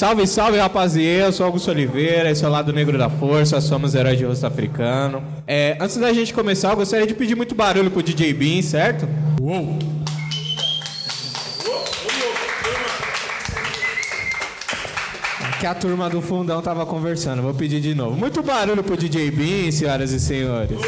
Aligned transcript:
Salve, 0.00 0.26
salve, 0.26 0.56
rapaziada. 0.56 1.26
Eu 1.26 1.32
sou 1.32 1.44
Augusto 1.44 1.70
Oliveira, 1.70 2.30
esse 2.30 2.42
é 2.42 2.48
o 2.48 2.50
Lado 2.50 2.72
Negro 2.72 2.96
da 2.96 3.10
Força, 3.10 3.60
somos 3.60 3.94
heróis 3.94 4.16
de 4.16 4.24
rosto 4.24 4.46
africano. 4.46 5.22
É, 5.46 5.76
antes 5.78 5.98
da 5.98 6.10
gente 6.10 6.32
começar, 6.32 6.70
eu 6.70 6.76
gostaria 6.76 7.06
de 7.06 7.12
pedir 7.12 7.36
muito 7.36 7.54
barulho 7.54 7.90
pro 7.90 8.02
DJ 8.02 8.32
Bean, 8.32 8.62
certo? 8.62 9.06
Uou! 9.38 9.78
Que 15.60 15.66
a 15.66 15.74
turma 15.74 16.08
do 16.08 16.22
fundão 16.22 16.62
tava 16.62 16.86
conversando, 16.86 17.42
vou 17.42 17.52
pedir 17.52 17.82
de 17.82 17.94
novo. 17.94 18.16
Muito 18.16 18.42
barulho 18.42 18.82
pro 18.82 18.96
DJ 18.96 19.30
Bean, 19.30 19.70
senhoras 19.70 20.12
e 20.12 20.18
senhores. 20.18 20.78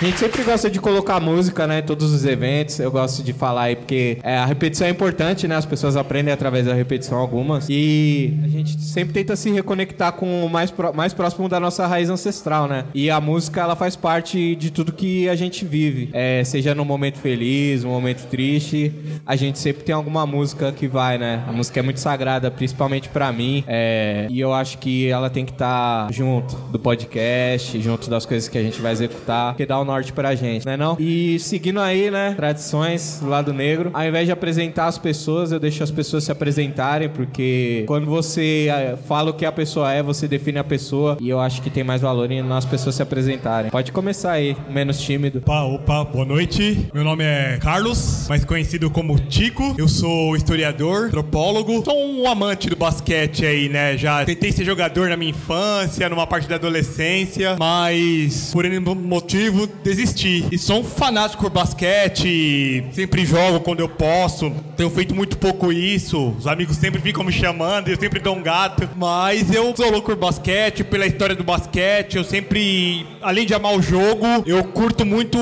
A 0.00 0.04
gente 0.04 0.16
sempre 0.20 0.44
gosta 0.44 0.70
de 0.70 0.78
colocar 0.78 1.18
música, 1.18 1.66
né, 1.66 1.80
em 1.80 1.82
todos 1.82 2.12
os 2.12 2.24
eventos. 2.24 2.78
Eu 2.78 2.88
gosto 2.88 3.20
de 3.20 3.32
falar 3.32 3.62
aí 3.62 3.74
porque 3.74 4.18
é, 4.22 4.38
a 4.38 4.46
repetição 4.46 4.86
é 4.86 4.90
importante, 4.90 5.48
né? 5.48 5.56
As 5.56 5.66
pessoas 5.66 5.96
aprendem 5.96 6.32
através 6.32 6.66
da 6.66 6.72
repetição 6.72 7.18
algumas. 7.18 7.66
E 7.68 8.38
a 8.44 8.46
gente 8.46 8.80
sempre 8.80 9.12
tenta 9.12 9.34
se 9.34 9.50
reconectar 9.50 10.12
com 10.12 10.46
o 10.46 10.48
mais, 10.48 10.72
mais 10.94 11.12
próximo 11.12 11.48
da 11.48 11.58
nossa 11.58 11.84
raiz 11.84 12.08
ancestral, 12.10 12.68
né? 12.68 12.84
E 12.94 13.10
a 13.10 13.20
música, 13.20 13.60
ela 13.60 13.74
faz 13.74 13.96
parte 13.96 14.54
de 14.54 14.70
tudo 14.70 14.92
que 14.92 15.28
a 15.28 15.34
gente 15.34 15.64
vive. 15.64 16.10
É, 16.12 16.44
seja 16.44 16.76
no 16.76 16.84
momento 16.84 17.18
feliz, 17.18 17.82
no 17.82 17.90
momento 17.90 18.24
triste, 18.28 18.92
a 19.26 19.34
gente 19.34 19.58
sempre 19.58 19.82
tem 19.82 19.96
alguma 19.96 20.24
música 20.24 20.70
que 20.70 20.86
vai, 20.86 21.18
né? 21.18 21.42
A 21.48 21.52
música 21.52 21.80
é 21.80 21.82
muito 21.82 21.98
sagrada, 21.98 22.52
principalmente 22.52 23.08
para 23.08 23.32
mim. 23.32 23.64
É, 23.66 24.28
e 24.30 24.38
eu 24.38 24.54
acho 24.54 24.78
que 24.78 25.08
ela 25.08 25.28
tem 25.28 25.44
que 25.44 25.50
estar 25.50 26.06
tá 26.06 26.12
junto 26.12 26.54
do 26.70 26.78
podcast, 26.78 27.80
junto 27.80 28.08
das 28.08 28.24
coisas 28.24 28.48
que 28.48 28.56
a 28.56 28.62
gente 28.62 28.80
vai 28.80 28.92
executar, 28.92 29.56
que 29.56 29.66
dá 29.66 29.80
um 29.80 29.87
norte 29.88 30.12
pra 30.12 30.34
gente, 30.34 30.66
né 30.66 30.76
não? 30.76 30.96
E 31.00 31.38
seguindo 31.38 31.80
aí, 31.80 32.10
né, 32.10 32.34
tradições 32.36 33.20
do 33.20 33.28
lado 33.28 33.52
negro, 33.52 33.90
ao 33.94 34.04
invés 34.04 34.26
de 34.26 34.32
apresentar 34.32 34.86
as 34.86 34.98
pessoas, 34.98 35.50
eu 35.50 35.58
deixo 35.58 35.82
as 35.82 35.90
pessoas 35.90 36.24
se 36.24 36.30
apresentarem, 36.30 37.08
porque 37.08 37.84
quando 37.86 38.06
você 38.06 38.68
eh, 38.70 38.96
fala 39.08 39.30
o 39.30 39.34
que 39.34 39.46
a 39.46 39.52
pessoa 39.52 39.92
é, 39.92 40.02
você 40.02 40.28
define 40.28 40.58
a 40.58 40.64
pessoa, 40.64 41.16
e 41.20 41.28
eu 41.28 41.40
acho 41.40 41.62
que 41.62 41.70
tem 41.70 41.82
mais 41.82 42.02
valor 42.02 42.30
em 42.30 42.40
as 42.52 42.64
pessoas 42.64 42.94
se 42.94 43.02
apresentarem. 43.02 43.70
Pode 43.70 43.92
começar 43.92 44.32
aí, 44.32 44.56
menos 44.70 45.00
tímido. 45.00 45.38
Opa, 45.38 45.62
opa, 45.62 46.04
boa 46.04 46.24
noite. 46.24 46.88
Meu 46.92 47.04
nome 47.04 47.24
é 47.24 47.58
Carlos, 47.60 48.26
mais 48.28 48.44
conhecido 48.44 48.90
como 48.90 49.18
Tico. 49.18 49.74
Eu 49.78 49.88
sou 49.88 50.36
historiador, 50.36 51.06
antropólogo, 51.06 51.84
sou 51.84 51.96
um 51.96 52.28
amante 52.28 52.68
do 52.68 52.76
basquete 52.76 53.46
aí, 53.46 53.68
né? 53.68 53.96
Já 53.96 54.24
tentei 54.24 54.52
ser 54.52 54.64
jogador 54.64 55.08
na 55.08 55.16
minha 55.16 55.30
infância, 55.30 56.08
numa 56.08 56.26
parte 56.26 56.48
da 56.48 56.56
adolescência, 56.56 57.56
mas 57.58 58.50
por 58.52 58.64
nenhum 58.64 58.94
motivo 58.94 59.66
desisti. 59.82 60.46
E 60.50 60.58
sou 60.58 60.80
um 60.80 60.84
fanático 60.84 61.42
por 61.42 61.50
basquete, 61.50 62.84
sempre 62.92 63.24
jogo 63.24 63.60
quando 63.60 63.80
eu 63.80 63.88
posso. 63.88 64.50
Tenho 64.76 64.90
feito 64.90 65.14
muito 65.14 65.38
pouco 65.38 65.72
isso. 65.72 66.34
Os 66.38 66.46
amigos 66.46 66.76
sempre 66.76 67.00
ficam 67.00 67.24
me 67.24 67.32
chamando, 67.32 67.88
eu 67.88 67.98
sempre 67.98 68.20
dou 68.20 68.36
um 68.36 68.42
gato. 68.42 68.88
Mas 68.96 69.52
eu 69.52 69.74
sou 69.76 69.90
louco 69.90 70.06
por 70.06 70.16
basquete, 70.16 70.84
pela 70.84 71.06
história 71.06 71.34
do 71.34 71.44
basquete. 71.44 72.16
Eu 72.16 72.24
sempre, 72.24 73.06
além 73.20 73.46
de 73.46 73.54
amar 73.54 73.74
o 73.74 73.82
jogo, 73.82 74.26
eu 74.46 74.64
curto 74.64 75.04
muito 75.04 75.38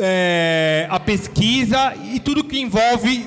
é, 0.00 0.86
a 0.88 0.98
pesquisa 0.98 1.94
e 2.12 2.18
tudo 2.18 2.42
que 2.42 2.58
envolve 2.58 3.26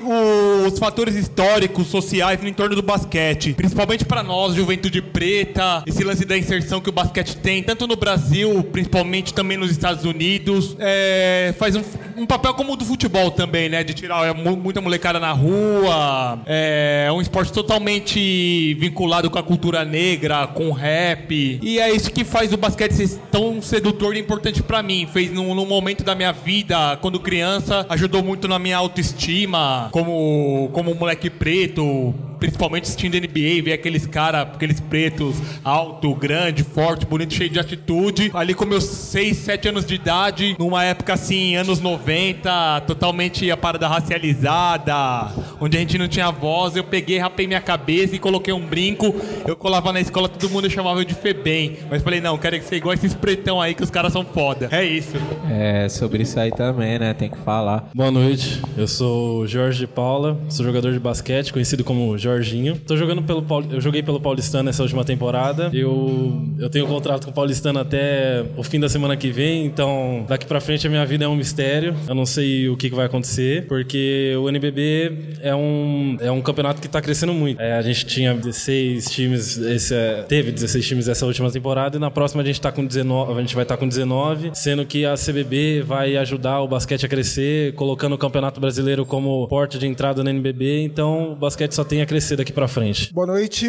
os 0.66 0.78
fatores 0.78 1.14
históricos, 1.14 1.86
sociais 1.86 2.40
no 2.40 2.48
entorno 2.48 2.74
do 2.74 2.82
basquete. 2.82 3.54
Principalmente 3.54 4.04
para 4.04 4.22
nós, 4.22 4.54
juventude 4.54 5.00
preta, 5.00 5.82
esse 5.86 6.02
lance 6.02 6.24
da 6.24 6.36
inserção 6.36 6.80
que 6.80 6.88
o 6.88 6.92
basquete 6.92 7.36
tem, 7.36 7.62
tanto 7.62 7.86
no 7.86 7.96
Brasil, 7.96 8.62
principalmente 8.64 9.32
também 9.32 9.56
nos 9.56 9.70
Estados 9.70 10.04
Unidos. 10.04 10.76
É, 10.78 11.54
faz 11.58 11.76
um, 11.76 11.82
um, 12.16 12.26
papel 12.26 12.54
como 12.54 12.72
o 12.72 12.76
do 12.76 12.84
futebol 12.84 13.30
também, 13.30 13.68
né? 13.68 13.84
De 13.84 13.94
tirar 13.94 14.26
é, 14.26 14.34
muita 14.34 14.80
molecada 14.80 15.20
na 15.20 15.32
rua. 15.32 16.40
É, 16.46 17.04
é 17.08 17.12
um 17.12 17.20
esporte 17.20 17.52
totalmente 17.52 18.74
vinculado 18.74 19.30
com 19.30 19.38
a 19.38 19.42
cultura 19.42 19.84
negra, 19.84 20.46
com 20.46 20.72
rap. 20.72 21.60
E 21.62 21.78
é 21.78 21.94
isso 21.94 22.10
que 22.10 22.24
faz 22.24 22.52
o 22.52 22.56
basquete 22.56 22.92
ser 22.92 23.18
tão 23.30 23.62
sedutor 23.62 24.16
e 24.16 24.20
importante 24.20 24.62
para 24.62 24.82
mim. 24.82 25.06
Fez 25.12 25.30
num, 25.30 25.54
num 25.54 25.66
momento 25.66 26.02
da 26.02 26.14
minha 26.14 26.32
vida 26.32 26.63
vida, 26.64 26.96
quando 26.96 27.20
criança, 27.20 27.84
ajudou 27.90 28.22
muito 28.22 28.48
na 28.48 28.58
minha 28.58 28.78
autoestima, 28.78 29.88
como, 29.92 30.70
como 30.72 30.94
moleque 30.94 31.28
preto, 31.28 32.14
principalmente 32.44 32.82
assistindo 32.84 33.14
NBA, 33.14 33.62
ver 33.64 33.72
aqueles 33.72 34.06
caras, 34.06 34.42
aqueles 34.42 34.78
pretos, 34.78 35.36
alto, 35.64 36.14
grande, 36.14 36.62
forte, 36.62 37.06
bonito, 37.06 37.32
cheio 37.32 37.48
de 37.48 37.58
atitude. 37.58 38.30
Ali 38.34 38.52
com 38.52 38.66
meus 38.66 38.84
6, 38.84 39.34
7 39.38 39.68
anos 39.70 39.86
de 39.86 39.94
idade, 39.94 40.54
numa 40.58 40.84
época 40.84 41.14
assim, 41.14 41.56
anos 41.56 41.80
90, 41.80 42.82
totalmente 42.86 43.50
a 43.50 43.56
parada 43.56 43.88
racializada, 43.88 45.32
onde 45.58 45.78
a 45.78 45.80
gente 45.80 45.96
não 45.96 46.06
tinha 46.06 46.30
voz, 46.30 46.76
eu 46.76 46.84
peguei, 46.84 47.18
rapei 47.18 47.46
minha 47.46 47.62
cabeça 47.62 48.14
e 48.14 48.18
coloquei 48.18 48.52
um 48.52 48.66
brinco. 48.66 49.14
Eu 49.46 49.56
colava 49.56 49.90
na 49.90 50.00
escola, 50.00 50.28
todo 50.28 50.50
mundo 50.50 50.68
chamava 50.68 51.00
eu 51.00 51.04
de 51.04 51.14
Febem. 51.14 51.78
Mas 51.90 52.02
falei, 52.02 52.20
não, 52.20 52.36
quero 52.36 52.62
ser 52.62 52.76
igual 52.76 52.92
esses 52.92 53.14
pretão 53.14 53.58
aí 53.58 53.74
que 53.74 53.82
os 53.82 53.90
caras 53.90 54.12
são 54.12 54.22
foda. 54.22 54.68
É 54.70 54.84
isso. 54.84 55.16
É, 55.50 55.88
sobre 55.88 56.22
isso 56.22 56.38
aí 56.38 56.50
também, 56.50 56.98
né? 56.98 57.14
Tem 57.14 57.30
que 57.30 57.38
falar. 57.38 57.88
Boa 57.94 58.10
noite, 58.10 58.60
eu 58.76 58.86
sou 58.86 59.46
Jorge 59.46 59.78
de 59.78 59.86
Paula, 59.86 60.38
sou 60.50 60.64
jogador 60.66 60.92
de 60.92 60.98
basquete, 60.98 61.52
conhecido 61.52 61.82
como 61.82 62.18
Jorge 62.18 62.33
Jorginho. 62.34 62.76
Tô 62.86 62.96
jogando 62.96 63.22
pelo. 63.22 63.44
Eu 63.70 63.80
joguei 63.80 64.02
pelo 64.02 64.20
Paulistano 64.20 64.68
essa 64.68 64.82
última 64.82 65.04
temporada. 65.04 65.70
Eu, 65.72 66.42
eu 66.58 66.68
tenho 66.68 66.86
contrato 66.86 67.24
com 67.24 67.30
o 67.30 67.34
Paulistano 67.34 67.78
até 67.78 68.44
o 68.56 68.62
fim 68.62 68.80
da 68.80 68.88
semana 68.88 69.16
que 69.16 69.30
vem, 69.30 69.64
então 69.66 70.24
daqui 70.28 70.46
pra 70.46 70.60
frente 70.60 70.86
a 70.86 70.90
minha 70.90 71.06
vida 71.06 71.24
é 71.24 71.28
um 71.28 71.36
mistério. 71.36 71.94
Eu 72.08 72.14
não 72.14 72.26
sei 72.26 72.68
o 72.68 72.76
que, 72.76 72.90
que 72.90 72.96
vai 72.96 73.06
acontecer, 73.06 73.66
porque 73.66 74.34
o 74.40 74.48
NBB 74.48 75.36
é 75.40 75.54
um, 75.54 76.16
é 76.20 76.30
um 76.30 76.40
campeonato 76.40 76.80
que 76.80 76.88
tá 76.88 77.00
crescendo 77.00 77.32
muito. 77.32 77.60
É, 77.60 77.76
a 77.76 77.82
gente 77.82 78.04
tinha 78.06 78.34
16 78.34 79.10
times, 79.10 79.56
esse, 79.58 79.94
é, 79.94 80.22
teve 80.22 80.50
16 80.50 80.86
times 80.86 81.08
essa 81.08 81.24
última 81.26 81.50
temporada, 81.50 81.96
e 81.96 82.00
na 82.00 82.10
próxima 82.10 82.42
a 82.42 82.44
gente 82.44 82.60
tá 82.60 82.72
com 82.72 82.84
19, 82.84 83.32
a 83.32 83.40
gente 83.40 83.54
vai 83.54 83.64
estar 83.64 83.76
tá 83.76 83.80
com 83.80 83.88
19, 83.88 84.50
sendo 84.54 84.84
que 84.84 85.04
a 85.04 85.14
CBB 85.14 85.82
vai 85.82 86.16
ajudar 86.16 86.60
o 86.60 86.68
basquete 86.68 87.06
a 87.06 87.08
crescer, 87.08 87.74
colocando 87.74 88.14
o 88.14 88.18
Campeonato 88.18 88.60
Brasileiro 88.60 89.06
como 89.06 89.46
porta 89.48 89.78
de 89.78 89.86
entrada 89.86 90.24
no 90.24 90.30
NBB, 90.30 90.82
então 90.84 91.32
o 91.32 91.36
basquete 91.36 91.72
só 91.72 91.84
tem 91.84 92.02
a 92.02 92.06
crescer 92.06 92.23
daqui 92.32 92.52
para 92.52 92.66
frente? 92.66 93.12
Boa 93.12 93.26
noite. 93.26 93.66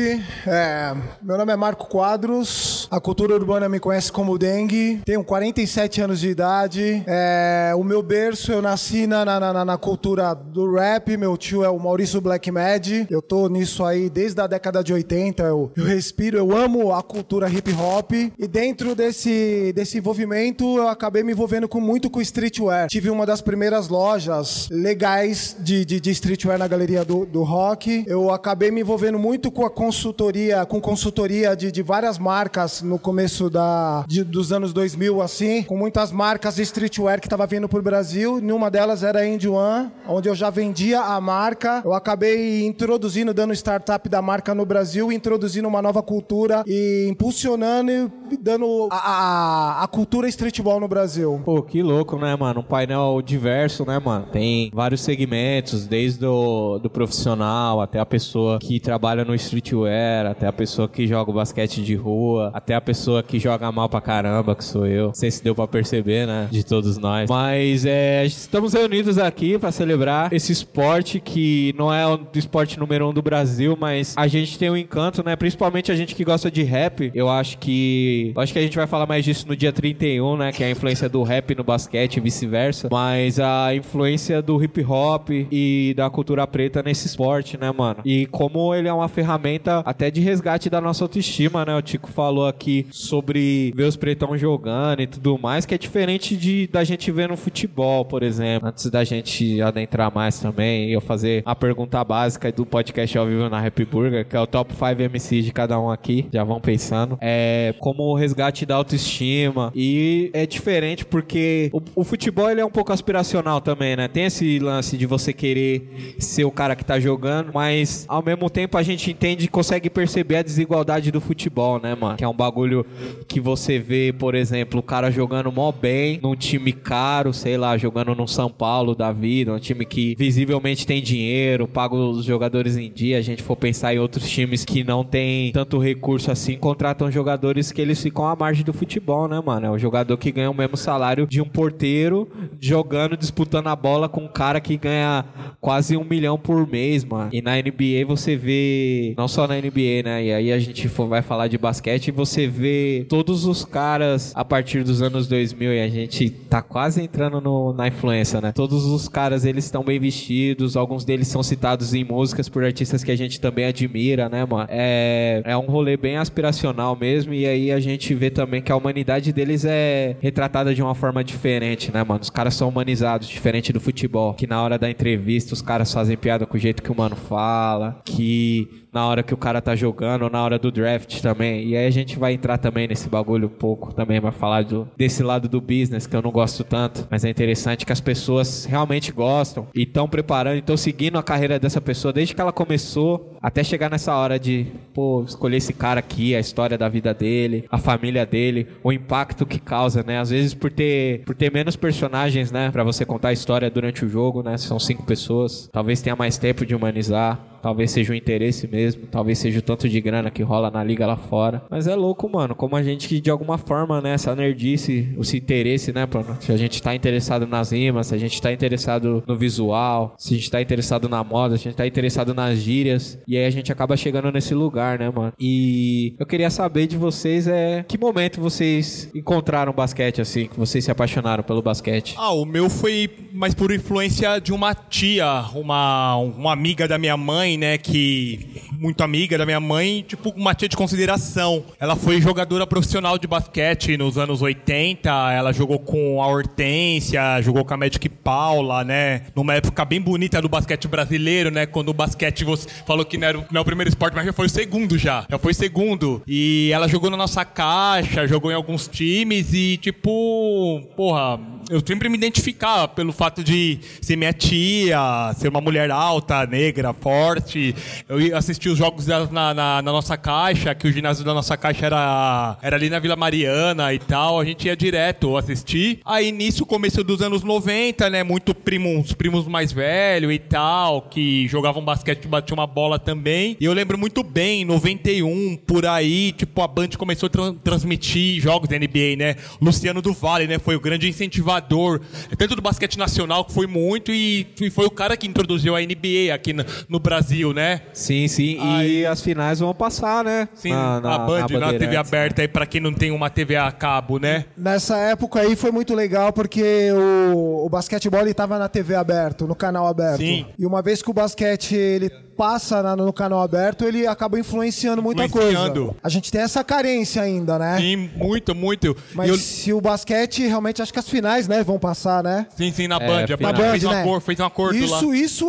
É, 0.47 0.95
meu 1.21 1.37
nome 1.37 1.51
é 1.51 1.55
Marco 1.57 1.89
Quadros. 1.89 2.87
A 2.89 3.01
cultura 3.01 3.35
urbana 3.35 3.67
me 3.67 3.79
conhece 3.79 4.09
como 4.09 4.37
Dengue. 4.37 5.01
Tenho 5.03 5.23
47 5.23 6.01
anos 6.01 6.21
de 6.21 6.29
idade. 6.29 7.03
É, 7.05 7.73
o 7.75 7.83
meu 7.83 8.01
berço, 8.01 8.53
eu 8.53 8.61
nasci 8.61 9.05
na, 9.05 9.25
na, 9.25 9.39
na, 9.39 9.65
na, 9.65 9.77
cultura 9.77 10.33
do 10.33 10.73
rap. 10.75 11.17
Meu 11.17 11.35
tio 11.35 11.65
é 11.65 11.69
o 11.69 11.77
Maurício 11.77 12.21
Black 12.21 12.49
Mad. 12.49 12.87
Eu 13.09 13.21
tô 13.21 13.49
nisso 13.49 13.83
aí 13.83 14.09
desde 14.09 14.39
a 14.39 14.47
década 14.47 14.81
de 14.81 14.93
80. 14.93 15.43
Eu, 15.43 15.71
eu 15.75 15.83
respiro, 15.83 16.37
eu 16.37 16.55
amo 16.55 16.93
a 16.93 17.03
cultura 17.03 17.49
hip 17.49 17.73
hop. 17.73 18.13
E 18.13 18.47
dentro 18.47 18.95
desse, 18.95 19.73
desse 19.73 19.97
envolvimento, 19.97 20.77
eu 20.77 20.87
acabei 20.87 21.23
me 21.23 21.33
envolvendo 21.33 21.67
com, 21.67 21.81
muito 21.81 22.09
com 22.09 22.21
streetwear. 22.21 22.87
Tive 22.87 23.09
uma 23.09 23.25
das 23.25 23.41
primeiras 23.41 23.89
lojas 23.89 24.69
legais 24.71 25.57
de, 25.59 25.83
de, 25.83 25.99
de 25.99 26.11
streetwear 26.11 26.57
na 26.57 26.67
galeria 26.67 27.03
do, 27.03 27.25
do 27.25 27.43
rock. 27.43 28.05
Eu 28.07 28.31
acabei 28.31 28.44
me 28.71 28.81
envolvendo 28.81 29.17
muito 29.17 29.49
com 29.49 29.65
a 29.65 29.69
consultoria, 29.69 30.65
com 30.65 30.81
consultoria 30.81 31.55
de, 31.55 31.71
de 31.71 31.81
várias 31.81 32.19
marcas 32.19 32.81
no 32.81 32.99
começo 32.99 33.49
da, 33.49 34.03
de, 34.07 34.23
dos 34.23 34.51
anos 34.51 34.73
2000, 34.73 35.21
assim, 35.21 35.63
com 35.63 35.77
muitas 35.77 36.11
marcas 36.11 36.55
de 36.55 36.61
streetwear 36.61 37.19
que 37.19 37.27
estava 37.27 37.47
vindo 37.47 37.69
para 37.69 37.79
o 37.79 37.81
Brasil. 37.81 38.39
Nenhuma 38.41 38.69
delas 38.69 39.03
era 39.03 39.19
a 39.19 39.27
Indie 39.27 39.47
One, 39.47 39.89
onde 40.07 40.29
eu 40.29 40.35
já 40.35 40.49
vendia 40.49 40.99
a 40.99 41.19
marca. 41.21 41.81
Eu 41.83 41.93
acabei 41.93 42.65
introduzindo, 42.65 43.33
dando 43.33 43.53
startup 43.53 44.07
da 44.09 44.21
marca 44.21 44.53
no 44.53 44.65
Brasil, 44.65 45.11
introduzindo 45.11 45.67
uma 45.67 45.81
nova 45.81 46.03
cultura 46.03 46.63
e 46.67 47.07
impulsionando 47.09 48.11
dando 48.39 48.87
a, 48.91 48.97
a, 48.97 49.83
a 49.83 49.87
cultura 49.87 50.27
streetball 50.27 50.79
no 50.79 50.87
Brasil. 50.87 51.41
Pô, 51.43 51.61
que 51.61 51.81
louco, 51.81 52.17
né, 52.17 52.35
mano? 52.35 52.61
Um 52.61 52.63
painel 52.63 53.21
diverso, 53.21 53.85
né, 53.85 53.99
mano? 53.99 54.27
Tem 54.31 54.69
vários 54.73 55.01
segmentos, 55.01 55.85
desde 55.87 56.25
o 56.25 56.79
do 56.79 56.89
profissional 56.89 57.81
até 57.81 57.99
a 57.99 58.05
pessoa 58.05 58.59
que 58.59 58.79
trabalha 58.79 59.23
no 59.23 59.35
streetwear, 59.35 60.25
até 60.25 60.47
a 60.47 60.53
pessoa 60.53 60.87
que 60.87 61.07
joga 61.07 61.31
basquete 61.31 61.83
de 61.83 61.95
rua, 61.95 62.51
até 62.53 62.75
a 62.75 62.81
pessoa 62.81 63.21
que 63.23 63.39
joga 63.39 63.71
mal 63.71 63.89
pra 63.89 64.01
caramba, 64.01 64.55
que 64.55 64.63
sou 64.63 64.85
eu. 64.85 65.07
Não 65.07 65.13
sei 65.13 65.31
se 65.31 65.43
deu 65.43 65.55
pra 65.55 65.67
perceber, 65.67 66.25
né? 66.25 66.47
De 66.51 66.63
todos 66.63 66.97
nós. 66.97 67.29
Mas 67.29 67.85
é, 67.85 68.25
estamos 68.25 68.73
reunidos 68.73 69.17
aqui 69.17 69.57
para 69.57 69.71
celebrar 69.71 70.31
esse 70.33 70.51
esporte 70.51 71.19
que 71.19 71.73
não 71.77 71.93
é 71.93 72.05
o 72.07 72.19
esporte 72.35 72.79
número 72.79 73.09
um 73.09 73.13
do 73.13 73.21
Brasil, 73.21 73.77
mas 73.79 74.13
a 74.17 74.27
gente 74.27 74.57
tem 74.57 74.69
um 74.69 74.77
encanto, 74.77 75.23
né? 75.23 75.35
Principalmente 75.35 75.91
a 75.91 75.95
gente 75.95 76.15
que 76.15 76.23
gosta 76.23 76.49
de 76.49 76.63
rap. 76.63 77.11
Eu 77.13 77.29
acho 77.29 77.57
que 77.57 78.14
Acho 78.35 78.53
que 78.53 78.59
a 78.59 78.61
gente 78.61 78.75
vai 78.75 78.87
falar 78.87 79.05
mais 79.05 79.23
disso 79.23 79.47
no 79.47 79.55
dia 79.55 79.71
31, 79.71 80.37
né? 80.37 80.51
Que 80.51 80.63
é 80.63 80.67
a 80.67 80.71
influência 80.71 81.09
do 81.09 81.23
rap 81.23 81.55
no 81.55 81.63
basquete 81.63 82.17
e 82.17 82.19
vice-versa. 82.19 82.87
Mas 82.91 83.39
a 83.39 83.75
influência 83.75 84.41
do 84.41 84.61
hip 84.63 84.83
hop 84.83 85.29
e 85.29 85.93
da 85.95 86.09
cultura 86.09 86.45
preta 86.47 86.81
nesse 86.83 87.07
esporte, 87.07 87.57
né, 87.57 87.71
mano? 87.71 87.99
E 88.05 88.25
como 88.27 88.73
ele 88.73 88.87
é 88.87 88.93
uma 88.93 89.07
ferramenta 89.07 89.79
até 89.85 90.09
de 90.11 90.21
resgate 90.21 90.69
da 90.69 90.79
nossa 90.81 91.03
autoestima, 91.03 91.65
né? 91.65 91.75
O 91.75 91.81
Tico 91.81 92.09
falou 92.09 92.47
aqui 92.47 92.85
sobre 92.91 93.71
ver 93.75 93.85
os 93.85 93.95
pretão 93.95 94.37
jogando 94.37 95.01
e 95.01 95.07
tudo 95.07 95.37
mais, 95.37 95.65
que 95.65 95.73
é 95.73 95.77
diferente 95.77 96.35
de 96.35 96.67
da 96.67 96.83
gente 96.83 97.11
ver 97.11 97.29
no 97.29 97.37
futebol, 97.37 98.05
por 98.05 98.23
exemplo. 98.23 98.67
Antes 98.67 98.89
da 98.89 99.03
gente 99.03 99.61
adentrar 99.61 100.13
mais 100.13 100.39
também, 100.39 100.91
eu 100.91 101.01
fazer 101.01 101.43
a 101.45 101.55
pergunta 101.55 102.03
básica 102.03 102.51
do 102.51 102.65
podcast 102.65 103.17
ao 103.17 103.25
vivo 103.25 103.49
na 103.49 103.65
Happy 103.65 103.85
Burger, 103.85 104.25
que 104.25 104.35
é 104.35 104.39
o 104.39 104.47
top 104.47 104.73
5 104.73 105.01
MC 105.01 105.41
de 105.41 105.51
cada 105.51 105.79
um 105.79 105.89
aqui. 105.89 106.27
Já 106.31 106.43
vão 106.43 106.59
pensando. 106.59 107.17
É 107.21 107.73
como 107.79 108.04
o 108.11 108.15
resgate 108.15 108.65
da 108.65 108.75
autoestima. 108.75 109.71
E 109.75 110.29
é 110.33 110.45
diferente 110.45 111.05
porque 111.05 111.69
o, 111.71 111.81
o 111.95 112.03
futebol 112.03 112.49
ele 112.49 112.61
é 112.61 112.65
um 112.65 112.69
pouco 112.69 112.91
aspiracional 112.91 113.61
também, 113.61 113.95
né? 113.95 114.07
Tem 114.07 114.25
esse 114.25 114.59
lance 114.59 114.97
de 114.97 115.05
você 115.05 115.33
querer 115.33 116.15
ser 116.19 116.45
o 116.45 116.51
cara 116.51 116.75
que 116.75 116.83
tá 116.83 116.99
jogando, 116.99 117.51
mas 117.53 118.05
ao 118.07 118.23
mesmo 118.23 118.49
tempo 118.49 118.77
a 118.77 118.83
gente 118.83 119.11
entende 119.11 119.45
e 119.45 119.47
consegue 119.47 119.89
perceber 119.89 120.37
a 120.37 120.41
desigualdade 120.41 121.11
do 121.11 121.21
futebol, 121.21 121.79
né, 121.79 121.95
mano? 121.95 122.17
Que 122.17 122.23
é 122.23 122.27
um 122.27 122.33
bagulho 122.33 122.85
que 123.27 123.39
você 123.39 123.79
vê, 123.79 124.13
por 124.17 124.35
exemplo, 124.35 124.79
o 124.79 124.83
cara 124.83 125.11
jogando 125.11 125.51
mó 125.51 125.71
bem 125.71 126.19
num 126.21 126.35
time 126.35 126.71
caro, 126.71 127.33
sei 127.33 127.57
lá, 127.57 127.77
jogando 127.77 128.15
no 128.15 128.27
São 128.27 128.49
Paulo 128.49 128.95
da 128.95 129.11
vida, 129.11 129.53
um 129.53 129.59
time 129.59 129.85
que 129.85 130.15
visivelmente 130.17 130.85
tem 130.85 131.01
dinheiro, 131.01 131.67
paga 131.67 131.95
os 131.95 132.25
jogadores 132.25 132.77
em 132.77 132.91
dia. 132.91 133.17
A 133.17 133.21
gente 133.21 133.41
for 133.41 133.55
pensar 133.55 133.93
em 133.93 133.99
outros 133.99 134.29
times 134.29 134.65
que 134.65 134.83
não 134.83 135.03
tem 135.03 135.51
tanto 135.51 135.79
recurso 135.79 136.31
assim, 136.31 136.57
contratam 136.57 137.11
jogadores 137.11 137.71
que 137.71 137.81
eles 137.81 137.94
ficam 138.01 138.25
à 138.25 138.35
margem 138.35 138.63
do 138.63 138.73
futebol, 138.73 139.27
né, 139.27 139.41
mano? 139.43 139.65
É 139.67 139.71
o 139.71 139.77
jogador 139.77 140.17
que 140.17 140.31
ganha 140.31 140.49
o 140.49 140.53
mesmo 140.53 140.77
salário 140.77 141.27
de 141.27 141.41
um 141.41 141.45
porteiro 141.45 142.27
jogando, 142.59 143.17
disputando 143.17 143.67
a 143.67 143.75
bola 143.75 144.07
com 144.09 144.21
um 144.21 144.27
cara 144.27 144.59
que 144.59 144.77
ganha 144.77 145.25
quase 145.59 145.97
um 145.97 146.03
milhão 146.03 146.37
por 146.37 146.67
mês, 146.67 147.03
mano. 147.03 147.29
E 147.33 147.41
na 147.41 147.55
NBA 147.55 148.05
você 148.07 148.35
vê, 148.35 149.13
não 149.17 149.27
só 149.27 149.47
na 149.47 149.55
NBA, 149.55 150.03
né? 150.03 150.23
E 150.23 150.33
aí 150.33 150.51
a 150.51 150.59
gente 150.59 150.87
for, 150.87 151.07
vai 151.07 151.21
falar 151.21 151.47
de 151.47 151.57
basquete 151.57 152.07
e 152.07 152.11
você 152.11 152.47
vê 152.47 153.05
todos 153.09 153.45
os 153.45 153.65
caras 153.65 154.31
a 154.35 154.45
partir 154.45 154.83
dos 154.83 155.01
anos 155.01 155.27
2000 155.27 155.73
e 155.73 155.81
a 155.81 155.89
gente 155.89 156.29
tá 156.29 156.61
quase 156.61 157.01
entrando 157.01 157.41
no, 157.41 157.73
na 157.73 157.87
influência, 157.87 158.39
né? 158.41 158.51
Todos 158.51 158.85
os 158.85 159.07
caras 159.07 159.45
eles 159.45 159.65
estão 159.65 159.83
bem 159.83 159.99
vestidos, 159.99 160.77
alguns 160.77 161.03
deles 161.03 161.27
são 161.27 161.41
citados 161.41 161.93
em 161.93 162.03
músicas 162.03 162.49
por 162.49 162.63
artistas 162.63 163.03
que 163.03 163.11
a 163.11 163.15
gente 163.15 163.39
também 163.39 163.65
admira, 163.65 164.29
né, 164.29 164.45
mano? 164.45 164.67
É, 164.69 165.41
é 165.45 165.57
um 165.57 165.65
rolê 165.65 165.97
bem 165.97 166.17
aspiracional 166.17 166.95
mesmo 166.95 167.33
e 167.33 167.45
aí 167.45 167.71
a 167.71 167.79
gente 167.89 168.13
vê 168.13 168.29
também 168.29 168.61
que 168.61 168.71
a 168.71 168.75
humanidade 168.75 169.31
deles 169.31 169.65
é 169.65 170.15
retratada 170.19 170.73
de 170.73 170.81
uma 170.81 170.95
forma 170.95 171.23
diferente, 171.23 171.91
né, 171.91 172.03
mano? 172.03 172.21
Os 172.21 172.29
caras 172.29 172.55
são 172.55 172.69
humanizados, 172.69 173.27
diferente 173.27 173.71
do 173.71 173.79
futebol, 173.79 174.33
que 174.33 174.47
na 174.47 174.61
hora 174.61 174.77
da 174.77 174.89
entrevista 174.89 175.53
os 175.53 175.61
caras 175.61 175.93
fazem 175.93 176.17
piada 176.17 176.45
com 176.45 176.57
o 176.57 176.59
jeito 176.59 176.83
que 176.83 176.91
o 176.91 176.95
mano 176.95 177.15
fala, 177.15 178.01
que 178.05 178.84
na 178.95 179.05
hora 179.05 179.21
que 179.21 179.33
o 179.33 179.37
cara 179.37 179.61
tá 179.61 179.75
jogando, 179.75 180.21
ou 180.21 180.29
na 180.29 180.41
hora 180.41 180.57
do 180.57 180.71
draft 180.71 181.19
também. 181.19 181.65
E 181.67 181.75
aí 181.75 181.85
a 181.85 181.91
gente 181.91 182.17
vai 182.17 182.31
entrar 182.31 182.57
também 182.57 182.87
nesse 182.87 183.09
bagulho 183.09 183.47
um 183.47 183.57
pouco, 183.59 183.93
também 183.93 184.21
vai 184.21 184.31
falar 184.31 184.63
do, 184.63 184.87
desse 184.95 185.21
lado 185.21 185.49
do 185.49 185.59
business 185.59 186.07
que 186.07 186.15
eu 186.15 186.21
não 186.21 186.31
gosto 186.31 186.63
tanto, 186.63 187.05
mas 187.11 187.25
é 187.25 187.29
interessante 187.29 187.85
que 187.85 187.91
as 187.91 187.99
pessoas 187.99 188.63
realmente 188.63 189.11
gostam 189.11 189.67
e 189.75 189.83
estão 189.83 190.07
preparando, 190.07 190.59
estão 190.59 190.77
seguindo 190.77 191.17
a 191.17 191.23
carreira 191.23 191.59
dessa 191.59 191.81
pessoa 191.81 192.13
desde 192.13 192.33
que 192.33 192.39
ela 192.39 192.53
começou 192.53 193.35
até 193.41 193.65
chegar 193.65 193.89
nessa 193.89 194.15
hora 194.15 194.39
de, 194.39 194.67
pô, 194.93 195.25
escolher 195.27 195.57
esse 195.57 195.73
cara 195.73 195.99
aqui, 195.99 196.33
a 196.33 196.39
história 196.39 196.77
da 196.77 196.87
vida 196.87 197.13
dele, 197.13 197.65
a 197.69 197.77
família 197.77 198.25
dele, 198.25 198.65
o 198.81 198.93
impacto 198.93 199.45
que 199.45 199.59
causa, 199.59 200.03
né? 200.03 200.19
Às 200.19 200.29
vezes 200.29 200.53
por 200.53 200.71
ter, 200.71 201.23
por 201.25 201.35
ter 201.35 201.51
menos 201.51 201.75
personagens, 201.75 202.49
né, 202.49 202.71
para 202.71 202.83
você 202.83 203.05
contar 203.05 203.29
a 203.29 203.33
história 203.33 203.69
durante 203.69 204.05
o 204.05 204.09
jogo, 204.09 204.41
né? 204.41 204.57
São 204.57 204.79
cinco 204.79 205.03
pessoas, 205.03 205.69
talvez 205.71 206.01
tenha 206.01 206.15
mais 206.15 206.37
tempo 206.37 206.65
de 206.65 206.73
humanizar. 206.73 207.54
Talvez 207.65 207.89
seja 207.89 208.13
o 208.13 208.15
interesse 208.15 208.67
mesmo, 208.67 209.07
talvez 209.09 209.39
seja 209.39 209.57
o 209.57 209.61
tanto 209.63 209.89
de 209.89 209.99
grana 209.99 210.29
que 210.29 210.43
rola 210.43 210.69
na 210.69 210.83
liga 210.83 211.07
lá 211.07 211.17
fora. 211.17 211.63
Mas 211.67 211.87
é 211.87 211.95
louco, 211.95 212.29
mano, 212.29 212.53
como 212.53 212.75
a 212.75 212.83
gente 212.83 213.19
de 213.19 213.31
alguma 213.31 213.57
forma, 213.57 213.99
né, 213.99 214.13
essa 214.13 214.35
nerdice, 214.35 215.15
esse 215.19 215.37
interesse, 215.37 215.91
né, 215.91 216.07
mano, 216.13 216.37
se 216.39 216.51
a 216.51 216.57
gente 216.57 216.79
tá 216.79 216.93
interessado 216.93 217.47
nas 217.47 217.71
rimas, 217.71 218.05
se 218.05 218.13
a 218.13 218.19
gente 218.19 218.39
tá 218.39 218.53
interessado 218.53 219.23
no 219.25 219.35
visual, 219.35 220.13
se 220.15 220.35
a 220.35 220.37
gente 220.37 220.51
tá 220.51 220.61
interessado 220.61 221.09
na 221.09 221.23
moda, 221.23 221.57
se 221.57 221.67
a 221.67 221.71
gente 221.71 221.77
tá 221.77 221.87
interessado 221.87 222.35
nas 222.35 222.59
gírias, 222.59 223.17
e 223.27 223.35
aí 223.35 223.47
a 223.47 223.49
gente 223.49 223.71
acaba 223.71 223.97
chegando 223.97 224.31
nesse 224.31 224.53
lugar, 224.53 224.99
né, 224.99 225.09
mano? 225.09 225.33
E 225.39 226.13
eu 226.19 226.25
queria 226.27 226.51
saber 226.51 226.85
de 226.85 226.97
vocês 226.97 227.47
é 227.47 227.83
que 227.87 227.97
momento 227.97 228.39
vocês 228.39 229.09
encontraram 229.15 229.73
basquete 229.73 230.21
assim, 230.21 230.45
que 230.45 230.59
vocês 230.59 230.85
se 230.85 230.91
apaixonaram 230.91 231.43
pelo 231.43 231.63
basquete? 231.63 232.13
Ah, 232.15 232.31
o 232.31 232.45
meu 232.45 232.69
foi 232.69 233.09
mais 233.33 233.55
por 233.55 233.71
influência 233.71 234.39
de 234.39 234.53
uma 234.53 234.75
tia, 234.75 235.45
uma, 235.55 236.15
uma 236.17 236.53
amiga 236.53 236.87
da 236.87 236.99
minha 236.99 237.17
mãe, 237.17 237.54
né, 237.57 237.77
que 237.77 238.61
muito 238.79 239.03
amiga 239.03 239.37
da 239.37 239.45
minha 239.45 239.59
mãe, 239.59 240.03
tipo 240.07 240.29
uma 240.35 240.53
tia 240.53 240.67
de 240.67 240.75
consideração. 240.75 241.63
Ela 241.79 241.95
foi 241.95 242.21
jogadora 242.21 242.67
profissional 242.67 243.17
de 243.17 243.27
basquete 243.27 243.97
nos 243.97 244.17
anos 244.17 244.41
80, 244.41 245.09
ela 245.33 245.51
jogou 245.51 245.79
com 245.79 246.21
a 246.21 246.27
Hortência, 246.27 247.41
jogou 247.41 247.63
com 247.63 247.73
a 247.73 247.77
Magic 247.77 248.07
Paula, 248.09 248.83
né, 248.83 249.23
numa 249.35 249.53
época 249.53 249.85
bem 249.85 250.01
bonita 250.01 250.41
do 250.41 250.49
basquete 250.49 250.87
brasileiro, 250.87 251.49
né, 251.49 251.65
quando 251.65 251.89
o 251.89 251.93
basquete 251.93 252.43
você 252.43 252.67
falou 252.85 253.05
que 253.05 253.17
não 253.17 253.27
era 253.27 253.45
não 253.51 253.59
é 253.59 253.61
o 253.61 253.65
primeiro 253.65 253.89
esporte, 253.89 254.15
mas 254.15 254.25
já 254.25 254.33
foi 254.33 254.45
o 254.45 254.49
segundo 254.49 254.97
já. 254.97 255.25
Já 255.29 255.37
foi 255.37 255.51
o 255.51 255.55
segundo. 255.55 256.21
E 256.27 256.71
ela 256.73 256.87
jogou 256.87 257.09
na 257.09 257.17
nossa 257.17 257.43
caixa, 257.45 258.27
jogou 258.27 258.51
em 258.51 258.55
alguns 258.55 258.87
times 258.87 259.53
e 259.53 259.77
tipo, 259.77 260.81
porra, 260.95 261.39
eu 261.69 261.81
sempre 261.85 262.09
me 262.09 262.15
identificava 262.17 262.87
pelo 262.87 263.11
fato 263.11 263.43
de 263.43 263.79
ser 264.01 264.15
minha 264.15 264.33
tia, 264.33 264.99
ser 265.37 265.47
uma 265.47 265.61
mulher 265.61 265.89
alta, 265.91 266.45
negra, 266.45 266.93
forte. 266.93 267.75
Eu 268.07 268.21
ia 268.21 268.37
assistir 268.37 268.69
os 268.69 268.77
jogos 268.77 269.05
dela 269.05 269.27
na, 269.31 269.53
na, 269.53 269.81
na, 269.81 269.91
nossa 269.91 270.17
caixa, 270.17 270.75
que 270.75 270.87
o 270.87 270.91
ginásio 270.91 271.23
da 271.23 271.33
nossa 271.33 271.57
caixa 271.57 271.85
era, 271.85 272.57
era 272.61 272.75
ali 272.75 272.89
na 272.89 272.99
Vila 272.99 273.15
Mariana 273.15 273.93
e 273.93 273.99
tal. 273.99 274.39
A 274.39 274.45
gente 274.45 274.67
ia 274.67 274.75
direto 274.75 275.35
assistir. 275.37 275.99
Aí 276.05 276.31
nisso, 276.31 276.65
começo 276.65 277.03
dos 277.03 277.21
anos 277.21 277.43
90, 277.43 278.09
né? 278.09 278.23
Muito 278.23 278.53
primos, 278.53 279.13
primos 279.13 279.47
mais 279.47 279.71
velhos 279.71 280.31
e 280.31 280.39
tal, 280.39 281.03
que 281.03 281.47
jogavam 281.47 281.83
basquete, 281.83 282.27
batiam 282.27 282.55
uma 282.55 282.67
bola 282.67 282.99
também. 282.99 283.57
E 283.59 283.65
eu 283.65 283.73
lembro 283.73 283.97
muito 283.97 284.23
bem, 284.23 284.61
em 284.61 284.65
91, 284.65 285.57
por 285.65 285.85
aí, 285.85 286.31
tipo, 286.31 286.61
a 286.61 286.67
Band 286.67 286.89
começou 286.97 287.27
a 287.27 287.29
tra 287.29 287.53
transmitir 287.63 288.39
jogos 288.39 288.69
da 288.69 288.77
NBA, 288.77 289.15
né? 289.17 289.35
Luciano 289.61 290.01
do 290.01 290.13
Vale, 290.13 290.47
né? 290.47 290.59
Foi 290.59 290.75
o 290.75 290.79
grande 290.79 291.07
incentivador, 291.07 291.54
tanto 291.61 292.55
do 292.55 292.61
basquete 292.61 292.97
nacional, 292.97 293.45
que 293.45 293.53
foi 293.53 293.67
muito, 293.67 294.11
e, 294.11 294.47
e 294.59 294.69
foi 294.69 294.85
o 294.85 294.91
cara 294.91 295.15
que 295.17 295.27
introduziu 295.27 295.75
a 295.75 295.79
NBA 295.79 296.33
aqui 296.33 296.53
no, 296.53 296.65
no 296.87 296.99
Brasil, 296.99 297.53
né? 297.53 297.81
Sim, 297.93 298.27
sim. 298.27 298.57
Aí... 298.61 299.01
E 299.01 299.05
as 299.05 299.21
finais 299.21 299.59
vão 299.59 299.73
passar, 299.73 300.23
né? 300.23 300.47
Sim, 300.55 300.71
na, 300.71 301.01
na, 301.01 301.15
a 301.15 301.19
Band, 301.19 301.47
na, 301.51 301.71
na 301.71 301.73
TV 301.73 301.95
aberta, 301.95 302.41
aí 302.41 302.47
pra 302.47 302.65
quem 302.65 302.81
não 302.81 302.93
tem 302.93 303.11
uma 303.11 303.29
TV 303.29 303.55
a 303.55 303.71
cabo, 303.71 304.19
né? 304.19 304.45
Nessa 304.57 304.97
época 304.97 305.41
aí 305.41 305.55
foi 305.55 305.71
muito 305.71 305.93
legal, 305.93 306.31
porque 306.33 306.89
o, 306.91 307.65
o 307.65 307.69
basquetebol 307.69 308.21
ele 308.21 308.33
tava 308.33 308.57
na 308.57 308.67
TV 308.67 308.95
aberto, 308.95 309.47
no 309.47 309.55
canal 309.55 309.87
aberto. 309.87 310.17
Sim. 310.17 310.45
E 310.57 310.65
uma 310.65 310.81
vez 310.81 311.01
que 311.01 311.09
o 311.09 311.13
basquete 311.13 311.75
ele 311.75 312.09
passa 312.35 312.81
na, 312.83 312.95
no 312.95 313.11
canal 313.13 313.41
aberto, 313.41 313.85
ele 313.85 314.05
acaba 314.05 314.39
influenciando 314.39 315.01
muita 315.01 315.25
Influenciando. 315.25 315.85
coisa. 315.85 315.99
A 316.03 316.09
gente 316.09 316.31
tem 316.31 316.41
essa 316.41 316.63
carência 316.63 317.21
ainda, 317.21 317.57
né? 317.57 317.77
Sim, 317.79 318.09
muito, 318.15 318.53
muito. 318.53 318.95
Mas 319.13 319.29
eu- 319.29 319.37
se 319.37 319.71
o 319.73 319.79
basquete, 319.81 320.45
realmente, 320.45 320.81
acho 320.81 320.91
que 320.93 320.99
as 320.99 321.07
finais, 321.09 321.47
né, 321.47 321.63
vão 321.63 321.79
passar, 321.79 322.23
né? 322.23 322.45
Sim, 322.55 322.71
sim, 322.71 322.87
na 322.87 322.97
É, 322.97 322.99
Band. 323.07 323.23
a 323.33 323.41
na 323.41 323.53
Band 323.53 323.57
Band, 323.63 323.71
fez, 323.71 323.83
um 323.83 323.89
né? 323.89 324.01
acordo, 324.01 324.21
fez 324.21 324.39
um 324.39 324.45
acordo 324.45 324.77
isso, 324.77 325.07
lá. 325.09 325.15
Isso, 325.15 325.47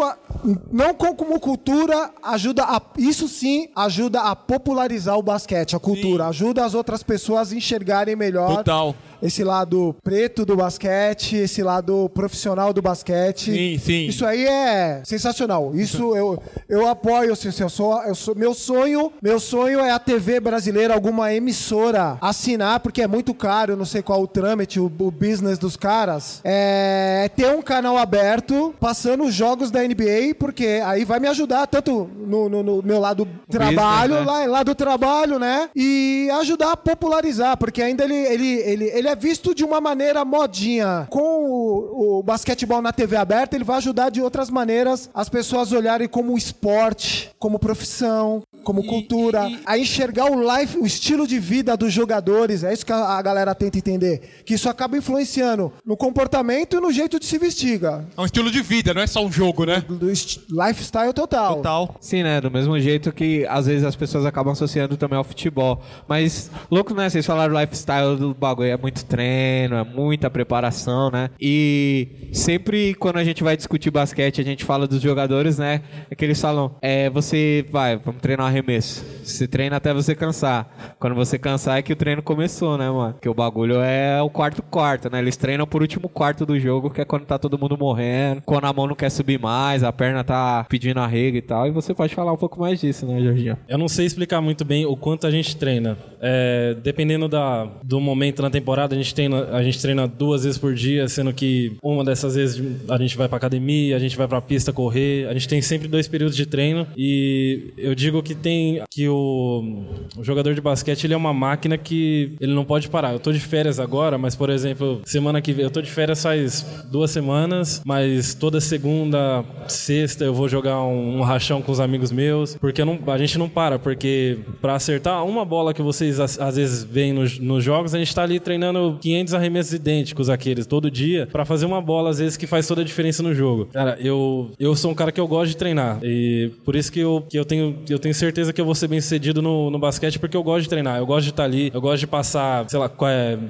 não 0.70 0.94
com- 0.94 1.14
como 1.14 1.38
cultura, 1.40 2.10
ajuda 2.22 2.64
a, 2.64 2.80
isso 2.98 3.28
sim 3.28 3.68
ajuda 3.74 4.20
a 4.22 4.36
popularizar 4.36 5.16
o 5.18 5.22
basquete, 5.22 5.74
a 5.76 5.78
cultura. 5.78 6.24
Sim. 6.24 6.30
Ajuda 6.30 6.64
as 6.64 6.74
outras 6.74 7.02
pessoas 7.02 7.52
a 7.52 7.56
enxergarem 7.56 8.16
melhor 8.16 8.56
Total. 8.56 8.94
esse 9.22 9.42
lado 9.44 9.94
preto 10.02 10.44
do 10.44 10.56
basquete, 10.56 11.36
esse 11.36 11.62
lado 11.62 12.08
profissional 12.14 12.72
do 12.72 12.82
basquete. 12.82 13.52
Sim, 13.52 13.78
sim. 13.78 14.06
Isso 14.06 14.24
aí 14.26 14.44
é 14.46 15.02
sensacional. 15.04 15.72
Isso 15.74 16.14
eu, 16.16 16.42
eu 16.68 16.86
apoio, 16.88 17.32
assim, 17.32 17.48
eu 17.60 17.68
sou, 17.68 18.02
eu 18.04 18.14
sou, 18.14 18.34
meu 18.34 18.54
sonho, 18.54 19.12
meu 19.22 19.38
sonho 19.40 19.80
é 19.80 19.90
a 19.90 19.98
TV 19.98 20.40
brasileira, 20.40 20.94
alguma 20.94 21.32
emissora 21.32 22.18
assinar, 22.20 22.80
porque 22.80 23.02
é 23.02 23.06
muito 23.06 23.32
caro, 23.34 23.76
não 23.76 23.84
sei 23.84 24.02
qual 24.02 24.22
o 24.22 24.26
trâmite, 24.26 24.78
o, 24.80 24.86
o 24.86 25.10
business 25.10 25.58
dos 25.58 25.76
caras, 25.76 26.40
é 26.44 27.30
ter 27.34 27.48
um 27.54 27.62
canal 27.62 27.96
aberto 27.96 28.74
passando 28.80 29.24
os 29.24 29.34
jogos 29.34 29.70
da 29.70 29.82
NBA, 29.82 30.25
porque 30.34 30.80
aí 30.84 31.04
vai 31.04 31.18
me 31.20 31.28
ajudar 31.28 31.66
tanto 31.66 32.08
no, 32.16 32.48
no- 32.48 32.62
no 32.62 32.82
meu 32.82 32.98
lado 33.00 33.26
trabalho, 33.50 34.14
né? 34.16 34.20
lá, 34.20 34.46
lá 34.46 34.62
do 34.62 34.74
trabalho, 34.74 35.38
né? 35.38 35.68
E 35.74 36.28
ajudar 36.40 36.72
a 36.72 36.76
popularizar, 36.76 37.56
porque 37.56 37.82
ainda 37.82 38.04
ele, 38.04 38.14
ele, 38.14 38.48
ele, 38.60 38.84
ele 38.86 39.08
é 39.08 39.16
visto 39.16 39.54
de 39.54 39.64
uma 39.64 39.80
maneira 39.80 40.24
modinha. 40.24 41.06
Com 41.10 41.20
o, 41.20 42.18
o 42.18 42.22
basquetebol 42.22 42.80
na 42.82 42.92
TV 42.92 43.16
aberta, 43.16 43.56
ele 43.56 43.64
vai 43.64 43.76
ajudar 43.78 44.10
de 44.10 44.20
outras 44.20 44.50
maneiras 44.50 45.10
as 45.14 45.28
pessoas 45.28 45.72
olharem 45.72 46.08
como 46.08 46.36
esporte, 46.36 47.30
como 47.38 47.58
profissão. 47.58 48.42
como 48.64 48.84
cultura, 48.84 49.48
a 49.64 49.78
enxergar 49.78 50.24
o 50.30 50.34
life, 50.58 50.76
o 50.76 50.84
estilo 50.84 51.24
de 51.26 51.38
vida 51.38 51.76
dos 51.76 51.92
jogadores. 51.92 52.64
É 52.64 52.72
isso 52.72 52.84
que 52.84 52.92
a, 52.92 52.96
a 53.16 53.22
galera 53.22 53.54
tenta 53.54 53.78
entender. 53.78 54.42
Que 54.44 54.54
isso 54.54 54.68
acaba 54.68 54.96
influenciando 54.98 55.72
no 55.84 55.96
comportamento 55.96 56.76
e 56.76 56.80
no 56.80 56.90
jeito 56.90 57.20
de 57.20 57.26
se 57.26 57.38
vestir, 57.38 57.80
cara. 57.80 58.08
É 58.16 58.20
um 58.20 58.24
estilo 58.24 58.50
de 58.50 58.60
vida, 58.62 58.92
não 58.92 59.02
é 59.02 59.06
só 59.06 59.24
um 59.24 59.30
jogo, 59.30 59.64
né? 59.64 59.84
Do, 59.86 59.96
do 59.96 60.10
lifestyle 60.50 61.12
total. 61.12 61.56
Total. 61.56 61.96
Sim, 62.00 62.22
né? 62.22 62.40
Do 62.40 62.50
mesmo 62.50 62.78
jeito 62.78 63.12
que 63.12 63.46
às 63.48 63.66
vezes 63.66 63.84
as 63.84 63.96
pessoas 63.96 64.24
acabam 64.24 64.52
associando 64.52 64.96
também 64.96 65.16
ao 65.16 65.24
futebol. 65.24 65.82
Mas, 66.08 66.50
louco, 66.70 66.94
né? 66.94 67.08
Vocês 67.08 67.24
falaram 67.24 67.58
lifestyle 67.58 68.16
do 68.16 68.34
bagulho. 68.34 68.68
É 68.68 68.76
muito 68.76 69.04
treino, 69.04 69.76
é 69.76 69.84
muita 69.84 70.30
preparação, 70.30 71.10
né? 71.10 71.30
E 71.40 72.30
sempre 72.32 72.94
quando 72.94 73.18
a 73.18 73.24
gente 73.24 73.42
vai 73.42 73.56
discutir 73.56 73.90
basquete, 73.90 74.40
a 74.40 74.44
gente 74.44 74.64
fala 74.64 74.86
dos 74.86 75.00
jogadores, 75.00 75.58
né? 75.58 75.82
É 76.10 76.14
que 76.14 76.24
eles 76.24 76.40
falam, 76.40 76.74
é, 76.80 77.10
você 77.10 77.64
vai, 77.70 77.96
vamos 77.96 78.20
treinar 78.20 78.46
um 78.46 78.48
arremesso. 78.48 79.04
Você 79.24 79.46
treina 79.46 79.76
até 79.76 79.92
você 79.92 80.14
cansar. 80.14 80.96
Quando 80.98 81.14
você 81.14 81.38
cansar 81.38 81.78
é 81.78 81.82
que 81.82 81.92
o 81.92 81.96
treino 81.96 82.22
começou, 82.22 82.78
né, 82.78 82.90
mano? 82.90 83.14
Que 83.20 83.28
o 83.28 83.34
bagulho 83.34 83.76
é 83.80 84.22
o 84.22 84.30
quarto 84.30 84.62
quarto, 84.62 85.10
né? 85.10 85.18
Eles 85.18 85.36
treinam 85.36 85.66
por 85.66 85.82
último 85.82 86.08
quarto 86.08 86.46
do 86.46 86.58
jogo, 86.58 86.90
que 86.90 87.00
é 87.00 87.04
quando 87.04 87.24
tá 87.24 87.38
todo 87.38 87.58
mundo 87.58 87.76
morrendo, 87.76 88.42
quando 88.44 88.64
a 88.66 88.72
mão 88.72 88.86
não 88.86 88.94
quer 88.94 89.10
subir 89.10 89.38
mais, 89.40 89.82
a 89.82 89.92
perna 89.92 90.05
tá 90.24 90.64
pedindo 90.68 91.00
arrego 91.00 91.36
e 91.36 91.42
tal. 91.42 91.66
E 91.66 91.70
você 91.70 91.94
pode 91.94 92.14
falar 92.14 92.32
um 92.32 92.36
pouco 92.36 92.60
mais 92.60 92.80
disso, 92.80 93.06
né, 93.06 93.20
Jorginho? 93.22 93.56
Eu 93.68 93.78
não 93.78 93.88
sei 93.88 94.06
explicar 94.06 94.40
muito 94.40 94.64
bem 94.64 94.86
o 94.86 94.96
quanto 94.96 95.26
a 95.26 95.30
gente 95.30 95.56
treina. 95.56 95.96
É, 96.20 96.76
dependendo 96.82 97.28
da, 97.28 97.64
do 97.82 98.00
momento 98.00 98.42
na 98.42 98.50
temporada, 98.50 98.94
a 98.94 98.98
gente, 98.98 99.14
treina, 99.14 99.44
a 99.50 99.62
gente 99.62 99.80
treina 99.80 100.06
duas 100.06 100.44
vezes 100.44 100.58
por 100.58 100.74
dia, 100.74 101.08
sendo 101.08 101.32
que 101.32 101.76
uma 101.82 102.04
dessas 102.04 102.34
vezes 102.34 102.62
a 102.88 102.98
gente 102.98 103.16
vai 103.16 103.28
pra 103.28 103.36
academia, 103.36 103.96
a 103.96 103.98
gente 103.98 104.16
vai 104.16 104.26
pra 104.26 104.40
pista 104.40 104.72
correr. 104.72 105.28
A 105.28 105.32
gente 105.32 105.48
tem 105.48 105.60
sempre 105.62 105.88
dois 105.88 106.08
períodos 106.08 106.36
de 106.36 106.46
treino. 106.46 106.86
E 106.96 107.72
eu 107.76 107.94
digo 107.94 108.22
que 108.22 108.34
tem 108.34 108.82
que 108.90 109.08
o, 109.08 109.84
o 110.16 110.24
jogador 110.24 110.54
de 110.54 110.60
basquete 110.60 111.04
ele 111.04 111.14
é 111.14 111.16
uma 111.16 111.32
máquina 111.32 111.76
que 111.76 112.34
ele 112.40 112.54
não 112.54 112.64
pode 112.64 112.88
parar. 112.88 113.12
Eu 113.12 113.20
tô 113.20 113.32
de 113.32 113.40
férias 113.40 113.78
agora, 113.78 114.18
mas 114.18 114.34
por 114.34 114.50
exemplo, 114.50 115.00
semana 115.04 115.40
que 115.40 115.52
vem 115.52 115.64
eu 115.64 115.70
tô 115.70 115.80
de 115.80 115.90
férias 115.90 116.22
faz 116.22 116.64
duas 116.90 117.10
semanas, 117.10 117.82
mas 117.84 118.34
toda 118.34 118.60
segunda, 118.60 119.44
sexta 119.86 120.24
eu 120.24 120.34
vou 120.34 120.48
jogar 120.48 120.82
um, 120.82 121.18
um 121.18 121.22
rachão 121.22 121.62
com 121.62 121.70
os 121.70 121.78
amigos 121.78 122.10
meus, 122.10 122.56
porque 122.56 122.84
não- 122.84 122.98
a 123.06 123.18
gente 123.18 123.38
não 123.38 123.48
para, 123.48 123.78
porque 123.78 124.38
pra 124.60 124.74
acertar 124.74 125.24
uma 125.24 125.44
bola 125.44 125.72
que 125.72 125.80
vocês 125.80 126.18
às, 126.18 126.56
vezes 126.56 126.82
veem 126.82 127.12
nos, 127.12 127.38
jogos, 127.62 127.94
a 127.94 127.98
gente 127.98 128.12
tá 128.14 128.22
ali 128.22 128.40
treinando 128.40 128.98
500 129.00 129.34
arremessos 129.34 129.72
idênticos 129.72 130.28
aqueles 130.28 130.66
todo 130.66 130.90
dia 130.90 131.28
pra 131.30 131.44
fazer 131.44 131.66
uma 131.66 131.80
bola 131.80 132.10
às 132.10 132.18
vezes 132.18 132.36
que 132.36 132.46
faz 132.46 132.66
toda 132.66 132.80
a 132.80 132.84
diferença 132.84 133.22
no 133.22 133.32
jogo. 133.34 133.66
Cara, 133.72 133.96
eu 134.00 134.50
eu 134.58 134.74
sou 134.74 134.90
um 134.90 134.94
cara 134.94 135.12
que 135.12 135.20
eu 135.20 135.28
gosto 135.28 135.50
de 135.50 135.56
treinar 135.56 136.00
e 136.02 136.50
por 136.64 136.74
isso 136.74 136.90
que 136.90 137.00
eu, 137.00 137.24
que 137.28 137.38
eu 137.38 137.44
tenho 137.44 137.76
eu 137.88 137.98
tenho 137.98 138.14
certeza 138.14 138.52
que 138.52 138.60
eu 138.60 138.64
vou 138.64 138.74
ser 138.74 138.88
bem 138.88 139.00
sucedido 139.00 139.40
no, 139.40 139.70
no 139.70 139.78
basquete 139.78 140.18
porque 140.18 140.36
eu 140.36 140.42
gosto 140.42 140.62
de 140.64 140.68
treinar, 140.68 140.98
eu 140.98 141.06
gosto 141.06 141.24
de 141.24 141.30
estar 141.30 141.44
ali, 141.44 141.70
eu 141.72 141.80
gosto 141.80 142.00
de 142.00 142.06
passar, 142.06 142.68
sei 142.68 142.78
lá, 142.78 142.90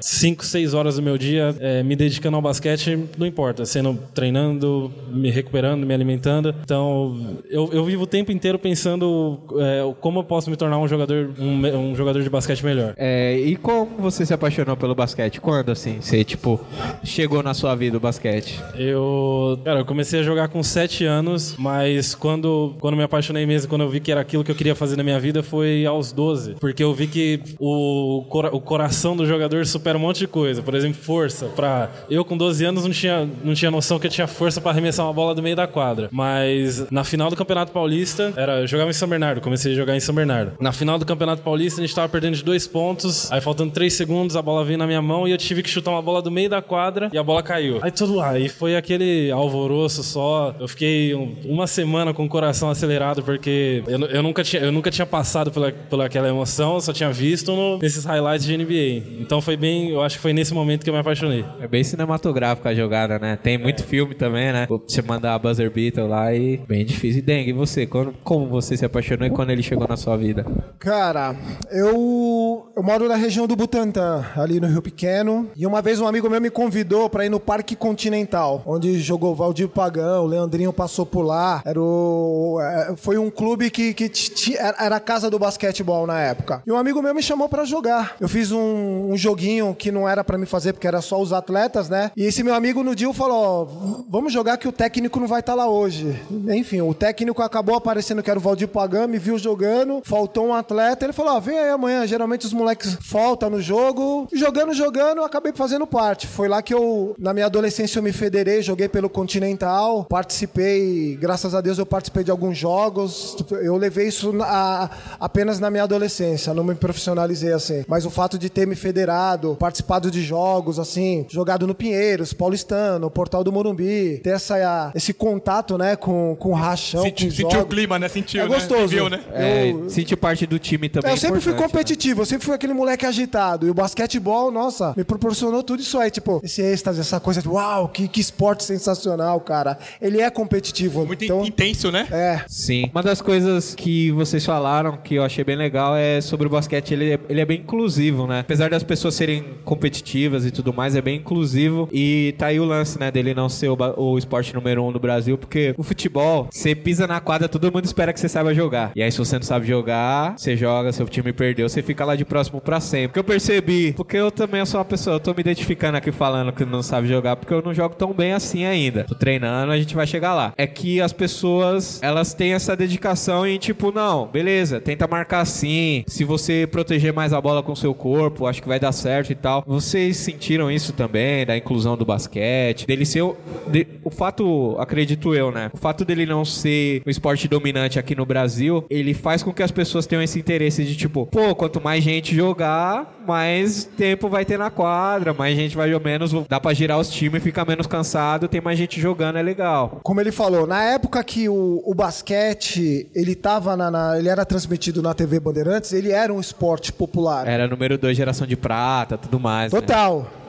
5, 0.00 0.44
6 0.44 0.74
horas 0.74 0.96
do 0.96 1.02
meu 1.02 1.16
dia 1.16 1.54
é, 1.60 1.82
me 1.82 1.96
dedicando 1.96 2.36
ao 2.36 2.42
basquete, 2.42 2.98
não 3.16 3.26
importa, 3.26 3.64
sendo 3.64 3.98
treinando, 4.14 4.92
me 5.10 5.30
recuperando, 5.30 5.86
me 5.86 5.94
alimentando. 5.94 6.25
Então, 6.62 7.36
eu, 7.48 7.70
eu 7.72 7.84
vivo 7.84 8.02
o 8.04 8.06
tempo 8.06 8.32
inteiro 8.32 8.58
pensando 8.58 9.38
é, 9.58 9.82
como 10.00 10.18
eu 10.20 10.24
posso 10.24 10.50
me 10.50 10.56
tornar 10.56 10.78
um 10.78 10.88
jogador, 10.88 11.30
um, 11.38 11.90
um 11.90 11.94
jogador 11.96 12.22
de 12.22 12.28
basquete 12.30 12.64
melhor. 12.64 12.94
É, 12.96 13.36
e 13.38 13.56
como 13.56 13.96
você 13.98 14.24
se 14.26 14.34
apaixonou 14.34 14.76
pelo 14.76 14.94
basquete? 14.94 15.40
Quando, 15.40 15.70
assim, 15.70 15.98
você, 16.00 16.24
tipo, 16.24 16.60
chegou 17.04 17.42
na 17.42 17.54
sua 17.54 17.74
vida 17.74 17.96
o 17.96 18.00
basquete? 18.00 18.60
Eu, 18.76 19.58
cara, 19.64 19.80
eu 19.80 19.84
comecei 19.84 20.20
a 20.20 20.22
jogar 20.22 20.48
com 20.48 20.62
7 20.62 21.04
anos, 21.04 21.54
mas 21.58 22.14
quando, 22.14 22.74
quando 22.80 22.96
me 22.96 23.02
apaixonei 23.02 23.46
mesmo, 23.46 23.68
quando 23.68 23.82
eu 23.82 23.88
vi 23.88 24.00
que 24.00 24.10
era 24.12 24.20
aquilo 24.20 24.42
que 24.44 24.50
eu 24.50 24.54
queria 24.54 24.74
fazer 24.74 24.96
na 24.96 25.02
minha 25.02 25.18
vida, 25.20 25.42
foi 25.42 25.84
aos 25.86 26.12
12. 26.12 26.54
Porque 26.60 26.82
eu 26.82 26.92
vi 26.94 27.06
que 27.06 27.40
o, 27.58 28.24
cora- 28.28 28.54
o 28.54 28.60
coração 28.60 29.16
do 29.16 29.26
jogador 29.26 29.64
supera 29.66 29.96
um 29.98 30.00
monte 30.00 30.18
de 30.18 30.26
coisa. 30.28 30.62
Por 30.62 30.74
exemplo, 30.74 31.00
força. 31.02 31.46
Pra... 31.54 31.90
Eu, 32.10 32.24
com 32.24 32.36
12 32.36 32.64
anos, 32.64 32.84
não 32.84 32.90
tinha, 32.90 33.28
não 33.44 33.54
tinha 33.54 33.70
noção 33.70 33.98
que 33.98 34.06
eu 34.06 34.10
tinha 34.10 34.26
força 34.26 34.60
pra 34.60 34.70
arremessar 34.70 35.06
uma 35.06 35.12
bola 35.12 35.34
do 35.34 35.42
meio 35.42 35.56
da 35.56 35.66
quadra. 35.66 36.08
Mas 36.16 36.90
na 36.90 37.04
final 37.04 37.28
do 37.28 37.36
Campeonato 37.36 37.72
Paulista, 37.72 38.32
era, 38.36 38.60
eu 38.60 38.66
jogava 38.66 38.88
em 38.90 38.94
São 38.94 39.06
Bernardo, 39.06 39.40
comecei 39.42 39.72
a 39.72 39.76
jogar 39.76 39.94
em 39.94 40.00
São 40.00 40.14
Bernardo. 40.14 40.52
Na 40.58 40.72
final 40.72 40.98
do 40.98 41.04
Campeonato 41.04 41.42
Paulista, 41.42 41.80
a 41.80 41.84
gente 41.86 41.94
tava 41.94 42.08
perdendo 42.08 42.34
de 42.36 42.42
dois 42.42 42.66
pontos, 42.66 43.30
aí 43.30 43.40
faltando 43.40 43.70
três 43.70 43.92
segundos, 43.94 44.34
a 44.34 44.40
bola 44.42 44.64
veio 44.64 44.78
na 44.78 44.86
minha 44.86 45.02
mão 45.02 45.28
e 45.28 45.30
eu 45.32 45.36
tive 45.38 45.62
que 45.62 45.68
chutar 45.68 45.90
uma 45.90 46.00
bola 46.00 46.22
do 46.22 46.30
meio 46.30 46.48
da 46.48 46.62
quadra 46.62 47.10
e 47.12 47.18
a 47.18 47.22
bola 47.22 47.42
caiu. 47.42 47.78
Aí 47.82 47.90
tudo 47.90 48.20
aí 48.20 48.48
foi 48.48 48.76
aquele 48.76 49.30
alvoroço 49.30 50.02
só. 50.02 50.54
Eu 50.58 50.66
fiquei 50.66 51.14
um- 51.14 51.36
uma 51.44 51.66
semana 51.66 52.14
com 52.14 52.24
o 52.24 52.28
coração 52.28 52.70
acelerado 52.70 53.22
porque 53.22 53.82
eu, 53.86 54.00
eu 54.06 54.22
nunca 54.22 54.42
tinha 54.42 54.62
eu 54.62 54.72
nunca 54.72 54.90
tinha 54.90 55.06
passado 55.06 55.50
pela, 55.50 55.70
pela 55.70 56.06
aquela 56.06 56.28
emoção, 56.28 56.74
eu 56.74 56.80
só 56.80 56.92
tinha 56.92 57.10
visto 57.12 57.52
no- 57.54 57.78
nesses 57.78 58.04
highlights 58.04 58.46
de 58.46 58.54
NBA. 58.56 59.20
Então 59.20 59.40
foi 59.42 59.56
bem, 59.56 59.90
eu 59.90 60.02
acho 60.02 60.16
que 60.16 60.22
foi 60.22 60.32
nesse 60.32 60.54
momento 60.54 60.82
que 60.82 60.88
eu 60.90 60.94
me 60.94 61.00
apaixonei. 61.00 61.44
É 61.60 61.68
bem 61.68 61.84
cinematográfica 61.84 62.70
a 62.70 62.74
jogada, 62.74 63.18
né? 63.18 63.36
Tem 63.40 63.58
muito 63.58 63.84
filme 63.84 64.14
também, 64.14 64.52
né? 64.52 64.66
Você 64.86 65.02
mandar 65.02 65.34
a 65.34 65.38
buzzer 65.38 65.70
beater 65.70 66.05
lá 66.06 66.34
e 66.34 66.56
bem 66.56 66.84
difícil. 66.84 67.18
E 67.18 67.22
Dengue, 67.22 67.52
você? 67.52 67.86
Quando, 67.86 68.14
como 68.24 68.46
você 68.46 68.76
se 68.76 68.84
apaixonou 68.84 69.26
e 69.26 69.30
quando 69.30 69.50
ele 69.50 69.62
chegou 69.62 69.86
na 69.88 69.96
sua 69.96 70.16
vida? 70.16 70.44
Cara, 70.78 71.36
eu, 71.70 72.65
eu 72.76 72.82
moro 72.82 73.08
na 73.08 73.14
região 73.16 73.46
do 73.46 73.56
Butantã, 73.56 74.22
ali 74.36 74.60
no 74.60 74.66
Rio 74.66 74.82
Pequeno. 74.82 75.48
E 75.56 75.66
uma 75.66 75.80
vez 75.80 75.98
um 75.98 76.06
amigo 76.06 76.28
meu 76.28 76.38
me 76.42 76.50
convidou 76.50 77.08
pra 77.08 77.24
ir 77.24 77.30
no 77.30 77.40
Parque 77.40 77.74
Continental, 77.74 78.62
onde 78.66 79.00
jogou 79.00 79.34
Valdir 79.34 79.66
Pagão, 79.66 80.24
o 80.24 80.26
Leandrinho 80.26 80.70
passou 80.74 81.06
por 81.06 81.22
lá. 81.22 81.62
Era 81.64 81.80
o, 81.80 82.58
é, 82.60 82.94
foi 82.96 83.16
um 83.16 83.30
clube 83.30 83.70
que, 83.70 83.94
que 83.94 84.10
ti- 84.10 84.58
era 84.58 84.96
a 84.96 85.00
casa 85.00 85.30
do 85.30 85.38
basquetebol 85.38 86.06
na 86.06 86.20
época. 86.20 86.62
E 86.66 86.70
um 86.70 86.76
amigo 86.76 87.00
meu 87.00 87.14
me 87.14 87.22
chamou 87.22 87.48
pra 87.48 87.64
jogar. 87.64 88.14
Eu 88.20 88.28
fiz 88.28 88.52
um, 88.52 89.10
um 89.10 89.16
joguinho 89.16 89.74
que 89.74 89.90
não 89.90 90.06
era 90.06 90.22
pra 90.22 90.36
me 90.36 90.44
fazer, 90.44 90.74
porque 90.74 90.86
era 90.86 91.00
só 91.00 91.18
os 91.18 91.32
atletas, 91.32 91.88
né? 91.88 92.10
E 92.14 92.24
esse 92.24 92.42
meu 92.42 92.54
amigo 92.54 92.84
no 92.84 92.94
dia 92.94 93.10
falou: 93.14 94.04
vamos 94.10 94.34
jogar 94.34 94.58
que 94.58 94.68
o 94.68 94.72
técnico 94.72 95.18
não 95.18 95.26
vai 95.26 95.40
estar 95.40 95.54
lá 95.54 95.66
hoje. 95.66 96.14
Enfim, 96.50 96.82
o 96.82 96.92
técnico 96.92 97.40
acabou 97.40 97.74
aparecendo 97.76 98.22
que 98.22 98.28
era 98.28 98.38
o 98.38 98.42
Valdir 98.42 98.68
Pagão, 98.68 99.08
me 99.08 99.18
viu 99.18 99.38
jogando, 99.38 100.02
faltou 100.04 100.48
um 100.48 100.52
atleta. 100.54 101.06
Ele 101.06 101.14
falou: 101.14 101.36
ó, 101.36 101.40
vem 101.40 101.58
aí 101.58 101.70
amanhã. 101.70 102.06
Geralmente 102.06 102.44
os 102.44 102.52
moleques 102.52 102.65
faltam 103.02 103.50
no 103.50 103.60
jogo. 103.60 104.26
Jogando, 104.32 104.72
jogando, 104.74 105.18
eu 105.18 105.24
acabei 105.24 105.52
fazendo 105.54 105.86
parte. 105.86 106.26
Foi 106.26 106.48
lá 106.48 106.62
que 106.62 106.72
eu, 106.74 107.14
na 107.18 107.32
minha 107.32 107.46
adolescência, 107.46 107.98
eu 107.98 108.02
me 108.02 108.12
federei, 108.12 108.62
joguei 108.62 108.88
pelo 108.88 109.08
Continental, 109.08 110.04
participei, 110.04 111.16
graças 111.20 111.54
a 111.54 111.60
Deus, 111.60 111.78
eu 111.78 111.86
participei 111.86 112.22
de 112.24 112.30
alguns 112.30 112.56
jogos. 112.58 113.36
Eu 113.62 113.76
levei 113.76 114.08
isso 114.08 114.32
na- 114.32 114.90
apenas 115.18 115.58
na 115.58 115.70
minha 115.70 115.84
adolescência, 115.84 116.52
não 116.54 116.64
me 116.64 116.74
profissionalizei 116.74 117.52
assim. 117.52 117.84
Mas 117.88 118.04
o 118.04 118.10
fato 118.10 118.38
de 118.38 118.48
ter 118.50 118.66
me 118.66 118.76
federado, 118.76 119.56
participado 119.58 120.10
de 120.10 120.22
jogos, 120.22 120.78
assim, 120.78 121.26
jogado 121.28 121.66
no 121.66 121.74
Pinheiros, 121.74 122.32
Paulistano, 122.32 123.10
Portal 123.10 123.42
do 123.42 123.52
Morumbi, 123.52 124.20
ter 124.22 124.30
essa, 124.30 124.92
esse 124.94 125.12
contato, 125.12 125.78
né, 125.78 125.96
com, 125.96 126.36
com 126.38 126.50
o 126.50 126.54
rachão, 126.54 127.02
Senti- 127.02 127.26
com 127.26 127.30
sentiu 127.32 127.60
o 127.60 127.66
clima, 127.66 127.98
né? 127.98 128.08
Sentiu, 128.08 128.42
É 128.42 128.48
né? 128.48 128.54
gostoso. 128.54 128.88
Viu, 128.88 129.08
né? 129.08 129.20
É, 129.32 129.70
Eu- 129.70 129.88
sentir 129.90 130.16
parte 130.16 130.46
do 130.46 130.58
time 130.58 130.88
também. 130.88 131.10
eu 131.10 131.14
é 131.14 131.18
sempre 131.18 131.40
fui 131.40 131.52
né? 131.52 131.58
competitivo, 131.58 132.22
eu 132.22 132.26
sempre 132.26 132.44
fui 132.46 132.54
aquele 132.56 132.74
moleque 132.74 133.06
agitado. 133.06 133.66
E 133.66 133.70
o 133.70 133.74
basquetebol, 133.74 134.50
nossa, 134.50 134.92
me 134.96 135.04
proporcionou 135.04 135.62
tudo 135.62 135.80
isso 135.80 135.98
aí. 135.98 136.10
Tipo, 136.10 136.40
esse 136.42 136.62
êxtase, 136.62 137.00
essa 137.00 137.20
coisa 137.20 137.40
de 137.40 137.48
uau, 137.48 137.88
que, 137.88 138.08
que 138.08 138.20
esporte 138.20 138.64
sensacional, 138.64 139.40
cara. 139.40 139.78
Ele 140.00 140.20
é 140.20 140.30
competitivo. 140.30 141.06
Muito 141.06 141.24
então, 141.24 141.44
intenso, 141.44 141.90
né? 141.90 142.06
é. 142.10 142.44
Sim. 142.48 142.90
Uma 142.92 143.02
das 143.02 143.20
coisas 143.20 143.74
que 143.74 144.10
vocês 144.12 144.44
falaram 144.44 144.96
que 144.96 145.14
eu 145.14 145.22
achei 145.22 145.44
bem 145.44 145.56
legal 145.56 145.96
é 145.96 146.20
sobre 146.20 146.46
o 146.46 146.50
basquete, 146.50 146.92
ele 146.92 147.12
é, 147.14 147.20
ele 147.28 147.40
é 147.40 147.44
bem 147.44 147.60
inclusivo, 147.60 148.26
né? 148.26 148.40
Apesar 148.40 148.70
das 148.70 148.82
pessoas 148.82 149.14
serem 149.14 149.44
competitivas 149.64 150.44
e 150.44 150.50
tudo 150.50 150.72
mais, 150.72 150.96
é 150.96 151.02
bem 151.02 151.18
inclusivo. 151.18 151.88
E 151.92 152.34
tá 152.38 152.46
aí 152.46 152.58
o 152.58 152.64
lance, 152.64 152.98
né, 152.98 153.10
dele 153.10 153.34
não 153.34 153.48
ser 153.48 153.68
o, 153.68 153.76
o 153.96 154.18
esporte 154.18 154.54
número 154.54 154.84
um 154.84 154.92
do 154.92 154.98
Brasil, 154.98 155.36
porque 155.36 155.74
o 155.76 155.82
futebol, 155.82 156.48
você 156.50 156.74
pisa 156.74 157.06
na 157.06 157.20
quadra, 157.20 157.48
todo 157.48 157.70
mundo 157.72 157.84
espera 157.84 158.12
que 158.12 158.20
você 158.20 158.28
saiba 158.28 158.54
jogar. 158.54 158.92
E 158.94 159.02
aí, 159.02 159.10
se 159.10 159.18
você 159.18 159.36
não 159.36 159.42
sabe 159.42 159.66
jogar, 159.66 160.38
você 160.38 160.56
joga, 160.56 160.92
seu 160.92 161.06
time 161.06 161.32
perdeu, 161.32 161.68
você 161.68 161.82
fica 161.82 162.04
lá 162.04 162.16
de 162.16 162.24
próximo 162.24 162.45
pra 162.60 162.80
sempre. 162.80 163.08
Porque 163.08 163.18
eu 163.20 163.24
percebi, 163.24 163.92
porque 163.92 164.16
eu 164.16 164.30
também 164.30 164.64
sou 164.66 164.78
uma 164.78 164.84
pessoa, 164.84 165.16
eu 165.16 165.20
tô 165.20 165.32
me 165.32 165.40
identificando 165.40 165.96
aqui 165.96 166.10
falando 166.12 166.52
que 166.52 166.64
não 166.64 166.82
sabe 166.82 167.08
jogar, 167.08 167.36
porque 167.36 167.52
eu 167.52 167.62
não 167.62 167.74
jogo 167.74 167.94
tão 167.94 168.12
bem 168.12 168.32
assim 168.32 168.64
ainda. 168.64 169.04
Tô 169.04 169.14
treinando, 169.14 169.72
a 169.72 169.78
gente 169.78 169.94
vai 169.94 170.06
chegar 170.06 170.34
lá. 170.34 170.52
É 170.56 170.66
que 170.66 171.00
as 171.00 171.12
pessoas, 171.12 172.00
elas 172.02 172.32
têm 172.34 172.54
essa 172.54 172.76
dedicação 172.76 173.46
em 173.46 173.58
tipo, 173.58 173.92
não, 173.92 174.26
beleza, 174.26 174.80
tenta 174.80 175.06
marcar 175.06 175.40
assim. 175.40 176.04
Se 176.06 176.24
você 176.24 176.66
proteger 176.70 177.12
mais 177.12 177.32
a 177.32 177.40
bola 177.40 177.62
com 177.62 177.74
seu 177.74 177.94
corpo, 177.94 178.46
acho 178.46 178.62
que 178.62 178.68
vai 178.68 178.80
dar 178.80 178.92
certo 178.92 179.30
e 179.30 179.34
tal. 179.34 179.62
Vocês 179.66 180.16
sentiram 180.16 180.70
isso 180.70 180.92
também, 180.92 181.44
da 181.46 181.56
inclusão 181.56 181.96
do 181.96 182.04
basquete, 182.04 182.86
dele 182.86 183.04
ser 183.04 183.22
o, 183.22 183.36
de- 183.68 183.86
o 184.02 184.10
fato, 184.10 184.76
acredito 184.78 185.34
eu, 185.34 185.50
né? 185.52 185.70
O 185.72 185.76
fato 185.76 186.04
dele 186.04 186.26
não 186.26 186.44
ser 186.44 187.02
o 187.06 187.10
esporte 187.10 187.46
dominante 187.48 187.98
aqui 187.98 188.14
no 188.14 188.24
Brasil, 188.26 188.84
ele 188.90 189.14
faz 189.14 189.42
com 189.42 189.52
que 189.52 189.62
as 189.62 189.70
pessoas 189.70 190.06
tenham 190.06 190.22
esse 190.22 190.38
interesse 190.38 190.84
de 190.84 190.96
tipo, 190.96 191.26
pô, 191.26 191.54
quanto 191.54 191.80
mais 191.80 192.02
gente 192.02 192.25
gente 192.26 192.34
jogar, 192.34 193.14
mais 193.26 193.84
tempo 193.84 194.28
vai 194.28 194.44
ter 194.44 194.58
na 194.58 194.70
quadra, 194.70 195.32
mais 195.32 195.56
gente 195.56 195.76
vai 195.76 195.96
menos, 196.00 196.32
dá 196.48 196.58
pra 196.58 196.74
girar 196.74 196.98
os 196.98 197.08
times, 197.08 197.42
fica 197.42 197.64
menos 197.64 197.86
cansado, 197.86 198.48
tem 198.48 198.60
mais 198.60 198.76
gente 198.78 199.00
jogando, 199.00 199.36
é 199.38 199.42
legal. 199.42 200.00
Como 200.02 200.20
ele 200.20 200.32
falou, 200.32 200.66
na 200.66 200.82
época 200.82 201.22
que 201.22 201.48
o, 201.48 201.82
o 201.84 201.94
basquete, 201.94 203.08
ele 203.14 203.34
tava 203.34 203.76
na, 203.76 203.90
na- 203.90 204.18
ele 204.18 204.28
era 204.28 204.44
transmitido 204.44 205.00
na 205.02 205.14
TV 205.14 205.38
Bandeirantes, 205.38 205.92
ele 205.92 206.10
era 206.10 206.32
um 206.32 206.40
esporte 206.40 206.92
popular. 206.92 207.46
Era 207.46 207.68
número 207.68 207.96
2, 207.96 208.16
geração 208.16 208.46
de 208.46 208.56
prata, 208.56 209.16
tudo 209.16 209.38
mais. 209.38 209.72
né? 209.72 209.86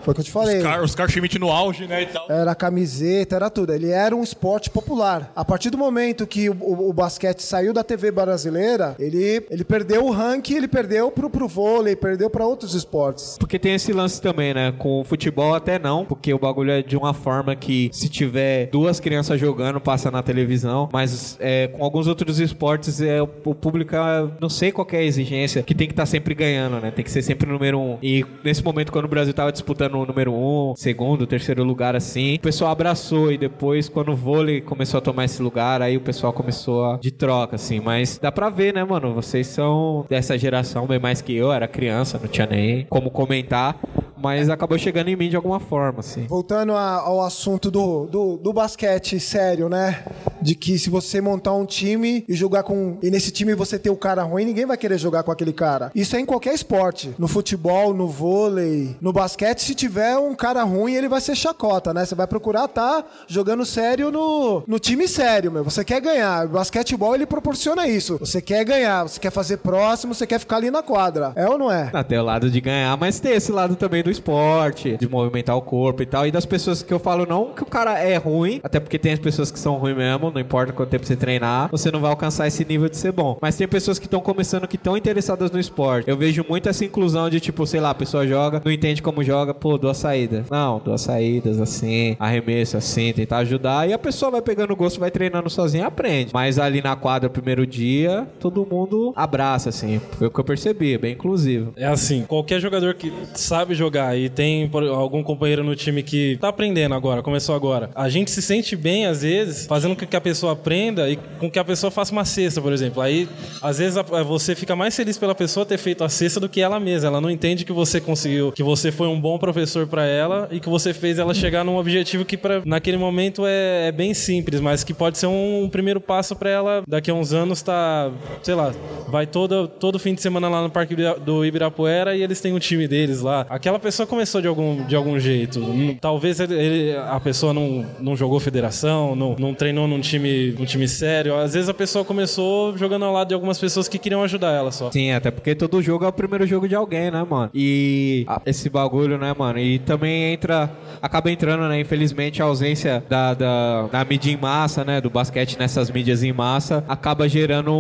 Foi 0.07 0.13
o 0.13 0.15
que 0.15 0.21
eu 0.21 0.25
te 0.25 0.31
falei. 0.31 0.61
Car- 0.61 0.81
Os 0.81 0.95
Carl 0.95 1.09
Schmitt 1.09 1.37
no 1.37 1.51
auge, 1.51 1.85
né, 1.85 2.03
e 2.03 2.05
tal. 2.05 2.25
Era 2.31 2.55
camiseta, 2.55 3.35
era 3.35 3.49
tudo. 3.49 3.73
Ele 3.73 3.89
era 3.89 4.15
um 4.15 4.23
esporte 4.23 4.69
popular. 4.69 5.33
A 5.35 5.43
partir 5.43 5.69
do 5.69 5.77
momento 5.77 6.25
que 6.25 6.49
o, 6.49 6.53
o- 6.53 6.89
o 6.89 6.93
basquete 6.93 7.41
saiu 7.41 7.73
da 7.73 7.83
TV 7.83 8.09
brasileira, 8.09 8.95
ele, 8.97 9.45
ele 9.49 9.65
perdeu 9.65 10.05
o 10.05 10.11
ranking, 10.11 10.55
ele 10.55 10.67
perdeu 10.69 11.11
pro, 11.11 11.29
pro 11.29 11.45
vôlei, 11.45 11.93
perdeu 11.93 12.29
para 12.29 12.45
outros 12.45 12.73
esportes. 12.73 13.35
Porque 13.37 13.59
tem 13.59 13.73
esse 13.73 13.91
lance 13.91 14.21
também, 14.21 14.53
né? 14.53 14.71
Com 14.77 15.01
o 15.01 15.03
futebol 15.03 15.53
até 15.53 15.77
não, 15.77 16.05
porque 16.05 16.33
o 16.33 16.39
bagulho 16.39 16.71
é 16.71 16.81
de 16.81 16.95
uma 16.95 17.13
forma 17.13 17.53
que 17.53 17.89
se 17.91 18.07
tiver 18.07 18.67
duas 18.67 19.01
crianças 19.01 19.37
jogando, 19.37 19.81
passa 19.81 20.09
na 20.09 20.23
televisão, 20.23 20.87
mas 20.93 21.35
é, 21.41 21.67
com 21.67 21.83
alguns 21.83 22.07
outros 22.07 22.39
esportes, 22.39 23.01
é, 23.01 23.21
o 23.21 23.27
público, 23.27 23.93
é, 23.93 24.27
não 24.39 24.49
sei 24.49 24.71
qual 24.71 24.85
que 24.85 24.95
é 24.95 24.99
a 24.99 25.03
exigência, 25.03 25.61
que 25.63 25.75
tem 25.75 25.85
que 25.85 25.91
estar 25.93 26.05
sempre 26.05 26.33
ganhando, 26.33 26.79
né? 26.79 26.91
Tem 26.91 27.03
que 27.03 27.11
ser 27.11 27.21
sempre 27.21 27.49
o 27.49 27.51
número 27.51 27.77
um. 27.77 27.97
E 28.01 28.25
nesse 28.41 28.63
momento, 28.63 28.89
quando 28.89 29.03
o 29.05 29.09
Brasil 29.09 29.33
tava 29.33 29.51
disputando 29.51 29.96
o 30.01 30.05
número 30.05 30.33
um, 30.33 30.73
segundo, 30.75 31.27
terceiro 31.27 31.63
lugar, 31.63 31.95
assim, 31.95 32.35
o 32.35 32.39
pessoal 32.39 32.71
abraçou 32.71 33.31
e 33.31 33.37
depois, 33.37 33.89
quando 33.89 34.11
o 34.11 34.15
vôlei 34.15 34.61
começou 34.61 34.97
a 34.97 35.01
tomar 35.01 35.25
esse 35.25 35.41
lugar, 35.41 35.81
aí 35.81 35.97
o 35.97 36.01
pessoal 36.01 36.33
começou 36.33 36.85
a, 36.85 36.97
de 36.97 37.11
troca, 37.11 37.55
assim. 37.55 37.79
Mas 37.79 38.17
dá 38.17 38.31
pra 38.31 38.49
ver, 38.49 38.73
né, 38.73 38.83
mano? 38.83 39.13
Vocês 39.13 39.47
são 39.47 40.05
dessa 40.09 40.37
geração 40.37 40.85
bem 40.85 40.99
mais 40.99 41.21
que 41.21 41.35
eu, 41.35 41.51
era 41.51 41.67
criança, 41.67 42.19
não 42.21 42.27
tinha 42.27 42.47
nem 42.47 42.85
como 42.85 43.09
comentar, 43.11 43.79
mas 44.21 44.49
acabou 44.49 44.77
chegando 44.77 45.09
em 45.09 45.15
mim 45.15 45.29
de 45.29 45.35
alguma 45.35 45.59
forma, 45.59 45.99
assim. 45.99 46.25
Voltando 46.27 46.73
a- 46.73 46.99
ao 47.01 47.21
assunto 47.21 47.69
do, 47.71 48.05
do, 48.05 48.37
do 48.37 48.53
basquete 48.53 49.19
sério, 49.19 49.69
né? 49.69 50.03
De 50.41 50.55
que 50.55 50.77
se 50.79 50.89
você 50.89 51.19
montar 51.21 51.53
um 51.53 51.65
time 51.65 52.23
e 52.27 52.33
jogar 52.33 52.63
com. 52.63 52.97
E 53.01 53.09
nesse 53.09 53.31
time 53.31 53.53
você 53.55 53.77
ter 53.79 53.89
o 53.89 53.95
cara 53.95 54.23
ruim, 54.23 54.45
ninguém 54.45 54.65
vai 54.65 54.77
querer 54.77 54.97
jogar 54.97 55.23
com 55.23 55.31
aquele 55.31 55.53
cara. 55.53 55.91
Isso 55.95 56.15
é 56.15 56.19
em 56.19 56.25
qualquer 56.25 56.53
esporte. 56.53 57.13
No 57.17 57.27
futebol, 57.27 57.93
no 57.93 58.07
vôlei, 58.07 58.95
no 59.01 59.11
basquete, 59.11 59.59
se 59.63 59.73
tiver 59.75 60.17
um 60.17 60.35
cara 60.35 60.63
ruim, 60.63 60.93
ele 60.93 61.07
vai 61.09 61.21
ser 61.21 61.35
chacota, 61.35 61.93
né? 61.93 62.05
Você 62.05 62.15
vai 62.15 62.27
procurar 62.27 62.67
tá 62.67 63.03
jogando 63.27 63.65
sério 63.65 64.11
no, 64.11 64.63
no 64.67 64.79
time 64.79 65.07
sério, 65.07 65.51
meu. 65.51 65.63
Você 65.63 65.83
quer 65.83 65.99
ganhar. 66.01 66.45
O 66.45 66.49
basquetebol 66.49 67.15
ele 67.15 67.25
proporciona 67.25 67.87
isso. 67.87 68.17
Você 68.19 68.41
quer 68.41 68.63
ganhar, 68.63 69.03
você 69.03 69.19
quer 69.19 69.31
fazer 69.31 69.57
próximo, 69.57 70.13
você 70.13 70.27
quer 70.27 70.39
ficar 70.39 70.57
ali 70.57 70.69
na 70.71 70.83
quadra. 70.83 71.33
É 71.35 71.47
ou 71.49 71.57
não 71.57 71.71
é? 71.71 71.89
Ah, 71.93 72.03
tem 72.03 72.17
o 72.19 72.23
lado 72.23 72.49
de 72.49 72.61
ganhar, 72.61 72.95
mas 72.97 73.19
tem 73.19 73.33
esse 73.33 73.51
lado 73.51 73.75
também 73.75 74.03
do 74.07 74.11
esporte, 74.11 74.97
de 74.97 75.07
movimentar 75.07 75.55
o 75.57 75.61
corpo 75.61 76.01
e 76.01 76.05
tal. 76.05 76.25
E 76.25 76.31
das 76.31 76.45
pessoas 76.45 76.81
que 76.81 76.93
eu 76.93 76.99
falo, 76.99 77.25
não 77.25 77.53
que 77.53 77.63
o 77.63 77.65
cara 77.65 77.99
é 77.99 78.15
ruim, 78.17 78.59
até 78.63 78.79
porque 78.79 78.97
tem 78.97 79.13
as 79.13 79.19
pessoas 79.19 79.51
que 79.51 79.59
são 79.59 79.75
ruins 79.75 79.97
mesmo, 79.97 80.31
não 80.31 80.39
importa 80.39 80.71
quanto 80.71 80.89
tempo 80.89 81.05
você 81.05 81.15
treinar, 81.15 81.69
você 81.69 81.91
não 81.91 81.99
vai 81.99 82.09
alcançar 82.09 82.47
esse 82.47 82.63
nível 82.63 82.87
de 82.89 82.97
ser 82.97 83.11
bom. 83.11 83.37
Mas 83.41 83.57
tem 83.57 83.67
pessoas 83.67 83.99
que 83.99 84.05
estão 84.05 84.21
começando 84.21 84.67
que 84.67 84.77
estão 84.77 84.95
interessadas 84.95 85.51
no 85.51 85.59
esporte. 85.59 86.09
Eu 86.09 86.15
vejo 86.15 86.45
muito 86.47 86.69
essa 86.69 86.85
inclusão 86.85 87.29
de 87.29 87.39
tipo, 87.39 87.65
sei 87.67 87.79
lá, 87.79 87.89
a 87.89 87.95
pessoa 87.95 88.25
joga, 88.25 88.61
não 88.63 88.71
entende 88.71 89.01
como 89.01 89.23
joga, 89.23 89.53
pô, 89.53 89.77
duas 89.77 89.97
saídas. 89.97 90.49
Não, 90.49 90.79
duas 90.79 91.01
saídas 91.01 91.59
assim, 91.59 92.15
arremesso 92.19 92.77
assim, 92.77 93.11
tentar 93.13 93.39
ajudar. 93.39 93.89
E 93.89 93.93
a 93.93 93.99
pessoa 93.99 94.31
vai 94.31 94.41
pegando 94.41 94.75
gosto, 94.75 94.99
vai 94.99 95.11
treinando 95.11 95.49
sozinha 95.49 95.87
aprende. 95.87 96.31
Mas 96.33 96.57
ali 96.59 96.81
na 96.81 96.95
quadra, 96.95 97.29
primeiro 97.29 97.67
dia, 97.67 98.27
todo 98.39 98.65
mundo 98.65 99.11
abraça, 99.15 99.69
assim. 99.69 99.99
Foi 100.17 100.27
o 100.27 100.31
que 100.31 100.39
eu 100.39 100.43
percebi, 100.43 100.97
bem 100.97 101.13
inclusivo. 101.13 101.73
É 101.75 101.85
assim, 101.85 102.23
qualquer 102.27 102.59
jogador 102.59 102.93
que 102.93 103.11
sabe 103.33 103.73
jogar 103.73 103.96
e 104.15 104.29
tem 104.29 104.69
algum 104.93 105.23
companheiro 105.23 105.63
no 105.63 105.75
time 105.75 106.03
que 106.03 106.37
tá 106.39 106.49
aprendendo 106.49 106.95
agora, 106.95 107.21
começou 107.21 107.55
agora, 107.55 107.89
a 107.95 108.09
gente 108.09 108.31
se 108.31 108.41
sente 108.41 108.75
bem, 108.75 109.05
às 109.05 109.21
vezes, 109.21 109.65
fazendo 109.65 109.95
com 109.95 110.05
que 110.05 110.15
a 110.15 110.21
pessoa 110.21 110.53
aprenda 110.53 111.09
e 111.09 111.17
com 111.39 111.49
que 111.49 111.59
a 111.59 111.63
pessoa 111.63 111.91
faça 111.91 112.11
uma 112.11 112.25
cesta, 112.25 112.61
por 112.61 112.71
exemplo. 112.71 113.01
Aí, 113.01 113.27
às 113.61 113.77
vezes, 113.79 113.97
você 114.25 114.55
fica 114.55 114.75
mais 114.75 114.95
feliz 114.95 115.17
pela 115.17 115.35
pessoa 115.35 115.65
ter 115.65 115.77
feito 115.77 116.03
a 116.03 116.09
cesta 116.09 116.39
do 116.39 116.49
que 116.49 116.61
ela 116.61 116.79
mesma. 116.79 117.07
Ela 117.07 117.21
não 117.21 117.29
entende 117.29 117.65
que 117.65 117.73
você 117.73 117.99
conseguiu, 117.99 118.51
que 118.51 118.63
você 118.63 118.91
foi 118.91 119.07
um 119.07 119.19
bom 119.19 119.37
professor 119.37 119.87
pra 119.87 120.05
ela 120.05 120.47
e 120.51 120.59
que 120.59 120.69
você 120.69 120.93
fez 120.93 121.19
ela 121.19 121.33
chegar 121.33 121.63
num 121.63 121.77
objetivo 121.77 122.25
que 122.25 122.37
pra, 122.37 122.61
naquele 122.65 122.97
momento 122.97 123.45
é, 123.45 123.87
é 123.87 123.91
bem 123.91 124.13
simples, 124.13 124.59
mas 124.59 124.83
que 124.83 124.93
pode 124.93 125.17
ser 125.17 125.27
um, 125.27 125.69
primeiro 125.69 125.99
passo 125.99 126.35
pra 126.35 126.49
ela 126.49 126.83
daqui 126.87 127.11
a 127.11 127.13
uns 127.13 127.33
anos 127.33 127.61
tá, 127.61 128.11
sei 128.41 128.55
lá, 128.55 128.73
vai 129.07 129.25
todo, 129.25 129.67
todo 129.67 129.99
fim 129.99 130.13
de 130.13 130.21
semana 130.21 130.49
lá 130.49 130.61
no 130.61 130.69
Parque 130.69 130.95
do 130.95 131.45
Ibirapuera 131.45 132.15
e 132.15 132.23
eles 132.23 132.41
têm 132.41 132.53
um 132.53 132.59
time 132.59 132.87
deles 132.87 133.21
lá. 133.21 133.45
Aquela 133.49 133.79
pessoa 133.87 134.05
começou 134.05 134.41
de 134.41 134.47
algum, 134.49 134.83
de 134.85 134.95
algum 134.97 135.17
jeito. 135.17 135.61
Hum, 135.61 135.95
Talvez 136.01 136.41
ele- 136.41 136.93
a 136.97 137.19
pessoa 137.21 137.53
não, 137.53 137.85
não 138.01 138.17
jogou 138.17 138.37
federação, 138.37 139.15
não, 139.15 139.33
não 139.39 139.53
treinou 139.53 139.87
num 139.87 140.01
time, 140.01 140.53
num 140.59 140.65
time 140.65 140.87
sério. 140.89 141.35
Às 141.37 141.53
vezes 141.53 141.69
a 141.69 141.73
pessoa 141.73 142.03
começou 142.03 142.77
jogando 142.77 143.05
ao 143.05 143.13
lado 143.13 143.29
de 143.29 143.33
algumas 143.33 143.57
pessoas 143.57 143.87
que 143.87 143.97
queriam 143.97 144.21
ajudar 144.23 144.51
ela 144.51 144.71
só. 144.73 144.91
Sim, 144.91 145.11
até 145.11 145.31
porque 145.31 145.55
todo 145.55 145.81
jogo 145.81 146.03
é 146.03 146.07
o 146.09 146.11
primeiro 146.11 146.45
jogo 146.45 146.67
de 146.67 146.75
alguém, 146.75 147.09
né, 147.09 147.25
mano? 147.29 147.49
E 147.53 148.25
esse 148.45 148.69
bagulho, 148.69 149.17
né, 149.17 149.33
mano? 149.37 149.57
E 149.57 149.79
também 149.79 150.33
entra, 150.33 150.69
acaba 151.01 151.31
entrando, 151.31 151.65
né, 151.69 151.79
infelizmente, 151.79 152.41
a 152.41 152.45
ausência 152.45 153.01
da, 153.09 153.33
da, 153.33 153.83
da 153.87 154.03
mídia 154.03 154.31
em 154.31 154.37
massa, 154.37 154.83
né, 154.83 154.99
do 154.99 155.09
basquete 155.09 155.57
nessas 155.57 155.89
mídias 155.89 156.23
em 156.23 156.33
massa, 156.33 156.83
acaba 156.89 157.29
gerando 157.29 157.71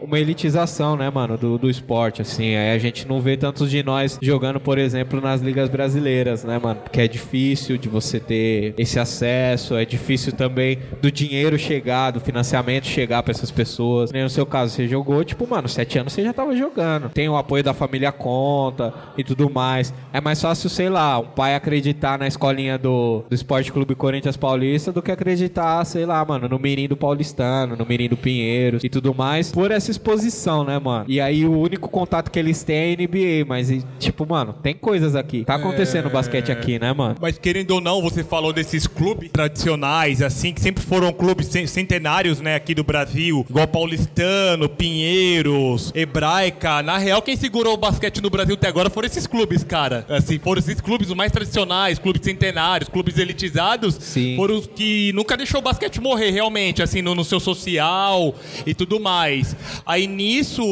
uma 0.00 0.18
elitização, 0.18 0.96
né, 0.96 1.10
mano, 1.10 1.36
do, 1.36 1.58
do 1.58 1.68
esporte, 1.68 2.22
assim. 2.22 2.56
Aí 2.56 2.70
a 2.74 2.78
gente 2.78 3.06
não 3.06 3.20
vê 3.20 3.36
tantos 3.36 3.70
de 3.70 3.82
nós 3.82 4.18
jogando, 4.22 4.58
por 4.58 4.78
exemplo, 4.78 5.20
nas 5.20 5.41
ligas 5.42 5.68
brasileiras, 5.68 6.44
né, 6.44 6.58
mano? 6.58 6.80
Porque 6.80 7.00
é 7.00 7.08
difícil 7.08 7.76
de 7.76 7.88
você 7.88 8.18
ter 8.18 8.74
esse 8.78 8.98
acesso, 8.98 9.76
é 9.76 9.84
difícil 9.84 10.32
também 10.32 10.78
do 11.00 11.10
dinheiro 11.10 11.58
chegar, 11.58 12.10
do 12.10 12.20
financiamento 12.20 12.86
chegar 12.86 13.22
pra 13.22 13.32
essas 13.32 13.50
pessoas. 13.50 14.12
Nem 14.12 14.22
no 14.22 14.30
seu 14.30 14.46
caso, 14.46 14.74
você 14.74 14.88
jogou, 14.88 15.22
tipo, 15.24 15.46
mano, 15.48 15.68
sete 15.68 15.98
anos 15.98 16.12
você 16.12 16.22
já 16.22 16.32
tava 16.32 16.56
jogando. 16.56 17.10
Tem 17.10 17.28
o 17.28 17.36
apoio 17.36 17.62
da 17.62 17.74
família 17.74 18.12
conta 18.12 18.92
e 19.16 19.24
tudo 19.24 19.50
mais. 19.50 19.92
É 20.12 20.20
mais 20.20 20.40
fácil, 20.40 20.68
sei 20.70 20.88
lá, 20.88 21.18
um 21.18 21.26
pai 21.26 21.54
acreditar 21.54 22.18
na 22.18 22.26
escolinha 22.26 22.78
do, 22.78 23.24
do 23.28 23.34
Esporte 23.34 23.72
Clube 23.72 23.94
Corinthians 23.94 24.36
Paulista 24.36 24.92
do 24.92 25.02
que 25.02 25.10
acreditar, 25.10 25.84
sei 25.84 26.06
lá, 26.06 26.24
mano, 26.24 26.48
no 26.48 26.58
Mirim 26.58 26.88
do 26.88 26.96
Paulistano, 26.96 27.76
no 27.76 27.86
Mirim 27.86 28.08
do 28.08 28.16
Pinheiros 28.16 28.84
e 28.84 28.88
tudo 28.88 29.14
mais, 29.14 29.50
por 29.50 29.70
essa 29.70 29.90
exposição, 29.90 30.64
né, 30.64 30.78
mano? 30.78 31.04
E 31.08 31.20
aí 31.20 31.44
o 31.44 31.58
único 31.58 31.88
contato 31.88 32.30
que 32.30 32.38
eles 32.38 32.62
têm 32.62 32.92
é 32.92 32.96
NBA, 32.96 33.46
mas, 33.46 33.72
tipo, 33.98 34.26
mano, 34.26 34.52
tem 34.52 34.74
coisas 34.74 35.16
aqui. 35.16 35.31
Tá 35.40 35.54
acontecendo 35.56 36.08
basquete 36.10 36.52
aqui, 36.52 36.78
né, 36.78 36.92
mano? 36.92 37.16
Mas 37.20 37.38
querendo 37.38 37.72
ou 37.72 37.80
não, 37.80 38.00
você 38.02 38.22
falou 38.22 38.52
desses 38.52 38.86
clubes 38.86 39.30
tradicionais, 39.32 40.20
assim, 40.22 40.52
que 40.52 40.60
sempre 40.60 40.84
foram 40.84 41.12
clubes 41.12 41.46
cen- 41.48 41.66
centenários, 41.66 42.40
né, 42.40 42.54
aqui 42.54 42.74
do 42.74 42.84
Brasil, 42.84 43.46
igual 43.48 43.66
Paulistano, 43.66 44.68
Pinheiros, 44.68 45.92
Hebraica. 45.94 46.82
Na 46.82 46.98
real, 46.98 47.22
quem 47.22 47.36
segurou 47.36 47.74
o 47.74 47.76
basquete 47.76 48.20
no 48.20 48.30
Brasil 48.30 48.54
até 48.54 48.68
agora 48.68 48.90
foram 48.90 49.06
esses 49.06 49.26
clubes, 49.26 49.64
cara. 49.64 50.04
Assim, 50.08 50.38
foram 50.38 50.58
esses 50.60 50.80
clubes 50.80 51.08
os 51.08 51.16
mais 51.16 51.32
tradicionais, 51.32 51.98
clubes 51.98 52.22
centenários, 52.24 52.88
clubes 52.88 53.18
elitizados. 53.18 53.94
Sim. 53.94 54.36
Foram 54.36 54.56
os 54.56 54.66
que 54.66 55.12
nunca 55.14 55.36
deixou 55.36 55.60
o 55.60 55.62
basquete 55.62 56.00
morrer, 56.00 56.30
realmente, 56.30 56.82
assim, 56.82 57.02
no, 57.02 57.14
no 57.14 57.24
seu 57.24 57.40
social 57.40 58.34
e 58.66 58.74
tudo 58.74 59.00
mais. 59.00 59.56
Aí 59.86 60.06
nisso, 60.06 60.62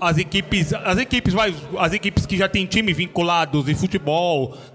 as 0.00 0.18
equipes, 0.18 0.72
as 0.72 0.98
equipes, 0.98 1.32
vai, 1.34 1.54
as 1.78 1.92
equipes 1.92 2.26
que 2.26 2.36
já 2.36 2.48
têm 2.48 2.66
time 2.66 2.92
vinculados 2.92 3.68
em 3.68 3.74
futebol, 3.74 3.97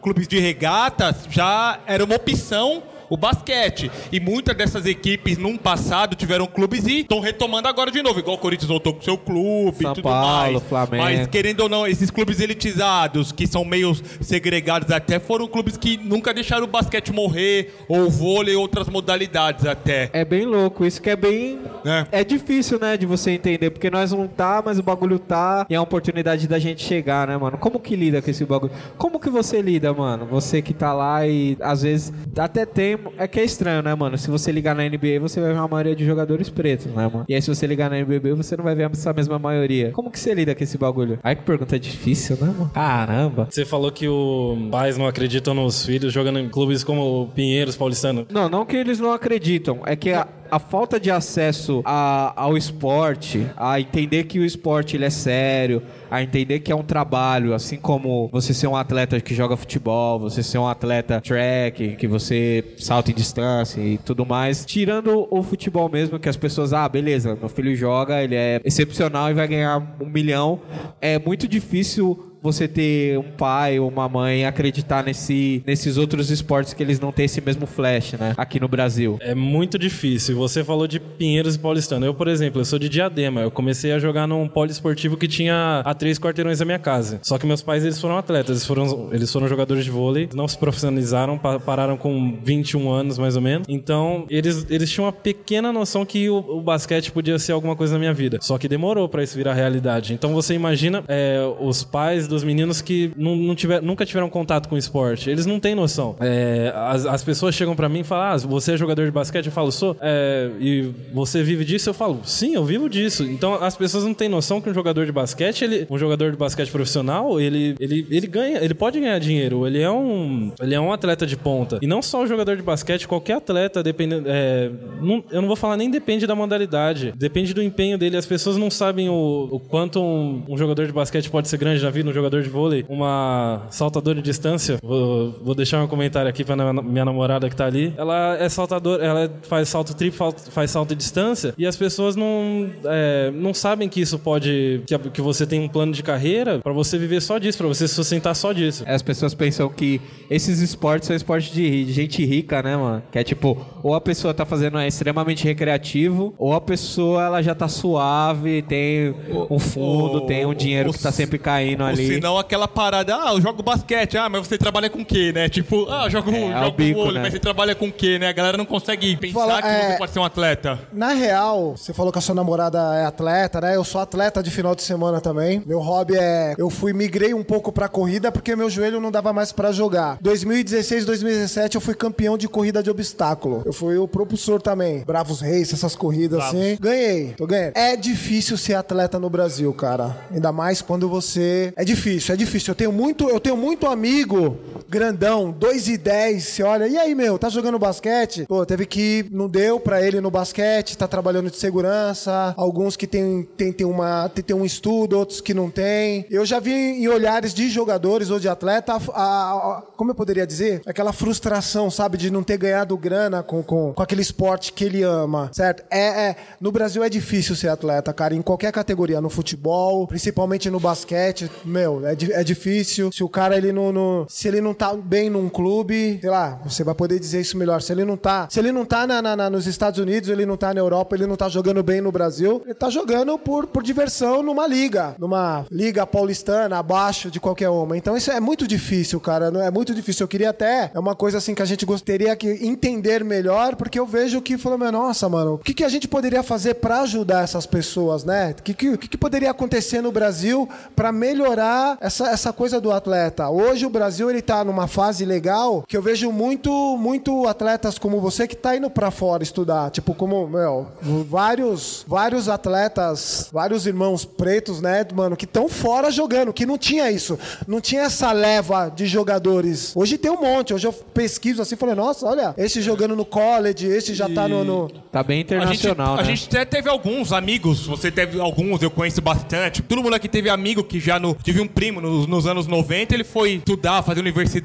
clubes 0.02 0.28
de 0.28 0.40
regatas, 0.40 1.26
já 1.30 1.80
era 1.86 2.04
uma 2.04 2.16
opção 2.16 2.84
o 3.14 3.18
basquete. 3.18 3.92
E 4.12 4.20
muitas 4.20 4.58
dessas 4.58 4.88
equipes, 4.88 5.38
num 5.38 5.56
passado, 5.56 6.16
tiveram 6.16 6.48
clubes 6.48 6.88
e 6.88 7.02
estão 7.02 7.20
retomando 7.20 7.68
agora 7.68 7.92
de 7.92 8.02
novo. 8.02 8.20
Igual 8.20 8.38
o 8.38 8.40
Corinthians 8.40 8.70
voltou 8.70 8.96
com 8.96 9.02
seu 9.04 9.18
clube 9.18 9.84
São 9.84 9.92
e 9.92 9.96
tudo 9.96 10.04
Paulo, 10.04 10.54
mais. 10.54 10.64
Flamengo. 10.64 11.04
Mas, 11.04 11.28
querendo 11.28 11.60
ou 11.62 11.70
não, 11.70 11.86
esses 11.86 12.10
clubes 12.10 12.40
elitizados, 12.40 13.32
que 13.32 13.46
são 13.46 13.64
meio 13.64 13.96
segregados 14.20 14.90
até, 14.90 15.20
foram 15.20 15.48
clubes 15.48 15.78
que 15.78 15.96
nunca 15.98 16.34
deixaram 16.34 16.64
o 16.64 16.68
basquete 16.68 17.14
morrer, 17.14 17.76
ou 17.88 18.08
o 18.08 18.10
vôlei, 18.10 18.56
outras 18.56 18.90
modalidades 18.90 19.66
até. 19.66 20.10
É 20.12 20.26
bem 20.26 20.46
louco, 20.46 20.84
isso 20.84 21.00
que 21.00 21.12
é 21.12 21.16
bem. 21.16 21.60
É. 21.86 22.22
É. 22.22 22.24
difícil, 22.24 22.80
né, 22.80 22.98
de 22.98 23.06
você 23.06 23.30
entender, 23.30 23.70
porque 23.70 23.92
nós 23.92 24.12
não 24.12 24.28
tá, 24.28 24.64
mas 24.66 24.80
o 24.80 24.84
bagulho 24.84 25.20
tá 25.20 25.68
e 25.70 25.76
é 25.76 25.78
a 25.78 25.82
oportunidade 25.82 26.48
da 26.48 26.58
gente 26.58 26.84
chegar, 26.84 27.28
né, 27.28 27.38
mano? 27.38 27.60
Como 27.60 27.80
que 27.80 27.96
lida 27.96 28.22
com 28.22 28.32
esse 28.32 28.44
bagulho? 28.44 28.72
Como 28.98 29.20
que 29.20 29.30
você 29.30 29.62
lida, 29.62 29.94
mano? 29.94 30.26
Você 30.26 30.62
que 30.62 30.74
tá 30.74 30.94
lá 30.94 31.28
e 31.28 31.56
às 31.62 31.84
vezes 31.84 32.12
até 32.38 32.66
tem. 32.66 32.98
É 33.18 33.28
que 33.28 33.40
é 33.40 33.44
estranho, 33.44 33.82
né, 33.82 33.94
mano? 33.96 34.18
Se 34.18 34.30
você 34.30 34.52
ligar 34.52 34.76
na 34.76 34.84
NBA, 34.84 35.20
você 35.20 35.40
vai 35.40 35.52
ver 35.52 35.60
uma 35.60 35.68
maioria 35.68 35.96
de 35.96 36.06
jogadores 36.06 36.50
pretos, 36.50 36.88
né, 36.88 37.08
mano? 37.08 37.26
E 37.28 37.36
aí, 37.36 37.42
se 37.42 37.54
você 37.54 37.66
ligar 37.68 37.90
na 37.90 37.98
NBB, 37.98 38.34
você 38.34 38.56
não 38.56 38.64
vai 38.64 38.76
ver 38.76 38.90
essa 38.92 39.14
mesma 39.14 39.40
maioria. 39.40 39.92
Como 39.92 40.12
que 40.12 40.20
você 40.20 40.34
lida 40.34 40.54
com 40.56 40.64
esse 40.64 40.78
bagulho? 40.78 41.20
Aí 41.24 41.36
que 41.36 41.44
pergunta 41.44 41.80
difícil, 41.80 42.38
né, 42.40 42.48
mano? 42.48 42.72
Caramba. 42.74 43.48
Você 43.50 43.66
falou 43.66 43.92
que 43.92 44.08
os 44.08 44.70
pais 44.70 44.98
não 44.98 45.08
acreditam 45.08 45.54
nos 45.54 45.86
filhos 45.86 46.14
jogando 46.14 46.40
em 46.40 46.50
clubes 46.50 46.84
como 46.84 47.24
o 47.24 47.28
Pinheiros, 47.28 47.76
Paulistano. 47.76 48.26
Não, 48.32 48.50
não 48.50 48.66
que 48.66 48.76
eles 48.76 49.00
não 49.00 49.12
acreditam. 49.12 49.82
É 49.86 49.96
que 49.96 50.12
a, 50.12 50.28
a 50.54 50.60
falta 50.60 51.00
de 51.00 51.10
acesso 51.10 51.82
a, 51.84 52.32
ao 52.36 52.56
esporte, 52.56 53.50
a 53.58 53.80
entender 53.80 54.26
que 54.26 54.38
o 54.38 54.46
esporte 54.46 54.96
ele 54.96 55.06
é 55.06 55.10
sério, 55.10 55.82
a 56.12 56.22
entender 56.22 56.60
que 56.60 56.72
é 56.72 56.76
um 56.76 56.84
trabalho, 56.84 57.56
assim 57.56 57.76
como 57.76 58.30
você 58.32 58.54
ser 58.54 58.68
um 58.68 58.76
atleta 58.76 59.20
que 59.20 59.34
joga 59.34 59.58
futebol, 59.58 60.20
você 60.20 60.44
ser 60.44 60.60
um 60.60 60.68
atleta 60.68 61.20
track, 61.20 61.96
que 61.96 62.06
você 62.06 62.64
salta 62.78 63.10
em 63.10 63.16
distância 63.16 63.82
e 63.82 63.98
tudo 63.98 64.28
mais. 64.28 64.64
Tirando 64.64 65.28
o 65.32 65.42
futebol 65.42 65.90
mesmo, 65.90 66.20
que 66.20 66.30
as 66.30 66.38
pessoas, 66.38 66.72
ah, 66.72 66.88
beleza, 66.88 67.36
meu 67.36 67.50
filho 67.50 67.76
joga, 67.76 68.22
ele 68.22 68.36
é 68.36 68.62
excepcional 68.64 69.32
e 69.32 69.34
vai 69.34 69.48
ganhar 69.48 69.98
um 70.00 70.06
milhão. 70.06 70.62
É 71.02 71.18
muito 71.18 71.48
difícil 71.48 72.33
você 72.44 72.68
ter 72.68 73.18
um 73.18 73.32
pai 73.32 73.80
ou 73.80 73.88
uma 73.88 74.10
mãe 74.10 74.46
acreditar 74.46 75.04
nesse, 75.04 75.64
nesses 75.66 75.98
outros 75.98 76.30
esportes 76.30 76.74
que 76.74 76.84
eles 76.84 77.00
não 77.00 77.12
têm 77.12 77.26
esse 77.26 77.40
mesmo 77.40 77.66
flash, 77.66 78.14
né? 78.14 78.34
Aqui 78.36 78.60
no 78.60 78.68
Brasil. 78.68 79.18
É 79.22 79.34
muito 79.34 79.80
difícil. 79.80 80.36
Você 80.36 80.64
falou 80.64 80.86
de 80.86 81.00
Pinheiros 81.00 81.56
e 81.56 81.60
Paulistano. 81.60 82.06
Eu, 82.06 82.14
por 82.14 82.28
exemplo, 82.28 82.60
eu 82.60 82.66
sou 82.66 82.78
de 82.78 82.90
Diadema. 82.90 83.42
Eu 83.42 83.50
comecei 83.50 83.94
a 83.94 84.00
jogar 84.00 84.28
num 84.28 84.48
poliesportivo 84.48 85.16
que 85.16 85.28
tinha 85.28 85.82
a 85.86 85.94
três 85.94 86.20
quarteirões 86.20 86.60
da 86.60 86.66
minha 86.66 86.80
casa. 86.80 87.20
Só 87.24 87.38
que 87.38 87.46
meus 87.46 87.62
pais, 87.62 87.84
eles 87.84 88.00
foram 88.00 88.18
atletas. 88.18 88.58
Eles 88.58 88.66
foram, 88.66 89.10
eles 89.14 89.32
foram 89.32 89.48
jogadores 89.48 89.86
de 89.86 89.92
vôlei. 89.92 90.30
Não 90.34 90.48
se 90.48 90.58
profissionalizaram, 90.58 91.38
pararam 91.38 91.96
com 91.96 92.38
21 92.44 92.92
anos, 92.92 93.18
mais 93.18 93.38
ou 93.38 93.42
menos. 93.42 93.66
Então, 93.70 94.26
eles, 94.30 94.66
eles 94.70 94.92
tinham 94.92 95.06
uma 95.06 95.14
pequena 95.14 95.72
noção 95.72 96.06
que 96.06 96.30
o, 96.30 96.38
o 96.38 96.62
basquete 96.62 97.10
podia 97.12 97.40
ser 97.40 97.54
alguma 97.54 97.76
coisa 97.76 97.94
na 97.94 98.00
minha 98.00 98.14
vida. 98.14 98.40
Só 98.42 98.58
que 98.58 98.68
demorou 98.68 99.08
para 99.08 99.24
isso 99.24 99.38
virar 99.38 99.54
realidade. 99.54 100.14
Então, 100.14 100.34
você 100.34 100.54
imagina 100.54 101.04
é, 101.08 101.40
os 101.62 101.84
pais 101.84 102.28
dos 102.34 102.44
meninos 102.44 102.82
que 102.82 103.12
não, 103.16 103.56
tiver, 103.56 103.82
nunca 103.82 104.06
tiveram 104.06 104.30
contato 104.30 104.68
com 104.68 104.78
esporte. 104.78 105.30
Eles 105.30 105.46
não 105.46 105.60
têm 105.60 105.76
noção. 105.76 106.16
É, 106.20 106.74
as, 106.76 107.06
as 107.06 107.24
pessoas 107.24 107.56
chegam 107.56 107.76
para 107.76 107.88
mim 107.88 108.00
e 108.00 108.04
falam: 108.04 108.34
Ah, 108.34 108.38
você 108.38 108.74
é 108.74 108.78
jogador 108.78 109.06
de 109.06 109.12
basquete? 109.12 109.46
Eu 109.46 109.52
falo, 109.52 109.72
sou. 109.72 109.96
É, 110.02 110.50
e 110.60 110.92
você 111.14 111.44
vive 111.44 111.64
disso? 111.64 111.90
Eu 111.90 111.94
falo, 111.94 112.22
sim, 112.24 112.56
eu 112.56 112.64
vivo 112.64 112.90
disso. 112.90 113.24
Então 113.24 113.56
as 113.56 113.76
pessoas 113.76 114.04
não 114.04 114.14
têm 114.14 114.30
noção 114.30 114.60
que 114.60 114.70
um 114.70 114.74
jogador 114.74 115.06
de 115.06 115.12
basquete, 115.12 115.64
ele, 115.64 115.88
um 115.90 115.98
jogador 115.98 116.32
de 116.32 116.38
basquete 116.38 116.70
profissional, 116.70 117.40
ele, 117.40 117.76
ele, 117.80 118.06
ele 118.10 118.28
ganha, 118.28 118.64
ele 118.64 118.74
pode 118.74 119.00
ganhar 119.00 119.20
dinheiro. 119.20 119.66
Ele 119.68 119.82
é 119.82 119.92
um, 119.92 120.52
ele 120.60 120.74
é 120.74 120.80
um 120.80 120.92
atleta 120.92 121.26
de 121.26 121.38
ponta. 121.38 121.80
E 121.82 121.88
não 121.88 122.02
só 122.02 122.24
o 122.24 122.28
jogador 122.28 122.56
de 122.56 122.64
basquete, 122.64 123.08
qualquer 123.08 123.36
atleta, 123.36 123.84
dependendo. 123.84 124.26
É, 124.28 124.72
não, 125.02 125.24
eu 125.32 125.42
não 125.42 125.48
vou 125.48 125.56
falar 125.56 125.78
nem 125.78 125.90
depende 125.90 126.26
da 126.26 126.36
modalidade, 126.36 127.14
depende 127.16 127.54
do 127.54 127.62
empenho 127.62 127.98
dele. 127.98 128.18
As 128.18 128.26
pessoas 128.26 128.58
não 128.58 128.70
sabem 128.70 129.10
o, 129.10 129.50
o 129.52 129.60
quanto 129.60 130.02
um, 130.02 130.44
um 130.50 130.58
jogador 130.58 130.86
de 130.86 130.94
basquete 130.94 131.30
pode 131.30 131.48
ser 131.48 131.58
grande 131.58 131.84
na 131.84 131.90
vida, 131.90 132.10
um 132.10 132.14
jogador 132.24 132.42
de 132.42 132.50
vôlei, 132.50 132.86
uma 132.88 133.64
saltadora 133.70 134.16
de 134.16 134.22
distância. 134.22 134.78
Vou, 134.82 135.36
vou 135.44 135.56
deixar 135.56 135.84
um 135.84 135.88
comentário 135.88 136.30
aqui 136.30 136.44
para 136.44 136.74
minha 136.74 137.06
namorada 137.06 137.50
que 137.50 137.56
tá 137.56 137.66
ali. 137.66 137.94
Ela 137.98 138.38
é 138.38 138.48
saltadora, 138.48 139.04
ela 139.04 139.32
faz 139.44 139.70
salto 139.70 139.94
triplo, 139.94 140.34
faz 140.50 140.72
salto 140.72 140.90
de 140.90 140.96
distância 140.96 141.54
e 141.58 141.66
as 141.66 141.76
pessoas 141.76 142.16
não, 142.16 142.70
é, 142.86 143.32
não 143.32 143.54
sabem 143.54 143.90
que 143.90 144.00
isso 144.00 144.18
pode. 144.18 144.82
Que, 144.86 144.98
que 144.98 145.22
você 145.22 145.46
tem 145.46 145.60
um 145.60 145.68
plano 145.68 145.92
de 145.92 146.02
carreira 146.02 146.60
para 146.60 146.72
você 146.72 146.98
viver 146.98 147.22
só 147.22 147.38
disso, 147.38 147.58
para 147.58 147.68
você 147.68 147.88
se 147.88 147.94
sustentar 147.94 148.34
só 148.36 148.54
disso. 148.54 148.84
As 148.88 149.02
pessoas 149.02 149.34
pensam 149.34 149.70
que 149.70 150.00
esses 150.30 150.60
esportes 150.62 151.08
são 151.08 151.16
esportes 151.16 151.54
de 151.54 151.92
gente 151.92 152.24
rica, 152.26 152.62
né, 152.62 152.78
mano? 152.78 153.04
Que 153.12 153.20
é 153.20 153.24
tipo, 153.24 153.58
ou 153.82 153.94
a 153.94 154.02
pessoa 154.02 154.34
tá 154.34 154.46
fazendo 154.46 154.78
é 154.78 154.88
extremamente 154.88 155.44
recreativo, 155.44 156.34
ou 156.38 156.54
a 156.54 156.62
pessoa 156.62 157.24
ela 157.24 157.42
já 157.42 157.54
tá 157.54 157.68
suave, 157.68 158.62
tem 158.62 159.14
um 159.50 159.60
fundo, 159.60 160.22
tem 160.22 160.46
um 160.46 160.54
dinheiro 160.54 160.94
que 160.94 161.00
tá 161.00 161.12
sempre 161.12 161.38
caindo 161.38 161.84
ali. 161.84 162.13
Se 162.16 162.22
não 162.22 162.38
aquela 162.38 162.68
parada, 162.68 163.16
ah, 163.16 163.34
eu 163.34 163.42
jogo 163.42 163.64
basquete, 163.64 164.18
ah, 164.18 164.30
mas 164.30 164.48
você 164.48 164.58
trabalha 164.58 164.90
com 164.90 165.02
o 165.02 165.06
quê, 165.06 165.32
né? 165.34 165.50
Tipo, 165.50 165.88
ah, 165.90 166.06
eu 166.06 166.10
jogo, 166.10 166.32
é, 166.32 166.54
jogo 166.54 166.66
é 166.66 166.72
bico, 166.72 167.00
vôlei, 167.00 167.16
né? 167.16 167.22
mas 167.24 167.34
você 167.34 167.40
trabalha 167.40 167.76
com 167.76 167.88
o 167.88 167.92
quê, 167.92 168.20
né? 168.20 168.28
A 168.28 168.34
galera 168.34 168.58
não 168.58 168.66
consegue 168.66 169.16
pensar 169.18 169.40
Fala, 169.40 169.62
que 169.62 169.68
é... 169.68 169.92
você 169.92 169.98
pode 169.98 170.12
ser 170.12 170.20
um 170.20 170.24
atleta. 170.24 170.80
Na 170.92 171.10
real, 171.10 171.76
você 171.78 171.94
falou 171.94 172.12
que 172.12 172.20
a 172.20 172.22
sua 172.22 172.36
namorada 172.36 172.80
é 172.96 173.06
atleta, 173.06 173.62
né? 173.62 173.76
Eu 173.76 173.84
sou 173.84 174.02
atleta 174.02 174.42
de 174.42 174.52
final 174.52 174.76
de 174.76 174.84
semana 174.84 175.20
também. 175.20 175.62
Meu 175.66 175.80
hobby 175.80 176.16
é. 176.16 176.56
Eu 176.58 176.70
fui, 176.70 176.94
migrei 176.94 177.34
um 177.34 177.44
pouco 177.44 177.72
pra 177.72 177.88
corrida 177.88 178.32
porque 178.32 178.56
meu 178.56 178.70
joelho 178.70 179.00
não 179.00 179.12
dava 179.12 179.34
mais 179.34 179.52
para 179.52 179.72
jogar. 179.72 180.18
2016, 180.22 181.06
2017 181.06 181.76
eu 181.76 181.82
fui 181.82 181.94
campeão 181.94 182.38
de 182.38 182.48
corrida 182.48 182.82
de 182.82 182.90
obstáculo. 182.90 183.62
Eu 183.66 183.74
fui 183.74 183.98
o 183.98 184.08
propulsor 184.08 184.62
também. 184.62 185.04
Bravos 185.06 185.42
Reis, 185.42 185.74
essas 185.74 185.96
corridas 185.96 186.40
Bravos. 186.40 186.60
assim. 186.60 186.78
Ganhei, 186.80 187.34
tô 187.38 187.46
ganhando. 187.46 187.74
É 187.76 187.96
difícil 187.96 188.58
ser 188.58 188.76
atleta 188.76 189.20
no 189.20 189.30
Brasil, 189.30 189.74
cara. 189.74 190.16
Ainda 190.32 190.52
mais 190.52 190.82
quando 190.82 191.08
você. 191.10 191.74
É 191.76 191.84
difícil, 191.84 191.93
é 192.34 192.36
difícil. 192.36 192.72
Eu 192.72 192.76
tenho 192.76 192.92
muito, 192.92 193.30
eu 193.30 193.40
tenho 193.40 193.58
muito 193.58 193.88
amigo 193.88 194.58
grandão, 194.94 195.50
2 195.52 195.88
e 195.88 195.98
10. 195.98 196.44
Você 196.44 196.62
olha, 196.62 196.88
e 196.88 196.96
aí, 196.96 197.16
meu, 197.16 197.40
tá 197.40 197.50
jogando 197.50 197.80
basquete? 197.80 198.46
Pô, 198.48 198.64
teve 198.64 198.86
que. 198.86 199.26
Não 199.32 199.50
deu 199.50 199.80
pra 199.80 200.06
ele 200.06 200.22
no 200.22 200.30
basquete, 200.30 200.96
tá 200.96 201.08
trabalhando 201.08 201.50
de 201.50 201.58
segurança. 201.58 202.54
Alguns 202.56 202.96
que 202.96 203.08
tem, 203.08 203.42
tem, 203.58 203.74
tem, 203.74 203.88
uma, 203.88 204.30
tem, 204.30 204.44
tem 204.44 204.56
um 204.56 204.64
estudo, 204.64 205.18
outros 205.18 205.42
que 205.42 205.52
não 205.52 205.72
tem. 205.72 206.28
Eu 206.30 206.46
já 206.46 206.60
vi 206.60 206.72
em 206.72 207.08
olhares 207.08 207.56
de 207.56 207.70
jogadores 207.70 208.30
ou 208.30 208.40
de 208.40 208.48
atleta, 208.48 208.94
a, 208.94 208.98
a, 208.98 209.54
a, 209.80 209.84
como 209.98 210.12
eu 210.12 210.16
poderia 210.16 210.46
dizer? 210.46 210.84
Aquela 210.86 211.12
frustração, 211.12 211.90
sabe, 211.90 212.16
de 212.16 212.30
não 212.30 212.44
ter 212.44 212.58
ganhado 212.58 212.96
grana 212.96 213.42
com, 213.42 213.64
com, 213.64 213.94
com 213.94 214.04
aquele 214.04 214.22
esporte 214.22 214.74
que 214.74 214.86
ele 214.86 215.02
ama, 215.02 215.50
certo? 215.54 215.84
É, 215.90 216.30
é, 216.30 216.36
no 216.62 216.72
Brasil 216.72 217.04
é 217.04 217.10
difícil 217.10 217.56
ser 217.56 217.70
atleta, 217.70 218.14
cara, 218.14 218.36
em 218.36 218.44
qualquer 218.44 218.72
categoria, 218.72 219.20
no 219.20 219.30
futebol, 219.30 220.06
principalmente 220.06 220.70
no 220.70 220.80
basquete, 220.80 221.50
meu, 221.66 222.06
é, 222.06 222.16
é 222.34 222.44
difícil. 222.44 223.12
Se 223.12 223.24
o 223.24 223.30
cara, 223.30 223.58
ele 223.58 223.72
não, 223.72 223.92
não, 223.92 224.28
se 224.30 224.48
ele 224.48 224.62
não 224.62 224.74
tá 224.74 224.83
bem 224.92 225.30
num 225.30 225.48
clube, 225.48 226.20
sei 226.20 226.30
lá, 226.30 226.60
você 226.66 226.84
vai 226.84 226.96
poder 226.96 227.20
dizer 227.20 227.42
isso 227.42 227.58
melhor. 227.58 227.82
Se 227.82 227.92
ele 227.92 228.04
não 228.04 228.18
tá, 228.18 228.48
se 228.50 228.60
ele 228.60 228.72
não 228.72 228.86
tá 228.86 229.08
na, 229.08 229.22
na, 229.22 229.36
na, 229.36 229.50
nos 229.50 229.68
Estados 229.68 230.00
Unidos, 230.00 230.30
ele 230.30 230.46
não 230.46 230.58
tá 230.58 230.74
na 230.74 230.80
Europa, 230.80 231.16
ele 231.16 231.28
não 231.28 231.36
tá 231.36 231.48
jogando 231.48 231.82
bem 231.84 232.02
no 232.02 232.12
Brasil, 232.12 232.62
ele 232.66 232.74
tá 232.74 232.90
jogando 232.90 233.38
por, 233.38 233.68
por 233.68 233.84
diversão 233.84 234.44
numa 234.44 234.68
liga, 234.68 235.16
numa 235.18 235.66
liga 235.72 236.06
paulistana, 236.06 236.80
abaixo 236.80 237.32
de 237.32 237.40
qualquer 237.40 237.70
uma. 237.70 237.98
Então 237.98 238.18
isso 238.18 238.32
é 238.32 238.40
muito 238.40 238.68
difícil, 238.68 239.20
cara, 239.20 239.52
é 239.64 239.72
muito 239.72 239.94
difícil. 239.94 240.24
Eu 240.24 240.28
queria 240.28 240.50
até, 240.50 240.92
é 240.94 241.00
uma 241.00 241.16
coisa 241.16 241.38
assim 241.38 241.56
que 241.56 241.62
a 241.62 241.66
gente 241.66 241.86
gostaria 241.86 242.36
que 242.36 242.48
entender 242.66 243.24
melhor, 243.24 243.76
porque 243.76 244.00
eu 244.00 244.06
vejo 244.06 244.42
que 244.42 244.58
falou, 244.58 244.78
meu, 244.78 244.92
nossa, 244.92 245.28
mano, 245.30 245.56
o 245.56 245.58
que, 245.58 245.74
que 245.74 245.84
a 245.84 245.90
gente 245.90 246.08
poderia 246.08 246.44
fazer 246.44 246.76
para 246.76 247.02
ajudar 247.02 247.44
essas 247.44 247.66
pessoas, 247.66 248.24
né? 248.24 248.56
O 248.58 248.64
que, 248.64 248.74
que, 248.74 248.98
que, 248.98 249.18
poderia 249.18 249.52
acontecer 249.52 250.02
no 250.02 250.12
Brasil 250.12 250.68
para 250.96 251.12
melhorar 251.12 251.98
essa, 252.02 252.30
essa 252.30 252.54
coisa 252.54 252.80
do 252.80 252.92
atleta? 252.92 253.50
Hoje 253.50 253.86
o 253.86 253.90
Brasil 253.90 254.30
ele 254.30 254.42
tá 254.42 254.64
numa 254.74 254.88
fase 254.88 255.24
legal 255.24 255.84
que 255.88 255.96
eu 255.96 256.02
vejo 256.02 256.32
muito, 256.32 256.98
muito 256.98 257.48
atletas 257.48 258.00
como 258.00 258.20
você 258.20 258.48
que 258.48 258.56
tá 258.56 258.76
indo 258.76 258.90
para 258.90 259.12
fora 259.12 259.44
estudar, 259.44 259.92
tipo 259.92 260.16
como, 260.16 260.48
meu, 260.48 260.88
vários, 261.30 262.04
vários 262.08 262.50
atletas, 262.50 263.50
vários 263.54 263.86
irmãos 263.86 264.26
pretos, 264.26 264.82
né, 264.82 265.06
mano, 265.14 265.38
que 265.38 265.46
estão 265.46 265.70
fora 265.70 266.10
jogando, 266.10 266.52
que 266.52 266.66
não 266.66 266.78
tinha 266.78 267.12
isso, 267.12 267.38
não 267.68 267.80
tinha 267.80 268.02
essa 268.02 268.32
leva 268.32 268.90
de 268.90 269.06
jogadores. 269.06 269.96
Hoje 269.96 270.18
tem 270.18 270.32
um 270.32 270.42
monte, 270.42 270.74
hoje 270.74 270.88
eu 270.88 270.94
pesquiso 270.94 271.62
assim, 271.62 271.76
falei, 271.76 271.96
nossa, 271.96 272.26
olha, 272.26 272.54
esse 272.58 272.82
jogando 272.82 273.16
no 273.16 273.26
college, 273.26 273.86
esse 273.86 274.16
já 274.16 274.28
tá 274.28 274.48
no, 274.48 274.64
no... 274.64 274.90
Tá 275.12 275.22
bem 275.22 275.42
internacional, 275.42 276.16
a 276.18 276.24
gente, 276.24 276.28
né? 276.28 276.34
A 276.34 276.36
gente 276.36 276.48
até 276.48 276.66
teve 276.66 276.90
alguns 276.90 277.32
amigos, 277.32 277.86
você 277.86 278.10
teve 278.10 278.40
alguns, 278.40 278.82
eu 278.82 278.90
conheço 278.90 279.22
bastante, 279.22 279.84
todo 279.84 280.02
mundo 280.02 280.16
aqui 280.16 280.28
teve 280.28 280.50
amigo 280.50 280.84
que 280.84 281.00
já 281.00 281.20
no, 281.20 281.36
tive 281.36 281.62
um 281.62 281.68
primo 281.68 282.02
nos, 282.02 282.26
nos 282.26 282.48
anos 282.48 282.66
90, 282.66 283.14
ele 283.14 283.24
foi 283.24 283.54
estudar, 283.54 284.02
fazer 284.02 284.20
universidade 284.20 284.63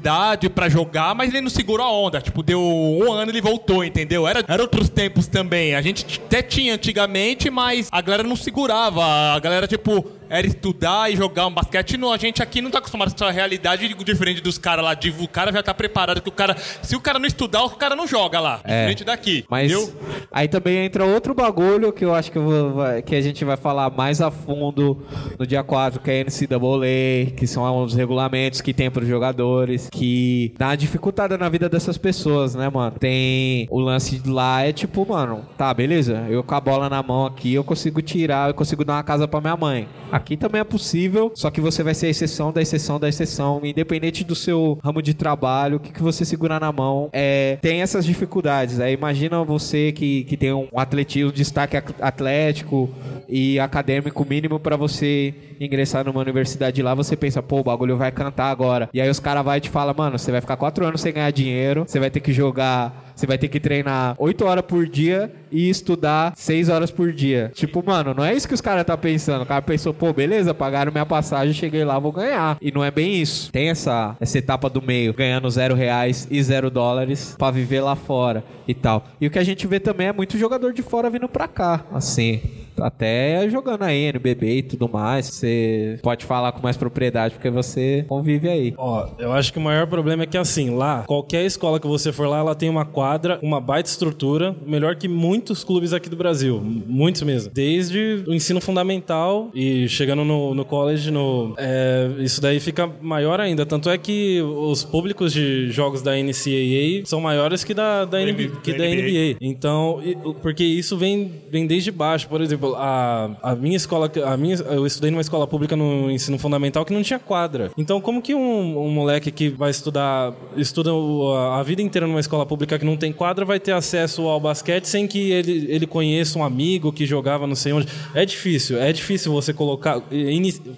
para 0.49 0.69
jogar, 0.69 1.13
mas 1.15 1.29
ele 1.29 1.41
não 1.41 1.49
segurou 1.49 1.85
a 1.85 1.91
onda. 1.91 2.21
Tipo, 2.21 2.43
deu 2.43 2.61
um 2.61 3.11
ano 3.11 3.31
ele 3.31 3.41
voltou, 3.41 3.83
entendeu? 3.83 4.27
Era, 4.27 4.43
era 4.47 4.61
outros 4.61 4.89
tempos 4.89 5.27
também. 5.27 5.75
A 5.75 5.81
gente 5.81 6.21
até 6.25 6.41
tinha 6.41 6.73
antigamente, 6.73 7.49
mas 7.49 7.87
a 7.91 8.01
galera 8.01 8.23
não 8.23 8.35
segurava. 8.35 9.03
A 9.03 9.39
galera, 9.39 9.67
tipo, 9.67 10.05
era 10.29 10.45
estudar 10.45 11.11
e 11.11 11.15
jogar 11.15 11.47
um 11.47 11.51
basquete. 11.51 11.97
Não, 11.97 12.11
a 12.11 12.17
gente 12.17 12.41
aqui 12.41 12.61
não 12.61 12.69
tá 12.69 12.79
acostumado 12.79 13.09
com 13.09 13.15
essa 13.15 13.31
realidade 13.31 13.87
diferente 14.03 14.41
dos 14.41 14.57
caras 14.57 14.85
lá. 14.85 14.93
De, 14.93 15.09
o 15.09 15.27
cara 15.27 15.51
já 15.51 15.63
tá 15.63 15.73
preparado 15.73 16.21
que 16.21 16.29
o 16.29 16.31
cara. 16.31 16.55
Se 16.57 16.95
o 16.95 17.01
cara 17.01 17.19
não 17.19 17.25
estudar, 17.25 17.63
o 17.63 17.71
cara 17.71 17.95
não 17.95 18.07
joga 18.07 18.39
lá. 18.39 18.61
É, 18.63 18.81
diferente 18.81 19.03
daqui. 19.03 19.45
Mas 19.49 19.71
entendeu? 19.71 19.93
aí 20.31 20.47
também 20.47 20.85
entra 20.85 21.05
outro 21.05 21.33
bagulho 21.33 21.91
que 21.91 22.05
eu 22.05 22.13
acho 22.13 22.31
que, 22.31 22.37
eu 22.37 22.75
que 23.05 23.15
a 23.15 23.21
gente 23.21 23.43
vai 23.43 23.57
falar 23.57 23.89
mais 23.89 24.21
a 24.21 24.29
fundo 24.29 25.03
no 25.37 25.45
dia 25.45 25.63
4, 25.63 25.99
que 25.99 26.11
é 26.11 26.21
a 26.21 26.23
NCAA, 26.23 27.35
que 27.35 27.47
são 27.47 27.83
os 27.83 27.93
regulamentos 27.93 28.61
que 28.61 28.73
tem 28.73 28.89
para 28.91 29.03
os 29.03 29.09
jogadores, 29.09 29.89
que 29.91 30.53
dá 30.57 30.67
uma 30.67 30.77
dificultada 30.77 31.37
na 31.37 31.49
vida 31.49 31.67
dessas 31.67 31.97
pessoas, 31.97 32.55
né, 32.55 32.69
mano? 32.69 32.95
Tem 32.99 33.67
o 33.69 33.79
lance 33.79 34.21
lá, 34.25 34.63
é 34.63 34.71
tipo, 34.71 35.05
mano, 35.07 35.45
tá, 35.57 35.73
beleza, 35.73 36.25
eu 36.29 36.43
com 36.43 36.55
a 36.55 36.61
bola 36.61 36.89
na 36.89 37.01
mão 37.01 37.25
aqui, 37.25 37.53
eu 37.53 37.63
consigo 37.63 38.01
tirar, 38.01 38.49
eu 38.49 38.53
consigo 38.53 38.83
dar 38.83 38.93
uma 38.93 39.03
casa 39.03 39.27
para 39.27 39.41
minha 39.41 39.57
mãe. 39.57 39.87
Aqui 40.19 40.35
também 40.35 40.59
é 40.59 40.63
possível, 40.65 41.31
só 41.33 41.49
que 41.49 41.61
você 41.61 41.81
vai 41.81 41.95
ser 41.95 42.07
a 42.07 42.09
exceção 42.09 42.51
da 42.51 42.61
exceção 42.61 42.99
da 42.99 43.07
exceção, 43.07 43.61
independente 43.63 44.23
do 44.23 44.35
seu 44.35 44.77
ramo 44.83 45.01
de 45.01 45.13
trabalho, 45.13 45.77
o 45.77 45.79
que, 45.79 45.93
que 45.93 46.03
você 46.03 46.25
segurar 46.25 46.59
na 46.59 46.71
mão, 46.71 47.09
é, 47.13 47.57
tem 47.61 47.81
essas 47.81 48.05
dificuldades. 48.05 48.79
Aí 48.79 48.93
imagina 48.93 49.43
você 49.43 49.91
que, 49.93 50.25
que 50.25 50.35
tem 50.35 50.51
um 50.51 50.67
atletismo, 50.75 51.31
destaque 51.31 51.77
atlético 51.77 52.89
e 53.29 53.59
acadêmico 53.59 54.25
mínimo 54.29 54.59
para 54.59 54.75
você 54.75 55.33
ingressar 55.59 56.05
numa 56.05 56.19
universidade 56.19 56.81
lá, 56.81 56.93
você 56.93 57.15
pensa, 57.15 57.41
pô, 57.41 57.61
o 57.61 57.63
bagulho 57.63 57.97
vai 57.97 58.11
cantar 58.11 58.51
agora. 58.51 58.89
E 58.93 59.01
aí 59.01 59.09
os 59.09 59.19
caras 59.19 59.43
vai 59.43 59.57
e 59.57 59.61
te 59.61 59.69
fala, 59.69 59.93
mano, 59.93 60.19
você 60.19 60.31
vai 60.31 60.41
ficar 60.41 60.57
quatro 60.57 60.85
anos 60.85 60.99
sem 61.01 61.13
ganhar 61.13 61.31
dinheiro, 61.31 61.85
você 61.87 61.99
vai 61.99 62.09
ter 62.09 62.19
que 62.19 62.33
jogar 62.33 63.08
você 63.19 63.27
vai 63.27 63.37
ter 63.37 63.49
que 63.49 63.59
treinar 63.59 64.15
8 64.17 64.45
horas 64.45 64.63
por 64.65 64.87
dia 64.87 65.29
e 65.51 65.69
estudar 65.69 66.33
6 66.37 66.69
horas 66.69 66.89
por 66.89 67.11
dia. 67.11 67.51
Tipo, 67.53 67.83
mano, 67.85 68.13
não 68.13 68.23
é 68.23 68.33
isso 68.33 68.47
que 68.47 68.53
os 68.53 68.61
caras 68.61 68.85
tá 68.85 68.95
pensando. 68.95 69.41
O 69.41 69.45
cara 69.45 69.61
pensou, 69.61 69.93
pô, 69.93 70.13
beleza, 70.13 70.53
pagaram 70.53 70.89
minha 70.89 71.05
passagem, 71.05 71.53
cheguei 71.53 71.83
lá, 71.83 71.99
vou 71.99 72.13
ganhar. 72.13 72.57
E 72.61 72.71
não 72.71 72.83
é 72.83 72.89
bem 72.89 73.21
isso. 73.21 73.51
Tem 73.51 73.69
essa, 73.69 74.15
essa 74.21 74.37
etapa 74.37 74.69
do 74.69 74.81
meio, 74.81 75.13
ganhando 75.13 75.49
zero 75.49 75.75
reais 75.75 76.27
e 76.31 76.41
zero 76.41 76.69
dólares 76.69 77.35
pra 77.37 77.51
viver 77.51 77.81
lá 77.81 77.95
fora 77.95 78.41
e 78.65 78.73
tal. 78.73 79.05
E 79.19 79.27
o 79.27 79.31
que 79.31 79.39
a 79.39 79.43
gente 79.43 79.67
vê 79.67 79.81
também 79.81 80.07
é 80.07 80.13
muito 80.13 80.37
jogador 80.37 80.71
de 80.71 80.81
fora 80.81 81.09
vindo 81.09 81.27
pra 81.27 81.47
cá, 81.47 81.85
assim 81.91 82.41
até 82.81 83.47
jogando 83.49 83.83
aí 83.83 84.05
NBB 84.05 84.57
e 84.57 84.63
tudo 84.63 84.89
mais. 84.89 85.27
Você 85.27 85.99
pode 86.01 86.25
falar 86.25 86.51
com 86.51 86.61
mais 86.61 86.77
propriedade 86.77 87.35
porque 87.35 87.49
você 87.49 88.05
convive 88.07 88.49
aí. 88.49 88.73
Ó, 88.77 89.07
eu 89.17 89.31
acho 89.33 89.51
que 89.51 89.59
o 89.59 89.61
maior 89.61 89.87
problema 89.87 90.23
é 90.23 90.25
que 90.25 90.37
assim, 90.37 90.69
lá, 90.71 91.03
qualquer 91.03 91.45
escola 91.45 91.79
que 91.79 91.87
você 91.87 92.11
for 92.11 92.27
lá, 92.27 92.39
ela 92.39 92.55
tem 92.55 92.69
uma 92.69 92.85
quadra, 92.85 93.39
uma 93.41 93.59
baita 93.59 93.89
estrutura, 93.89 94.55
melhor 94.65 94.95
que 94.95 95.07
muitos 95.07 95.63
clubes 95.63 95.93
aqui 95.93 96.09
do 96.09 96.15
Brasil, 96.15 96.61
muitos 96.61 97.21
mesmo. 97.21 97.51
Desde 97.53 98.23
o 98.27 98.33
ensino 98.33 98.61
fundamental 98.61 99.49
e 99.53 99.87
chegando 99.87 100.23
no, 100.23 100.53
no 100.53 100.65
college, 100.65 101.11
no, 101.11 101.53
é, 101.57 102.09
isso 102.19 102.41
daí 102.41 102.59
fica 102.59 102.89
maior 103.01 103.39
ainda. 103.39 103.65
Tanto 103.65 103.89
é 103.89 103.97
que 103.97 104.41
os 104.41 104.83
públicos 104.83 105.33
de 105.33 105.69
jogos 105.71 106.01
da 106.01 106.11
NCAA 106.15 107.05
são 107.05 107.21
maiores 107.21 107.63
que 107.63 107.73
da, 107.73 108.05
da, 108.05 108.19
NBA, 108.19 108.61
que 108.63 108.73
da 108.73 108.85
NBA. 108.85 109.37
Então, 109.41 109.99
porque 110.41 110.63
isso 110.63 110.97
vem, 110.97 111.31
vem 111.49 111.65
desde 111.67 111.91
baixo. 111.91 112.27
Por 112.27 112.41
exemplo, 112.41 112.68
a, 112.75 113.31
a 113.41 113.55
minha 113.55 113.77
escola, 113.77 114.11
a 114.25 114.37
minha, 114.37 114.55
eu 114.55 114.85
estudei 114.85 115.11
numa 115.11 115.21
escola 115.21 115.47
pública 115.47 115.75
no 115.75 116.09
ensino 116.09 116.37
fundamental 116.37 116.85
que 116.85 116.93
não 116.93 117.01
tinha 117.01 117.19
quadra. 117.19 117.71
Então, 117.77 118.01
como 118.01 118.21
que 118.21 118.33
um, 118.33 118.85
um 118.85 118.89
moleque 118.89 119.31
que 119.31 119.49
vai 119.49 119.69
estudar, 119.71 120.33
estuda 120.55 120.91
a, 120.91 121.59
a 121.59 121.63
vida 121.63 121.81
inteira 121.81 122.07
numa 122.07 122.19
escola 122.19 122.45
pública 122.45 122.77
que 122.77 122.85
não 122.85 122.97
tem 122.97 123.11
quadra, 123.11 123.45
vai 123.45 123.59
ter 123.59 123.71
acesso 123.71 124.27
ao 124.27 124.39
basquete 124.39 124.85
sem 124.85 125.07
que 125.07 125.31
ele, 125.31 125.65
ele 125.69 125.87
conheça 125.87 126.37
um 126.37 126.43
amigo 126.43 126.91
que 126.91 127.05
jogava 127.05 127.47
não 127.47 127.55
sei 127.55 127.73
onde? 127.73 127.87
É 128.13 128.25
difícil, 128.25 128.79
é 128.79 128.91
difícil 128.91 129.31
você 129.31 129.53
colocar, 129.53 130.01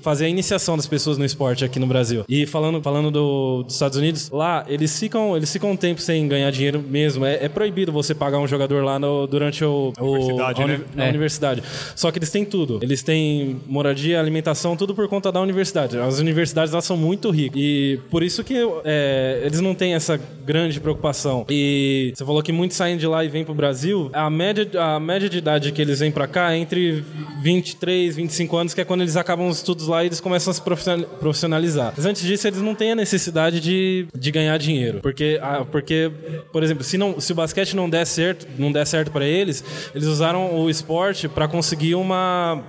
fazer 0.02 0.26
a 0.26 0.30
iniciação 0.30 0.76
das 0.76 0.88
pessoas 0.88 1.18
no 1.18 1.26
esporte 1.26 1.64
aqui 1.64 1.80
no 1.80 1.88
Brasil. 1.88 2.24
E 2.28 2.46
falando, 2.46 2.82
falando 2.82 3.12
do, 3.12 3.64
dos 3.64 3.74
Estados 3.74 3.98
Unidos, 3.98 4.30
lá 4.30 4.66
eles 4.68 4.98
ficam, 4.98 5.36
eles 5.36 5.52
ficam 5.52 5.72
um 5.72 5.76
tempo 5.76 6.02
sem 6.02 6.28
ganhar 6.28 6.52
dinheiro 6.52 6.84
mesmo. 6.88 7.26
É, 7.26 7.46
é 7.46 7.50
proibido 7.50 7.92
você 7.92 8.14
pagar 8.14 8.40
um 8.40 8.48
jogador 8.48 8.84
lá 8.84 9.00
no, 9.00 9.28
durante 9.28 9.64
o, 9.64 9.94
o 10.00 10.12
universidade, 10.12 10.62
a, 10.62 10.68
né? 10.68 10.82
na 10.96 11.06
é. 11.06 11.10
universidade. 11.10 11.64
Só 11.96 12.12
que 12.12 12.20
eles 12.20 12.30
têm 12.30 12.46
tudo. 12.46 12.80
Eles 12.82 13.04
têm 13.04 13.60
moradia, 13.68 14.20
alimentação, 14.20 14.76
tudo 14.76 14.94
por 14.96 15.08
conta 15.08 15.32
da 15.32 15.42
universidade. 15.42 15.98
As 15.98 16.20
universidades 16.20 16.74
lá 16.74 16.82
são 16.82 16.98
muito 16.98 17.30
ricas. 17.30 17.60
E 17.62 18.00
por 18.10 18.24
isso 18.24 18.44
que 18.44 18.56
é, 18.84 19.42
eles 19.44 19.60
não 19.60 19.74
têm 19.74 19.94
essa 19.94 20.20
grande 20.46 20.80
preocupação. 20.80 21.46
E 21.50 22.14
você 22.16 22.26
falou 22.26 22.42
que 22.42 22.52
muitos 22.52 22.78
saem 22.78 22.98
de 22.98 23.08
lá 23.08 23.24
e 23.24 23.28
vêm 23.28 23.44
pro 23.44 23.54
Brasil. 23.54 24.10
A 24.14 24.30
média, 24.30 24.68
a 24.80 25.00
média 25.00 25.30
de 25.30 25.38
idade 25.38 25.72
que 25.72 25.82
eles 25.82 26.00
vêm 26.00 26.12
para 26.12 26.28
cá 26.28 26.54
é 26.54 26.58
entre 26.58 27.04
23, 27.42 28.16
25 28.16 28.58
anos, 28.58 28.74
que 28.74 28.82
é 28.82 28.86
quando 28.86 29.02
eles 29.02 29.16
acabam 29.16 29.48
os 29.48 29.58
estudos 29.58 29.88
lá 29.88 30.04
e 30.04 30.08
eles 30.08 30.20
começam 30.20 30.52
a 30.52 30.54
se 30.54 30.62
profissionalizar. 30.62 31.94
Mas 31.96 32.06
antes 32.06 32.22
disso, 32.22 32.48
eles 32.48 32.62
não 32.62 32.76
têm 32.76 32.92
a 32.92 32.96
necessidade 32.96 33.60
de, 33.60 34.08
de 34.16 34.32
ganhar 34.32 34.58
dinheiro. 34.58 35.00
Porque, 35.02 35.40
porque, 35.72 36.12
por 36.52 36.64
exemplo, 36.64 36.84
se, 36.84 36.98
não, 36.98 37.20
se 37.20 37.32
o 37.32 37.36
basquete 37.36 37.76
não 37.76 37.90
der 37.90 38.06
certo, 38.06 38.48
não 38.58 38.72
der 38.72 38.86
certo 38.86 39.12
para 39.12 39.26
eles, 39.26 39.64
eles 39.94 40.08
usaram 40.08 40.60
o 40.60 40.70
esporte 40.70 41.28
para 41.28 41.48
conseguir 41.48 41.61
uma, 41.96 42.62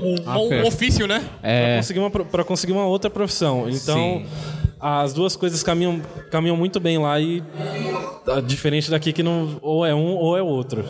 um, 0.00 0.14
ah, 0.26 0.38
um 0.38 0.66
ofício, 0.66 1.06
né? 1.06 1.24
É. 1.42 1.66
Para 1.66 1.76
conseguir, 1.76 2.00
uma, 2.00 2.44
conseguir 2.44 2.72
uma 2.72 2.86
outra 2.86 3.10
profissão. 3.10 3.68
Então, 3.68 4.22
Sim. 4.22 4.26
as 4.80 5.12
duas 5.12 5.36
coisas 5.36 5.62
caminham, 5.62 6.00
caminham 6.30 6.56
muito 6.56 6.80
bem 6.80 6.98
lá 6.98 7.18
e 7.20 7.42
ah, 8.26 8.40
diferente 8.40 8.90
daqui 8.90 9.12
que 9.12 9.22
não 9.22 9.58
ou 9.60 9.84
é 9.84 9.94
um 9.94 10.14
ou 10.16 10.36
é 10.36 10.42
outro. 10.42 10.84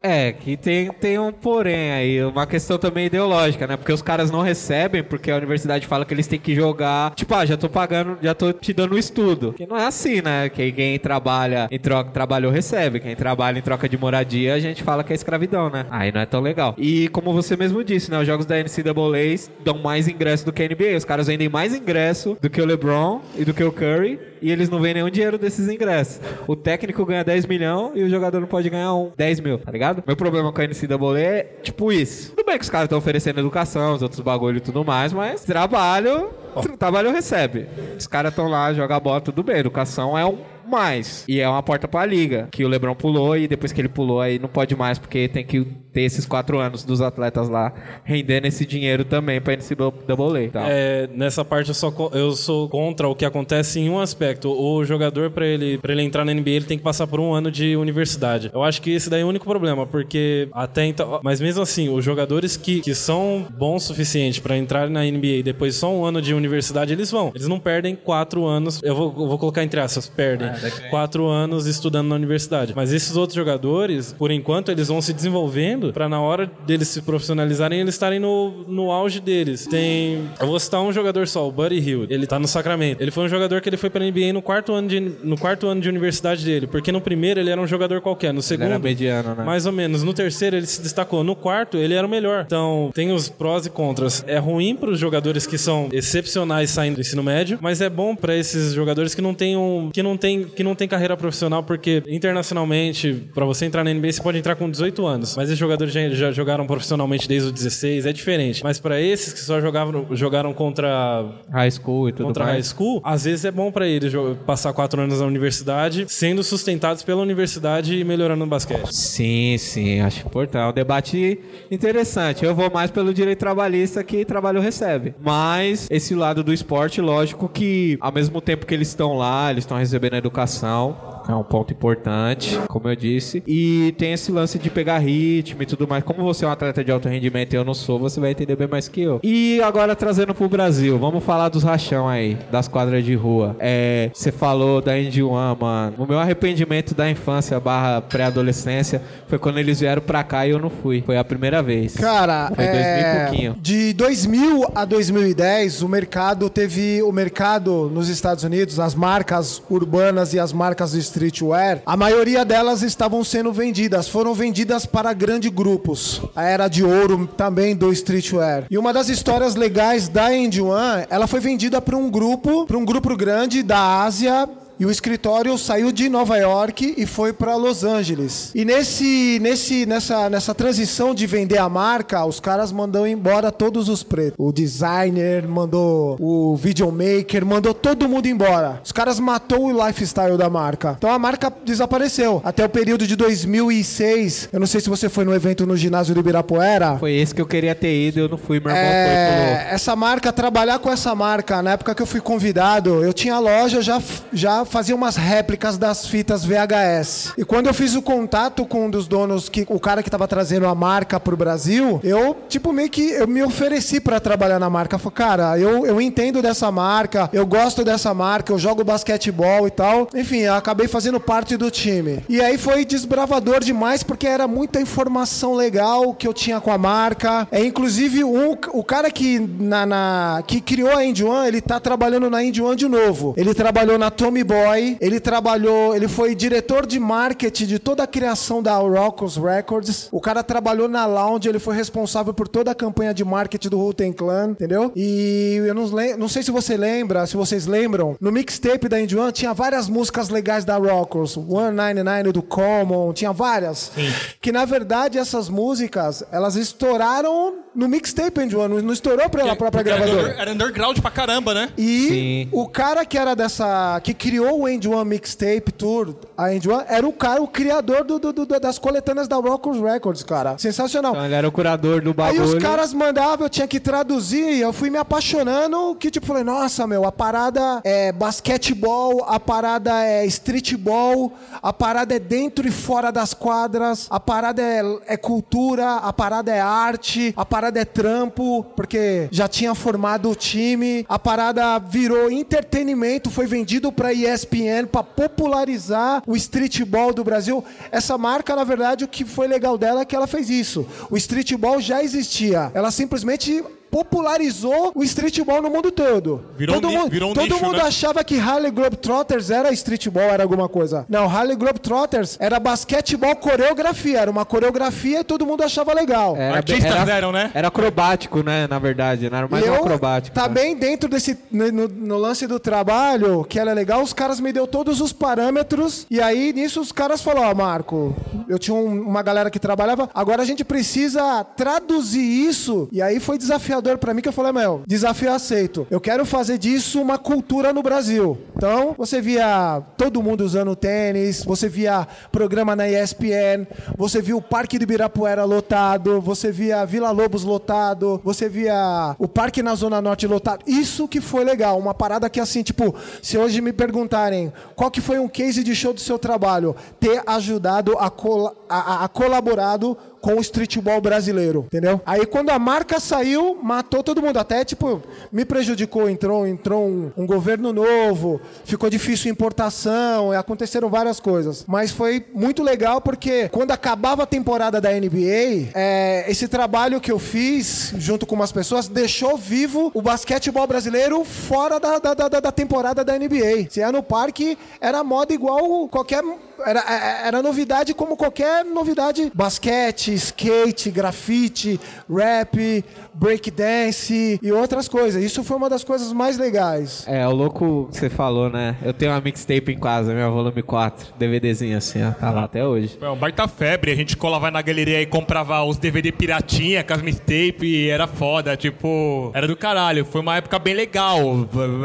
É, 0.00 0.30
que 0.30 0.56
tem, 0.56 0.92
tem 0.92 1.18
um 1.18 1.32
porém 1.32 1.90
aí, 1.90 2.24
uma 2.24 2.46
questão 2.46 2.78
também 2.78 3.06
ideológica, 3.06 3.66
né? 3.66 3.76
Porque 3.76 3.92
os 3.92 4.00
caras 4.00 4.30
não 4.30 4.42
recebem, 4.42 5.02
porque 5.02 5.28
a 5.28 5.36
universidade 5.36 5.88
fala 5.88 6.04
que 6.04 6.14
eles 6.14 6.28
têm 6.28 6.38
que 6.38 6.54
jogar. 6.54 7.12
Tipo, 7.16 7.34
ah, 7.34 7.44
já 7.44 7.56
tô 7.56 7.68
pagando, 7.68 8.16
já 8.22 8.32
tô 8.32 8.52
te 8.52 8.72
dando 8.72 8.94
o 8.94 8.98
estudo. 8.98 9.54
Que 9.54 9.66
não 9.66 9.76
é 9.76 9.86
assim, 9.86 10.22
né? 10.22 10.48
Que 10.48 10.70
quem 10.70 10.98
trabalha 11.00 11.66
em 11.68 11.78
troca, 11.80 12.12
trabalhou, 12.12 12.52
recebe. 12.52 13.00
Quem 13.00 13.16
trabalha 13.16 13.58
em 13.58 13.62
troca 13.62 13.88
de 13.88 13.98
moradia, 13.98 14.54
a 14.54 14.60
gente 14.60 14.84
fala 14.84 15.02
que 15.02 15.12
é 15.12 15.16
escravidão, 15.16 15.68
né? 15.68 15.84
Aí 15.90 16.12
não 16.12 16.20
é 16.20 16.26
tão 16.26 16.40
legal. 16.40 16.76
E 16.78 17.08
como 17.08 17.32
você 17.32 17.56
mesmo 17.56 17.82
disse, 17.82 18.08
né? 18.08 18.20
Os 18.20 18.26
jogos 18.26 18.46
da 18.46 18.54
NCAA 18.56 19.50
dão 19.64 19.78
mais 19.78 20.06
ingresso 20.06 20.44
do 20.44 20.52
que 20.52 20.62
a 20.62 20.68
NBA. 20.68 20.96
Os 20.96 21.04
caras 21.04 21.26
vendem 21.26 21.48
mais 21.48 21.74
ingresso 21.74 22.38
do 22.40 22.48
que 22.48 22.60
o 22.60 22.66
LeBron 22.66 23.20
e 23.36 23.44
do 23.44 23.52
que 23.52 23.64
o 23.64 23.72
Curry 23.72 24.18
e 24.40 24.50
eles 24.50 24.68
não 24.68 24.78
vendem 24.78 25.02
nenhum 25.02 25.10
dinheiro 25.10 25.38
desses 25.38 25.68
ingressos. 25.68 26.20
O 26.46 26.56
técnico 26.56 27.04
ganha 27.04 27.24
10 27.24 27.46
milhões 27.46 27.92
e 27.94 28.02
o 28.02 28.08
jogador 28.08 28.40
não 28.40 28.48
pode 28.48 28.68
ganhar 28.70 28.94
um 28.94 29.12
10 29.16 29.40
mil, 29.40 29.58
tá 29.58 29.70
ligado? 29.70 29.87
Meu 30.06 30.16
problema 30.16 30.52
com 30.52 30.60
a 30.60 30.64
NCAA 30.66 31.20
é 31.20 31.42
tipo 31.62 31.92
isso. 31.92 32.30
Tudo 32.30 32.46
bem 32.46 32.58
que 32.58 32.64
os 32.64 32.70
caras 32.70 32.86
estão 32.86 32.98
oferecendo 32.98 33.40
educação, 33.40 33.94
os 33.94 34.02
outros 34.02 34.20
bagulho 34.20 34.58
e 34.58 34.60
tudo 34.60 34.84
mais, 34.84 35.12
mas 35.12 35.44
trabalho, 35.44 36.30
oh. 36.54 36.62
trabalho 36.76 37.12
recebe. 37.12 37.66
Os 37.96 38.06
caras 38.06 38.32
estão 38.32 38.48
lá, 38.48 38.72
jogam 38.72 39.00
bola, 39.00 39.20
tudo 39.20 39.42
bem. 39.42 39.58
Educação 39.58 40.16
é 40.16 40.24
um 40.24 40.38
mais. 40.68 41.24
E 41.26 41.40
é 41.40 41.48
uma 41.48 41.62
porta 41.62 41.88
pra 41.88 42.04
liga, 42.04 42.48
que 42.50 42.64
o 42.64 42.68
Lebron 42.68 42.94
pulou 42.94 43.36
e 43.36 43.48
depois 43.48 43.72
que 43.72 43.80
ele 43.80 43.88
pulou 43.88 44.20
aí 44.20 44.38
não 44.38 44.48
pode 44.48 44.76
mais, 44.76 44.98
porque 44.98 45.26
tem 45.28 45.44
que 45.44 45.66
ter 45.98 46.02
esses 46.02 46.24
quatro 46.24 46.60
anos 46.60 46.84
dos 46.84 47.00
atletas 47.00 47.48
lá 47.48 47.72
rendendo 48.04 48.46
esse 48.46 48.64
dinheiro 48.64 49.04
também 49.04 49.40
pra 49.40 49.54
NCAA. 49.54 50.48
Tá? 50.52 50.62
É, 50.68 51.08
nessa 51.12 51.44
parte 51.44 51.68
eu 51.70 51.74
sou, 51.74 52.10
eu 52.14 52.30
sou 52.32 52.68
contra 52.68 53.08
o 53.08 53.16
que 53.16 53.24
acontece 53.24 53.80
em 53.80 53.90
um 53.90 53.98
aspecto. 53.98 54.48
O 54.48 54.84
jogador, 54.84 55.30
pra 55.30 55.44
ele, 55.44 55.76
pra 55.78 55.92
ele 55.92 56.02
entrar 56.02 56.24
na 56.24 56.32
NBA, 56.32 56.50
ele 56.50 56.64
tem 56.66 56.78
que 56.78 56.84
passar 56.84 57.08
por 57.08 57.18
um 57.18 57.34
ano 57.34 57.50
de 57.50 57.74
universidade. 57.74 58.48
Eu 58.54 58.62
acho 58.62 58.80
que 58.80 58.92
esse 58.92 59.10
daí 59.10 59.22
é 59.22 59.24
o 59.24 59.28
único 59.28 59.44
problema, 59.44 59.86
porque 59.86 60.48
até 60.52 60.84
então... 60.86 61.18
Mas 61.24 61.40
mesmo 61.40 61.62
assim, 61.62 61.88
os 61.88 62.04
jogadores 62.04 62.56
que, 62.56 62.80
que 62.80 62.94
são 62.94 63.46
bons 63.58 63.78
o 63.78 63.86
suficiente 63.88 64.40
pra 64.40 64.56
entrar 64.56 64.88
na 64.88 65.02
NBA 65.02 65.26
e 65.26 65.42
depois 65.42 65.74
só 65.74 65.92
um 65.92 66.04
ano 66.04 66.22
de 66.22 66.32
universidade, 66.32 66.92
eles 66.92 67.10
vão. 67.10 67.32
Eles 67.34 67.48
não 67.48 67.58
perdem 67.58 67.96
quatro 67.96 68.46
anos. 68.46 68.80
Eu 68.84 68.94
vou, 68.94 69.14
eu 69.18 69.28
vou 69.28 69.38
colocar 69.38 69.64
entre 69.64 69.80
essas, 69.80 70.08
perdem. 70.08 70.48
É, 70.48 70.70
quatro 70.90 71.26
anos 71.26 71.66
estudando 71.66 72.08
na 72.08 72.14
universidade. 72.14 72.72
Mas 72.76 72.92
esses 72.92 73.16
outros 73.16 73.34
jogadores, 73.34 74.14
por 74.16 74.30
enquanto, 74.30 74.70
eles 74.70 74.88
vão 74.88 75.00
se 75.00 75.12
desenvolvendo 75.12 75.87
para 75.92 76.08
na 76.08 76.20
hora 76.20 76.50
deles 76.66 76.88
se 76.88 77.02
profissionalizarem, 77.02 77.80
eles 77.80 77.94
estarem 77.94 78.18
no, 78.18 78.64
no 78.66 78.90
auge 78.90 79.20
deles. 79.20 79.66
Tem. 79.66 80.28
Eu 80.40 80.46
vou 80.46 80.58
citar 80.58 80.80
um 80.80 80.92
jogador 80.92 81.26
só, 81.26 81.46
o 81.46 81.52
Buddy 81.52 81.78
Hill. 81.78 82.06
Ele 82.08 82.26
tá 82.26 82.38
no 82.38 82.48
Sacramento. 82.48 83.00
Ele 83.00 83.10
foi 83.10 83.24
um 83.24 83.28
jogador 83.28 83.60
que 83.60 83.68
ele 83.68 83.76
foi 83.76 83.90
pra 83.90 84.04
NBA 84.04 84.32
no 84.32 84.42
quarto 84.42 84.72
ano 84.72 84.88
de, 84.88 85.00
no 85.00 85.36
quarto 85.36 85.66
ano 85.66 85.80
de 85.80 85.88
universidade 85.88 86.44
dele. 86.44 86.66
Porque 86.66 86.92
no 86.92 87.00
primeiro 87.00 87.40
ele 87.40 87.50
era 87.50 87.60
um 87.60 87.66
jogador 87.66 88.00
qualquer. 88.00 88.32
No 88.32 88.42
segundo. 88.42 88.66
Ele 88.66 88.74
era 88.74 88.78
mediano, 88.78 89.34
né? 89.34 89.44
Mais 89.44 89.66
ou 89.66 89.72
menos. 89.72 90.02
No 90.02 90.12
terceiro 90.12 90.56
ele 90.56 90.66
se 90.66 90.80
destacou. 90.80 91.22
No 91.24 91.34
quarto 91.34 91.76
ele 91.76 91.94
era 91.94 92.06
o 92.06 92.10
melhor. 92.10 92.44
Então 92.46 92.90
tem 92.94 93.12
os 93.12 93.28
prós 93.28 93.66
e 93.66 93.70
contras. 93.70 94.24
É 94.26 94.38
ruim 94.38 94.74
para 94.76 94.90
os 94.90 94.98
jogadores 94.98 95.46
que 95.46 95.58
são 95.58 95.88
excepcionais 95.92 96.70
saindo 96.70 96.96
do 96.96 97.00
ensino 97.00 97.22
médio, 97.22 97.58
mas 97.60 97.80
é 97.80 97.88
bom 97.88 98.14
para 98.14 98.36
esses 98.36 98.72
jogadores 98.72 99.14
que 99.14 99.22
não 99.22 99.34
têm 99.34 99.56
um, 99.56 99.90
que 99.92 100.02
não 100.02 100.16
tem 100.16 100.44
que 100.44 100.62
não 100.62 100.74
tem 100.74 100.88
carreira 100.88 101.16
profissional, 101.16 101.62
porque 101.62 102.02
internacionalmente, 102.08 103.24
para 103.34 103.44
você 103.44 103.66
entrar 103.66 103.84
na 103.84 103.92
NBA, 103.92 104.12
você 104.12 104.22
pode 104.22 104.38
entrar 104.38 104.56
com 104.56 104.70
18 104.70 105.06
anos. 105.06 105.36
Mas 105.36 105.48
esses 105.48 105.58
jogadores 105.68 105.92
já, 105.92 106.08
já 106.08 106.32
jogaram 106.32 106.66
profissionalmente 106.66 107.28
desde 107.28 107.48
os 107.48 107.52
16, 107.52 108.06
é 108.06 108.12
diferente. 108.12 108.62
Mas 108.64 108.80
para 108.80 109.00
esses 109.00 109.32
que 109.32 109.40
só 109.40 109.60
jogavam, 109.60 110.06
jogaram 110.12 110.52
contra 110.54 111.26
high 111.52 111.70
school 111.70 112.08
e 112.08 112.12
tudo 112.12 112.26
contra 112.26 112.44
mais. 112.44 112.56
high 112.56 112.76
school, 112.76 113.00
às 113.04 113.24
vezes 113.24 113.44
é 113.44 113.50
bom 113.50 113.70
para 113.70 113.86
eles 113.86 114.12
passar 114.46 114.72
quatro 114.72 115.00
anos 115.00 115.20
na 115.20 115.26
universidade, 115.26 116.06
sendo 116.08 116.42
sustentados 116.42 117.02
pela 117.02 117.20
universidade 117.20 117.96
e 117.96 118.04
melhorando 118.04 118.40
no 118.40 118.46
basquete. 118.46 118.92
Sim, 118.94 119.56
sim, 119.58 120.00
acho 120.00 120.26
importante. 120.26 120.64
É 120.64 120.70
um 120.70 120.72
debate 120.72 121.38
interessante. 121.70 122.44
Eu 122.44 122.54
vou 122.54 122.70
mais 122.70 122.90
pelo 122.90 123.12
direito 123.12 123.38
trabalhista 123.38 124.02
que 124.02 124.24
trabalho 124.24 124.60
recebe. 124.60 125.14
Mas 125.20 125.86
esse 125.90 126.14
lado 126.14 126.42
do 126.42 126.52
esporte, 126.52 127.00
lógico 127.00 127.48
que 127.48 127.98
ao 128.00 128.12
mesmo 128.12 128.40
tempo 128.40 128.64
que 128.64 128.74
eles 128.74 128.88
estão 128.88 129.16
lá, 129.16 129.50
eles 129.50 129.64
estão 129.64 129.76
recebendo 129.76 130.16
educação, 130.16 131.17
é 131.28 131.34
um 131.34 131.44
ponto 131.44 131.72
importante, 131.72 132.58
como 132.68 132.88
eu 132.88 132.96
disse. 132.96 133.42
E 133.46 133.94
tem 133.98 134.14
esse 134.14 134.32
lance 134.32 134.58
de 134.58 134.70
pegar 134.70 134.98
ritmo 134.98 135.62
e 135.62 135.66
tudo 135.66 135.86
mais. 135.86 136.02
Como 136.02 136.22
você 136.22 136.44
é 136.44 136.48
um 136.48 136.50
atleta 136.50 136.82
de 136.82 136.90
alto 136.90 137.08
rendimento 137.08 137.52
e 137.52 137.56
eu 137.56 137.64
não 137.64 137.74
sou, 137.74 137.98
você 137.98 138.18
vai 138.18 138.30
entender 138.30 138.56
bem 138.56 138.66
mais 138.66 138.88
que 138.88 139.02
eu. 139.02 139.20
E 139.22 139.60
agora 139.62 139.94
trazendo 139.94 140.34
pro 140.34 140.48
Brasil, 140.48 140.98
vamos 140.98 141.22
falar 141.22 141.50
dos 141.50 141.62
rachão 141.62 142.08
aí, 142.08 142.38
das 142.50 142.66
quadras 142.66 143.04
de 143.04 143.14
rua. 143.14 143.54
É, 143.58 144.10
você 144.14 144.32
falou 144.32 144.80
da 144.80 144.98
Indy 144.98 145.22
One, 145.22 145.58
mano. 145.60 145.94
O 145.98 146.06
meu 146.06 146.18
arrependimento 146.18 146.94
da 146.94 147.10
infância 147.10 147.60
barra 147.60 148.00
pré-adolescência 148.00 149.02
foi 149.26 149.38
quando 149.38 149.58
eles 149.58 149.80
vieram 149.80 150.00
pra 150.00 150.24
cá 150.24 150.46
e 150.46 150.50
eu 150.50 150.58
não 150.58 150.70
fui. 150.70 151.02
Foi 151.04 151.18
a 151.18 151.24
primeira 151.24 151.62
vez. 151.62 151.94
Cara, 151.94 152.50
foi 152.54 152.64
é... 152.64 153.26
2000 153.28 153.56
De 153.60 153.92
2000 153.92 154.70
a 154.74 154.84
2010, 154.86 155.82
o 155.82 155.88
mercado 155.88 156.48
teve 156.48 157.02
o 157.02 157.12
mercado 157.12 157.90
nos 157.92 158.08
Estados 158.08 158.44
Unidos, 158.44 158.80
as 158.80 158.94
marcas 158.94 159.62
urbanas 159.68 160.32
e 160.32 160.38
as 160.38 160.54
marcas 160.54 160.92
do 160.92 160.98
streetwear, 161.18 161.82
a 161.84 161.96
maioria 161.96 162.44
delas 162.44 162.82
estavam 162.82 163.24
sendo 163.24 163.52
vendidas, 163.52 164.08
foram 164.08 164.32
vendidas 164.34 164.86
para 164.86 165.12
grandes 165.12 165.50
grupos. 165.50 166.22
A 166.34 166.44
era 166.44 166.68
de 166.68 166.84
ouro 166.84 167.28
também 167.36 167.74
do 167.74 167.92
streetwear. 167.92 168.64
E 168.70 168.78
uma 168.78 168.92
das 168.92 169.08
histórias 169.08 169.56
legais 169.56 170.08
da 170.08 170.32
End 170.32 170.60
One, 170.60 171.06
ela 171.10 171.26
foi 171.26 171.40
vendida 171.40 171.80
para 171.80 171.96
um 171.96 172.08
grupo, 172.08 172.66
para 172.66 172.78
um 172.78 172.84
grupo 172.84 173.16
grande 173.16 173.62
da 173.62 174.02
Ásia 174.02 174.48
e 174.78 174.86
o 174.86 174.90
escritório 174.90 175.56
saiu 175.58 175.90
de 175.90 176.08
Nova 176.08 176.36
York 176.36 176.94
e 176.96 177.06
foi 177.06 177.32
para 177.32 177.56
Los 177.56 177.84
Angeles. 177.84 178.50
E 178.54 178.64
nesse, 178.64 179.38
nesse, 179.40 179.86
nessa, 179.86 180.30
nessa 180.30 180.54
transição 180.54 181.14
de 181.14 181.26
vender 181.26 181.58
a 181.58 181.68
marca, 181.68 182.24
os 182.24 182.40
caras 182.40 182.70
mandou 182.70 183.06
embora 183.06 183.50
todos 183.50 183.88
os 183.88 184.02
pretos. 184.02 184.34
O 184.38 184.52
designer 184.52 185.46
mandou, 185.48 186.16
o 186.20 186.56
videomaker 186.56 187.44
mandou 187.44 187.74
todo 187.74 188.08
mundo 188.08 188.26
embora. 188.26 188.80
Os 188.84 188.92
caras 188.92 189.18
matou 189.18 189.64
o 189.66 189.86
lifestyle 189.86 190.36
da 190.36 190.48
marca. 190.48 190.94
Então 190.98 191.10
a 191.10 191.18
marca 191.18 191.52
desapareceu. 191.64 192.40
Até 192.44 192.64
o 192.64 192.68
período 192.68 193.06
de 193.06 193.16
2006, 193.16 194.48
eu 194.52 194.60
não 194.60 194.66
sei 194.66 194.80
se 194.80 194.88
você 194.88 195.08
foi 195.08 195.24
no 195.24 195.34
evento 195.34 195.66
no 195.66 195.76
ginásio 195.76 196.14
do 196.14 196.20
Ibirapuera. 196.20 196.96
Foi 196.98 197.12
esse 197.12 197.34
que 197.34 197.40
eu 197.40 197.46
queria 197.46 197.74
ter 197.74 198.08
ido, 198.08 198.20
eu 198.20 198.28
não 198.28 198.38
fui, 198.38 198.60
meu 198.60 198.70
irmão 198.70 198.84
foi 198.84 198.92
É, 198.92 199.68
essa 199.70 199.94
marca, 199.96 200.32
trabalhar 200.32 200.78
com 200.78 200.90
essa 200.90 201.14
marca, 201.14 201.62
na 201.62 201.72
época 201.72 201.94
que 201.94 202.02
eu 202.02 202.06
fui 202.06 202.20
convidado, 202.20 203.02
eu 203.04 203.12
tinha 203.12 203.38
loja, 203.38 203.82
já, 203.82 204.00
já 204.32 204.64
fazia 204.68 204.94
umas 204.94 205.16
réplicas 205.16 205.76
das 205.78 206.06
fitas 206.06 206.44
VHS. 206.44 207.32
E 207.36 207.44
quando 207.44 207.66
eu 207.66 207.74
fiz 207.74 207.94
o 207.94 208.02
contato 208.02 208.64
com 208.66 208.86
um 208.86 208.90
dos 208.90 209.06
donos, 209.08 209.48
que, 209.48 209.66
o 209.68 209.80
cara 209.80 210.02
que 210.02 210.10
tava 210.10 210.26
trazendo 210.28 210.66
a 210.66 210.74
marca 210.74 211.18
pro 211.18 211.36
Brasil, 211.36 212.00
eu, 212.02 212.36
tipo, 212.48 212.72
meio 212.72 212.88
que 212.90 213.10
eu 213.10 213.26
me 213.26 213.42
ofereci 213.42 214.00
para 214.00 214.20
trabalhar 214.20 214.58
na 214.58 214.68
marca. 214.70 214.98
Falei, 214.98 215.14
cara, 215.14 215.58
eu, 215.58 215.86
eu 215.86 216.00
entendo 216.00 216.42
dessa 216.42 216.70
marca, 216.70 217.28
eu 217.32 217.46
gosto 217.46 217.84
dessa 217.84 218.12
marca, 218.14 218.52
eu 218.52 218.58
jogo 218.58 218.84
basquetebol 218.84 219.66
e 219.66 219.70
tal. 219.70 220.08
Enfim, 220.14 220.38
eu 220.40 220.54
acabei 220.54 220.88
fazendo 220.88 221.18
parte 221.20 221.56
do 221.56 221.70
time. 221.70 222.22
E 222.28 222.40
aí 222.40 222.58
foi 222.58 222.84
desbravador 222.84 223.60
demais, 223.60 224.02
porque 224.02 224.26
era 224.26 224.46
muita 224.46 224.80
informação 224.80 225.54
legal 225.54 226.12
que 226.14 226.26
eu 226.26 226.34
tinha 226.34 226.60
com 226.60 226.70
a 226.70 226.78
marca. 226.78 227.46
É, 227.50 227.64
inclusive, 227.64 228.24
um, 228.24 228.56
o 228.72 228.84
cara 228.84 229.10
que, 229.10 229.38
na, 229.38 229.86
na- 229.86 230.42
que 230.46 230.60
criou 230.60 230.90
a 230.96 231.04
Indie 231.04 231.24
One, 231.24 231.48
ele 231.48 231.60
tá 231.60 231.78
trabalhando 231.80 232.28
na 232.30 232.42
Indie 232.42 232.62
One 232.62 232.76
de 232.76 232.88
novo. 232.88 233.34
Ele 233.36 233.54
trabalhou 233.54 233.98
na 233.98 234.10
Tommy 234.10 234.44
Boy, 234.44 234.57
ele 235.00 235.20
trabalhou, 235.20 235.94
ele 235.94 236.08
foi 236.08 236.34
diretor 236.34 236.86
de 236.86 236.98
marketing 236.98 237.66
de 237.66 237.78
toda 237.78 238.02
a 238.02 238.06
criação 238.06 238.62
da 238.62 238.80
Oracles 238.80 239.36
Records. 239.36 240.08
O 240.10 240.20
cara 240.20 240.42
trabalhou 240.42 240.88
na 240.88 241.06
Lounge, 241.06 241.48
ele 241.48 241.58
foi 241.58 241.74
responsável 241.74 242.32
por 242.32 242.48
toda 242.48 242.70
a 242.70 242.74
campanha 242.74 243.12
de 243.12 243.24
marketing 243.24 243.68
do 243.68 243.78
Wu-Tang 243.78 244.12
Clan, 244.12 244.50
entendeu? 244.50 244.92
E 244.94 245.62
eu 245.66 245.74
não, 245.74 245.86
não 246.18 246.28
sei 246.28 246.42
se 246.42 246.50
você 246.50 246.76
lembra, 246.76 247.26
se 247.26 247.36
vocês 247.36 247.66
lembram, 247.66 248.16
no 248.20 248.32
mixtape 248.32 248.88
da 248.88 249.00
Indie 249.00 249.16
One 249.16 249.32
tinha 249.32 249.52
várias 249.52 249.88
músicas 249.88 250.28
legais 250.28 250.64
da 250.64 250.78
Oracles. 250.78 251.32
199 251.32 252.32
do 252.32 252.42
Common, 252.42 253.12
tinha 253.12 253.32
várias. 253.32 253.92
Que 254.40 254.52
na 254.52 254.64
verdade 254.64 255.18
essas 255.18 255.48
músicas, 255.48 256.24
elas 256.30 256.56
estouraram 256.56 257.54
no 257.78 257.88
mixtape 257.88 258.42
Indie 258.42 258.56
One, 258.56 258.74
não- 258.74 258.82
não 258.82 258.92
estourou 258.92 259.28
pela 259.30 259.54
própria 259.56 259.82
Porque 259.82 259.88
era 259.90 259.98
gravadora. 260.00 260.28
under- 260.32 260.40
Era 260.40 260.52
underground 260.52 260.98
pra 260.98 261.10
caramba, 261.10 261.54
né? 261.54 261.70
E 261.78 262.08
Sim. 262.08 262.48
o 262.52 262.66
cara 262.68 263.04
que 263.06 263.16
era 263.16 263.34
dessa. 263.34 264.00
que 264.02 264.12
criou 264.12 264.60
o 264.62 264.68
End 264.68 264.86
One 264.88 265.08
Mixtape 265.10 265.72
Tour, 265.72 266.14
a 266.36 266.52
End 266.52 266.68
One, 266.68 266.84
era 266.88 267.06
o 267.06 267.12
cara, 267.12 267.40
o 267.42 267.48
criador 267.48 268.04
do, 268.04 268.18
do- 268.18 268.32
do- 268.32 268.46
das 268.60 268.78
coletâneas 268.78 269.28
da 269.28 269.36
Rockers 269.36 269.80
Records, 269.80 270.22
cara. 270.22 270.56
Sensacional. 270.58 271.12
Então 271.12 271.24
ele 271.24 271.34
era 271.34 271.46
o 271.48 271.52
curador 271.52 272.00
do 272.02 272.10
Aí 272.10 272.14
bagulho. 272.14 272.44
os 272.44 272.54
caras 272.56 272.92
mandavam, 272.92 273.46
eu 273.46 273.50
tinha 273.50 273.66
que 273.68 273.78
traduzir, 273.78 274.54
e 274.54 274.60
eu 274.60 274.72
fui 274.72 274.90
me 274.90 274.98
apaixonando, 274.98 275.94
que 275.96 276.10
tipo, 276.10 276.26
falei, 276.26 276.42
nossa, 276.44 276.86
meu, 276.86 277.04
a 277.06 277.12
parada 277.12 277.80
é 277.84 278.10
basquetebol, 278.12 279.24
a 279.28 279.38
parada 279.38 280.02
é 280.04 280.24
streetball, 280.26 281.32
a 281.62 281.72
parada 281.72 282.14
é 282.14 282.18
dentro 282.18 282.66
e 282.66 282.70
fora 282.70 283.10
das 283.12 283.34
quadras, 283.34 284.06
a 284.10 284.18
parada 284.18 284.62
é, 284.62 284.82
é 285.06 285.16
cultura, 285.16 285.96
a 285.96 286.12
parada 286.12 286.50
é 286.50 286.60
arte, 286.60 287.32
a 287.36 287.44
parada 287.44 287.67
é 287.76 287.84
trampo, 287.84 288.64
porque 288.76 289.28
já 289.30 289.48
tinha 289.48 289.74
formado 289.74 290.30
o 290.30 290.34
time, 290.34 291.04
a 291.08 291.18
parada 291.18 291.78
virou 291.78 292.30
entretenimento, 292.30 293.30
foi 293.30 293.46
vendido 293.46 293.90
pra 293.92 294.12
ESPN 294.12 294.86
pra 294.90 295.02
popularizar 295.02 296.22
o 296.26 296.36
streetball 296.36 297.12
do 297.12 297.24
Brasil. 297.24 297.64
Essa 297.90 298.16
marca, 298.16 298.54
na 298.54 298.64
verdade, 298.64 299.04
o 299.04 299.08
que 299.08 299.24
foi 299.24 299.46
legal 299.46 299.76
dela 299.76 300.02
é 300.02 300.04
que 300.04 300.16
ela 300.16 300.26
fez 300.26 300.48
isso. 300.50 300.86
O 301.10 301.16
streetball 301.16 301.80
já 301.80 302.02
existia. 302.02 302.70
Ela 302.74 302.90
simplesmente 302.90 303.62
popularizou 303.90 304.92
o 304.94 305.02
streetball 305.02 305.62
no 305.62 305.70
mundo 305.70 305.90
todo. 305.90 306.44
Virou 306.56 306.74
todo 306.76 306.88
um 306.88 306.92
mundo, 306.98 307.10
virou 307.10 307.30
um 307.30 307.34
todo 307.34 307.44
nicho, 307.54 307.64
mundo 307.64 307.76
né? 307.78 307.82
achava 307.84 308.22
que 308.24 308.38
Harley 308.38 308.70
Globetrotters 308.70 309.50
era 309.50 309.72
streetball, 309.72 310.22
era 310.24 310.42
alguma 310.42 310.68
coisa. 310.68 311.06
Não, 311.08 311.24
Harley 311.24 311.56
Globetrotters 311.56 312.36
era 312.40 312.58
basquetebol 312.60 313.34
coreografia, 313.36 314.20
era 314.20 314.30
uma 314.30 314.44
coreografia 314.44 315.20
e 315.20 315.24
todo 315.24 315.46
mundo 315.46 315.62
achava 315.62 315.92
legal. 315.94 316.36
Era, 316.36 316.56
Artistas 316.58 316.90
era, 317.08 317.12
eram, 317.12 317.32
né? 317.32 317.50
Era 317.54 317.68
acrobático, 317.68 318.42
né? 318.42 318.66
Na 318.68 318.78
verdade, 318.78 319.28
não 319.30 319.38
era 319.38 319.48
mais 319.48 319.64
E 319.64 319.68
um 319.70 319.74
eu, 319.74 319.80
acrobático. 319.80 320.36
né? 320.38 320.42
Também 320.46 320.76
dentro 320.76 321.08
desse. 321.08 321.38
No, 321.50 321.70
no- 321.88 322.18
lance 322.18 322.46
do 322.46 322.58
trabalho, 322.58 323.44
que 323.44 323.58
era 323.60 323.72
legal, 323.72 324.02
os 324.02 324.12
caras 324.12 324.40
me 324.40 324.52
deu 324.52 324.66
todos 324.66 325.00
os 325.00 325.12
parâmetros. 325.12 326.06
E 326.10 326.20
aí, 326.20 326.52
nisso, 326.52 326.80
os 326.80 326.90
caras 326.92 327.22
falaram: 327.22 327.50
Ó, 327.50 327.54
Marco, 327.54 328.14
eu 328.48 328.58
tinha 328.58 328.74
um- 328.74 329.00
uma 329.02 329.22
galera 329.22 329.50
que 329.50 329.58
trabalhava, 329.58 330.10
agora 330.14 330.42
a 330.42 330.44
gente 330.44 330.64
precisa 330.64 331.44
traduzir 331.44 332.20
isso. 332.20 332.88
E 332.90 333.00
aí 333.00 333.20
foi 333.20 333.38
desafiador 333.80 333.98
pra 333.98 334.12
mim, 334.14 334.20
que 334.22 334.28
eu 334.28 334.32
falei: 334.32 334.52
Meu, 334.52 334.82
desafio 334.86 335.32
aceito. 335.32 335.86
Eu 335.90 336.00
quero 336.00 336.24
fazer 336.26 336.58
disso 336.58 337.00
uma 337.00 337.18
cultura 337.18 337.72
no 337.72 337.82
Brasil. 337.82 338.38
Então, 338.56 338.94
você 338.96 339.20
via 339.20 339.80
todo 339.96 340.22
mundo 340.22 340.42
usando 340.42 340.74
tênis, 340.76 341.44
você 341.44 341.68
via 341.68 342.06
programa 342.32 342.74
na 342.74 342.88
ESPN, 342.88 343.66
você 343.96 344.20
via 344.20 344.36
o 344.36 344.42
Parque 344.42 344.78
do 344.78 344.82
Ibirapuera 344.82 345.44
lotado, 345.44 346.20
você 346.20 346.50
via 346.50 346.84
Vila 346.84 347.10
Lobos 347.10 347.44
lotado, 347.44 348.20
você 348.24 348.48
via 348.48 349.14
o 349.18 349.28
Parque 349.28 349.62
na 349.62 349.74
Zona 349.74 350.00
Norte 350.02 350.26
lotado. 350.26 350.62
Isso 350.66 351.06
que 351.08 351.20
foi 351.20 351.44
legal, 351.44 351.78
uma 351.78 351.94
parada 351.94 352.28
que 352.28 352.40
assim, 352.40 352.62
tipo, 352.62 352.94
se 353.22 353.38
hoje 353.38 353.60
me 353.60 353.72
perguntarem 353.72 354.52
qual 354.74 354.90
que 354.90 355.00
foi 355.00 355.18
um 355.18 355.28
case 355.28 355.62
de 355.62 355.74
show 355.74 355.92
do 355.92 356.00
seu 356.00 356.18
trabalho, 356.18 356.74
ter 356.98 357.22
ajudado 357.26 357.96
a, 357.98 358.10
cola- 358.10 358.54
a- 358.68 358.94
a- 359.02 359.04
a 359.04 359.08
colaborado 359.08 359.96
com 360.20 360.34
o 360.34 360.40
streetball 360.40 361.00
brasileiro, 361.00 361.64
entendeu? 361.66 362.00
Aí 362.04 362.26
quando 362.26 362.50
a 362.50 362.58
marca 362.58 363.00
saiu, 363.00 363.58
matou 363.62 364.02
todo 364.02 364.22
mundo. 364.22 364.38
Até, 364.38 364.64
tipo, 364.64 365.02
me 365.32 365.44
prejudicou. 365.44 366.08
Entrou, 366.08 366.46
entrou 366.46 366.86
um, 366.86 367.10
um 367.16 367.26
governo 367.26 367.72
novo, 367.72 368.40
ficou 368.64 368.90
difícil 368.90 369.30
importação, 369.30 370.32
aconteceram 370.32 370.88
várias 370.88 371.20
coisas. 371.20 371.64
Mas 371.66 371.90
foi 371.90 372.24
muito 372.34 372.62
legal 372.62 373.00
porque 373.00 373.48
quando 373.48 373.70
acabava 373.70 374.22
a 374.22 374.26
temporada 374.26 374.80
da 374.80 374.90
NBA, 374.92 375.70
é, 375.74 376.24
esse 376.28 376.48
trabalho 376.48 377.00
que 377.00 377.10
eu 377.10 377.18
fiz 377.18 377.92
junto 377.98 378.26
com 378.26 378.34
umas 378.34 378.52
pessoas 378.52 378.88
deixou 378.88 379.36
vivo 379.36 379.90
o 379.94 380.02
basquetebol 380.02 380.66
brasileiro 380.66 381.24
fora 381.24 381.78
da, 381.78 381.98
da, 381.98 382.14
da, 382.14 382.28
da 382.40 382.52
temporada 382.52 383.04
da 383.04 383.18
NBA. 383.18 383.68
Se 383.70 383.80
ia 383.80 383.92
no 383.92 384.02
parque, 384.02 384.58
era 384.80 385.02
moda 385.04 385.32
igual 385.32 385.88
qualquer 385.88 386.22
era, 386.64 386.80
é- 386.80 387.28
era 387.28 387.42
novidade 387.42 387.94
como 387.94 388.16
qualquer 388.16 388.64
novidade. 388.64 389.30
Basquete, 389.34 390.14
skate, 390.14 390.90
grafite, 390.90 391.80
rap, 392.08 392.84
breakdance 393.18 394.38
e 394.42 394.52
outras 394.52 394.88
coisas. 394.88 395.22
Isso 395.22 395.42
foi 395.44 395.56
uma 395.56 395.68
das 395.68 395.84
coisas 395.84 396.12
mais 396.12 396.38
legais. 396.38 397.04
É, 397.06 397.26
o 397.26 397.32
louco 397.32 397.88
que 397.92 397.98
você 397.98 398.08
falou, 398.10 398.48
né? 398.50 398.76
Eu 398.82 398.92
tenho 398.92 399.12
uma 399.12 399.20
mixtape 399.20 399.72
em 399.72 399.78
casa, 399.78 400.12
minha 400.12 400.28
volume 400.28 400.62
4, 400.62 401.14
DVDzinho 401.18 401.76
assim, 401.76 402.02
ó, 402.02 402.10
tá 402.12 402.30
lá 402.30 402.44
até 402.44 402.64
hoje. 402.66 402.98
É 403.00 403.08
um 403.08 403.16
baita 403.16 403.46
febre. 403.48 403.90
A 403.92 403.94
gente 403.96 404.16
colava 404.16 404.50
na 404.50 404.62
galeria 404.62 405.00
e 405.00 405.06
comprava 405.06 405.62
os 405.64 405.76
DVD 405.76 406.12
piratinha, 406.12 406.82
com 406.84 406.92
as 406.94 407.02
mixtape, 407.02 407.64
e 407.66 407.88
era 407.88 408.06
foda. 408.06 408.56
Tipo, 408.56 409.30
era 409.34 409.46
do 409.46 409.56
caralho. 409.56 410.04
Foi 410.04 410.20
uma 410.20 410.36
época 410.36 410.58
bem 410.58 410.74
legal. 410.74 411.18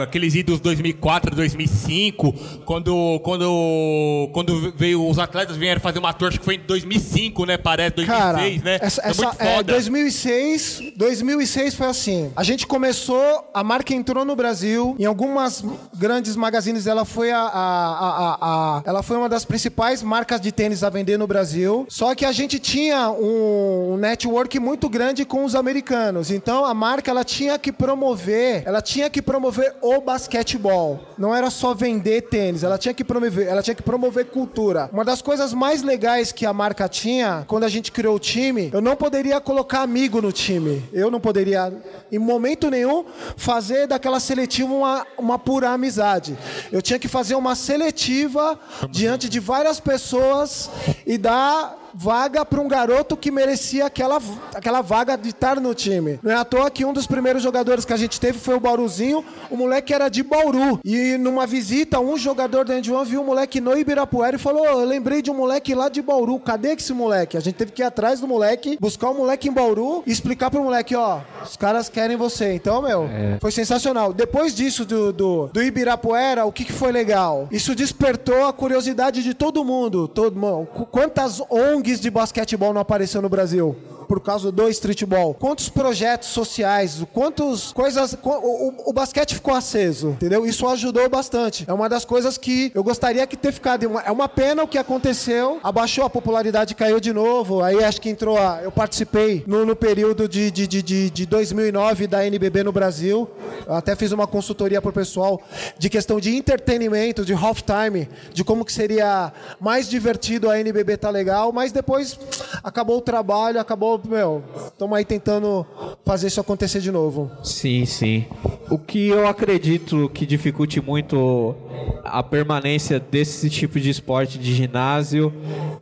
Aqueles 0.02 0.36
idos 0.36 0.60
2004, 0.60 1.36
2005, 1.36 2.34
quando, 2.65 3.19
quando, 3.24 4.30
quando 4.34 4.72
veio 4.76 5.08
os 5.08 5.19
atletas 5.19 5.58
vieram 5.58 5.82
fazer 5.82 6.00
uma 6.00 6.13
acho 6.28 6.39
que 6.39 6.46
foi 6.46 6.56
em 6.56 6.60
2005, 6.60 7.46
né? 7.46 7.58
Parece, 7.58 7.96
2006, 7.96 8.22
Cara, 8.22 8.38
né? 8.63 8.78
essa, 8.82 9.02
Foi 9.02 9.12
essa- 9.12 9.24
muito 9.26 9.41
é, 9.41 9.56
foda. 9.56 9.74
2006, 9.74 10.93
2006 11.28 11.76
foi 11.76 11.88
assim. 11.88 12.32
A 12.36 12.44
gente 12.44 12.68
começou, 12.68 13.50
a 13.54 13.64
marca 13.64 13.94
entrou 13.94 14.26
no 14.26 14.36
Brasil. 14.36 14.96
Em 15.00 15.06
algumas 15.06 15.64
grandes 15.98 16.36
magazines, 16.36 16.86
ela 16.86 17.06
foi 17.06 17.32
a, 17.32 17.40
a- 17.40 17.48
a- 17.48 18.38
a- 18.42 18.82
ela 18.86 19.02
foi 19.02 19.16
uma 19.18 19.30
das 19.30 19.46
principais 19.46 20.04
marcas 20.04 20.42
de 20.42 20.52
tênis 20.52 20.84
a 20.84 20.90
vender 20.90 21.18
no 21.18 21.26
Brasil. 21.26 21.86
Só 21.90 22.14
que 22.14 22.26
a 22.26 22.32
gente 22.32 22.60
tinha 22.60 23.10
um, 23.10 23.94
um 23.94 23.98
network 23.98 24.60
muito 24.60 24.90
grande 24.90 25.24
com 25.24 25.46
os 25.46 25.56
americanos. 25.56 26.30
Então 26.30 26.66
a 26.66 26.74
marca 26.74 27.10
ela 27.10 27.24
tinha 27.24 27.58
que 27.58 27.72
promover, 27.72 28.64
ela 28.66 28.82
tinha 28.82 29.10
que 29.10 29.22
promover 29.22 29.74
o 29.82 30.02
basquetebol. 30.02 31.00
Não 31.18 31.34
era 31.34 31.50
só 31.50 31.74
vender 31.74 32.24
tênis, 32.24 32.64
ela 32.64 32.78
tinha 32.78 32.94
que 32.94 33.04
promover, 33.04 33.48
ela 33.48 33.62
tinha 33.64 33.76
que 33.76 33.84
promover 33.84 34.26
cultura. 34.26 34.90
Uma 34.92 35.06
das 35.06 35.22
coisas 35.22 35.54
mais 35.54 35.82
legais 35.84 36.32
que 36.32 36.46
a 36.46 36.52
marca 36.54 36.90
tinha 36.90 37.46
quando 37.48 37.63
a 37.63 37.69
gente 37.69 37.92
criou 37.92 38.15
o 38.15 38.19
time, 38.19 38.69
eu 38.74 38.82
não 38.82 38.96
poderia 38.96 39.40
colocar 39.40 39.82
amigo 39.82 40.21
no 40.21 40.32
time. 40.32 40.84
Eu 40.92 41.02
não 41.12 41.19
poderia, 41.19 41.73
em 42.12 42.19
momento 42.19 42.69
nenhum, 42.69 43.06
fazer 43.37 43.87
daquela 43.87 44.19
seletiva 44.19 44.73
uma, 44.73 45.08
uma 45.17 45.39
pura 45.39 45.69
amizade. 45.69 46.37
Eu 46.71 46.81
tinha 46.81 46.99
que 46.99 47.08
fazer 47.08 47.35
uma 47.35 47.56
seletiva 47.56 48.60
diante 48.89 49.29
de 49.29 49.39
várias 49.39 49.79
pessoas 49.79 50.69
e 51.06 51.17
dar 51.17 51.83
vaga 51.94 52.44
para 52.46 52.60
um 52.60 52.67
garoto 52.67 53.15
que 53.15 53.31
merecia 53.31 53.85
aquela, 53.85 54.19
aquela 54.54 54.81
vaga 54.81 55.17
de 55.17 55.29
estar 55.29 55.60
no 55.60 55.73
time. 55.73 56.19
Não 56.23 56.31
é 56.31 56.35
à 56.35 56.44
toa 56.44 56.69
que 56.71 56.83
um 56.83 56.94
dos 56.94 57.06
primeiros 57.06 57.44
jogadores 57.44 57.85
que 57.85 57.94
a 57.94 57.98
gente 57.98 58.19
teve 58.19 58.39
foi 58.39 58.56
o 58.56 58.60
Bauruzinho. 58.60 59.23
O 59.50 59.56
moleque 59.56 59.94
era 59.94 60.10
de 60.10 60.23
Bauru. 60.23 60.79
E 60.83 61.17
numa 61.17 61.46
visita, 61.46 62.00
um 62.00 62.17
jogador 62.17 62.65
da 62.65 62.75
N1 62.75 63.06
viu 63.06 63.21
um 63.21 63.25
moleque 63.25 63.62
no 63.62 63.77
Ibirapuera 63.77 64.35
e 64.35 64.39
falou: 64.39 64.65
Eu 64.65 64.83
lembrei 64.85 65.21
de 65.21 65.29
um 65.29 65.35
moleque 65.35 65.75
lá 65.75 65.89
de 65.89 66.02
Bauru. 66.02 66.39
Cadê 66.39 66.73
esse 66.73 66.94
moleque? 66.94 67.37
A 67.37 67.39
gente 67.39 67.56
teve 67.56 67.71
que 67.71 67.81
ir 67.81 67.85
atrás 67.85 68.19
do 68.19 68.27
moleque, 68.27 68.77
buscar 68.79 69.10
o 69.10 69.13
moleque 69.13 69.48
em 69.48 69.52
Bauru 69.52 70.04
e 70.06 70.12
explicar 70.12 70.50
pro 70.50 70.63
moleque: 70.63 70.96
Ó, 70.96 71.19
os 71.44 71.56
caras 71.56 71.89
querem 71.89 72.17
você. 72.17 72.54
Então, 72.54 72.81
meu, 72.81 73.04
é. 73.06 73.37
foi 73.39 73.52
sensacional. 73.52 74.13
Depois 74.13 74.56
disso, 74.56 74.85
do, 74.85 75.13
do, 75.13 75.48
do 75.48 75.62
Ibirapuera, 75.62 76.46
o 76.46 76.52
que, 76.52 76.65
que 76.65 76.73
foi 76.73 76.91
legal? 76.91 77.48
Isso 77.52 77.75
despertou 77.75 78.46
a 78.46 78.54
curiosidade 78.54 79.21
de 79.21 79.33
todo 79.33 79.63
mundo. 79.63 80.08
Todo, 80.08 80.39
mano, 80.39 80.65
quantas 80.91 81.41
ONGs 81.50 81.83
de 81.84 82.10
basquetebol 82.10 82.73
não 82.73 82.81
apareceu 82.81 83.21
no 83.21 83.29
Brasil? 83.29 83.75
Por 84.04 84.19
causa 84.19 84.51
do 84.51 84.69
streetball. 84.69 85.33
Quantos 85.33 85.69
projetos 85.69 86.29
sociais, 86.29 87.04
quantas 87.13 87.71
coisas. 87.71 88.17
O, 88.23 88.29
o, 88.29 88.89
o, 88.89 88.93
basquete 88.93 89.35
ficou 89.35 89.54
aceso, 89.54 90.10
entendeu? 90.10 90.45
Isso 90.45 90.67
ajudou 90.67 91.08
bastante. 91.10 91.65
É 91.67 91.73
uma 91.73 91.89
das 91.89 92.06
coisas 92.06 92.37
que 92.37 92.71
eu 92.73 92.83
gostaria 92.83 93.25
que 93.27 93.35
ter 93.35 93.51
ficado. 93.51 93.83
É 94.06 94.12
uma 94.12 94.29
pena 94.29 94.63
o 94.63 94.67
que 94.67 94.77
aconteceu. 94.77 95.60
Abaixou 95.63 96.06
a 96.06 96.10
popularidade, 96.10 96.75
caiu 96.75 96.99
de 96.99 97.13
novo. 97.13 97.62
Aí 97.62 97.83
acho 97.83 98.01
que 98.01 98.10
entrou 98.10 98.37
a. 98.37 98.62
Eu 98.62 98.71
participei 98.71 99.43
no, 99.47 99.65
no 99.65 99.75
período 99.75 100.27
de, 100.27 100.51
de, 100.51 100.67
de, 100.67 101.10
de 101.10 101.25
2009 101.25 102.08
da 102.08 102.25
NBB 102.25 102.63
no 102.63 102.71
Brasil. 102.71 103.29
Eu 103.65 103.75
até 103.75 103.95
fiz 103.95 104.12
uma 104.12 104.27
consultoria 104.27 104.81
para 104.81 104.89
o 104.89 104.93
pessoal 104.93 105.41
de 105.77 105.89
questão 105.89 106.19
de 106.19 106.35
entretenimento, 106.35 107.25
de 107.25 107.33
halftime, 107.33 108.10
de 108.33 108.43
como 108.43 108.65
que 108.65 108.73
seria 108.73 109.31
mais 109.60 109.89
divertido 109.89 110.49
a 110.49 110.60
NBB 110.60 110.97
tá 110.97 111.10
legal, 111.10 111.51
mas 111.51 111.71
depois 111.71 112.17
acabou 112.63 112.97
o 112.97 113.01
trabalho, 113.01 113.60
acabou 113.60 113.92
meu, 114.04 114.44
estamos 114.65 114.98
aí 114.98 115.06
tentando 115.06 115.65
fazer 116.06 116.27
isso 116.27 116.39
acontecer 116.39 116.79
de 116.79 116.91
novo. 116.91 117.31
Sim, 117.44 117.85
sim. 117.85 118.25
O 118.69 118.77
que 118.77 119.08
eu 119.08 119.27
acredito 119.27 120.10
que 120.13 120.25
dificulte 120.25 120.81
muito 120.81 121.56
a 122.04 122.21
permanência 122.23 123.00
desse 123.00 123.50
tipo 123.50 123.79
de 123.79 123.89
esporte 123.89 124.37
de 124.37 124.54
ginásio 124.54 125.33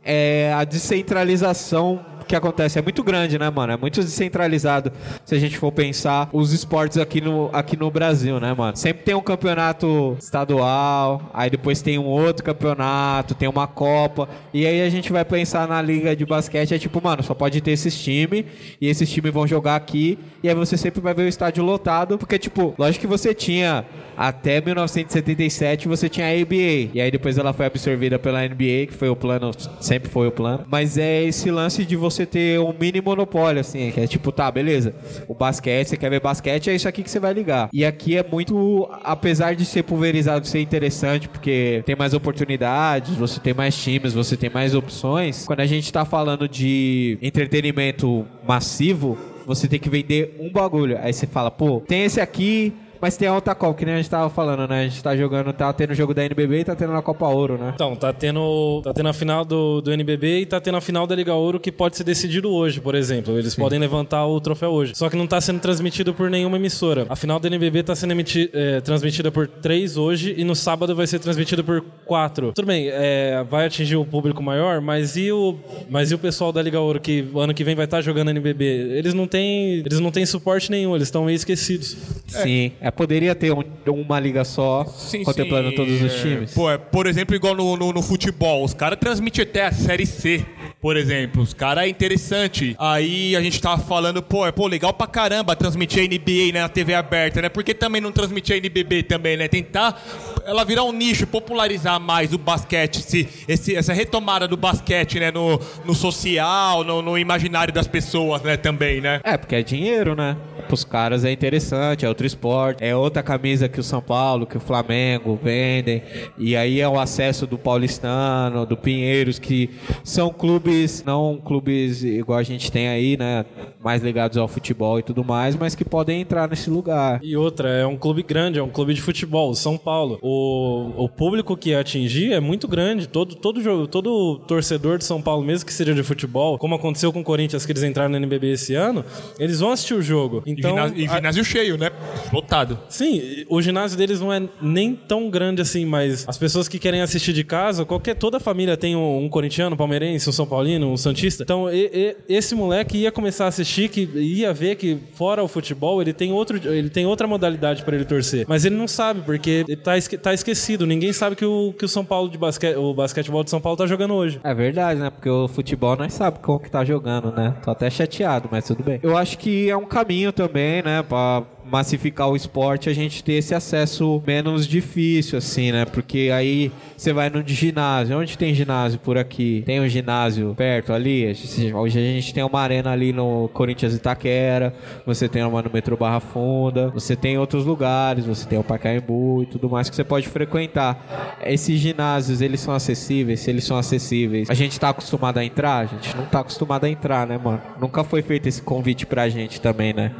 é 0.04 0.52
a 0.52 0.64
descentralização 0.64 2.00
que 2.24 2.36
acontece 2.36 2.78
é 2.78 2.82
muito 2.82 3.02
grande, 3.02 3.38
né, 3.38 3.50
mano? 3.50 3.72
É 3.72 3.76
muito 3.76 4.00
descentralizado 4.00 4.92
se 5.24 5.34
a 5.34 5.38
gente 5.38 5.56
for 5.58 5.72
pensar 5.72 6.28
os 6.32 6.52
esportes 6.52 6.98
aqui 6.98 7.20
no, 7.20 7.50
aqui 7.52 7.76
no 7.76 7.90
Brasil, 7.90 8.38
né, 8.40 8.54
mano? 8.56 8.76
Sempre 8.76 9.02
tem 9.02 9.14
um 9.14 9.20
campeonato 9.20 10.16
estadual, 10.18 11.30
aí 11.32 11.50
depois 11.50 11.82
tem 11.82 11.98
um 11.98 12.06
outro 12.06 12.44
campeonato, 12.44 13.34
tem 13.34 13.48
uma 13.48 13.66
Copa, 13.66 14.28
e 14.52 14.66
aí 14.66 14.82
a 14.82 14.90
gente 14.90 15.12
vai 15.12 15.24
pensar 15.24 15.66
na 15.66 15.80
liga 15.80 16.14
de 16.14 16.26
basquete, 16.26 16.74
é 16.74 16.78
tipo, 16.78 17.00
mano, 17.02 17.22
só 17.22 17.34
pode 17.34 17.60
ter 17.60 17.70
esses 17.70 17.98
times, 18.00 18.44
e 18.80 18.88
esses 18.88 19.08
times 19.08 19.32
vão 19.32 19.46
jogar 19.46 19.76
aqui, 19.76 20.18
e 20.42 20.48
aí 20.48 20.54
você 20.54 20.76
sempre 20.76 21.00
vai 21.00 21.14
ver 21.14 21.22
o 21.22 21.28
estádio 21.28 21.64
lotado, 21.64 22.18
porque, 22.18 22.38
tipo, 22.38 22.74
lógico 22.78 23.02
que 23.02 23.06
você 23.06 23.34
tinha 23.34 23.84
até 24.16 24.60
1977 24.60 25.88
você 25.88 26.08
tinha 26.08 26.26
a 26.26 26.30
ABA. 26.30 26.90
E 26.94 27.00
aí 27.00 27.10
depois 27.10 27.38
ela 27.38 27.52
foi 27.52 27.66
absorvida 27.66 28.18
pela 28.18 28.46
NBA, 28.46 28.86
que 28.88 28.92
foi 28.92 29.08
o 29.08 29.16
plano, 29.16 29.50
sempre 29.80 30.10
foi 30.10 30.28
o 30.28 30.32
plano. 30.32 30.64
Mas 30.68 30.98
é 30.98 31.24
esse 31.24 31.50
lance 31.50 31.84
de 31.84 31.96
você 31.96 32.11
ter 32.26 32.60
um 32.60 32.72
mini 32.72 33.00
monopólio, 33.00 33.60
assim, 33.60 33.90
que 33.90 34.00
é 34.00 34.06
tipo, 34.06 34.30
tá, 34.30 34.50
beleza. 34.50 34.94
O 35.26 35.34
basquete, 35.34 35.88
você 35.88 35.96
quer 35.96 36.10
ver 36.10 36.20
basquete, 36.20 36.70
é 36.70 36.74
isso 36.74 36.88
aqui 36.88 37.02
que 37.02 37.10
você 37.10 37.18
vai 37.18 37.32
ligar. 37.32 37.68
E 37.72 37.84
aqui 37.84 38.16
é 38.16 38.22
muito, 38.22 38.88
apesar 39.02 39.54
de 39.54 39.64
ser 39.64 39.82
pulverizado, 39.82 40.46
ser 40.46 40.60
interessante, 40.60 41.28
porque 41.28 41.82
tem 41.86 41.96
mais 41.96 42.14
oportunidades, 42.14 43.14
você 43.16 43.40
tem 43.40 43.54
mais 43.54 43.76
times, 43.76 44.12
você 44.12 44.36
tem 44.36 44.50
mais 44.50 44.74
opções. 44.74 45.44
Quando 45.46 45.60
a 45.60 45.66
gente 45.66 45.92
tá 45.92 46.04
falando 46.04 46.48
de 46.48 47.18
entretenimento 47.22 48.26
massivo, 48.46 49.18
você 49.46 49.66
tem 49.66 49.78
que 49.78 49.90
vender 49.90 50.36
um 50.40 50.50
bagulho. 50.50 50.98
Aí 51.02 51.12
você 51.12 51.26
fala, 51.26 51.50
pô, 51.50 51.80
tem 51.80 52.04
esse 52.04 52.20
aqui, 52.20 52.72
mas 53.02 53.16
tem 53.16 53.26
a 53.26 53.34
outra 53.34 53.52
Copa, 53.52 53.80
que 53.80 53.84
nem 53.84 53.94
a 53.94 53.96
gente 53.96 54.08
tava 54.08 54.30
falando, 54.30 54.68
né? 54.68 54.82
A 54.84 54.88
gente 54.88 55.02
tá 55.02 55.16
jogando, 55.16 55.52
tá 55.52 55.72
tendo 55.72 55.92
jogo 55.92 56.14
da 56.14 56.24
NBB 56.24 56.60
e 56.60 56.64
tá 56.64 56.76
tendo 56.76 56.92
a 56.92 57.02
Copa 57.02 57.26
Ouro, 57.26 57.58
né? 57.58 57.72
Então, 57.74 57.96
tá 57.96 58.12
tendo, 58.12 58.80
tá 58.84 58.94
tendo 58.94 59.08
a 59.08 59.12
final 59.12 59.44
do, 59.44 59.80
do 59.80 59.92
NBB 59.92 60.42
e 60.42 60.46
tá 60.46 60.60
tendo 60.60 60.76
a 60.76 60.80
final 60.80 61.04
da 61.04 61.16
Liga 61.16 61.34
Ouro 61.34 61.58
que 61.58 61.72
pode 61.72 61.96
ser 61.96 62.04
decidido 62.04 62.48
hoje, 62.48 62.80
por 62.80 62.94
exemplo. 62.94 63.36
Eles 63.36 63.54
Sim. 63.54 63.60
podem 63.60 63.80
levantar 63.80 64.24
o 64.24 64.40
troféu 64.40 64.70
hoje. 64.70 64.92
Só 64.94 65.10
que 65.10 65.16
não 65.16 65.26
tá 65.26 65.40
sendo 65.40 65.58
transmitido 65.58 66.14
por 66.14 66.30
nenhuma 66.30 66.56
emissora. 66.56 67.04
A 67.08 67.16
final 67.16 67.40
da 67.40 67.48
NBB 67.48 67.82
tá 67.82 67.96
sendo 67.96 68.12
emiti, 68.12 68.48
é, 68.54 68.80
transmitida 68.80 69.32
por 69.32 69.48
três 69.48 69.96
hoje 69.96 70.36
e 70.38 70.44
no 70.44 70.54
sábado 70.54 70.94
vai 70.94 71.08
ser 71.08 71.18
transmitida 71.18 71.64
por 71.64 71.84
quatro. 72.06 72.52
Tudo 72.52 72.66
bem, 72.66 72.86
é, 72.88 73.44
vai 73.50 73.66
atingir 73.66 73.96
o 73.96 74.04
público 74.04 74.40
maior, 74.40 74.80
mas 74.80 75.16
e 75.16 75.32
o, 75.32 75.58
mas 75.90 76.12
e 76.12 76.14
o 76.14 76.18
pessoal 76.20 76.52
da 76.52 76.62
Liga 76.62 76.78
Ouro 76.78 77.00
que 77.00 77.28
ano 77.34 77.52
que 77.52 77.64
vem 77.64 77.74
vai 77.74 77.86
estar 77.86 77.96
tá 77.96 78.00
jogando 78.00 78.30
NBB? 78.30 78.64
Eles 78.64 79.12
não 79.12 79.26
têm, 79.26 79.82
eles 79.84 79.98
não 79.98 80.12
têm 80.12 80.24
suporte 80.24 80.70
nenhum, 80.70 80.94
eles 80.94 81.08
estão 81.08 81.24
meio 81.24 81.34
esquecidos. 81.34 81.96
Sim, 82.28 82.70
é 82.80 82.91
poderia 82.96 83.34
ter 83.34 83.52
um, 83.52 83.62
uma 83.86 84.20
liga 84.20 84.44
só, 84.44 84.84
sim, 84.84 85.24
contemplando 85.24 85.70
sim. 85.70 85.76
todos 85.76 86.02
os 86.02 86.20
times. 86.20 86.54
Pô, 86.54 86.70
é, 86.70 86.78
por 86.78 87.06
exemplo, 87.06 87.34
igual 87.34 87.54
no, 87.54 87.76
no, 87.76 87.92
no 87.92 88.02
futebol, 88.02 88.64
os 88.64 88.74
caras 88.74 88.98
transmitem 88.98 89.42
até 89.42 89.66
a 89.66 89.72
Série 89.72 90.06
C, 90.06 90.44
por 90.80 90.96
exemplo. 90.96 91.42
Os 91.42 91.54
caras 91.54 91.84
é 91.84 91.88
interessante. 91.88 92.74
Aí 92.78 93.36
a 93.36 93.40
gente 93.40 93.60
tava 93.60 93.80
falando, 93.82 94.22
pô, 94.22 94.46
é 94.46 94.52
pô, 94.52 94.66
legal 94.66 94.92
pra 94.92 95.06
caramba 95.06 95.54
transmitir 95.54 96.02
a 96.02 96.06
NBA 96.06 96.52
né, 96.52 96.60
na 96.60 96.68
TV 96.68 96.94
aberta, 96.94 97.40
né? 97.40 97.48
Por 97.48 97.62
que 97.62 97.74
também 97.74 98.00
não 98.00 98.12
transmitir 98.12 98.54
a 98.54 98.58
NBB 98.58 99.04
também, 99.04 99.36
né? 99.36 99.48
Tentar 99.48 100.00
ela 100.44 100.64
virar 100.64 100.84
um 100.84 100.92
nicho, 100.92 101.26
popularizar 101.26 102.00
mais 102.00 102.32
o 102.32 102.38
basquete, 102.38 102.98
esse, 102.98 103.28
esse, 103.46 103.76
essa 103.76 103.92
retomada 103.92 104.48
do 104.48 104.56
basquete, 104.56 105.18
né? 105.20 105.30
No, 105.30 105.60
no 105.84 105.94
social, 105.94 106.84
no, 106.84 107.00
no 107.00 107.18
imaginário 107.18 107.72
das 107.72 107.86
pessoas, 107.86 108.42
né? 108.42 108.56
Também, 108.56 109.00
né? 109.00 109.20
É, 109.24 109.36
porque 109.36 109.54
é 109.54 109.62
dinheiro, 109.62 110.14
né? 110.14 110.36
Pros 110.72 110.84
caras 110.84 111.22
é 111.22 111.30
interessante, 111.30 112.06
é 112.06 112.08
outro 112.08 112.26
esporte, 112.26 112.82
é 112.82 112.96
outra 112.96 113.22
camisa 113.22 113.68
que 113.68 113.78
o 113.78 113.82
São 113.82 114.00
Paulo, 114.00 114.46
que 114.46 114.56
o 114.56 114.60
Flamengo 114.60 115.38
vendem. 115.42 116.02
E 116.38 116.56
aí 116.56 116.80
é 116.80 116.88
o 116.88 116.98
acesso 116.98 117.46
do 117.46 117.58
Paulistano, 117.58 118.64
do 118.64 118.74
Pinheiros, 118.74 119.38
que 119.38 119.68
são 120.02 120.30
clubes, 120.30 121.04
não 121.04 121.36
clubes 121.44 122.02
igual 122.02 122.38
a 122.38 122.42
gente 122.42 122.72
tem 122.72 122.88
aí, 122.88 123.18
né? 123.18 123.44
Mais 123.84 124.02
ligados 124.02 124.38
ao 124.38 124.48
futebol 124.48 124.98
e 124.98 125.02
tudo 125.02 125.22
mais, 125.22 125.54
mas 125.56 125.74
que 125.74 125.84
podem 125.84 126.22
entrar 126.22 126.48
nesse 126.48 126.70
lugar. 126.70 127.20
E 127.22 127.36
outra, 127.36 127.68
é 127.68 127.86
um 127.86 127.98
clube 127.98 128.22
grande, 128.22 128.58
é 128.58 128.62
um 128.62 128.70
clube 128.70 128.94
de 128.94 129.02
futebol, 129.02 129.54
São 129.54 129.76
Paulo. 129.76 130.18
O, 130.22 131.04
o 131.04 131.06
público 131.06 131.54
que 131.54 131.74
atingir 131.74 132.32
é 132.32 132.40
muito 132.40 132.66
grande. 132.66 133.06
Todo, 133.06 133.34
todo, 133.34 133.60
jogo, 133.60 133.86
todo 133.86 134.38
torcedor 134.46 134.96
de 134.96 135.04
São 135.04 135.20
Paulo, 135.20 135.44
mesmo 135.44 135.66
que 135.66 135.72
seja 135.74 135.92
de 135.92 136.02
futebol, 136.02 136.56
como 136.56 136.74
aconteceu 136.76 137.12
com 137.12 137.20
o 137.20 137.24
Corinthians, 137.24 137.66
que 137.66 137.72
eles 137.72 137.82
entraram 137.82 138.08
no 138.08 138.16
NBB 138.16 138.52
esse 138.52 138.74
ano, 138.74 139.04
eles 139.38 139.60
vão 139.60 139.70
assistir 139.70 139.92
o 139.92 140.00
jogo. 140.00 140.42
Então, 140.46 140.61
e 140.68 140.72
ginásio, 140.72 140.96
e 140.96 141.08
ginásio 141.08 141.42
a... 141.42 141.44
cheio, 141.44 141.78
né? 141.78 141.90
Lotado. 142.32 142.78
Sim, 142.88 143.44
o 143.48 143.60
ginásio 143.60 143.96
deles 143.96 144.20
não 144.20 144.32
é 144.32 144.42
nem 144.60 144.94
tão 144.94 145.30
grande 145.30 145.60
assim, 145.62 145.84
mas 145.84 146.26
as 146.28 146.38
pessoas 146.38 146.68
que 146.68 146.78
querem 146.78 147.00
assistir 147.00 147.32
de 147.32 147.44
casa, 147.44 147.84
qualquer 147.84 148.14
toda 148.14 148.36
a 148.36 148.40
família 148.40 148.76
tem 148.76 148.96
um, 148.96 149.24
um 149.24 149.28
corintiano, 149.28 149.74
um 149.74 149.76
palmeirense, 149.76 150.28
um 150.28 150.32
são 150.32 150.46
paulino, 150.46 150.90
um 150.90 150.96
santista. 150.96 151.42
Então, 151.42 151.70
e, 151.70 152.16
e, 152.28 152.34
esse 152.34 152.54
moleque 152.54 152.98
ia 152.98 153.12
começar 153.12 153.46
a 153.46 153.48
assistir 153.48 153.88
que 153.88 154.02
ia 154.14 154.52
ver 154.52 154.76
que 154.76 154.98
fora 155.14 155.42
o 155.42 155.48
futebol, 155.48 156.00
ele 156.00 156.12
tem 156.12 156.32
outro 156.32 156.60
ele 156.72 156.90
tem 156.90 157.06
outra 157.06 157.26
modalidade 157.26 157.82
para 157.82 157.96
ele 157.96 158.04
torcer, 158.04 158.44
mas 158.48 158.64
ele 158.64 158.74
não 158.74 158.88
sabe 158.88 159.22
porque 159.22 159.64
ele 159.68 159.76
tá, 159.76 159.92
tá 160.22 160.34
esquecido. 160.34 160.86
Ninguém 160.86 161.12
sabe 161.12 161.36
que 161.36 161.44
o, 161.44 161.72
que 161.76 161.84
o 161.84 161.88
São 161.88 162.04
Paulo 162.04 162.28
de 162.28 162.38
basquete, 162.38 162.76
o 162.76 162.94
basquetebol 162.94 163.44
de 163.44 163.50
São 163.50 163.60
Paulo 163.60 163.76
tá 163.76 163.86
jogando 163.86 164.14
hoje. 164.14 164.40
É 164.42 164.54
verdade, 164.54 165.00
né? 165.00 165.10
Porque 165.10 165.28
o 165.28 165.48
futebol 165.48 165.96
nós 165.96 166.12
sabe 166.12 166.38
como 166.40 166.60
que 166.60 166.70
tá 166.70 166.84
jogando, 166.84 167.32
né? 167.32 167.54
Tô 167.64 167.70
até 167.70 167.88
chateado, 167.90 168.48
mas 168.50 168.66
tudo 168.66 168.82
bem. 168.82 169.00
Eu 169.02 169.16
acho 169.16 169.38
que 169.38 169.70
é 169.70 169.76
um 169.76 169.84
caminho 169.84 170.32
também, 170.32 170.51
né, 170.82 171.02
para 171.02 171.42
massificar 171.72 172.28
o 172.28 172.36
esporte, 172.36 172.90
a 172.90 172.92
gente 172.92 173.24
ter 173.24 173.32
esse 173.32 173.54
acesso 173.54 174.22
menos 174.26 174.68
difícil, 174.68 175.38
assim, 175.38 175.72
né? 175.72 175.86
Porque 175.86 176.30
aí 176.32 176.70
você 176.94 177.14
vai 177.14 177.30
no 177.30 177.42
ginásio. 177.46 178.18
Onde 178.18 178.36
tem 178.36 178.54
ginásio 178.54 178.98
por 178.98 179.16
aqui? 179.16 179.62
Tem 179.64 179.80
um 179.80 179.88
ginásio 179.88 180.54
perto 180.54 180.92
ali? 180.92 181.34
Hoje 181.74 181.98
a 181.98 182.02
gente 182.02 182.34
tem 182.34 182.44
uma 182.44 182.60
arena 182.60 182.90
ali 182.90 183.10
no 183.10 183.48
Corinthians 183.54 183.94
Itaquera, 183.94 184.74
você 185.06 185.28
tem 185.28 185.42
uma 185.42 185.62
no 185.62 185.70
metrô 185.72 185.96
Barra 185.96 186.20
Funda, 186.20 186.90
você 186.90 187.16
tem 187.16 187.38
outros 187.38 187.64
lugares, 187.64 188.26
você 188.26 188.46
tem 188.46 188.58
o 188.58 188.62
Pacaembu 188.62 189.42
e 189.42 189.46
tudo 189.46 189.70
mais 189.70 189.88
que 189.88 189.96
você 189.96 190.04
pode 190.04 190.28
frequentar. 190.28 191.38
Esses 191.42 191.80
ginásios, 191.80 192.42
eles 192.42 192.60
são 192.60 192.74
acessíveis? 192.74 193.40
Se 193.40 193.50
eles 193.50 193.64
são 193.64 193.78
acessíveis, 193.78 194.50
a 194.50 194.54
gente 194.54 194.78
tá 194.78 194.90
acostumado 194.90 195.38
a 195.38 195.44
entrar? 195.44 195.78
A 195.78 195.86
gente 195.86 196.14
não 196.14 196.26
tá 196.26 196.40
acostumado 196.40 196.84
a 196.84 196.88
entrar, 196.90 197.26
né, 197.26 197.38
mano? 197.42 197.62
Nunca 197.80 198.04
foi 198.04 198.20
feito 198.20 198.46
esse 198.46 198.60
convite 198.60 199.06
pra 199.06 199.26
gente 199.30 199.58
também, 199.58 199.94
né? 199.94 200.12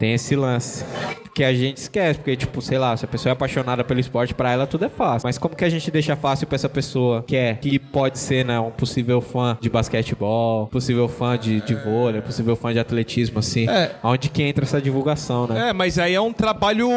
Tem 0.00 0.14
esse 0.14 0.34
lance. 0.34 0.84
que 1.32 1.44
a 1.44 1.54
gente 1.54 1.76
esquece, 1.76 2.18
porque, 2.18 2.34
tipo, 2.36 2.60
sei 2.60 2.76
lá, 2.76 2.94
se 2.96 3.04
a 3.04 3.08
pessoa 3.08 3.30
é 3.30 3.32
apaixonada 3.34 3.84
pelo 3.84 4.00
esporte, 4.00 4.34
pra 4.34 4.50
ela 4.50 4.66
tudo 4.66 4.84
é 4.84 4.88
fácil. 4.88 5.26
Mas 5.28 5.38
como 5.38 5.54
que 5.54 5.64
a 5.64 5.68
gente 5.70 5.88
deixa 5.90 6.16
fácil 6.16 6.46
pra 6.46 6.56
essa 6.56 6.68
pessoa 6.68 7.22
que 7.26 7.36
é, 7.36 7.54
que 7.54 7.78
pode 7.78 8.18
ser, 8.18 8.44
né, 8.44 8.58
um 8.58 8.70
possível 8.72 9.20
fã 9.20 9.56
de 9.60 9.70
basquetebol, 9.70 10.66
possível 10.66 11.08
fã 11.08 11.38
de, 11.38 11.60
de 11.60 11.74
vôlei, 11.74 12.20
possível 12.20 12.56
fã 12.56 12.72
de 12.72 12.80
atletismo, 12.80 13.38
assim, 13.38 13.68
É. 13.70 13.92
onde 14.02 14.28
que 14.28 14.42
entra 14.42 14.64
essa 14.64 14.82
divulgação, 14.82 15.46
né? 15.46 15.68
É, 15.68 15.72
mas 15.72 15.98
aí 16.00 16.14
é 16.14 16.20
um 16.20 16.32
trabalho, 16.32 16.88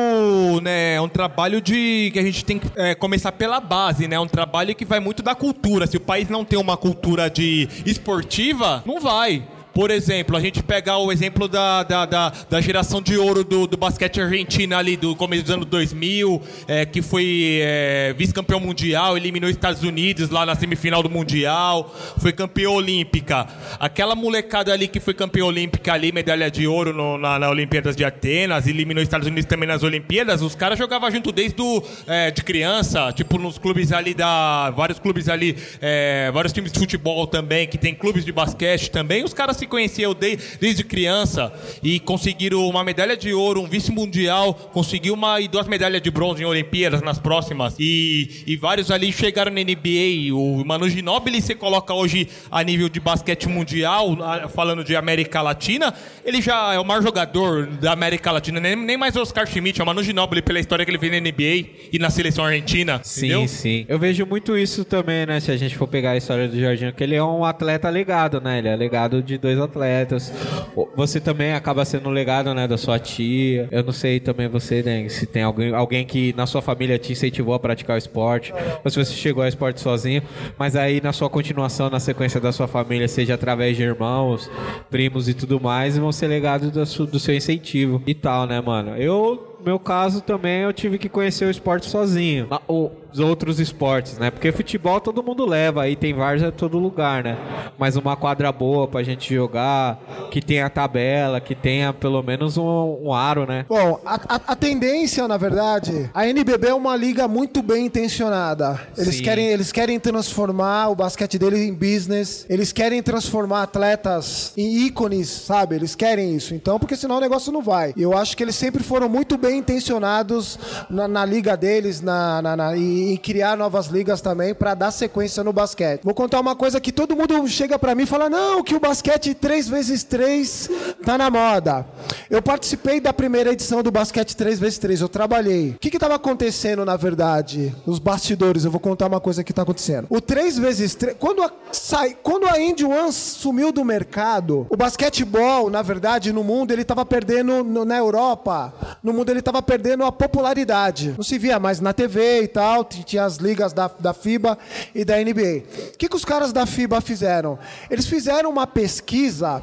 né? 0.61 0.95
É 0.95 1.01
um 1.01 1.07
trabalho 1.09 1.61
de 1.61 2.09
que 2.11 2.19
a 2.19 2.23
gente 2.23 2.43
tem 2.43 2.57
que 2.57 2.67
é, 2.75 2.95
começar 2.95 3.31
pela 3.33 3.59
base, 3.59 4.07
né? 4.07 4.15
É 4.15 4.19
um 4.19 4.27
trabalho 4.27 4.73
que 4.75 4.83
vai 4.83 4.99
muito 4.99 5.21
da 5.21 5.35
cultura. 5.35 5.85
Se 5.85 5.95
o 5.97 6.01
país 6.01 6.27
não 6.27 6.43
tem 6.43 6.57
uma 6.57 6.75
cultura 6.75 7.29
de 7.29 7.69
esportiva, 7.85 8.81
não 8.85 8.99
vai. 8.99 9.43
Por 9.73 9.89
exemplo, 9.89 10.37
a 10.37 10.39
gente 10.39 10.61
pegar 10.61 10.99
o 10.99 11.11
exemplo 11.11 11.47
da, 11.47 11.81
da, 11.81 12.05
da, 12.05 12.31
da 12.47 12.61
geração 12.61 13.01
de 13.01 13.17
ouro 13.17 13.43
do, 13.43 13.65
do 13.65 13.75
basquete 13.75 14.21
argentino 14.21 14.75
ali 14.77 14.95
do 14.95 15.15
começo 15.15 15.41
dos 15.43 15.51
anos 15.51 15.65
2000, 15.65 16.41
é, 16.67 16.85
que 16.85 17.01
foi 17.01 17.59
é, 17.63 18.13
vice-campeão 18.15 18.59
mundial, 18.59 19.17
eliminou 19.17 19.49
os 19.49 19.55
Estados 19.55 19.81
Unidos 19.81 20.29
lá 20.29 20.45
na 20.45 20.53
semifinal 20.53 21.01
do 21.01 21.09
Mundial, 21.09 21.91
foi 22.19 22.31
campeão 22.31 22.73
olímpica. 22.75 23.47
Aquela 23.79 24.13
molecada 24.13 24.71
ali 24.71 24.87
que 24.87 24.99
foi 24.99 25.15
campeã 25.15 25.45
olímpica 25.45 25.91
ali, 25.91 26.11
medalha 26.11 26.51
de 26.51 26.67
ouro 26.67 26.93
no- 26.93 27.17
na, 27.17 27.39
na 27.39 27.49
Olimpíadas 27.49 27.95
de 27.95 28.05
Atenas, 28.05 28.67
eliminou 28.67 29.01
os 29.01 29.07
Estados 29.07 29.27
Unidos 29.27 29.45
também 29.45 29.67
nas 29.67 29.81
Olimpíadas, 29.81 30.43
os 30.43 30.53
caras 30.53 30.77
jogavam 30.77 31.09
junto 31.09 31.31
desde 31.31 31.55
do, 31.55 31.83
é, 32.05 32.29
de 32.29 32.43
criança, 32.43 33.11
tipo 33.11 33.39
nos 33.39 33.57
clubes 33.57 33.91
ali 33.91 34.13
da. 34.13 34.69
Vários 34.69 34.99
clubes 34.99 35.27
ali, 35.27 35.57
é, 35.81 36.29
vários 36.31 36.53
times 36.53 36.71
de 36.71 36.77
futebol 36.77 37.25
também, 37.25 37.67
que 37.67 37.77
tem 37.79 37.95
clubes 37.95 38.23
de 38.23 38.31
basquete 38.31 38.91
também, 38.91 39.23
os 39.23 39.33
caras 39.33 39.62
se 39.63 39.67
conheciam 39.67 40.13
de- 40.13 40.37
desde 40.59 40.83
criança 40.83 41.51
e 41.81 41.99
conseguiram 41.99 42.67
uma 42.67 42.83
medalha 42.83 43.15
de 43.15 43.33
ouro, 43.33 43.61
um 43.61 43.67
vice-mundial, 43.67 44.53
conseguiu 44.53 45.13
uma 45.13 45.39
e 45.39 45.47
duas 45.47 45.67
medalhas 45.67 46.01
de 46.01 46.11
bronze 46.11 46.43
em 46.43 46.45
Olimpíadas 46.45 47.01
nas 47.01 47.17
próximas. 47.19 47.75
E, 47.79 48.43
e 48.45 48.55
vários 48.57 48.91
ali 48.91 49.11
chegaram 49.11 49.51
na 49.51 49.61
NBA. 49.61 50.33
O 50.35 50.63
Manu 50.65 50.89
Ginóbili, 50.89 51.41
você 51.41 51.55
coloca 51.55 51.93
hoje 51.93 52.27
a 52.51 52.63
nível 52.63 52.89
de 52.89 52.99
basquete 52.99 53.47
mundial, 53.47 54.17
falando 54.53 54.83
de 54.83 54.95
América 54.95 55.41
Latina, 55.41 55.93
ele 56.25 56.41
já 56.41 56.73
é 56.73 56.79
o 56.79 56.85
maior 56.85 57.01
jogador 57.01 57.67
da 57.67 57.93
América 57.93 58.31
Latina. 58.31 58.59
Nem, 58.59 58.75
nem 58.75 58.97
mais 58.97 59.15
Oscar 59.15 59.47
Schmidt, 59.47 59.79
é 59.79 59.83
o 59.83 59.87
Manu 59.87 60.03
Ginóbili 60.03 60.41
pela 60.41 60.59
história 60.59 60.83
que 60.85 60.91
ele 60.91 60.99
fez 60.99 61.11
na 61.11 61.19
NBA 61.19 61.69
e 61.91 61.99
na 61.99 62.09
seleção 62.09 62.43
argentina. 62.45 62.99
Sim, 63.03 63.25
entendeu? 63.27 63.47
sim. 63.47 63.85
Eu 63.87 63.97
vejo 63.99 64.25
muito 64.25 64.57
isso 64.57 64.83
também, 64.83 65.25
né? 65.25 65.39
Se 65.39 65.51
a 65.51 65.57
gente 65.57 65.75
for 65.77 65.87
pegar 65.87 66.11
a 66.11 66.17
história 66.17 66.47
do 66.47 66.59
Jorginho, 66.59 66.93
que 66.93 67.03
ele 67.03 67.15
é 67.15 67.23
um 67.23 67.45
atleta 67.45 67.89
legado, 67.89 68.41
né? 68.41 68.57
Ele 68.59 68.67
é 68.67 68.75
legado 68.75 69.21
de 69.21 69.37
dois 69.37 69.52
atletas. 69.59 70.31
O- 70.75 70.87
Você 70.95 71.19
também 71.19 71.53
acaba 71.53 71.83
sendo 71.85 72.09
legado, 72.09 72.53
né, 72.53 72.67
da 72.67 72.77
sua 72.77 72.99
tia. 72.99 73.67
Eu 73.71 73.83
não 73.83 73.91
sei 73.91 74.19
também 74.19 74.47
você, 74.47 74.81
né, 74.83 75.07
se 75.09 75.25
tem 75.25 75.43
alguém, 75.43 75.73
alguém 75.73 76.05
que 76.05 76.33
na 76.37 76.45
sua 76.45 76.61
família 76.61 76.97
te 76.99 77.11
incentivou 77.11 77.53
a 77.53 77.59
praticar 77.59 77.95
o 77.95 77.97
esporte, 77.97 78.53
ou 78.83 78.89
se 78.91 78.97
você 79.03 79.13
chegou 79.13 79.43
ao 79.43 79.49
esporte 79.49 79.79
sozinho, 79.81 80.21
mas 80.57 80.75
aí 80.75 81.01
na 81.01 81.11
sua 81.13 81.29
continuação, 81.29 81.89
na 81.89 81.99
sequência 81.99 82.39
da 82.39 82.51
sua 82.51 82.67
família, 82.67 83.07
seja 83.07 83.33
através 83.33 83.75
de 83.75 83.83
irmãos, 83.83 84.49
primos 84.89 85.27
e 85.27 85.33
tudo 85.33 85.59
mais, 85.59 85.97
vão 85.97 86.11
ser 86.11 86.27
legados 86.27 86.71
do, 86.71 86.85
su- 86.85 87.05
do 87.05 87.19
seu 87.19 87.35
incentivo 87.35 88.01
e 88.07 88.13
tal, 88.13 88.45
né, 88.45 88.61
mano? 88.61 88.95
Eu 88.97 89.52
meu 89.63 89.79
caso 89.79 90.21
também 90.21 90.61
eu 90.61 90.73
tive 90.73 90.97
que 90.97 91.09
conhecer 91.09 91.45
o 91.45 91.49
esporte 91.51 91.87
sozinho. 91.89 92.47
Os 92.67 93.19
outros 93.19 93.59
esportes, 93.59 94.17
né? 94.17 94.31
Porque 94.31 94.51
futebol 94.51 94.99
todo 94.99 95.21
mundo 95.21 95.45
leva, 95.45 95.83
aí 95.83 95.95
tem 95.95 96.13
vários 96.15 96.43
a 96.43 96.51
todo 96.51 96.79
lugar, 96.79 97.23
né? 97.23 97.37
Mas 97.77 97.95
uma 97.95 98.15
quadra 98.15 98.51
boa 98.51 98.87
pra 98.87 99.03
gente 99.03 99.33
jogar, 99.33 99.99
que 100.31 100.41
tenha 100.41 100.67
tabela, 100.67 101.39
que 101.39 101.53
tenha 101.53 101.93
pelo 101.93 102.23
menos 102.23 102.57
um, 102.57 102.97
um 103.03 103.13
aro, 103.13 103.45
né? 103.45 103.65
Bom, 103.69 103.99
a, 104.03 104.15
a- 104.15 104.41
a 104.47 104.55
tendência, 104.55 105.27
na 105.27 105.37
verdade, 105.37 106.09
a 106.11 106.27
NBB 106.27 106.69
é 106.69 106.73
uma 106.73 106.95
liga 106.95 107.27
muito 107.27 107.61
bem 107.61 107.85
intencionada. 107.85 108.79
Eles 108.97 109.17
Sim. 109.17 109.23
querem, 109.23 109.45
eles 109.45 109.71
querem 109.71 109.99
transformar 109.99 110.89
o 110.89 110.95
basquete 110.95 111.37
deles 111.37 111.59
em 111.59 111.73
business. 111.73 112.47
Eles 112.49 112.71
querem 112.71 113.03
transformar 113.03 113.61
atletas 113.63 114.53
em 114.57 114.85
ícones, 114.87 115.29
sabe? 115.29 115.75
Eles 115.75 115.93
querem 115.93 116.35
isso. 116.35 116.55
Então, 116.55 116.79
porque 116.79 116.95
senão 116.95 117.17
o 117.17 117.21
negócio 117.21 117.51
não 117.51 117.61
vai. 117.61 117.93
E 117.95 118.01
eu 118.01 118.17
acho 118.17 118.35
que 118.35 118.41
eles 118.43 118.55
sempre 118.55 118.81
foram 118.83 119.07
muito 119.07 119.37
bem 119.37 119.52
intencionados 119.57 120.57
na, 120.89 121.07
na 121.07 121.25
liga 121.25 121.55
deles, 121.57 122.01
na, 122.01 122.41
na- 122.41 122.55
na- 122.55 122.75
e, 122.75 123.13
em 123.13 123.17
criar 123.17 123.55
novas 123.57 123.87
ligas 123.87 124.21
também 124.21 124.53
para 124.53 124.73
dar 124.73 124.91
sequência 124.91 125.43
no 125.43 125.53
basquete. 125.53 126.01
Vou 126.03 126.13
contar 126.13 126.39
uma 126.39 126.55
coisa 126.55 126.79
que 126.79 126.91
todo 126.91 127.15
mundo 127.15 127.47
chega 127.47 127.77
para 127.79 127.93
mim 127.95 128.03
e 128.03 128.07
fala: 128.07 128.29
não, 128.29 128.63
que 128.63 128.75
o 128.75 128.79
basquete 128.79 129.33
3x3 129.35 130.69
tá 131.05 131.17
na 131.17 131.29
moda. 131.29 131.85
Eu 132.29 132.41
participei 132.41 132.99
da 132.99 133.13
primeira 133.13 133.51
edição 133.51 133.81
do 133.83 133.91
basquete 133.91 134.35
3x3, 134.35 135.01
eu 135.01 135.09
trabalhei. 135.09 135.71
O 135.71 135.79
que 135.79 135.89
estava 135.89 136.15
acontecendo, 136.15 136.83
na 136.85 136.95
verdade? 136.95 137.73
Nos 137.85 137.99
bastidores, 137.99 138.65
eu 138.65 138.71
vou 138.71 138.79
contar 138.79 139.07
uma 139.07 139.19
coisa 139.19 139.43
que 139.43 139.51
está 139.51 139.61
acontecendo. 139.61 140.07
O 140.09 140.21
3x3, 140.21 141.15
quando 141.19 141.41
a, 141.43 141.51
sai, 141.71 142.17
quando 142.21 142.47
a 142.47 142.59
Indy 142.59 142.85
One 142.85 143.11
sumiu 143.11 143.71
do 143.71 143.83
mercado, 143.83 144.65
o 144.69 144.77
basquetebol, 144.77 145.69
na 145.69 145.81
verdade, 145.81 146.31
no 146.33 146.43
mundo, 146.43 146.71
ele 146.71 146.81
estava 146.81 147.05
perdendo, 147.05 147.63
no- 147.63 147.85
na 147.85 147.97
Europa, 147.97 148.73
no 149.03 149.13
mundo 149.13 149.29
ele 149.29 149.39
estava 149.43 149.61
perdendo 149.61 150.03
a 150.03 150.11
popularidade. 150.11 151.13
Não 151.15 151.23
se 151.23 151.37
via 151.37 151.59
mais 151.59 151.79
na 151.79 151.93
TV 151.93 152.43
e 152.43 152.47
tal, 152.47 152.83
tinha 152.83 153.23
as 153.23 153.37
ligas 153.37 153.73
da, 153.73 153.89
da 153.99 154.13
FIBA 154.13 154.57
e 154.95 155.05
da 155.05 155.17
NBA. 155.17 155.63
O 155.93 155.97
que, 155.97 156.09
que 156.09 156.15
os 156.15 156.25
caras 156.25 156.51
da 156.51 156.65
FIBA 156.65 157.01
fizeram? 157.01 157.59
Eles 157.89 158.07
fizeram 158.07 158.49
uma 158.49 158.65
pesquisa 158.65 159.61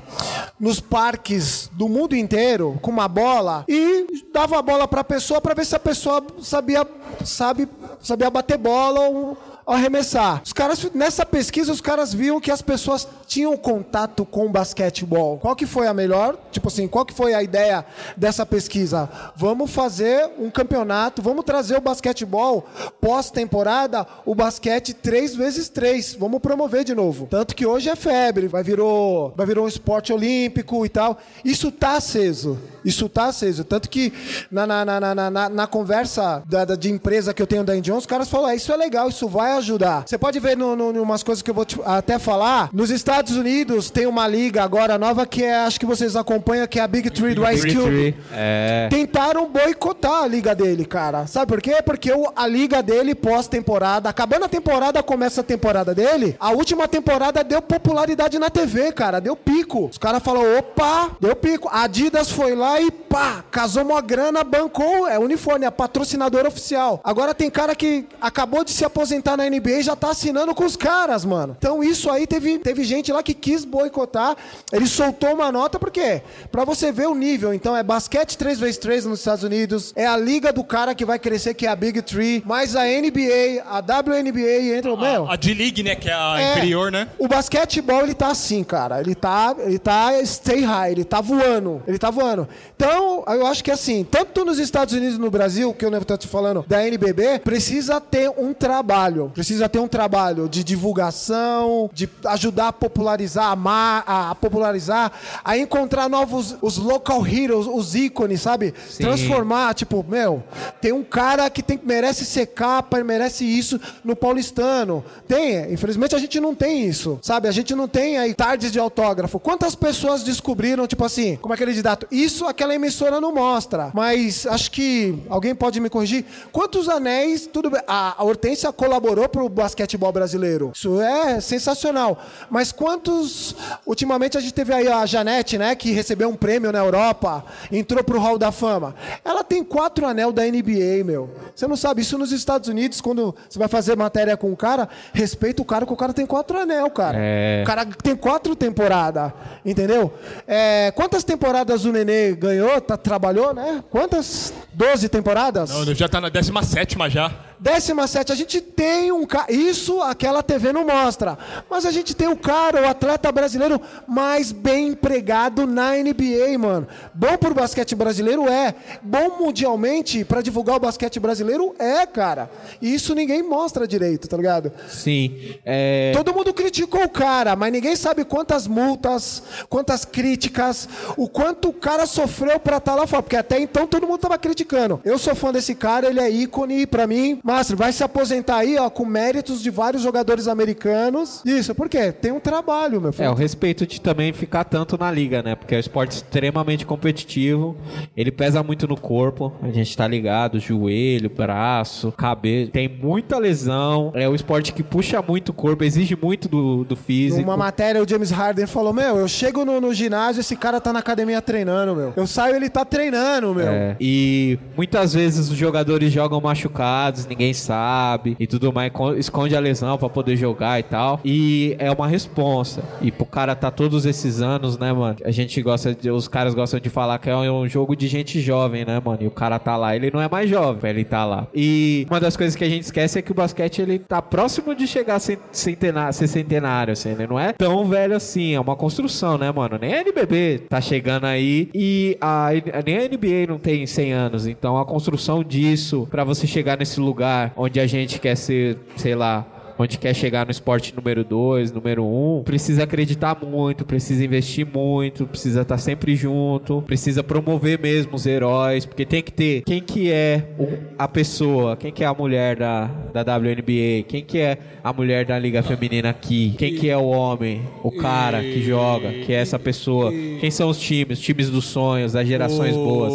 nos 0.59 0.81
parques 0.81 1.71
do 1.73 1.89
mundo 1.89 2.15
inteiro 2.15 2.79
com 2.83 2.91
uma 2.91 3.09
bola 3.09 3.65
e 3.69 4.07
dava 4.33 4.59
a 4.59 4.63
bola 4.63 4.87
para 4.87 5.01
a 5.01 5.05
pessoa 5.05 5.41
para 5.41 5.55
ver 5.55 5.65
se 5.65 5.75
a 5.75 5.81
pessoa 5.81 6.25
sabia, 6.43 6.87
sabe, 7.25 7.69
sabia 8.03 8.31
bater 8.31 8.59
bola 8.59 9.01
ou 9.01 9.39
arremessar. 9.73 10.43
Os 10.45 10.53
caras, 10.53 10.91
nessa 10.95 11.25
pesquisa, 11.27 11.73
os 11.73 11.81
caras 11.81 12.13
viam 12.13 12.41
que 12.41 12.51
as 12.51 12.63
pessoas 12.63 13.07
tinham 13.27 13.57
contato 13.57 14.25
com 14.25 14.51
basquetebol. 14.51 15.39
Qual 15.39 15.55
que 15.57 15.67
foi 15.67 15.87
a 15.87 15.95
melhor? 15.95 16.37
Tipo 16.51 16.69
assim, 16.69 16.89
qual 16.89 17.05
que 17.05 17.15
foi 17.15 17.35
a 17.35 17.43
ideia 17.43 17.85
dessa 18.17 18.45
pesquisa? 18.45 19.09
Vamos 19.37 19.71
fazer 19.71 20.31
um 20.39 20.51
campeonato, 20.51 21.23
vamos 21.23 21.45
trazer 21.45 21.77
o 21.77 21.81
basquetebol 21.81 22.67
pós-temporada, 23.01 24.07
o 24.25 24.35
basquete 24.35 24.95
3 24.95 25.35
vezes 25.35 25.69
3 25.69 26.15
Vamos 26.19 26.41
promover 26.41 26.85
de 26.85 26.95
novo. 26.95 27.27
Tanto 27.31 27.55
que 27.55 27.67
hoje 27.67 27.89
é 27.89 27.97
febre, 27.97 28.47
vai 28.49 28.63
virou, 28.63 29.33
vai 29.37 29.47
virou 29.47 29.65
um 29.65 29.69
esporte 29.69 30.13
olímpico 30.13 30.85
e 30.87 30.89
tal. 30.89 31.19
Isso 31.45 31.71
tá 31.71 31.97
aceso. 31.97 32.59
Isso 32.85 33.09
tá 33.09 33.27
aceso. 33.27 33.65
Tanto 33.65 33.91
que 33.91 34.13
na, 34.51 34.67
na, 34.67 34.85
na, 34.85 35.15
na, 35.15 35.31
na- 35.31 35.49
na 35.49 35.67
conversa 35.67 36.43
da, 36.47 36.65
da- 36.65 36.77
de 36.77 36.91
empresa 36.91 37.35
que 37.35 37.43
eu 37.43 37.47
tenho 37.47 37.65
da 37.65 37.77
Indion, 37.77 37.97
os 37.99 38.07
caras 38.07 38.29
falam: 38.29 38.47
"Ah, 38.47 38.55
isso 38.55 38.73
é 38.73 38.77
legal, 38.77 39.09
isso 39.09 39.29
vai 39.29 39.53
ajudar. 39.61 40.05
Você 40.07 40.19
pode 40.19 40.39
ver 40.41 40.57
no, 40.57 40.75
no, 40.77 41.03
umas 41.03 41.23
coisas 41.23 41.43
que 41.43 41.51
eu 41.51 41.55
vou 41.55 41.65
te- 41.65 41.81
até 41.85 42.19
falar. 42.19 42.69
Nos 42.73 42.91
Estados 42.91 43.37
Unidos 43.37 43.89
tem 43.91 44.07
uma 44.07 44.27
liga 44.27 44.63
agora 44.63 44.99
nova 44.99 45.27
que 45.27 45.43
é, 45.45 45.65
acho 45.65 45.79
que 45.79 45.87
vocês 45.87 46.17
acompanham, 46.17 46.67
que 46.67 46.79
é 46.79 46.83
a 46.83 46.87
Big 46.89 47.09
Three 47.11 47.35
do 47.35 47.49
Ice 47.51 47.75
Cube. 47.75 48.17
É. 48.33 48.89
Tentaram 48.91 49.49
boicotar 49.49 50.25
a 50.25 50.27
liga 50.27 50.55
dele, 50.55 50.85
cara. 50.85 51.27
Sabe 51.27 51.47
por 51.47 51.61
quê? 51.63 51.81
Porque 51.85 52.13
o- 52.13 52.33
a 52.35 52.47
liga 52.47 52.83
dele 52.83 53.15
pós-temporada, 53.15 54.09
acabando 54.09 54.45
a 54.45 54.49
temporada, 54.49 55.03
começa 55.03 55.41
a 55.41 55.45
temporada 55.45 55.95
dele. 55.95 56.37
A 56.39 56.51
última 56.51 56.87
temporada 56.89 57.43
deu 57.45 57.63
popularidade 57.63 58.39
na 58.39 58.51
TV, 58.51 58.93
cara. 58.93 59.21
Deu 59.21 59.37
pico. 59.37 59.87
Os 59.87 59.99
caras 59.99 60.23
falaram: 60.23 60.59
opa, 60.59 61.11
deu 61.21 61.35
pico. 61.37 61.69
A 61.71 61.83
Adidas 61.85 62.31
foi 62.31 62.55
lá 62.55 62.81
e 62.81 62.91
pá, 62.91 63.45
casou 63.51 63.83
uma 63.85 64.01
grana, 64.01 64.45
bancou. 64.45 65.09
É 65.09 65.19
uniforme, 65.19 65.67
é 65.67 65.71
patrocinador 65.71 66.47
oficial. 66.47 67.01
Agora 67.03 67.35
tem 67.35 67.51
cara 67.51 67.75
que 67.75 68.07
acabou 68.21 68.65
de 68.65 68.71
se 68.71 68.85
aposentar 68.85 69.37
na 69.41 69.49
NBA 69.49 69.83
já 69.83 69.97
tá 69.97 70.11
assinando 70.11 70.55
com 70.55 70.65
os 70.65 70.77
caras, 70.77 71.25
mano. 71.25 71.57
Então 71.59 71.83
isso 71.83 72.11
aí 72.11 72.27
teve, 72.27 72.59
teve 72.59 72.85
gente 72.85 73.13
lá 73.13 73.23
que 73.23 73.33
quis 73.33 73.65
boicotar. 73.65 74.37
Ele 74.73 74.87
soltou 74.87 75.33
uma 75.35 75.51
nota, 75.51 75.79
por 75.79 75.91
quê? 75.91 76.23
Pra 76.53 76.65
você 76.65 76.93
ver 76.93 77.09
o 77.09 77.15
nível. 77.15 77.55
Então 77.55 77.77
é 77.77 77.83
basquete 77.83 78.37
3x3 78.37 79.05
nos 79.05 79.21
Estados 79.21 79.45
Unidos, 79.45 79.93
é 79.97 80.07
a 80.07 80.17
liga 80.17 80.53
do 80.53 80.63
cara 80.63 80.95
que 80.95 81.05
vai 81.05 81.19
crescer, 81.19 81.55
que 81.55 81.67
é 81.67 81.71
a 81.71 81.77
Big 81.77 82.03
Three, 82.03 82.43
mais 82.45 82.77
a 82.77 82.85
NBA, 82.85 83.63
a 83.67 83.79
WNBA 83.79 84.77
entra, 84.77 84.97
meu. 84.97 85.31
A 85.31 85.37
D-League, 85.37 85.83
né? 85.83 85.95
Que 85.95 86.11
é 86.11 86.15
a 86.15 86.41
É, 86.41 86.53
inferior, 86.53 86.93
né? 86.93 87.09
O 87.19 87.27
basquetebol, 87.27 88.03
ele 88.03 88.15
tá 88.15 88.29
assim, 88.29 88.63
cara. 88.63 89.01
Ele 89.01 89.15
tá, 89.15 89.55
ele 89.59 89.79
tá 89.79 90.13
stay 90.25 90.63
high, 90.63 90.93
ele 90.93 91.05
tá 91.05 91.21
voando. 91.21 91.83
Ele 91.87 91.99
tá 91.99 92.11
voando. 92.11 92.49
Então, 92.77 93.25
eu 93.27 93.47
acho 93.47 93.63
que 93.65 93.71
assim, 93.71 94.05
tanto 94.05 94.45
nos 94.45 94.59
Estados 94.59 94.95
Unidos 94.95 95.17
e 95.17 95.21
no 95.21 95.31
Brasil, 95.31 95.73
que 95.73 95.85
eu 95.85 96.05
tô 96.05 96.17
te 96.17 96.29
falando, 96.29 96.65
da 96.67 96.87
NBB, 96.87 97.41
precisa 97.41 98.01
ter 98.01 98.31
um 98.37 98.53
trabalho. 98.53 99.30
Precisa 99.35 99.69
ter 99.69 99.79
um 99.79 99.89
trabalho 99.89 100.49
de 100.49 100.63
divulgação, 100.63 101.91
de 101.93 102.09
ajudar 102.27 102.69
a 102.69 102.73
popularizar, 102.73 103.57
a, 103.67 104.31
a 104.31 104.35
popularizar, 104.35 105.13
a 105.45 105.57
encontrar 105.57 106.09
novos, 106.09 106.57
os 106.61 106.77
local 106.79 107.27
heroes, 107.27 107.67
os 107.67 107.95
ícones, 107.95 108.41
sabe? 108.41 108.75
Sim. 108.89 109.05
Transformar, 109.05 109.75
tipo, 109.75 110.05
meu, 110.09 110.43
tem 110.81 110.93
um 110.93 111.03
cara 111.03 111.49
que 111.51 111.63
tem, 111.63 111.81
merece 111.83 112.25
ser 112.25 112.47
capa, 112.47 113.03
merece 113.03 113.45
isso 113.45 113.81
no 114.05 114.15
paulistano. 114.15 115.05
Tem, 115.27 115.73
infelizmente 115.73 116.15
a 116.15 116.19
gente 116.19 116.39
não 116.41 116.55
tem 116.55 116.87
isso, 116.87 117.19
sabe? 117.23 117.49
A 117.49 117.53
gente 117.53 117.75
não 117.75 117.89
tem 117.89 118.19
aí 118.19 118.35
tardes 118.35 118.73
de 118.73 118.79
autógrafo. 118.79 119.39
Quantas 119.39 119.75
pessoas 119.75 120.23
descobriram, 120.23 120.87
tipo 120.87 121.05
assim, 121.05 121.37
como 121.37 121.55
aquele 121.55 121.73
didato, 121.73 122.07
isso 122.11 122.47
aquela 122.47 122.75
emissora 122.75 123.21
não 123.21 123.33
mostra, 123.33 123.91
mas 123.95 124.47
acho 124.47 124.71
que 124.71 125.19
alguém 125.29 125.55
pode 125.55 125.81
me 125.81 125.91
corrigir. 125.91 126.25
Quantos 126.53 126.89
anéis, 126.89 127.47
tudo 127.47 127.71
bem, 127.71 127.81
a 127.87 128.23
Hortência 128.23 128.73
colaborou 128.73 129.20
pro 129.29 129.49
basquetebol 129.49 130.13
brasileiro. 130.13 130.73
Isso 130.75 131.01
é 131.01 131.41
sensacional. 131.41 132.19
Mas 132.49 132.73
quantos, 132.73 133.55
ultimamente 133.87 134.37
a 134.37 134.41
gente 134.41 134.55
teve 134.55 134.73
aí 134.73 134.89
a 134.89 135.05
Janete, 135.07 135.59
né, 135.59 135.75
que 135.75 135.93
recebeu 135.93 136.29
um 136.29 136.37
prêmio 136.37 136.73
na 136.73 136.79
Europa, 136.79 137.45
entrou 137.71 138.03
pro 138.03 138.19
Hall 138.19 138.39
da 138.39 138.53
Fama. 138.53 138.95
Ela 139.25 139.43
tem 139.45 139.63
quatro 139.65 140.07
anel 140.07 140.33
da 140.33 140.45
NBA, 140.45 141.05
meu. 141.05 141.31
Você 141.55 141.67
não 141.67 141.77
sabe 141.77 142.03
isso 142.03 142.17
nos 142.19 142.33
Estados 142.33 142.69
Unidos, 142.69 143.01
quando 143.01 143.35
você 143.49 143.59
vai 143.59 143.69
fazer 143.69 143.97
matéria 143.97 144.37
com 144.37 144.53
o 144.53 144.57
cara, 144.57 144.89
respeita 145.13 145.63
o 145.63 145.65
cara 145.65 145.87
que 145.87 145.93
o 145.93 145.97
cara 145.97 146.13
tem 146.13 146.27
quatro 146.27 146.59
anel, 146.59 146.91
cara. 146.91 147.19
É. 147.19 147.63
O 147.63 147.67
cara 147.67 147.87
tem 147.87 148.17
quatro 148.17 148.55
temporadas, 148.57 149.33
entendeu? 149.65 150.13
É, 150.47 150.93
quantas 150.95 151.25
temporadas 151.25 151.85
o 151.85 151.93
Nenê 151.93 152.33
ganhou, 152.35 152.81
tá, 152.81 152.97
trabalhou, 152.97 153.53
né? 153.55 153.83
Quantas? 153.91 154.53
Doze 154.73 155.09
temporadas? 155.09 155.71
Não, 155.71 155.95
já 155.95 156.09
tá 156.09 156.21
na 156.21 156.29
17 156.29 156.97
já. 157.09 157.50
17, 157.61 158.33
a 158.33 158.35
gente 158.35 158.61
tem 158.61 159.13
um 159.13 159.27
cara. 159.27 159.53
Isso 159.53 160.01
aquela 160.01 160.43
TV 160.43 160.73
não 160.73 160.87
mostra. 160.87 161.37
Mas 161.69 161.85
a 161.85 161.91
gente 161.91 162.15
tem 162.15 162.27
o 162.27 162.37
cara, 162.37 162.83
o 162.83 162.89
atleta 162.89 163.31
brasileiro 163.31 163.81
mais 164.09 164.51
bem 164.51 164.89
empregado 164.89 165.67
na 165.67 165.93
NBA, 165.93 166.59
mano. 166.59 166.89
Bom 167.13 167.37
pro 167.37 167.53
basquete 167.53 167.95
brasileiro 167.95 168.49
é. 168.49 168.75
Bom 169.03 169.37
mundialmente 169.39 170.25
para 170.25 170.41
divulgar 170.41 170.77
o 170.77 170.81
basquete 170.81 171.21
brasileiro 171.21 171.75
é, 171.79 172.07
cara. 172.07 172.51
E 172.81 172.95
isso 172.95 173.15
ninguém 173.15 173.43
mostra 173.43 173.87
direito, 173.87 174.27
tá 174.27 174.39
ligado? 174.39 174.73
Sim. 174.89 175.55
É... 175.65 176.13
Todo 176.15 176.33
mundo 176.33 176.55
criticou 176.55 177.05
o 177.05 177.09
cara, 177.11 177.55
mas 177.57 177.71
ninguém 177.73 177.95
sabe 177.95 178.25
quantas 178.25 178.67
multas, 178.67 179.43
quantas 179.69 180.07
críticas, 180.07 180.89
o 181.15 181.29
quanto 181.29 181.69
o 181.69 181.73
cara 181.75 182.07
sofreu 182.07 182.59
pra 182.59 182.79
estar 182.79 182.95
lá 182.95 183.07
fora. 183.07 183.23
Porque 183.23 183.37
até 183.37 183.61
então 183.61 183.87
todo 183.87 184.07
mundo 184.07 184.21
tava 184.21 184.39
criticando. 184.39 184.99
Eu 185.05 185.19
sou 185.19 185.35
fã 185.35 185.53
desse 185.53 185.75
cara, 185.75 186.09
ele 186.09 186.21
é 186.21 186.31
ícone 186.31 186.87
pra 186.87 187.07
mim. 187.07 187.39
Mastro, 187.51 187.77
vai 187.77 187.91
se 187.91 188.05
aposentar 188.05 188.59
aí, 188.59 188.79
ó, 188.79 188.89
com 188.89 189.05
méritos 189.05 189.61
de 189.61 189.71
vários 189.71 190.05
jogadores 190.05 190.47
americanos. 190.47 191.43
Isso, 191.45 191.75
por 191.75 191.89
quê? 191.89 192.13
Tem 192.13 192.31
um 192.31 192.39
trabalho, 192.39 193.01
meu 193.01 193.13
filho. 193.13 193.27
É, 193.27 193.29
o 193.29 193.35
respeito 193.35 193.85
de 193.85 194.01
também 194.01 194.33
ficar 194.33 194.63
tanto 194.63 194.97
na 194.97 195.11
liga, 195.11 195.43
né? 195.43 195.57
Porque 195.57 195.75
é 195.75 195.77
um 195.77 195.81
esporte 195.81 196.13
extremamente 196.13 196.87
competitivo. 196.87 197.77
Ele 198.17 198.31
pesa 198.31 198.63
muito 198.63 198.87
no 198.87 198.97
corpo. 198.97 199.53
A 199.63 199.71
gente 199.71 199.97
tá 199.97 200.07
ligado, 200.07 200.61
joelho, 200.61 201.29
braço, 201.29 202.13
cabelo. 202.13 202.71
Tem 202.71 202.89
muita 202.89 203.37
lesão. 203.37 204.13
É 204.15 204.29
um 204.29 204.35
esporte 204.37 204.73
que 204.73 204.85
puxa 204.85 205.21
muito 205.21 205.49
o 205.49 205.53
corpo, 205.53 205.83
exige 205.83 206.15
muito 206.15 206.49
do, 206.49 206.85
do 206.85 206.95
físico. 206.95 207.41
Numa 207.41 207.57
matéria, 207.57 208.01
o 208.01 208.09
James 208.09 208.31
Harden 208.31 208.69
falou: 208.69 208.93
Meu, 208.93 209.17
eu 209.17 209.27
chego 209.27 209.65
no, 209.65 209.81
no 209.81 209.93
ginásio, 209.93 210.39
esse 210.39 210.55
cara 210.55 210.81
tá 210.81 210.93
na 210.93 211.01
academia 211.01 211.43
treinando, 211.43 211.97
meu. 211.97 212.13
Eu 212.15 212.29
saio, 212.29 212.55
ele 212.55 212.71
tá 212.71 212.85
treinando, 212.85 213.53
meu. 213.53 213.67
É, 213.67 213.97
e 214.01 214.57
muitas 214.77 215.15
vezes 215.15 215.51
os 215.51 215.57
jogadores 215.57 216.13
jogam 216.13 216.41
machucados, 216.41 217.27
ninguém 217.27 217.40
sabe 217.55 218.37
e 218.39 218.47
tudo 218.47 218.73
mais, 218.73 218.93
co- 218.93 219.15
esconde 219.15 219.57
a 219.57 219.61
lesão 219.61 219.97
pra 219.99 220.09
poder 220.09 220.37
jogar 220.37 220.79
e 220.79 220.83
tal. 220.83 221.21
E 221.25 221.75
é 221.79 221.91
uma 221.91 222.07
responsa. 222.07 222.83
E 223.01 223.11
pro 223.11 223.25
cara 223.25 223.55
tá 223.55 223.71
todos 223.71 224.05
esses 224.07 224.41
anos, 224.43 224.79
né, 224.79 224.93
mano? 224.93 225.17
A 225.25 225.31
gente 225.31 225.61
gosta 225.63 225.95
de, 225.95 226.11
os 226.11 226.29
caras 226.29 226.55
gostam 226.55 226.79
de 226.81 226.89
falar 226.91 227.19
que 227.19 227.29
é 227.31 227.37
um 227.37 227.67
jogo 227.69 227.95
de 227.97 228.07
gente 228.09 228.41
jovem, 228.41 228.85
né, 228.85 229.01
mano? 229.05 229.19
E 229.23 229.27
o 229.27 229.31
cara 229.31 229.59
tá 229.59 229.77
lá, 229.77 229.95
ele 229.97 230.11
não 230.11 230.21
é 230.21 230.29
mais 230.29 230.49
jovem, 230.49 230.91
ele 230.91 231.05
tá 231.05 231.25
lá. 231.25 231.47
E 231.55 232.07
uma 232.11 232.21
das 232.21 232.37
coisas 232.37 232.55
que 232.57 232.65
a 232.65 232.69
gente 232.69 232.83
esquece 232.83 233.19
é 233.19 233.23
que 233.23 233.33
o 233.33 233.35
basquete 233.35 233.81
ele 233.83 233.99
tá 233.99 234.21
próximo 234.23 234.75
de 234.75 234.87
chegar 234.87 235.17
a 235.17 235.21
cen- 235.21 235.39
centenário, 235.53 236.13
ser 236.15 236.27
centenário, 236.29 236.93
assim, 236.93 237.11
ele 237.11 237.27
não 237.27 237.39
é 237.39 237.53
tão 237.53 237.85
velho 237.87 238.15
assim, 238.17 238.55
é 238.55 238.61
uma 238.61 238.77
construção, 238.77 239.37
né, 239.39 239.51
mano? 239.53 239.79
Nem 239.81 239.95
a 239.95 240.01
NBB 240.01 240.63
tá 240.69 240.81
chegando 240.81 241.25
aí 241.25 241.69
e 241.75 242.17
a, 242.21 242.49
nem 242.85 242.99
a 242.99 243.03
NBA 243.09 243.47
não 243.49 243.59
tem 243.59 243.87
100 243.87 244.13
anos, 244.13 244.47
então 244.47 244.79
a 244.79 244.85
construção 244.85 245.43
disso 245.45 246.07
pra 246.11 246.25
você 246.25 246.47
chegar 246.47 246.79
nesse 246.79 247.01
lugar 247.01 247.30
onde 247.57 247.81
a 247.81 247.87
gente 247.87 248.19
quer 248.19 248.37
ser, 248.37 248.79
sei 248.97 249.15
lá, 249.15 249.47
onde 249.83 249.97
quer 249.99 250.15
chegar 250.15 250.45
no 250.45 250.51
esporte 250.51 250.95
número 250.95 251.25
2, 251.25 251.73
número 251.73 252.05
1, 252.05 252.39
um, 252.39 252.43
precisa 252.43 252.85
acreditar 252.85 253.37
muito, 253.43 253.85
precisa 253.85 254.25
investir 254.25 254.67
muito, 254.67 255.27
precisa 255.27 255.63
estar 255.63 255.79
sempre 255.79 256.15
junto, 256.15 256.83
precisa 256.83 257.23
promover 257.23 257.79
mesmo 257.81 258.15
os 258.17 258.27
heróis, 258.27 258.85
porque 258.85 259.07
tem 259.07 259.23
que 259.23 259.33
ter 259.33 259.63
quem 259.63 259.81
que 259.81 260.11
é 260.11 260.45
o- 260.59 260.69
a 260.99 261.09
pessoa, 261.09 261.77
quem 261.77 261.91
que 261.91 262.05
é 262.05 262.07
a 262.07 262.13
mulher 262.13 262.57
da, 262.57 262.91
da 263.13 263.23
WNBA, 263.39 264.05
quem 264.07 264.23
que 264.23 264.39
é 264.39 264.59
a 264.85 264.93
mulher 264.93 265.25
da 265.25 265.39
Liga 265.39 265.63
Feminina 265.63 266.11
aqui, 266.11 266.55
quem 266.59 266.75
que 266.75 266.89
é 266.91 266.97
o 266.97 267.07
homem, 267.07 267.63
o 267.83 267.91
cara 267.91 268.41
que 268.43 268.63
joga, 268.63 269.11
que 269.13 269.33
é 269.33 269.37
essa 269.37 269.59
pessoa, 269.59 270.11
quem 270.41 270.51
são 270.51 270.69
os 270.69 270.79
times, 270.79 271.19
os 271.19 271.25
times 271.25 271.49
dos 271.49 271.65
sonhos, 271.65 272.13
das 272.13 272.27
gerações 272.29 272.75
boas. 272.77 273.13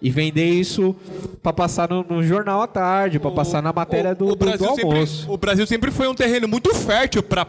E 0.00 0.10
vender 0.10 0.48
isso 0.48 0.94
pra 1.42 1.52
passar 1.52 1.88
no, 1.88 2.04
no 2.08 2.22
jornal 2.22 2.60
à 2.62 2.66
tarde, 2.66 3.18
pra 3.18 3.30
passar 3.30 3.62
na 3.62 3.72
matéria 3.72 4.14
do, 4.14 4.26
do- 4.26 4.36
do 4.36 4.58
sempre, 4.76 4.82
almoço. 4.84 5.32
o 5.32 5.36
Brasil 5.36 5.66
sempre 5.66 5.90
foi 5.96 6.06
um 6.08 6.14
terreno 6.14 6.46
muito 6.46 6.74
fértil 6.74 7.22
pra 7.22 7.44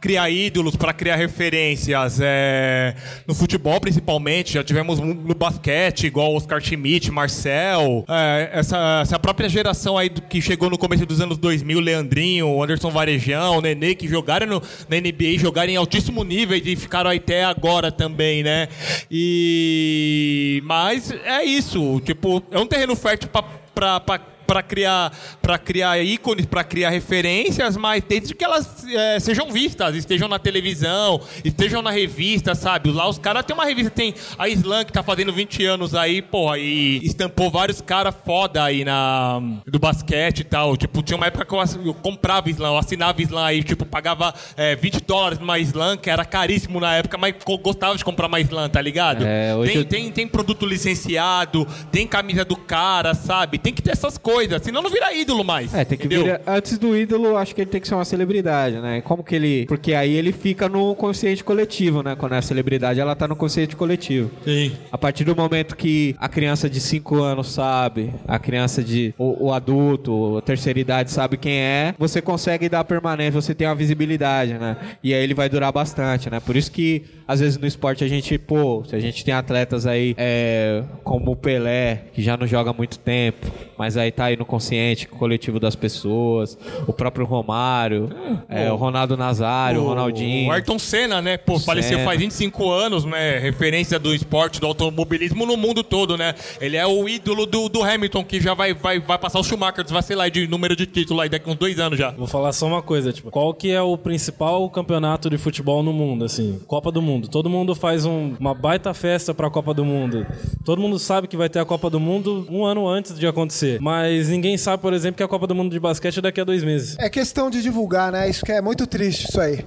criar 0.00 0.30
ídolos, 0.30 0.76
pra 0.76 0.92
criar 0.92 1.16
referências. 1.16 2.18
é, 2.22 2.94
no 3.26 3.34
futebol, 3.34 3.80
principalmente, 3.80 4.54
já 4.54 4.62
tivemos 4.64 4.98
no 5.00 5.34
basquete, 5.34 6.06
igual 6.06 6.34
Oscar 6.34 6.60
Schmidt, 6.60 7.10
Marcel. 7.10 8.04
é, 8.08 8.50
essa, 8.52 9.00
essa 9.02 9.18
própria 9.18 9.48
geração 9.48 9.98
aí 9.98 10.08
que 10.08 10.40
chegou 10.40 10.70
no 10.70 10.78
começo 10.78 11.04
dos 11.04 11.20
anos 11.20 11.36
2000, 11.38 11.80
Leandrinho, 11.80 12.62
Anderson 12.62 12.90
Varejão, 12.90 13.60
Nenê, 13.60 13.94
que 13.94 14.06
jogaram 14.06 14.46
no- 14.46 14.62
na 14.88 14.96
NBA, 14.96 15.36
jogaram 15.38 15.72
em 15.72 15.76
altíssimo 15.76 16.22
nível 16.24 16.56
e 16.56 16.76
ficaram 16.76 17.10
até 17.10 17.44
agora 17.44 17.90
também, 17.90 18.42
né? 18.42 18.68
E. 19.10 20.62
Mas 20.64 21.10
é 21.24 21.42
isso. 21.44 22.00
Tipo, 22.04 22.42
é 22.50 22.58
um 22.58 22.66
terreno 22.66 22.94
fértil 22.94 23.28
pra. 23.74 24.20
Pra, 24.48 24.58
pra 24.58 24.58
para 24.58 24.62
criar 24.62 25.12
para 25.40 25.58
criar 25.58 25.98
ícones, 26.02 26.44
para 26.46 26.64
criar 26.64 26.90
referências, 26.90 27.76
mas 27.76 28.02
desde 28.06 28.34
que 28.34 28.44
elas 28.44 28.84
é, 28.88 29.20
sejam 29.20 29.50
vistas, 29.52 29.94
estejam 29.94 30.26
na 30.28 30.38
televisão, 30.38 31.20
estejam 31.44 31.80
na 31.80 31.90
revista, 31.90 32.54
sabe? 32.54 32.90
Lá 32.90 33.08
os 33.08 33.18
caras 33.18 33.44
tem 33.44 33.54
uma 33.54 33.64
revista, 33.64 33.90
tem 33.90 34.14
a 34.38 34.48
Slam 34.48 34.84
que 34.84 34.92
tá 34.92 35.02
fazendo 35.02 35.32
20 35.32 35.64
anos 35.64 35.94
aí, 35.94 36.20
porra, 36.20 36.58
e 36.58 36.98
estampou 37.04 37.50
vários 37.50 37.80
caras 37.80 38.14
foda 38.26 38.62
aí 38.64 38.84
na 38.84 39.40
do 39.66 39.78
basquete 39.78 40.40
e 40.40 40.44
tal. 40.44 40.76
Tipo, 40.76 41.02
tinha 41.02 41.16
uma 41.16 41.26
época 41.26 41.44
que 41.44 41.54
eu, 41.54 41.86
eu 41.86 41.94
comprava 41.94 42.50
Slam, 42.50 42.68
eu 42.72 42.78
assinava 42.78 43.22
Slam 43.22 43.44
aí, 43.44 43.62
tipo, 43.62 43.84
pagava 43.86 44.34
é, 44.56 44.74
20 44.76 45.00
dólares 45.04 45.38
numa 45.38 45.58
Slam, 45.60 45.96
que 45.96 46.10
era 46.10 46.24
caríssimo 46.24 46.80
na 46.80 46.94
época, 46.96 47.16
mas 47.16 47.34
gostava 47.62 47.96
de 47.96 48.04
comprar 48.04 48.28
mais 48.28 48.46
Slam, 48.46 48.68
tá 48.68 48.80
ligado? 48.80 49.24
É, 49.24 49.52
tem, 49.66 49.76
eu- 49.76 49.84
tem, 49.84 50.10
tem 50.12 50.26
produto 50.28 50.66
licenciado, 50.66 51.66
tem 51.90 52.06
camisa 52.06 52.44
do 52.44 52.56
cara, 52.56 53.14
sabe? 53.14 53.58
Tem 53.58 53.72
que 53.72 53.80
ter 53.82 53.92
essas 53.92 54.18
coisas, 54.18 54.37
senão 54.62 54.82
não 54.82 54.90
vira 54.90 55.14
ídolo 55.14 55.44
mais. 55.44 55.72
É, 55.74 55.84
tem 55.84 55.98
que 55.98 56.06
entendeu? 56.06 56.24
virar. 56.24 56.40
Antes 56.46 56.78
do 56.78 56.96
ídolo, 56.96 57.36
acho 57.36 57.54
que 57.54 57.60
ele 57.60 57.70
tem 57.70 57.80
que 57.80 57.88
ser 57.88 57.94
uma 57.94 58.04
celebridade, 58.04 58.76
né? 58.76 59.00
Como 59.00 59.22
que 59.24 59.34
ele. 59.34 59.66
Porque 59.66 59.94
aí 59.94 60.12
ele 60.14 60.32
fica 60.32 60.68
no 60.68 60.94
consciente 60.94 61.42
coletivo, 61.42 62.02
né? 62.02 62.14
Quando 62.16 62.34
é 62.34 62.38
a 62.38 62.42
celebridade, 62.42 63.00
ela 63.00 63.14
tá 63.14 63.26
no 63.26 63.36
consciente 63.36 63.76
coletivo. 63.76 64.30
Sim. 64.44 64.72
A 64.90 64.98
partir 64.98 65.24
do 65.24 65.34
momento 65.34 65.76
que 65.76 66.14
a 66.18 66.28
criança 66.28 66.68
de 66.68 66.80
5 66.80 67.22
anos 67.22 67.52
sabe, 67.52 68.12
a 68.26 68.38
criança 68.38 68.82
de. 68.82 69.14
O, 69.18 69.46
o 69.46 69.52
adulto, 69.52 70.36
a 70.38 70.42
terceira 70.42 70.78
idade 70.78 71.10
sabe 71.10 71.36
quem 71.36 71.58
é, 71.58 71.94
você 71.98 72.20
consegue 72.20 72.68
dar 72.68 72.84
permanência, 72.84 73.40
você 73.40 73.54
tem 73.54 73.66
uma 73.66 73.74
visibilidade, 73.74 74.54
né? 74.54 74.76
E 75.02 75.14
aí 75.14 75.22
ele 75.22 75.34
vai 75.34 75.48
durar 75.48 75.72
bastante, 75.72 76.30
né? 76.30 76.40
Por 76.40 76.56
isso 76.56 76.70
que, 76.70 77.04
às 77.26 77.40
vezes, 77.40 77.58
no 77.58 77.66
esporte 77.66 78.04
a 78.04 78.08
gente, 78.08 78.36
pô, 78.38 78.84
se 78.84 78.94
a 78.94 79.00
gente 79.00 79.24
tem 79.24 79.34
atletas 79.34 79.86
aí 79.86 80.14
é, 80.16 80.82
como 81.02 81.32
o 81.32 81.36
Pelé, 81.36 82.04
que 82.12 82.22
já 82.22 82.36
não 82.36 82.46
joga 82.46 82.70
há 82.70 82.72
muito 82.72 82.98
tempo, 82.98 83.46
mas 83.78 83.96
aí 83.96 84.10
tá 84.10 84.24
aí 84.26 84.36
no 84.36 84.44
consciente 84.44 85.06
coletivo 85.06 85.60
das 85.60 85.76
pessoas, 85.76 86.58
o 86.86 86.92
próprio 86.92 87.24
Romário, 87.24 88.08
é, 88.48 88.70
o 88.72 88.76
Ronaldo 88.76 89.16
Nazário, 89.16 89.82
o, 89.82 89.86
Ronaldinho. 89.86 90.48
O 90.48 90.52
Ayrton 90.52 90.78
Senna, 90.78 91.22
né? 91.22 91.36
Pô, 91.36 91.58
faleceu 91.58 91.98
Senna. 91.98 92.04
faz 92.04 92.18
25 92.20 92.70
anos, 92.70 93.04
né? 93.04 93.38
Referência 93.38 93.98
do 93.98 94.14
esporte, 94.14 94.60
do 94.60 94.66
automobilismo 94.66 95.46
no 95.46 95.56
mundo 95.56 95.82
todo, 95.84 96.16
né? 96.16 96.34
Ele 96.60 96.76
é 96.76 96.86
o 96.86 97.08
ídolo 97.08 97.46
do, 97.46 97.68
do 97.68 97.82
Hamilton, 97.82 98.24
que 98.24 98.40
já 98.40 98.54
vai, 98.54 98.74
vai, 98.74 98.98
vai 98.98 99.18
passar 99.18 99.38
o 99.38 99.44
Schumacher, 99.44 99.84
desvacilar 99.84 100.24
aí 100.24 100.30
de 100.30 100.46
número 100.48 100.74
de 100.74 100.86
título 100.86 101.20
aí 101.20 101.28
daqui 101.28 101.48
uns 101.48 101.56
dois 101.56 101.78
anos 101.78 101.98
já. 101.98 102.10
Vou 102.10 102.26
falar 102.26 102.52
só 102.52 102.66
uma 102.66 102.82
coisa, 102.82 103.12
tipo, 103.12 103.30
qual 103.30 103.54
que 103.54 103.70
é 103.70 103.80
o 103.80 103.96
principal 103.96 104.68
campeonato 104.70 105.30
de 105.30 105.38
futebol 105.38 105.82
no 105.82 105.92
mundo, 105.92 106.24
assim? 106.24 106.60
Copa 106.66 106.90
do 106.90 107.00
Mundo. 107.00 107.28
Todo 107.28 107.48
mundo 107.48 107.74
faz 107.74 108.04
um- 108.04 108.34
uma 108.40 108.54
baita 108.54 108.92
festa 108.92 109.32
pra 109.32 109.48
Copa 109.48 109.72
do 109.72 109.84
Mundo. 109.84 110.26
Todo 110.64 110.80
mundo 110.80 110.98
sabe 110.98 111.28
que 111.28 111.36
vai 111.36 111.48
ter 111.48 111.60
a 111.60 111.64
Copa 111.64 111.88
do 111.88 112.00
Mundo 112.00 112.46
um 112.50 112.64
ano 112.64 112.88
antes 112.88 113.16
de 113.18 113.26
acontecer. 113.26 113.67
Mas 113.80 113.98
Mas 114.08 114.28
ninguém 114.28 114.56
sabe, 114.56 114.80
por 114.80 114.92
exemplo, 114.92 115.16
que 115.16 115.22
a 115.22 115.28
Copa 115.28 115.46
do 115.46 115.54
Mundo 115.54 115.70
de 115.70 115.78
basquete 115.78 116.18
é 116.18 116.22
daqui 116.22 116.40
a 116.40 116.44
dois 116.44 116.64
meses. 116.64 116.96
É 116.98 117.10
questão 117.10 117.50
de 117.50 117.60
divulgar, 117.60 118.10
né? 118.10 118.28
Isso 118.30 118.44
que 118.44 118.52
é 118.52 118.60
muito 118.60 118.86
triste, 118.86 119.28
isso 119.28 119.40
aí. 119.40 119.64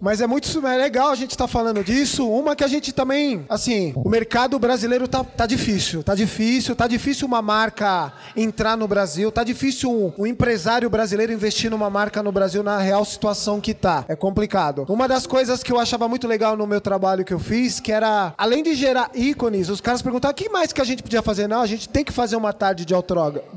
Mas 0.00 0.20
é 0.20 0.26
muito 0.26 0.66
é 0.66 0.76
legal 0.76 1.10
a 1.10 1.14
gente 1.14 1.32
estar 1.32 1.46
tá 1.46 1.48
falando 1.48 1.82
disso. 1.82 2.28
Uma 2.28 2.54
que 2.54 2.62
a 2.62 2.68
gente 2.68 2.92
também, 2.92 3.44
assim, 3.48 3.92
o 3.96 4.08
mercado 4.08 4.58
brasileiro 4.58 5.08
tá, 5.08 5.24
tá 5.24 5.46
difícil. 5.46 6.02
Tá 6.02 6.14
difícil, 6.14 6.76
tá 6.76 6.86
difícil 6.86 7.26
uma 7.26 7.42
marca 7.42 8.12
entrar 8.36 8.76
no 8.76 8.86
Brasil, 8.86 9.32
tá 9.32 9.42
difícil 9.42 9.90
um, 9.90 10.12
um 10.22 10.26
empresário 10.26 10.88
brasileiro 10.88 11.32
investir 11.32 11.70
numa 11.70 11.90
marca 11.90 12.22
no 12.22 12.30
Brasil 12.30 12.62
na 12.62 12.78
real 12.78 13.04
situação 13.04 13.60
que 13.60 13.74
tá. 13.74 14.04
É 14.08 14.14
complicado. 14.14 14.86
Uma 14.88 15.08
das 15.08 15.26
coisas 15.26 15.62
que 15.62 15.72
eu 15.72 15.80
achava 15.80 16.08
muito 16.08 16.28
legal 16.28 16.56
no 16.56 16.66
meu 16.66 16.80
trabalho 16.80 17.24
que 17.24 17.34
eu 17.34 17.40
fiz, 17.40 17.80
que 17.80 17.92
era, 17.92 18.32
além 18.38 18.62
de 18.62 18.74
gerar 18.74 19.10
ícones, 19.14 19.68
os 19.68 19.80
caras 19.80 20.00
perguntavam 20.00 20.32
o 20.32 20.36
que 20.36 20.48
mais 20.48 20.72
que 20.72 20.80
a 20.80 20.84
gente 20.84 21.02
podia 21.02 21.22
fazer. 21.22 21.48
Não, 21.48 21.60
a 21.60 21.66
gente 21.66 21.88
tem 21.88 22.04
que 22.04 22.12
fazer 22.12 22.36
uma 22.36 22.52
tarde 22.52 22.84
de 22.84 22.94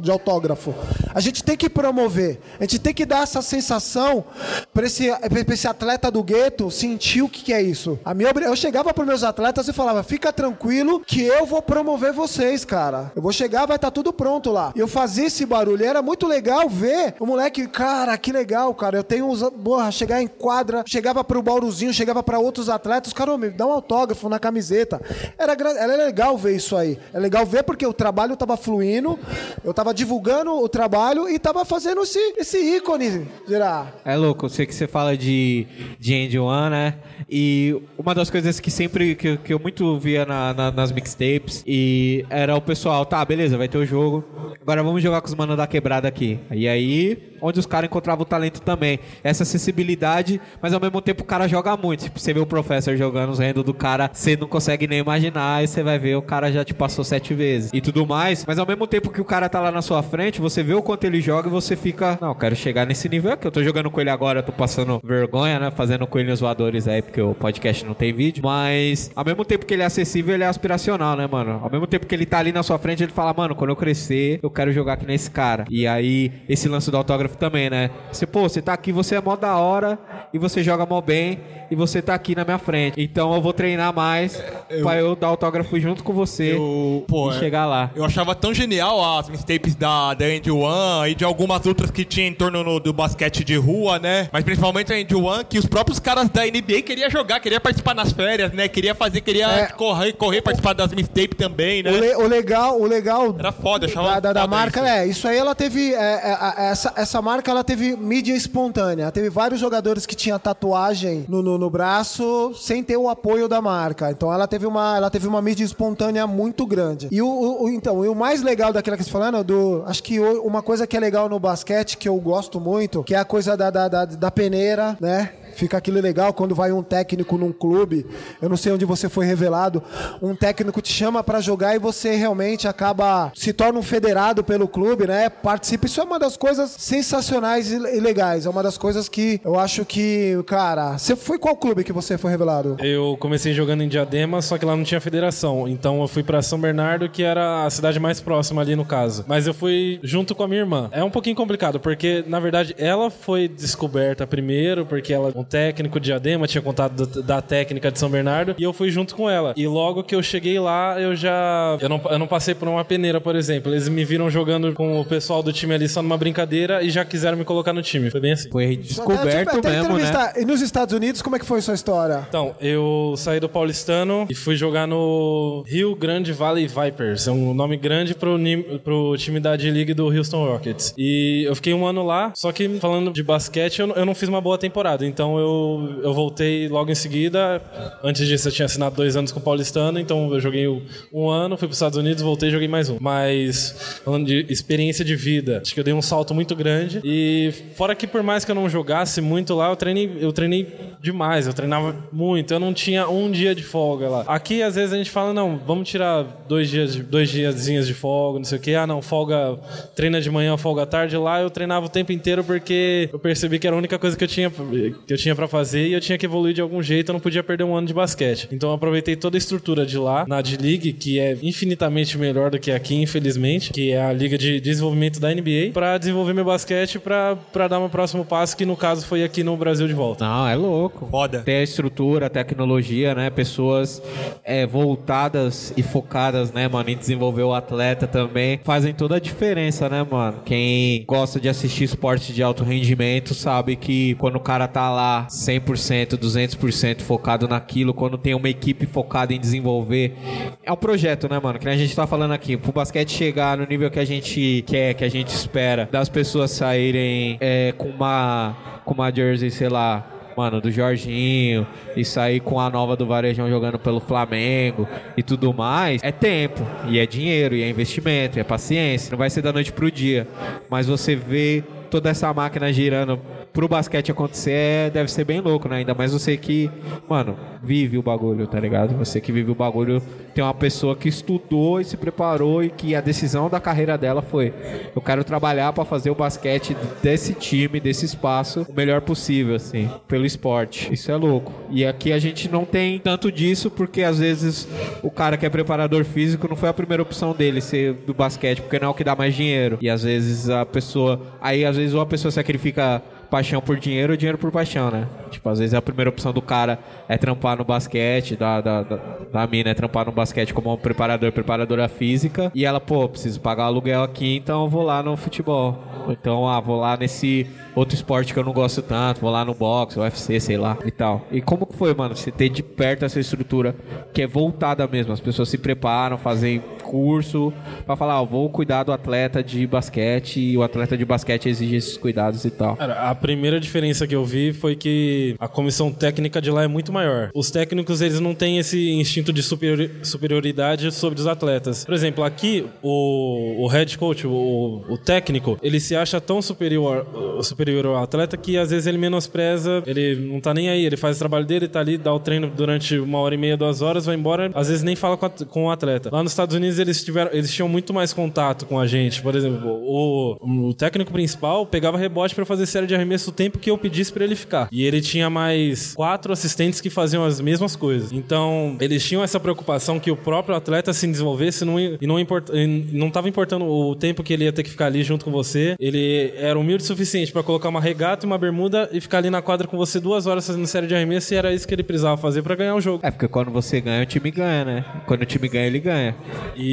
autógrafo. 0.09 0.73
A 1.13 1.19
gente 1.19 1.43
tem 1.43 1.55
que 1.55 1.69
promover. 1.69 2.39
A 2.59 2.63
gente 2.63 2.79
tem 2.79 2.93
que 2.93 3.05
dar 3.05 3.23
essa 3.23 3.41
sensação 3.41 4.25
para 4.73 4.85
esse, 4.85 5.09
pra 5.11 5.53
esse 5.53 5.67
atleta 5.67 6.09
do 6.09 6.23
gueto 6.23 6.69
sentir 6.71 7.21
o 7.21 7.29
que, 7.29 7.43
que 7.43 7.53
é 7.53 7.61
isso. 7.61 7.99
A 8.03 8.13
minha, 8.13 8.31
eu 8.31 8.55
chegava 8.55 8.93
para 8.93 9.05
meus 9.05 9.23
atletas 9.23 9.67
e 9.67 9.73
falava: 9.73 10.03
fica 10.03 10.31
tranquilo 10.33 10.99
que 10.99 11.21
eu 11.21 11.45
vou 11.45 11.61
promover 11.61 12.13
vocês, 12.13 12.65
cara. 12.65 13.11
Eu 13.15 13.21
vou 13.21 13.31
chegar, 13.31 13.65
vai 13.65 13.75
estar 13.75 13.87
tá 13.87 13.91
tudo 13.91 14.11
pronto 14.11 14.51
lá. 14.51 14.71
Eu 14.75 14.87
fazia 14.87 15.27
esse 15.27 15.45
barulho. 15.45 15.83
E 15.83 15.87
era 15.87 16.01
muito 16.01 16.27
legal 16.27 16.69
ver 16.69 17.15
o 17.19 17.25
moleque, 17.25 17.67
cara, 17.67 18.17
que 18.17 18.31
legal, 18.31 18.73
cara. 18.73 18.97
Eu 18.97 19.03
tenho 19.03 19.27
uns. 19.27 19.43
Porra, 19.63 19.91
chegar 19.91 20.21
em 20.21 20.27
quadra, 20.27 20.83
chegava 20.85 21.23
pro 21.23 21.41
Bauruzinho, 21.41 21.93
chegava 21.93 22.23
para 22.23 22.39
outros 22.39 22.69
atletas, 22.69 23.13
cara, 23.13 23.37
me 23.37 23.49
dá 23.49 23.65
um 23.65 23.71
autógrafo 23.71 24.29
na 24.29 24.39
camiseta. 24.39 25.01
Era, 25.37 25.53
era 25.53 25.95
legal 25.95 26.37
ver 26.37 26.55
isso 26.55 26.75
aí. 26.75 26.99
É 27.13 27.19
legal 27.19 27.45
ver 27.45 27.63
porque 27.63 27.85
o 27.85 27.93
trabalho 27.93 28.35
tava 28.35 28.57
fluindo, 28.57 29.19
eu 29.63 29.72
tava 29.73 29.93
divulgando 29.93 30.51
o 30.51 30.69
trabalho 30.69 31.27
e 31.27 31.37
tava 31.37 31.65
fazendo 31.65 32.01
esse, 32.01 32.19
esse 32.37 32.57
ícone, 32.57 33.27
será? 33.47 33.93
É 34.05 34.15
louco, 34.15 34.45
eu 34.45 34.49
sei 34.49 34.65
que 34.65 34.73
você 34.73 34.87
fala 34.87 35.17
de, 35.17 35.67
de 35.99 36.13
End 36.13 36.37
One, 36.37 36.69
né? 36.69 36.95
E 37.29 37.81
uma 37.97 38.13
das 38.13 38.29
coisas 38.29 38.59
que 38.59 38.69
sempre 38.69 39.15
que, 39.15 39.37
que 39.37 39.53
eu 39.53 39.59
muito 39.59 39.97
via 39.99 40.25
na, 40.25 40.53
na, 40.53 40.71
nas 40.71 40.91
mixtapes 40.91 41.63
e 41.65 42.25
era 42.29 42.55
o 42.55 42.61
pessoal, 42.61 43.05
tá, 43.05 43.23
beleza, 43.25 43.57
vai 43.57 43.67
ter 43.67 43.77
o 43.77 43.85
jogo. 43.85 44.23
Agora 44.61 44.83
vamos 44.83 45.01
jogar 45.01 45.21
com 45.21 45.27
os 45.27 45.35
manos 45.35 45.57
da 45.57 45.67
quebrada 45.67 46.07
aqui. 46.07 46.39
E 46.51 46.67
aí, 46.67 47.33
onde 47.41 47.59
os 47.59 47.65
caras 47.65 47.89
encontravam 47.89 48.23
o 48.23 48.25
talento 48.25 48.61
também. 48.61 48.99
Essa 49.23 49.43
acessibilidade, 49.43 50.39
mas 50.61 50.73
ao 50.73 50.79
mesmo 50.79 51.01
tempo 51.01 51.23
o 51.23 51.25
cara 51.25 51.47
joga 51.47 51.75
muito. 51.75 52.05
Tipo, 52.05 52.19
você 52.19 52.33
vê 52.33 52.39
o 52.39 52.45
professor 52.45 52.95
jogando 52.95 53.31
os 53.31 53.39
rendos 53.39 53.63
do 53.63 53.73
cara, 53.73 54.09
você 54.13 54.37
não 54.37 54.47
consegue 54.47 54.87
nem 54.87 54.99
imaginar, 54.99 55.63
e 55.63 55.67
você 55.67 55.83
vai 55.83 55.99
ver 55.99 56.15
o 56.15 56.21
cara 56.21 56.51
já 56.51 56.63
te 56.63 56.73
passou 56.73 57.03
sete 57.03 57.33
vezes 57.33 57.71
e 57.73 57.81
tudo 57.81 58.07
mais. 58.07 58.45
Mas 58.45 58.57
ao 58.57 58.65
mesmo 58.65 58.87
tempo 58.87 59.09
que 59.09 59.19
o 59.19 59.25
cara 59.25 59.49
tá 59.49 59.59
lá 59.63 59.71
na 59.71 59.81
sua 59.81 60.03
frente, 60.03 60.39
você 60.39 60.61
vê 60.61 60.73
o 60.73 60.81
quanto 60.81 61.05
ele 61.05 61.21
joga 61.21 61.47
e 61.47 61.51
você 61.51 61.75
fica, 61.75 62.17
não, 62.21 62.29
eu 62.29 62.35
quero 62.35 62.55
chegar 62.55 62.85
nesse 62.85 63.07
nível 63.09 63.31
aqui. 63.31 63.47
Eu 63.47 63.51
tô 63.51 63.63
jogando 63.63 63.89
com 63.89 63.99
ele 64.01 64.09
agora, 64.09 64.43
tô 64.43 64.51
passando 64.51 64.99
vergonha, 65.03 65.59
né? 65.59 65.71
Fazendo 65.71 66.05
coelhos 66.05 66.39
voadores 66.39 66.87
aí, 66.87 67.01
porque 67.01 67.21
o 67.21 67.33
podcast 67.33 67.85
não 67.85 67.93
tem 67.93 68.13
vídeo. 68.13 68.43
Mas 68.43 69.11
ao 69.15 69.25
mesmo 69.25 69.43
tempo 69.45 69.65
que 69.65 69.73
ele 69.73 69.83
é 69.83 69.85
acessível, 69.85 70.35
ele 70.35 70.43
é 70.43 70.47
aspiracional, 70.47 71.15
né, 71.15 71.27
mano? 71.27 71.59
Ao 71.63 71.69
mesmo 71.69 71.87
tempo 71.87 72.05
que 72.05 72.13
ele 72.13 72.25
tá 72.25 72.39
ali 72.39 72.51
na 72.51 72.63
sua 72.63 72.77
frente, 72.77 73.03
ele 73.03 73.11
fala, 73.11 73.33
mano, 73.33 73.55
quando 73.55 73.69
eu 73.69 73.75
crescer, 73.75 74.39
eu 74.43 74.49
quero 74.49 74.71
jogar 74.71 74.93
aqui 74.93 75.05
nesse 75.05 75.31
cara. 75.31 75.65
E 75.69 75.87
aí, 75.87 76.31
esse 76.47 76.67
lance 76.67 76.91
do 76.91 76.97
autógrafo 76.97 77.37
também, 77.37 77.69
né? 77.69 77.89
Você, 78.11 78.25
pô, 78.25 78.43
você 78.43 78.61
tá 78.61 78.73
aqui, 78.73 78.91
você 78.91 79.15
é 79.15 79.21
mó 79.21 79.35
da 79.35 79.57
hora 79.57 79.97
e 80.33 80.37
você 80.37 80.61
joga 80.61 80.85
mó 80.85 81.01
bem 81.01 81.39
e 81.69 81.75
você 81.75 82.01
tá 82.01 82.13
aqui 82.13 82.35
na 82.35 82.43
minha 82.43 82.57
frente. 82.57 83.01
Então 83.01 83.33
eu 83.33 83.41
vou 83.41 83.53
treinar 83.53 83.93
mais 83.93 84.41
eu, 84.69 84.83
pra 84.83 84.97
eu 84.97 85.15
dar 85.15 85.27
autógrafo 85.27 85.79
junto 85.79 86.03
com 86.03 86.13
você 86.13 86.55
eu, 86.55 87.03
pô, 87.07 87.31
e 87.31 87.35
é, 87.35 87.39
chegar 87.39 87.65
lá. 87.65 87.91
Eu 87.95 88.05
achava 88.05 88.35
tão 88.35 88.53
genial 88.53 88.99
as 89.43 89.45
mixtapes 89.45 89.75
da, 89.75 90.13
da 90.13 90.29
End 90.29 90.49
One 90.49 91.11
e 91.11 91.15
de 91.15 91.23
algumas 91.23 91.65
outras 91.65 91.91
que 91.91 92.05
tinha 92.05 92.27
em 92.27 92.33
torno 92.33 92.63
no, 92.63 92.79
do 92.79 92.93
basquete 92.93 93.43
de 93.43 93.55
rua, 93.55 93.99
né? 93.99 94.29
Mas 94.31 94.43
principalmente 94.43 94.91
a 94.93 94.99
End 94.99 95.13
One, 95.13 95.43
que 95.43 95.59
os 95.59 95.65
próprios 95.65 95.99
caras 95.99 96.29
da 96.29 96.43
NBA 96.45 96.81
queriam 96.83 97.09
jogar, 97.09 97.39
queria 97.39 97.59
participar 97.59 97.93
nas 97.93 98.11
férias, 98.11 98.51
né? 98.53 98.67
Queria 98.67 98.95
fazer, 98.95 99.21
queria 99.21 99.47
é, 99.47 99.65
correr, 99.67 100.13
correr, 100.13 100.41
participar 100.41 100.73
das 100.73 100.91
mixtapes 100.93 101.37
também, 101.37 101.83
né? 101.83 101.91
O, 101.91 101.99
le, 101.99 102.15
o, 102.15 102.27
legal, 102.27 102.81
o 102.81 102.85
legal. 102.85 103.35
Era 103.37 103.51
foda, 103.51 103.85
achava 103.85 104.13
da, 104.13 104.19
da, 104.19 104.33
da 104.33 104.47
marca, 104.47 104.79
isso. 104.79 104.89
é. 104.89 105.07
Isso 105.07 105.27
aí 105.27 105.37
ela 105.37 105.53
teve. 105.53 105.93
É, 105.93 105.97
é, 105.97 106.71
essa, 106.71 106.93
essa 106.95 107.21
marca 107.21 107.51
ela 107.51 107.63
teve 107.63 107.95
mídia 107.95 108.33
espontânea. 108.33 109.11
Teve 109.11 109.29
vários 109.29 109.59
jogadores 109.59 110.05
que 110.05 110.15
tinham 110.15 110.39
tatuagem 110.39 111.25
no, 111.27 111.41
no, 111.41 111.57
no 111.57 111.69
braço 111.69 112.53
sem 112.55 112.83
ter 112.83 112.97
o 112.97 113.09
apoio 113.09 113.47
da 113.47 113.61
marca. 113.61 114.11
Então 114.11 114.31
ela 114.31 114.47
teve 114.47 114.65
uma, 114.65 114.95
ela 114.97 115.09
teve 115.09 115.27
uma 115.27 115.41
mídia 115.41 115.63
espontânea 115.63 116.25
muito 116.25 116.65
grande. 116.65 117.07
E 117.11 117.21
o, 117.21 117.63
o 117.63 117.69
então, 117.69 118.03
e 118.05 118.07
o 118.07 118.15
mais 118.15 118.41
legal 118.41 118.71
daquela 118.71 118.97
que 118.97 119.03
você 119.03 119.11
do, 119.41 119.83
acho 119.87 120.03
que 120.03 120.19
uma 120.19 120.61
coisa 120.61 120.85
que 120.85 120.97
é 120.97 120.99
legal 120.99 121.29
no 121.29 121.39
basquete, 121.39 121.97
que 121.97 122.09
eu 122.09 122.15
gosto 122.17 122.59
muito, 122.59 123.03
que 123.03 123.15
é 123.15 123.17
a 123.17 123.23
coisa 123.23 123.55
da, 123.55 123.69
da, 123.69 123.87
da, 123.87 124.03
da 124.03 124.29
peneira, 124.29 124.97
né? 124.99 125.31
Fica 125.53 125.77
aquilo 125.77 125.99
legal 125.99 126.33
quando 126.33 126.55
vai 126.55 126.71
um 126.71 126.83
técnico 126.83 127.37
num 127.37 127.51
clube, 127.51 128.05
eu 128.41 128.49
não 128.49 128.57
sei 128.57 128.71
onde 128.71 128.85
você 128.85 129.07
foi 129.07 129.25
revelado, 129.25 129.83
um 130.21 130.35
técnico 130.35 130.81
te 130.81 130.91
chama 130.91 131.23
para 131.23 131.39
jogar 131.39 131.75
e 131.75 131.79
você 131.79 132.15
realmente 132.15 132.67
acaba 132.67 133.31
se 133.35 133.53
torna 133.53 133.79
um 133.79 133.83
federado 133.83 134.43
pelo 134.43 134.67
clube, 134.67 135.07
né? 135.07 135.29
Participa. 135.29 135.85
Isso 135.85 136.01
é 136.01 136.03
uma 136.03 136.19
das 136.19 136.37
coisas 136.37 136.71
sensacionais 136.71 137.71
e 137.71 137.99
legais. 137.99 138.45
É 138.45 138.49
uma 138.49 138.63
das 138.63 138.77
coisas 138.77 139.07
que 139.07 139.39
eu 139.43 139.59
acho 139.59 139.85
que, 139.85 140.41
cara, 140.45 140.97
você 140.97 141.15
foi 141.15 141.37
qual 141.37 141.55
clube 141.55 141.83
que 141.83 141.93
você 141.93 142.17
foi 142.17 142.31
revelado? 142.31 142.77
Eu 142.79 143.17
comecei 143.19 143.53
jogando 143.53 143.83
em 143.83 143.87
Diadema, 143.87 144.41
só 144.41 144.57
que 144.57 144.65
lá 144.65 144.75
não 144.75 144.83
tinha 144.83 144.99
federação. 145.01 145.67
Então 145.67 146.01
eu 146.01 146.07
fui 146.07 146.23
para 146.23 146.41
São 146.41 146.59
Bernardo, 146.59 147.09
que 147.09 147.23
era 147.23 147.65
a 147.65 147.69
cidade 147.69 147.99
mais 147.99 148.19
próxima 148.19 148.61
ali 148.61 148.75
no 148.75 148.85
caso. 148.85 149.23
Mas 149.27 149.47
eu 149.47 149.53
fui 149.53 149.99
junto 150.03 150.33
com 150.35 150.43
a 150.43 150.47
minha 150.47 150.61
irmã. 150.61 150.89
É 150.91 151.03
um 151.03 151.09
pouquinho 151.09 151.35
complicado, 151.35 151.79
porque 151.79 152.23
na 152.27 152.39
verdade 152.39 152.75
ela 152.77 153.09
foi 153.09 153.47
descoberta 153.47 154.25
primeiro, 154.25 154.85
porque 154.85 155.13
ela 155.13 155.31
um 155.43 155.45
técnico 155.45 155.99
de 155.99 156.13
Diadema, 156.13 156.47
tinha 156.47 156.61
contado 156.61 157.05
da, 157.05 157.21
da, 157.21 157.41
técnica 157.41 157.91
de 157.91 157.99
São 157.99 158.09
Bernardo, 158.09 158.55
e 158.57 158.63
eu 158.63 158.71
fui 158.71 158.89
junto 158.89 159.15
com 159.15 159.29
ela. 159.29 159.53
E 159.57 159.67
logo 159.67 160.03
que 160.03 160.15
eu 160.15 160.23
cheguei 160.23 160.59
lá, 160.59 160.99
eu 160.99 161.15
já. 161.15 161.77
Eu 161.81 161.89
não, 161.89 162.01
eu 162.09 162.19
não 162.19 162.27
passei 162.27 162.53
por 162.53 162.67
uma 162.67 162.85
peneira, 162.85 163.19
por 163.19 163.35
exemplo. 163.35 163.71
Eles 163.71 163.89
me 163.89 164.05
viram 164.05 164.29
jogando 164.29 164.73
com 164.73 164.99
o 164.99 165.05
pessoal 165.05 165.43
do 165.43 165.51
time 165.51 165.73
ali 165.73 165.87
só 165.89 166.01
numa 166.01 166.17
brincadeira 166.17 166.81
e 166.81 166.89
já 166.89 167.03
quiseram 167.03 167.37
me 167.37 167.43
colocar 167.43 167.73
no 167.73 167.81
time. 167.81 168.09
Foi 168.09 168.21
bem 168.21 168.33
assim. 168.33 168.49
Foi 168.49 168.77
descoberto 168.77 169.55
tipo, 169.55 169.67
mesmo, 169.67 169.97
né? 169.97 170.33
E 170.37 170.45
nos 170.45 170.61
Estados 170.61 170.93
Unidos, 170.93 171.21
como 171.21 171.35
é 171.35 171.39
que 171.39 171.45
foi 171.45 171.59
a 171.59 171.61
sua 171.61 171.73
história? 171.73 172.25
Então, 172.27 172.55
eu 172.61 173.15
saí 173.17 173.39
do 173.39 173.49
Paulistano 173.49 174.27
e 174.29 174.35
fui 174.35 174.55
jogar 174.55 174.87
no 174.87 175.63
Rio 175.67 175.95
Grande 175.95 176.31
Valley 176.31 176.67
Vipers. 176.67 177.27
É 177.27 177.31
um 177.31 177.53
nome 177.53 177.75
grande 177.77 178.13
pro, 178.13 178.37
pro 178.83 179.15
time 179.17 179.39
da 179.39 179.55
D-League 179.55 179.93
do 179.93 180.05
Houston 180.05 180.45
Rockets. 180.45 180.93
E 180.97 181.43
eu 181.47 181.55
fiquei 181.55 181.73
um 181.73 181.85
ano 181.85 182.03
lá, 182.03 182.31
só 182.35 182.51
que 182.51 182.67
falando 182.79 183.11
de 183.11 183.23
basquete, 183.23 183.79
eu, 183.79 183.89
eu 183.91 184.05
não 184.05 184.13
fiz 184.13 184.29
uma 184.29 184.41
boa 184.41 184.57
temporada. 184.57 185.05
Então 185.05 185.32
eu, 185.39 185.99
eu 186.03 186.13
voltei 186.13 186.67
logo 186.67 186.91
em 186.91 186.95
seguida. 186.95 187.61
Antes 188.03 188.27
disso, 188.27 188.47
eu 188.47 188.51
tinha 188.51 188.65
assinado 188.65 188.95
dois 188.95 189.15
anos 189.15 189.31
com 189.31 189.39
o 189.39 189.43
Paulistano, 189.43 189.99
então 189.99 190.33
eu 190.33 190.39
joguei 190.39 190.67
um 191.11 191.29
ano, 191.29 191.57
fui 191.57 191.67
para 191.67 191.73
os 191.73 191.77
Estados 191.77 191.97
Unidos, 191.97 192.21
voltei 192.21 192.49
e 192.49 192.51
joguei 192.51 192.67
mais 192.67 192.89
um. 192.89 192.97
Mas, 192.99 194.01
falando 194.03 194.25
de 194.25 194.45
experiência 194.49 195.03
de 195.03 195.15
vida, 195.15 195.59
acho 195.61 195.73
que 195.73 195.79
eu 195.79 195.83
dei 195.83 195.93
um 195.93 196.01
salto 196.01 196.33
muito 196.33 196.55
grande. 196.55 197.01
E 197.03 197.51
fora 197.75 197.95
que, 197.95 198.07
por 198.07 198.23
mais 198.23 198.43
que 198.45 198.51
eu 198.51 198.55
não 198.55 198.69
jogasse 198.69 199.21
muito 199.21 199.53
lá, 199.53 199.69
eu 199.69 199.75
treinei, 199.75 200.17
eu 200.19 200.31
treinei 200.31 200.67
demais, 201.01 201.47
eu 201.47 201.53
treinava 201.53 201.95
muito, 202.11 202.53
eu 202.53 202.59
não 202.59 202.73
tinha 202.73 203.07
um 203.07 203.31
dia 203.31 203.53
de 203.55 203.63
folga 203.63 204.09
lá. 204.09 204.23
Aqui, 204.27 204.61
às 204.61 204.75
vezes, 204.75 204.93
a 204.93 204.97
gente 204.97 205.11
fala, 205.11 205.33
não, 205.33 205.57
vamos 205.57 205.89
tirar 205.89 206.23
dois 206.47 206.69
dias, 206.69 206.95
dois 206.95 207.29
diazinhos 207.29 207.87
de 207.87 207.93
folga, 207.93 208.39
não 208.39 208.45
sei 208.45 208.57
o 208.57 208.61
quê. 208.61 208.75
Ah, 208.75 208.87
não, 208.87 209.01
folga, 209.01 209.57
treina 209.95 210.19
de 210.21 210.29
manhã, 210.29 210.57
folga 210.57 210.83
à 210.83 210.85
tarde. 210.85 211.15
Lá 211.17 211.41
eu 211.41 211.49
treinava 211.49 211.85
o 211.85 211.89
tempo 211.89 212.11
inteiro 212.11 212.43
porque 212.43 213.09
eu 213.11 213.19
percebi 213.19 213.59
que 213.59 213.67
era 213.67 213.75
a 213.75 213.79
única 213.79 213.97
coisa 213.97 214.17
que 214.17 214.23
eu 214.23 214.27
tinha, 214.27 214.49
que 214.49 215.13
eu 215.13 215.17
tinha 215.17 215.22
para 215.35 215.47
fazer 215.47 215.87
e 215.87 215.93
eu 215.93 216.01
tinha 216.01 216.17
que 216.17 216.25
evoluir 216.25 216.53
de 216.53 216.61
algum 216.61 216.81
jeito, 216.81 217.09
eu 217.09 217.13
não 217.13 217.19
podia 217.19 217.43
perder 217.43 217.63
um 217.63 217.75
ano 217.75 217.87
de 217.87 217.93
basquete. 217.93 218.47
Então 218.51 218.69
eu 218.69 218.75
aproveitei 218.75 219.15
toda 219.15 219.37
a 219.37 219.39
estrutura 219.39 219.85
de 219.85 219.97
lá, 219.97 220.25
na 220.27 220.41
D-League, 220.41 220.93
que 220.93 221.19
é 221.19 221.37
infinitamente 221.41 222.17
melhor 222.17 222.51
do 222.51 222.59
que 222.59 222.71
aqui, 222.71 222.95
infelizmente, 222.95 223.71
que 223.71 223.91
é 223.91 224.03
a 224.03 224.11
liga 224.11 224.37
de 224.37 224.59
desenvolvimento 224.59 225.19
da 225.19 225.33
NBA, 225.33 225.71
para 225.73 225.97
desenvolver 225.97 226.33
meu 226.33 226.45
basquete 226.45 226.99
para 226.99 227.67
dar 227.67 227.79
meu 227.79 227.89
próximo 227.89 228.25
passo, 228.25 228.57
que 228.57 228.65
no 228.65 228.75
caso 228.75 229.05
foi 229.05 229.23
aqui 229.23 229.43
no 229.43 229.55
Brasil 229.55 229.87
de 229.87 229.93
volta. 229.93 230.25
Não, 230.25 230.47
é 230.47 230.55
louco. 230.55 231.07
Foda. 231.09 231.39
Ter 231.39 231.57
a 231.57 231.63
estrutura, 231.63 232.25
a 232.27 232.29
tecnologia, 232.29 233.15
né? 233.15 233.29
Pessoas 233.29 234.01
é, 234.43 234.65
voltadas 234.65 235.73
e 235.77 235.83
focadas, 235.83 236.51
né, 236.51 236.67
mano, 236.67 236.89
em 236.89 236.97
desenvolver 236.97 237.43
o 237.43 237.53
atleta 237.53 238.07
também, 238.07 238.59
fazem 238.63 238.93
toda 238.93 239.15
a 239.15 239.19
diferença, 239.19 239.87
né, 239.89 240.05
mano? 240.09 240.41
Quem 240.45 241.03
gosta 241.05 241.39
de 241.39 241.49
assistir 241.49 241.83
esporte 241.83 242.33
de 242.33 242.41
alto 242.41 242.63
rendimento 242.63 243.33
sabe 243.33 243.75
que 243.75 244.15
quando 244.15 244.35
o 244.35 244.39
cara 244.39 244.67
tá 244.67 244.89
lá 244.89 245.12
100%, 245.29 246.17
200% 246.17 247.01
focado 247.01 247.47
naquilo, 247.47 247.93
quando 247.93 248.17
tem 248.17 248.33
uma 248.33 248.49
equipe 248.49 248.85
focada 248.85 249.33
em 249.33 249.39
desenvolver. 249.39 250.15
É 250.63 250.71
um 250.71 250.75
projeto, 250.75 251.29
né, 251.29 251.39
mano? 251.39 251.59
Que 251.59 251.69
a 251.69 251.77
gente 251.77 251.95
tá 251.95 252.05
falando 252.05 252.33
aqui. 252.33 252.57
Pro 252.57 252.71
basquete 252.71 253.11
chegar 253.11 253.57
no 253.57 253.65
nível 253.65 253.89
que 253.89 253.99
a 253.99 254.05
gente 254.05 254.63
quer, 254.67 254.93
que 254.93 255.03
a 255.03 255.09
gente 255.09 255.29
espera, 255.29 255.87
das 255.91 256.09
pessoas 256.09 256.51
saírem 256.51 257.37
é, 257.39 257.73
com 257.77 257.89
uma 257.89 258.55
com 258.83 258.93
uma 258.93 259.09
jersey, 259.13 259.49
sei 259.49 259.69
lá, 259.69 260.05
mano, 260.35 260.59
do 260.59 260.71
Jorginho, 260.71 261.65
e 261.95 262.03
sair 262.03 262.39
com 262.39 262.59
a 262.59 262.69
nova 262.69 262.95
do 262.95 263.05
Varejão 263.05 263.49
jogando 263.49 263.79
pelo 263.79 263.99
Flamengo 263.99 264.87
e 265.15 265.23
tudo 265.23 265.53
mais, 265.53 266.01
é 266.03 266.11
tempo, 266.11 266.65
e 266.87 266.99
é 266.99 267.05
dinheiro, 267.05 267.55
e 267.55 267.63
é 267.63 267.69
investimento, 267.69 268.37
e 268.37 268.41
é 268.41 268.43
paciência. 268.43 269.11
Não 269.11 269.17
vai 269.17 269.29
ser 269.29 269.41
da 269.41 269.53
noite 269.53 269.71
pro 269.71 269.91
dia. 269.91 270.27
Mas 270.69 270.87
você 270.87 271.15
vê 271.15 271.63
toda 271.89 272.09
essa 272.09 272.33
máquina 272.33 272.71
girando 272.73 273.19
pro 273.53 273.67
basquete 273.67 274.11
acontecer 274.11 274.89
deve 274.91 275.11
ser 275.11 275.23
bem 275.23 275.39
louco, 275.39 275.69
né? 275.69 275.77
Ainda 275.77 275.93
mais 275.93 276.11
você 276.11 276.35
que, 276.35 276.69
mano, 277.07 277.37
vive 277.61 277.97
o 277.97 278.01
bagulho, 278.01 278.47
tá 278.47 278.59
ligado? 278.59 278.97
Você 278.97 279.21
que 279.21 279.31
vive 279.31 279.51
o 279.51 279.55
bagulho 279.55 280.01
tem 280.33 280.43
uma 280.43 280.53
pessoa 280.53 280.95
que 280.95 281.07
estudou 281.07 281.79
e 281.79 281.85
se 281.85 281.95
preparou 281.95 282.63
e 282.63 282.69
que 282.69 282.95
a 282.95 283.01
decisão 283.01 283.49
da 283.49 283.59
carreira 283.59 283.97
dela 283.97 284.21
foi: 284.21 284.51
eu 284.95 285.01
quero 285.01 285.23
trabalhar 285.23 285.71
para 285.71 285.85
fazer 285.85 286.09
o 286.09 286.15
basquete 286.15 286.75
desse 287.01 287.33
time, 287.33 287.79
desse 287.79 288.05
espaço, 288.05 288.65
o 288.67 288.73
melhor 288.73 289.01
possível, 289.01 289.55
assim, 289.55 289.89
pelo 290.07 290.25
esporte. 290.25 290.91
Isso 290.91 291.11
é 291.11 291.15
louco. 291.15 291.53
E 291.69 291.85
aqui 291.85 292.11
a 292.11 292.17
gente 292.17 292.49
não 292.49 292.65
tem 292.65 292.99
tanto 292.99 293.31
disso 293.31 293.69
porque 293.69 294.01
às 294.01 294.17
vezes 294.17 294.67
o 295.03 295.11
cara 295.11 295.37
que 295.37 295.45
é 295.45 295.49
preparador 295.49 296.03
físico 296.03 296.47
não 296.47 296.55
foi 296.55 296.69
a 296.69 296.73
primeira 296.73 297.03
opção 297.03 297.33
dele 297.33 297.61
ser 297.61 297.93
do 297.93 298.13
basquete, 298.13 298.61
porque 298.61 298.79
não 298.79 298.87
é 298.87 298.91
o 298.91 298.93
que 298.93 299.03
dá 299.03 299.15
mais 299.15 299.35
dinheiro. 299.35 299.77
E 299.79 299.89
às 299.89 300.01
vezes 300.01 300.49
a 300.49 300.65
pessoa. 300.65 301.21
Aí 301.39 301.63
às 301.63 301.77
vezes 301.77 301.93
ou 301.93 302.01
a 302.01 302.05
pessoa 302.05 302.31
sacrifica 302.31 303.01
paixão 303.33 303.59
por 303.59 303.79
dinheiro 303.79 304.13
ou 304.13 304.17
dinheiro 304.17 304.37
por 304.37 304.51
paixão, 304.51 304.91
né? 304.91 305.07
Tipo, 305.31 305.49
às 305.49 305.57
vezes 305.57 305.73
a 305.73 305.81
primeira 305.81 306.07
opção 306.07 306.31
do 306.31 306.39
cara 306.39 306.77
é 307.09 307.17
trampar 307.17 307.57
no 307.57 307.63
basquete, 307.63 308.35
da, 308.35 308.61
da, 308.61 308.83
da, 308.83 308.95
da 309.31 309.47
mina 309.47 309.71
é 309.71 309.73
trampar 309.73 310.05
no 310.05 310.11
basquete 310.11 310.53
como 310.53 310.71
um 310.71 310.77
preparador, 310.77 311.31
preparadora 311.31 311.87
física, 311.87 312.51
e 312.53 312.63
ela, 312.63 312.79
pô, 312.79 313.09
preciso 313.09 313.41
pagar 313.41 313.63
aluguel 313.63 314.03
aqui, 314.03 314.37
então 314.37 314.69
vou 314.69 314.83
lá 314.83 315.01
no 315.01 315.17
futebol. 315.17 315.79
Então, 316.09 316.47
ah, 316.47 316.59
vou 316.59 316.79
lá 316.79 316.95
nesse 316.95 317.47
outro 317.73 317.95
esporte 317.95 318.35
que 318.35 318.39
eu 318.39 318.43
não 318.43 318.53
gosto 318.53 318.83
tanto, 318.83 319.21
vou 319.21 319.31
lá 319.31 319.43
no 319.43 319.55
boxe, 319.55 319.97
UFC, 319.97 320.39
sei 320.39 320.57
lá, 320.57 320.77
e 320.85 320.91
tal. 320.91 321.25
E 321.31 321.41
como 321.41 321.65
que 321.65 321.75
foi, 321.75 321.91
mano, 321.95 322.15
você 322.15 322.29
ter 322.29 322.49
de 322.49 322.61
perto 322.61 323.03
essa 323.03 323.19
estrutura 323.19 323.75
que 324.13 324.21
é 324.21 324.27
voltada 324.27 324.85
mesmo, 324.85 325.11
as 325.11 325.19
pessoas 325.19 325.49
se 325.49 325.57
preparam, 325.57 326.19
fazem 326.19 326.61
curso 326.93 327.51
para 327.87 327.95
falar, 327.95 328.21
ó, 328.21 328.25
vou 328.25 328.47
cuidar 328.51 328.83
do 328.83 328.91
atleta 328.91 329.43
de 329.43 329.65
basquete 329.65 330.39
e 330.39 330.55
o 330.55 330.61
atleta 330.61 330.95
de 330.95 331.03
basquete 331.03 331.49
exige 331.49 331.75
esses 331.75 331.97
cuidados 331.97 332.45
e 332.45 332.51
tal. 332.51 332.75
Cara, 332.75 333.09
a 333.09 333.15
primeira 333.15 333.59
diferença 333.59 334.05
que 334.05 334.15
eu 334.15 334.23
vi 334.23 334.53
foi 334.53 334.75
que 334.75 335.35
a 335.39 335.47
comissão 335.47 335.91
técnica 335.91 336.39
de 336.39 336.51
lá 336.51 336.63
é 336.63 336.67
muito 336.67 336.93
maior. 336.93 337.31
Os 337.33 337.49
técnicos, 337.49 337.99
eles 337.99 338.19
não 338.19 338.35
têm 338.35 338.59
esse 338.59 338.91
instinto 338.91 339.33
de 339.33 339.41
superior, 339.41 339.89
superioridade 340.03 340.91
sobre 340.91 341.19
os 341.19 341.25
atletas. 341.25 341.83
Por 341.83 341.95
exemplo, 341.95 342.23
aqui, 342.23 342.63
o, 342.83 343.63
o 343.65 343.67
head 343.67 343.97
coach, 343.97 344.27
o, 344.27 344.85
o 344.87 344.95
técnico, 344.95 345.57
ele 345.63 345.79
se 345.79 345.95
acha 345.95 346.21
tão 346.21 346.43
superior, 346.43 347.07
superior 347.41 347.87
ao 347.87 348.03
atleta 348.03 348.37
que 348.37 348.55
às 348.55 348.69
vezes 348.69 348.85
ele 348.85 348.99
menospreza, 348.99 349.81
ele 349.87 350.15
não 350.15 350.39
tá 350.39 350.53
nem 350.53 350.69
aí, 350.69 350.85
ele 350.85 350.97
faz 350.97 351.15
o 351.15 351.19
trabalho 351.19 351.45
dele, 351.45 351.67
tá 351.67 351.79
ali, 351.79 351.97
dá 351.97 352.13
o 352.13 352.19
treino 352.19 352.51
durante 352.55 352.99
uma 352.99 353.17
hora 353.17 353.33
e 353.33 353.37
meia, 353.37 353.57
duas 353.57 353.81
horas, 353.81 354.05
vai 354.05 354.15
embora, 354.15 354.51
às 354.53 354.67
vezes 354.67 354.83
nem 354.83 354.95
fala 354.95 355.17
com, 355.17 355.25
a, 355.25 355.29
com 355.29 355.65
o 355.65 355.71
atleta. 355.71 356.09
Lá 356.11 356.21
nos 356.21 356.31
Estados 356.31 356.55
Unidos, 356.55 356.82
eles, 356.83 357.03
tiveram, 357.03 357.31
eles 357.33 357.51
tinham 357.51 357.67
muito 357.67 357.93
mais 357.93 358.13
contato 358.13 358.65
com 358.65 358.79
a 358.79 358.85
gente. 358.85 359.21
Por 359.21 359.35
exemplo, 359.35 359.69
o, 359.69 360.67
o 360.69 360.73
técnico 360.73 361.11
principal 361.11 361.65
pegava 361.65 361.97
rebote 361.97 362.35
para 362.35 362.45
fazer 362.45 362.65
série 362.65 362.87
de 362.87 362.95
arremesso 362.95 363.29
o 363.29 363.33
tempo 363.33 363.57
que 363.57 363.69
eu 363.69 363.77
pedisse 363.77 364.11
para 364.11 364.23
ele 364.23 364.35
ficar. 364.35 364.67
E 364.71 364.83
ele 364.83 365.01
tinha 365.01 365.29
mais 365.29 365.93
quatro 365.93 366.31
assistentes 366.31 366.79
que 366.79 366.89
faziam 366.89 367.23
as 367.23 367.39
mesmas 367.39 367.75
coisas. 367.75 368.11
Então, 368.11 368.77
eles 368.79 369.05
tinham 369.05 369.23
essa 369.23 369.39
preocupação 369.39 369.99
que 369.99 370.11
o 370.11 370.15
próprio 370.15 370.55
atleta 370.55 370.93
se 370.93 371.07
desenvolvesse 371.07 371.65
não, 371.65 371.79
e 371.79 371.97
não, 372.01 372.19
import, 372.19 372.49
não 372.91 373.09
tava 373.09 373.29
importando 373.29 373.65
o 373.65 373.95
tempo 373.95 374.23
que 374.23 374.33
ele 374.33 374.45
ia 374.45 374.53
ter 374.53 374.63
que 374.63 374.69
ficar 374.69 374.87
ali 374.87 375.03
junto 375.03 375.25
com 375.25 375.31
você. 375.31 375.75
Ele 375.79 376.33
era 376.35 376.57
humilde 376.57 376.83
o 376.83 376.87
suficiente 376.87 377.31
para 377.31 377.43
colocar 377.43 377.69
uma 377.69 377.81
regata 377.81 378.25
e 378.25 378.27
uma 378.27 378.37
bermuda 378.37 378.89
e 378.91 378.99
ficar 379.01 379.19
ali 379.19 379.29
na 379.29 379.41
quadra 379.41 379.67
com 379.67 379.77
você 379.77 379.99
duas 379.99 380.27
horas 380.27 380.45
fazendo 380.45 380.67
série 380.67 380.87
de 380.87 380.95
arremesso 380.95 381.33
e 381.33 381.37
era 381.37 381.53
isso 381.53 381.67
que 381.67 381.73
ele 381.73 381.83
precisava 381.83 382.17
fazer 382.17 382.41
para 382.41 382.55
ganhar 382.55 382.75
o 382.75 382.81
jogo. 382.81 382.99
É 383.03 383.11
porque 383.11 383.27
quando 383.27 383.51
você 383.51 383.79
ganha, 383.79 384.03
o 384.03 384.05
time 384.05 384.31
ganha, 384.31 384.65
né? 384.65 384.85
Quando 385.05 385.21
o 385.21 385.25
time 385.25 385.47
ganha, 385.47 385.67
ele 385.67 385.79
ganha. 385.79 386.15
E 386.55 386.72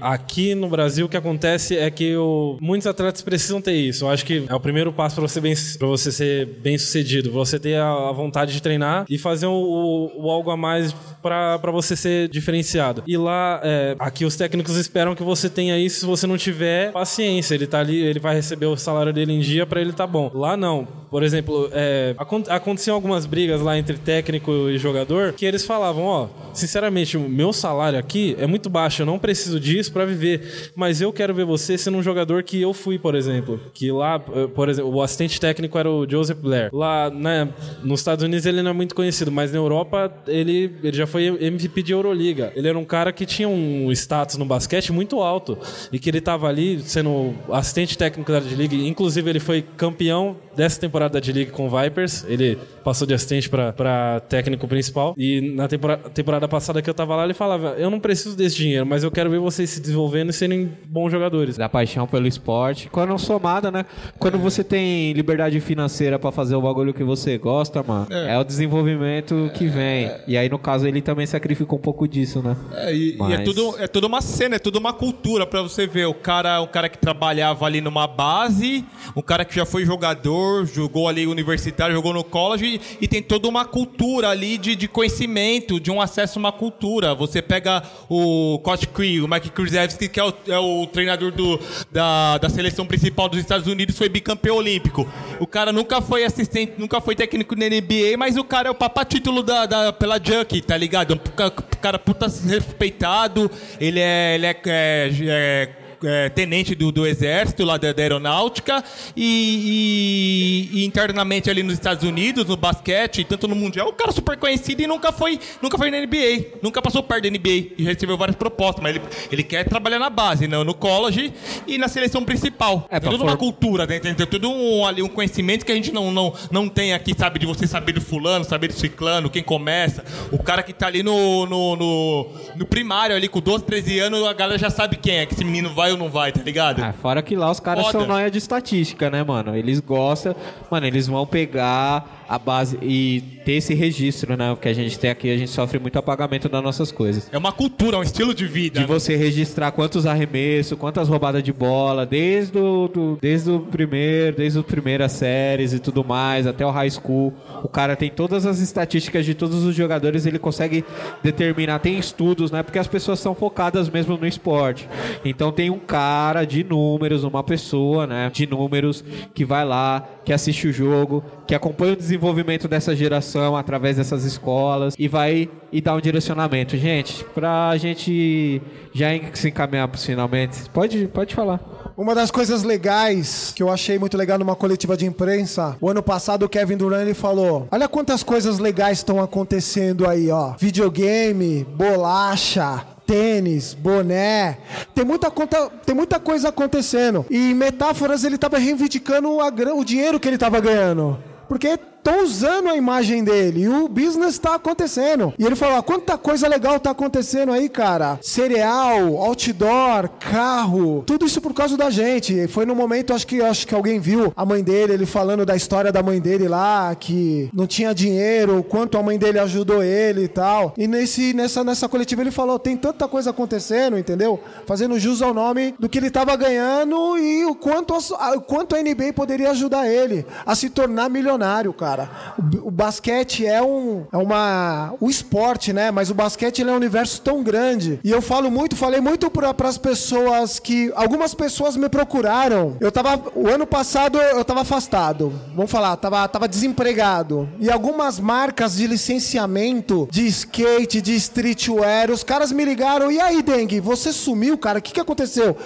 aqui 0.00 0.54
no 0.54 0.68
Brasil 0.68 1.06
o 1.06 1.08
que 1.08 1.16
acontece 1.16 1.76
é 1.76 1.90
que 1.90 2.16
o, 2.16 2.56
muitos 2.60 2.86
atletas 2.86 3.22
precisam 3.22 3.60
ter 3.60 3.74
isso. 3.74 4.04
Eu 4.04 4.10
acho 4.10 4.24
que 4.24 4.44
é 4.48 4.54
o 4.54 4.60
primeiro 4.60 4.92
passo 4.92 5.16
para 5.16 5.26
você, 5.26 5.40
você 5.78 6.12
ser 6.12 6.46
bem 6.62 6.78
sucedido. 6.78 7.30
Você 7.32 7.58
ter 7.58 7.76
a, 7.76 8.08
a 8.08 8.12
vontade 8.12 8.52
de 8.52 8.62
treinar 8.62 9.04
e 9.08 9.18
fazer 9.18 9.46
o, 9.46 9.52
o, 9.52 10.26
o 10.26 10.30
algo 10.30 10.50
a 10.50 10.56
mais 10.56 10.94
para 11.22 11.70
você 11.70 11.96
ser 11.96 12.28
diferenciado. 12.28 13.02
E 13.06 13.16
lá, 13.16 13.60
é, 13.62 13.96
aqui 13.98 14.24
os 14.24 14.36
técnicos 14.36 14.76
esperam 14.76 15.14
que 15.14 15.22
você 15.22 15.48
tenha 15.48 15.78
isso. 15.78 16.00
Se 16.00 16.06
você 16.06 16.26
não 16.26 16.36
tiver 16.36 16.92
paciência, 16.92 17.54
ele 17.54 17.66
tá 17.66 17.80
ali, 17.80 17.96
ele 17.96 18.20
vai 18.20 18.34
receber 18.34 18.66
o 18.66 18.76
salário 18.76 19.12
dele 19.12 19.32
em 19.32 19.40
dia 19.40 19.66
para 19.66 19.80
ele 19.80 19.92
tá 19.92 20.06
bom. 20.06 20.30
Lá 20.34 20.56
não. 20.56 20.86
Por 21.14 21.22
exemplo, 21.22 21.68
é, 21.70 22.16
aconteciam 22.48 22.96
algumas 22.96 23.24
brigas 23.24 23.60
lá 23.60 23.78
entre 23.78 23.96
técnico 23.96 24.50
e 24.68 24.78
jogador 24.78 25.32
que 25.32 25.46
eles 25.46 25.64
falavam: 25.64 26.02
ó, 26.02 26.28
sinceramente, 26.52 27.16
o 27.16 27.28
meu 27.28 27.52
salário 27.52 27.96
aqui 27.96 28.34
é 28.36 28.48
muito 28.48 28.68
baixo, 28.68 29.02
eu 29.02 29.06
não 29.06 29.16
preciso 29.16 29.60
disso 29.60 29.92
para 29.92 30.04
viver, 30.04 30.72
mas 30.74 31.00
eu 31.00 31.12
quero 31.12 31.32
ver 31.32 31.44
você 31.44 31.78
sendo 31.78 31.98
um 31.98 32.02
jogador 32.02 32.42
que 32.42 32.60
eu 32.60 32.74
fui, 32.74 32.98
por 32.98 33.14
exemplo. 33.14 33.60
Que 33.72 33.92
lá, 33.92 34.18
por 34.18 34.68
exemplo, 34.68 34.92
o 34.92 35.00
assistente 35.00 35.40
técnico 35.40 35.78
era 35.78 35.88
o 35.88 36.04
Joseph 36.04 36.38
Blair. 36.38 36.70
Lá, 36.72 37.08
né, 37.08 37.48
nos 37.84 38.00
Estados 38.00 38.24
Unidos 38.24 38.44
ele 38.44 38.60
não 38.60 38.72
é 38.72 38.74
muito 38.74 38.92
conhecido, 38.92 39.30
mas 39.30 39.52
na 39.52 39.58
Europa 39.58 40.12
ele, 40.26 40.74
ele 40.82 40.96
já 40.96 41.06
foi 41.06 41.28
MVP 41.40 41.84
de 41.84 41.92
Euroliga. 41.92 42.52
Ele 42.56 42.66
era 42.66 42.76
um 42.76 42.84
cara 42.84 43.12
que 43.12 43.24
tinha 43.24 43.48
um 43.48 43.92
status 43.92 44.36
no 44.36 44.44
basquete 44.44 44.90
muito 44.90 45.20
alto 45.20 45.56
e 45.92 45.98
que 46.00 46.10
ele 46.10 46.18
estava 46.18 46.48
ali 46.48 46.80
sendo 46.80 47.34
assistente 47.52 47.96
técnico 47.96 48.32
da 48.32 48.40
D-League. 48.40 48.88
Inclusive, 48.88 49.30
ele 49.30 49.38
foi 49.38 49.62
campeão 49.62 50.38
dessa 50.56 50.80
temporada 50.80 51.14
da 51.14 51.20
D-League 51.20 51.50
com 51.50 51.66
o 51.66 51.70
Vipers. 51.70 52.24
Ele 52.28 52.58
passou 52.82 53.06
de 53.06 53.14
assistente 53.14 53.48
para 53.48 54.20
técnico 54.28 54.68
principal. 54.68 55.14
E 55.16 55.52
na 55.54 55.66
temporada, 55.66 56.10
temporada 56.10 56.48
passada 56.48 56.82
que 56.82 56.88
eu 56.88 56.94
tava 56.94 57.16
lá, 57.16 57.24
ele 57.24 57.34
falava: 57.34 57.74
Eu 57.78 57.90
não 57.90 58.00
preciso 58.00 58.36
desse 58.36 58.56
dinheiro, 58.56 58.86
mas 58.86 59.02
eu 59.02 59.10
quero 59.10 59.30
ver 59.30 59.38
vocês 59.38 59.70
se 59.70 59.80
desenvolvendo 59.80 60.30
e 60.30 60.32
serem 60.32 60.72
bons 60.86 61.10
jogadores. 61.10 61.56
Da 61.56 61.68
paixão 61.68 62.06
pelo 62.06 62.26
esporte. 62.26 62.88
Quando 62.90 63.18
somada, 63.18 63.70
né? 63.70 63.84
Quando 64.18 64.38
você 64.38 64.62
tem 64.62 65.12
liberdade 65.12 65.58
financeira 65.60 66.18
para 66.18 66.30
fazer 66.30 66.54
o 66.54 66.62
bagulho 66.62 66.92
que 66.92 67.04
você 67.04 67.38
gosta, 67.38 67.82
mano, 67.82 68.06
é, 68.10 68.34
é 68.34 68.38
o 68.38 68.44
desenvolvimento 68.44 69.50
que 69.54 69.66
vem. 69.66 70.10
E 70.26 70.36
aí, 70.36 70.48
no 70.48 70.58
caso, 70.58 70.86
ele 70.86 71.00
também 71.00 71.26
sacrificou 71.26 71.78
um 71.78 71.82
pouco 71.82 72.06
disso, 72.06 72.42
né? 72.42 72.56
É, 72.74 72.94
e, 72.94 73.16
mas... 73.18 73.30
e, 73.30 73.32
é, 73.34 73.38
tudo, 73.38 73.74
é 73.78 73.86
tudo 73.86 74.06
uma 74.06 74.20
cena, 74.20 74.56
é 74.56 74.58
tudo 74.58 74.78
uma 74.78 74.92
cultura 74.92 75.46
para 75.46 75.62
você 75.62 75.86
ver. 75.86 76.06
O 76.06 76.14
cara, 76.14 76.60
o 76.60 76.68
cara 76.68 76.88
que 76.88 76.98
trabalhava 76.98 77.64
ali 77.64 77.80
numa 77.80 78.06
base, 78.06 78.84
o 79.14 79.22
cara 79.22 79.44
que 79.44 79.54
já 79.54 79.64
foi 79.64 79.84
jogador, 79.84 80.43
jogou 80.64 81.08
ali 81.08 81.26
universitário, 81.26 81.94
jogou 81.94 82.12
no 82.12 82.24
college 82.24 82.80
e, 83.00 83.08
tem 83.08 83.22
toda 83.22 83.48
uma 83.48 83.64
cultura 83.64 84.28
ali 84.28 84.58
de, 84.58 84.74
de 84.74 84.88
conhecimento, 84.88 85.78
de 85.78 85.90
um 85.90 86.00
acesso 86.00 86.38
a 86.38 86.40
uma 86.40 86.52
cultura. 86.52 87.14
Você 87.14 87.40
pega 87.40 87.82
o 88.08 88.58
Coach 88.62 88.86
Cree, 88.88 89.20
o 89.20 89.28
Mike 89.28 89.50
Krzyzewski, 89.50 90.08
que 90.08 90.20
é 90.20 90.24
o, 90.24 90.32
é 90.48 90.58
o 90.58 90.86
treinador 90.86 91.30
do, 91.32 91.60
da, 91.90 92.38
da 92.38 92.48
seleção 92.48 92.86
principal 92.86 93.28
dos 93.28 93.38
Estados 93.38 93.66
Unidos, 93.66 93.96
foi 93.96 94.08
bicampeão 94.08 94.56
olímpico. 94.56 95.08
O 95.38 95.46
cara 95.46 95.72
nunca 95.72 96.00
foi 96.00 96.24
assistente, 96.24 96.74
nunca 96.78 97.00
foi 97.00 97.14
técnico 97.14 97.54
na 97.54 97.66
NBA, 97.66 98.16
mas 98.18 98.36
o 98.36 98.44
cara 98.44 98.68
é 98.68 98.70
o 98.70 98.74
papá 98.74 99.04
título 99.04 99.42
da, 99.42 99.66
da, 99.66 99.92
pela 99.92 100.18
Junk, 100.22 100.60
tá 100.62 100.76
ligado? 100.76 101.12
O 101.12 101.76
cara 101.80 101.98
puta 101.98 102.26
respeitado, 102.26 103.50
ele 103.80 104.00
é, 104.00 104.34
ele 104.34 104.46
é, 104.46 104.56
é, 104.66 105.10
é 105.26 105.83
é, 106.04 106.28
tenente 106.28 106.74
do, 106.74 106.92
do 106.92 107.06
exército 107.06 107.64
lá 107.64 107.76
da, 107.76 107.92
da 107.92 108.02
aeronáutica 108.02 108.82
e, 109.16 110.70
e, 110.72 110.80
e, 110.80 110.84
internamente 110.84 111.48
ali 111.50 111.62
nos 111.62 111.74
Estados 111.74 112.04
Unidos, 112.04 112.44
no 112.44 112.56
basquete, 112.56 113.24
tanto 113.24 113.48
no 113.48 113.54
mundial, 113.54 113.88
o 113.88 113.92
cara 113.92 114.12
super 114.12 114.36
conhecido 114.36 114.82
e 114.82 114.86
nunca 114.86 115.12
foi, 115.12 115.38
nunca 115.62 115.78
foi 115.78 115.90
na 115.90 116.00
NBA, 116.00 116.58
nunca 116.62 116.82
passou 116.82 117.02
perto 117.02 117.24
da 117.24 117.30
NBA 117.30 117.74
e 117.78 117.84
recebeu 117.84 118.16
várias 118.16 118.36
propostas, 118.36 118.82
mas 118.82 118.96
ele, 118.96 119.04
ele 119.30 119.42
quer 119.42 119.64
trabalhar 119.64 119.98
na 119.98 120.10
base, 120.10 120.46
no, 120.46 120.64
no 120.64 120.74
college 120.74 121.32
e 121.66 121.78
na 121.78 121.88
seleção 121.88 122.24
principal. 122.24 122.86
É, 122.90 123.00
tem 123.00 123.10
toda 123.10 123.24
for... 123.24 123.30
uma 123.30 123.36
cultura, 123.36 123.86
tem, 123.86 124.00
tem, 124.00 124.14
tem 124.14 124.26
todo 124.26 124.50
um, 124.50 124.86
ali, 124.86 125.02
um 125.02 125.08
conhecimento 125.08 125.64
que 125.64 125.72
a 125.72 125.74
gente 125.74 125.92
não, 125.92 126.10
não, 126.12 126.34
não 126.50 126.68
tem 126.68 126.92
aqui, 126.92 127.14
sabe, 127.16 127.38
de 127.38 127.46
você 127.46 127.66
saber 127.66 127.92
do 127.92 128.00
fulano, 128.00 128.44
saber 128.44 128.68
do 128.68 128.74
ciclano, 128.74 129.30
quem 129.30 129.42
começa, 129.42 130.04
o 130.30 130.42
cara 130.42 130.62
que 130.62 130.72
tá 130.72 130.86
ali 130.86 131.02
no, 131.02 131.46
no, 131.46 131.76
no, 131.76 132.30
no 132.56 132.66
primário 132.66 133.16
ali 133.16 133.28
com 133.28 133.40
12, 133.40 133.64
13 133.64 133.98
anos, 134.00 134.26
a 134.26 134.32
galera 134.32 134.58
já 134.58 134.70
sabe 134.70 134.96
quem 134.96 135.18
é, 135.18 135.26
que 135.26 135.34
esse 135.34 135.44
menino 135.44 135.72
vai 135.72 135.93
ou 135.94 135.98
não 135.98 136.08
vai, 136.08 136.32
tá 136.32 136.42
ligado? 136.42 136.82
Ah, 136.82 136.92
fora 136.92 137.22
que 137.22 137.34
lá 137.34 137.50
os 137.50 137.60
caras 137.60 137.86
Foda. 137.86 137.98
são 137.98 138.06
nóia 138.06 138.30
de 138.30 138.38
estatística, 138.38 139.10
né, 139.10 139.22
mano? 139.22 139.56
Eles 139.56 139.80
gostam, 139.80 140.34
mano, 140.70 140.86
eles 140.86 141.06
vão 141.06 141.26
pegar 141.26 142.23
a 142.28 142.38
base 142.38 142.78
e 142.82 143.22
ter 143.44 143.52
esse 143.52 143.74
registro, 143.74 144.36
né? 144.36 144.50
Porque 144.54 144.68
a 144.68 144.72
gente 144.72 144.98
tem 144.98 145.10
aqui, 145.10 145.30
a 145.30 145.36
gente 145.36 145.50
sofre 145.50 145.78
muito 145.78 145.98
apagamento 145.98 146.48
das 146.48 146.62
nossas 146.62 146.90
coisas. 146.90 147.28
É 147.30 147.38
uma 147.38 147.52
cultura, 147.52 147.96
é 147.96 148.00
um 148.00 148.02
estilo 148.02 148.34
de 148.34 148.46
vida. 148.46 148.80
De 148.80 148.86
né? 148.86 148.86
você 148.86 149.16
registrar 149.16 149.70
quantos 149.72 150.06
arremessos, 150.06 150.78
quantas 150.78 151.08
roubadas 151.08 151.42
de 151.42 151.52
bola, 151.52 152.06
desde 152.06 152.58
o, 152.58 152.88
do, 152.88 153.18
desde 153.20 153.50
o 153.50 153.60
primeiro, 153.60 154.36
desde 154.36 154.58
as 154.58 154.64
primeiras 154.64 155.12
séries 155.12 155.72
e 155.72 155.78
tudo 155.78 156.04
mais, 156.04 156.46
até 156.46 156.64
o 156.64 156.70
high 156.70 156.90
school. 156.90 157.32
O 157.62 157.68
cara 157.68 157.94
tem 157.94 158.10
todas 158.10 158.46
as 158.46 158.60
estatísticas 158.60 159.24
de 159.24 159.34
todos 159.34 159.62
os 159.64 159.74
jogadores, 159.74 160.26
ele 160.26 160.38
consegue 160.38 160.84
determinar, 161.22 161.78
tem 161.78 161.98
estudos, 161.98 162.50
né? 162.50 162.62
Porque 162.62 162.78
as 162.78 162.88
pessoas 162.88 163.20
são 163.20 163.34
focadas 163.34 163.88
mesmo 163.88 164.16
no 164.16 164.26
esporte. 164.26 164.88
Então 165.24 165.52
tem 165.52 165.70
um 165.70 165.78
cara 165.78 166.44
de 166.44 166.64
números, 166.64 167.24
uma 167.24 167.42
pessoa, 167.42 168.06
né? 168.06 168.30
De 168.32 168.46
números 168.46 169.04
que 169.34 169.44
vai 169.44 169.64
lá, 169.64 170.08
que 170.24 170.32
assiste 170.32 170.68
o 170.68 170.72
jogo, 170.72 171.22
que 171.46 171.54
acompanha 171.54 171.92
o 171.92 171.96
desenvolvimento 171.96 172.13
desenvolvimento 172.14 172.68
dessa 172.68 172.94
geração 172.94 173.56
através 173.56 173.96
dessas 173.96 174.24
escolas 174.24 174.94
e 174.98 175.08
vai 175.08 175.48
e 175.72 175.80
dar 175.80 175.94
um 175.94 176.00
direcionamento. 176.00 176.76
Gente, 176.76 177.24
pra 177.34 177.76
gente 177.76 178.62
já 178.92 179.08
se 179.34 179.48
encaminhar 179.48 179.90
finalmente, 179.96 180.70
pode, 180.70 181.08
pode 181.08 181.34
falar. 181.34 181.60
Uma 181.96 182.14
das 182.14 182.30
coisas 182.30 182.62
legais 182.62 183.52
que 183.54 183.62
eu 183.62 183.70
achei 183.70 183.98
muito 183.98 184.16
legal 184.16 184.38
numa 184.38 184.56
coletiva 184.56 184.96
de 184.96 185.06
imprensa, 185.06 185.76
o 185.80 185.88
ano 185.88 186.02
passado 186.02 186.44
o 186.44 186.48
Kevin 186.48 186.76
Durant 186.76 187.14
falou: 187.14 187.68
Olha 187.70 187.88
quantas 187.88 188.22
coisas 188.22 188.58
legais 188.58 188.98
estão 188.98 189.20
acontecendo 189.20 190.08
aí, 190.08 190.30
ó. 190.30 190.54
Videogame, 190.58 191.64
bolacha, 191.64 192.84
tênis, 193.06 193.74
boné. 193.74 194.58
Tem 194.92 195.04
muita, 195.04 195.30
conta, 195.30 195.70
tem 195.86 195.94
muita 195.94 196.18
coisa 196.18 196.48
acontecendo. 196.48 197.24
E 197.30 197.50
em 197.50 197.54
metáforas 197.54 198.24
ele 198.24 198.34
estava 198.34 198.58
reivindicando 198.58 199.40
a, 199.40 199.48
o 199.74 199.84
dinheiro 199.84 200.18
que 200.18 200.28
ele 200.28 200.36
estava 200.36 200.58
ganhando. 200.58 201.16
Porque 201.48 201.78
estão 202.04 202.22
usando 202.22 202.68
a 202.68 202.76
imagem 202.76 203.24
dele 203.24 203.62
e 203.62 203.68
o 203.68 203.88
business 203.88 204.34
está 204.34 204.56
acontecendo. 204.56 205.32
E 205.38 205.44
ele 205.44 205.56
falou: 205.56 205.78
ah, 205.78 205.82
quanta 205.82 206.18
coisa 206.18 206.46
legal 206.46 206.78
tá 206.78 206.90
acontecendo 206.90 207.50
aí, 207.50 207.68
cara. 207.68 208.18
Cereal, 208.20 209.16
outdoor, 209.16 210.10
carro, 210.20 211.02
tudo 211.06 211.24
isso 211.24 211.40
por 211.40 211.54
causa 211.54 211.76
da 211.78 211.88
gente. 211.88 212.46
Foi 212.48 212.66
no 212.66 212.74
momento, 212.74 213.14
acho 213.14 213.26
que 213.26 213.40
acho 213.40 213.66
que 213.66 213.74
alguém 213.74 213.98
viu 213.98 214.32
a 214.36 214.44
mãe 214.44 214.62
dele, 214.62 214.92
ele 214.92 215.06
falando 215.06 215.46
da 215.46 215.56
história 215.56 215.90
da 215.90 216.02
mãe 216.02 216.20
dele 216.20 216.46
lá, 216.46 216.94
que 216.94 217.48
não 217.54 217.66
tinha 217.66 217.94
dinheiro, 217.94 218.58
o 218.58 218.62
quanto 218.62 218.98
a 218.98 219.02
mãe 219.02 219.18
dele 219.18 219.38
ajudou 219.38 219.82
ele 219.82 220.24
e 220.24 220.28
tal. 220.28 220.74
E 220.76 220.86
nesse, 220.86 221.32
nessa, 221.32 221.64
nessa 221.64 221.88
coletiva 221.88 222.20
ele 222.20 222.30
falou: 222.30 222.58
tem 222.58 222.76
tanta 222.76 223.08
coisa 223.08 223.30
acontecendo, 223.30 223.98
entendeu? 223.98 224.38
Fazendo 224.66 224.98
jus 224.98 225.22
ao 225.22 225.32
nome 225.32 225.74
do 225.78 225.88
que 225.88 225.98
ele 225.98 226.08
estava 226.08 226.36
ganhando 226.36 227.16
e 227.16 227.46
o 227.46 227.54
quanto, 227.54 227.94
o 227.94 228.40
quanto 228.42 228.76
a 228.76 228.82
NBA 228.82 229.14
poderia 229.14 229.50
ajudar 229.52 229.88
ele 229.88 230.26
a 230.44 230.54
se 230.54 230.68
tornar 230.68 231.08
milionário, 231.08 231.72
cara 231.72 231.93
cara. 231.94 232.10
O, 232.38 232.68
o 232.68 232.70
basquete 232.70 233.46
é 233.46 233.62
um 233.62 234.06
é 234.12 234.16
uma 234.16 234.94
o 235.00 235.08
esporte, 235.08 235.72
né? 235.72 235.90
Mas 235.90 236.10
o 236.10 236.14
basquete 236.14 236.62
é 236.62 236.66
um 236.66 236.76
universo 236.76 237.20
tão 237.20 237.42
grande. 237.42 238.00
E 238.02 238.10
eu 238.10 238.20
falo 238.20 238.50
muito, 238.50 238.76
falei 238.76 239.00
muito 239.00 239.30
para 239.30 239.54
as 239.68 239.78
pessoas 239.78 240.58
que 240.58 240.92
algumas 240.94 241.34
pessoas 241.34 241.76
me 241.76 241.88
procuraram. 241.88 242.76
Eu 242.80 242.90
tava 242.90 243.22
o 243.34 243.48
ano 243.48 243.66
passado 243.66 244.18
eu 244.18 244.44
tava 244.44 244.62
afastado. 244.62 245.32
Vamos 245.54 245.70
falar, 245.70 245.96
tava 245.96 246.26
tava 246.28 246.48
desempregado. 246.48 247.48
E 247.60 247.70
algumas 247.70 248.18
marcas 248.18 248.76
de 248.76 248.86
licenciamento 248.86 250.08
de 250.10 250.26
skate, 250.26 251.00
de 251.00 251.14
streetwear, 251.14 252.10
os 252.10 252.24
caras 252.24 252.50
me 252.52 252.64
ligaram: 252.64 253.10
"E 253.10 253.20
aí, 253.20 253.42
Dengue, 253.42 253.80
você 253.80 254.12
sumiu, 254.12 254.58
cara? 254.58 254.78
O 254.78 254.82
que 254.82 254.92
que 254.92 255.00
aconteceu?" 255.00 255.56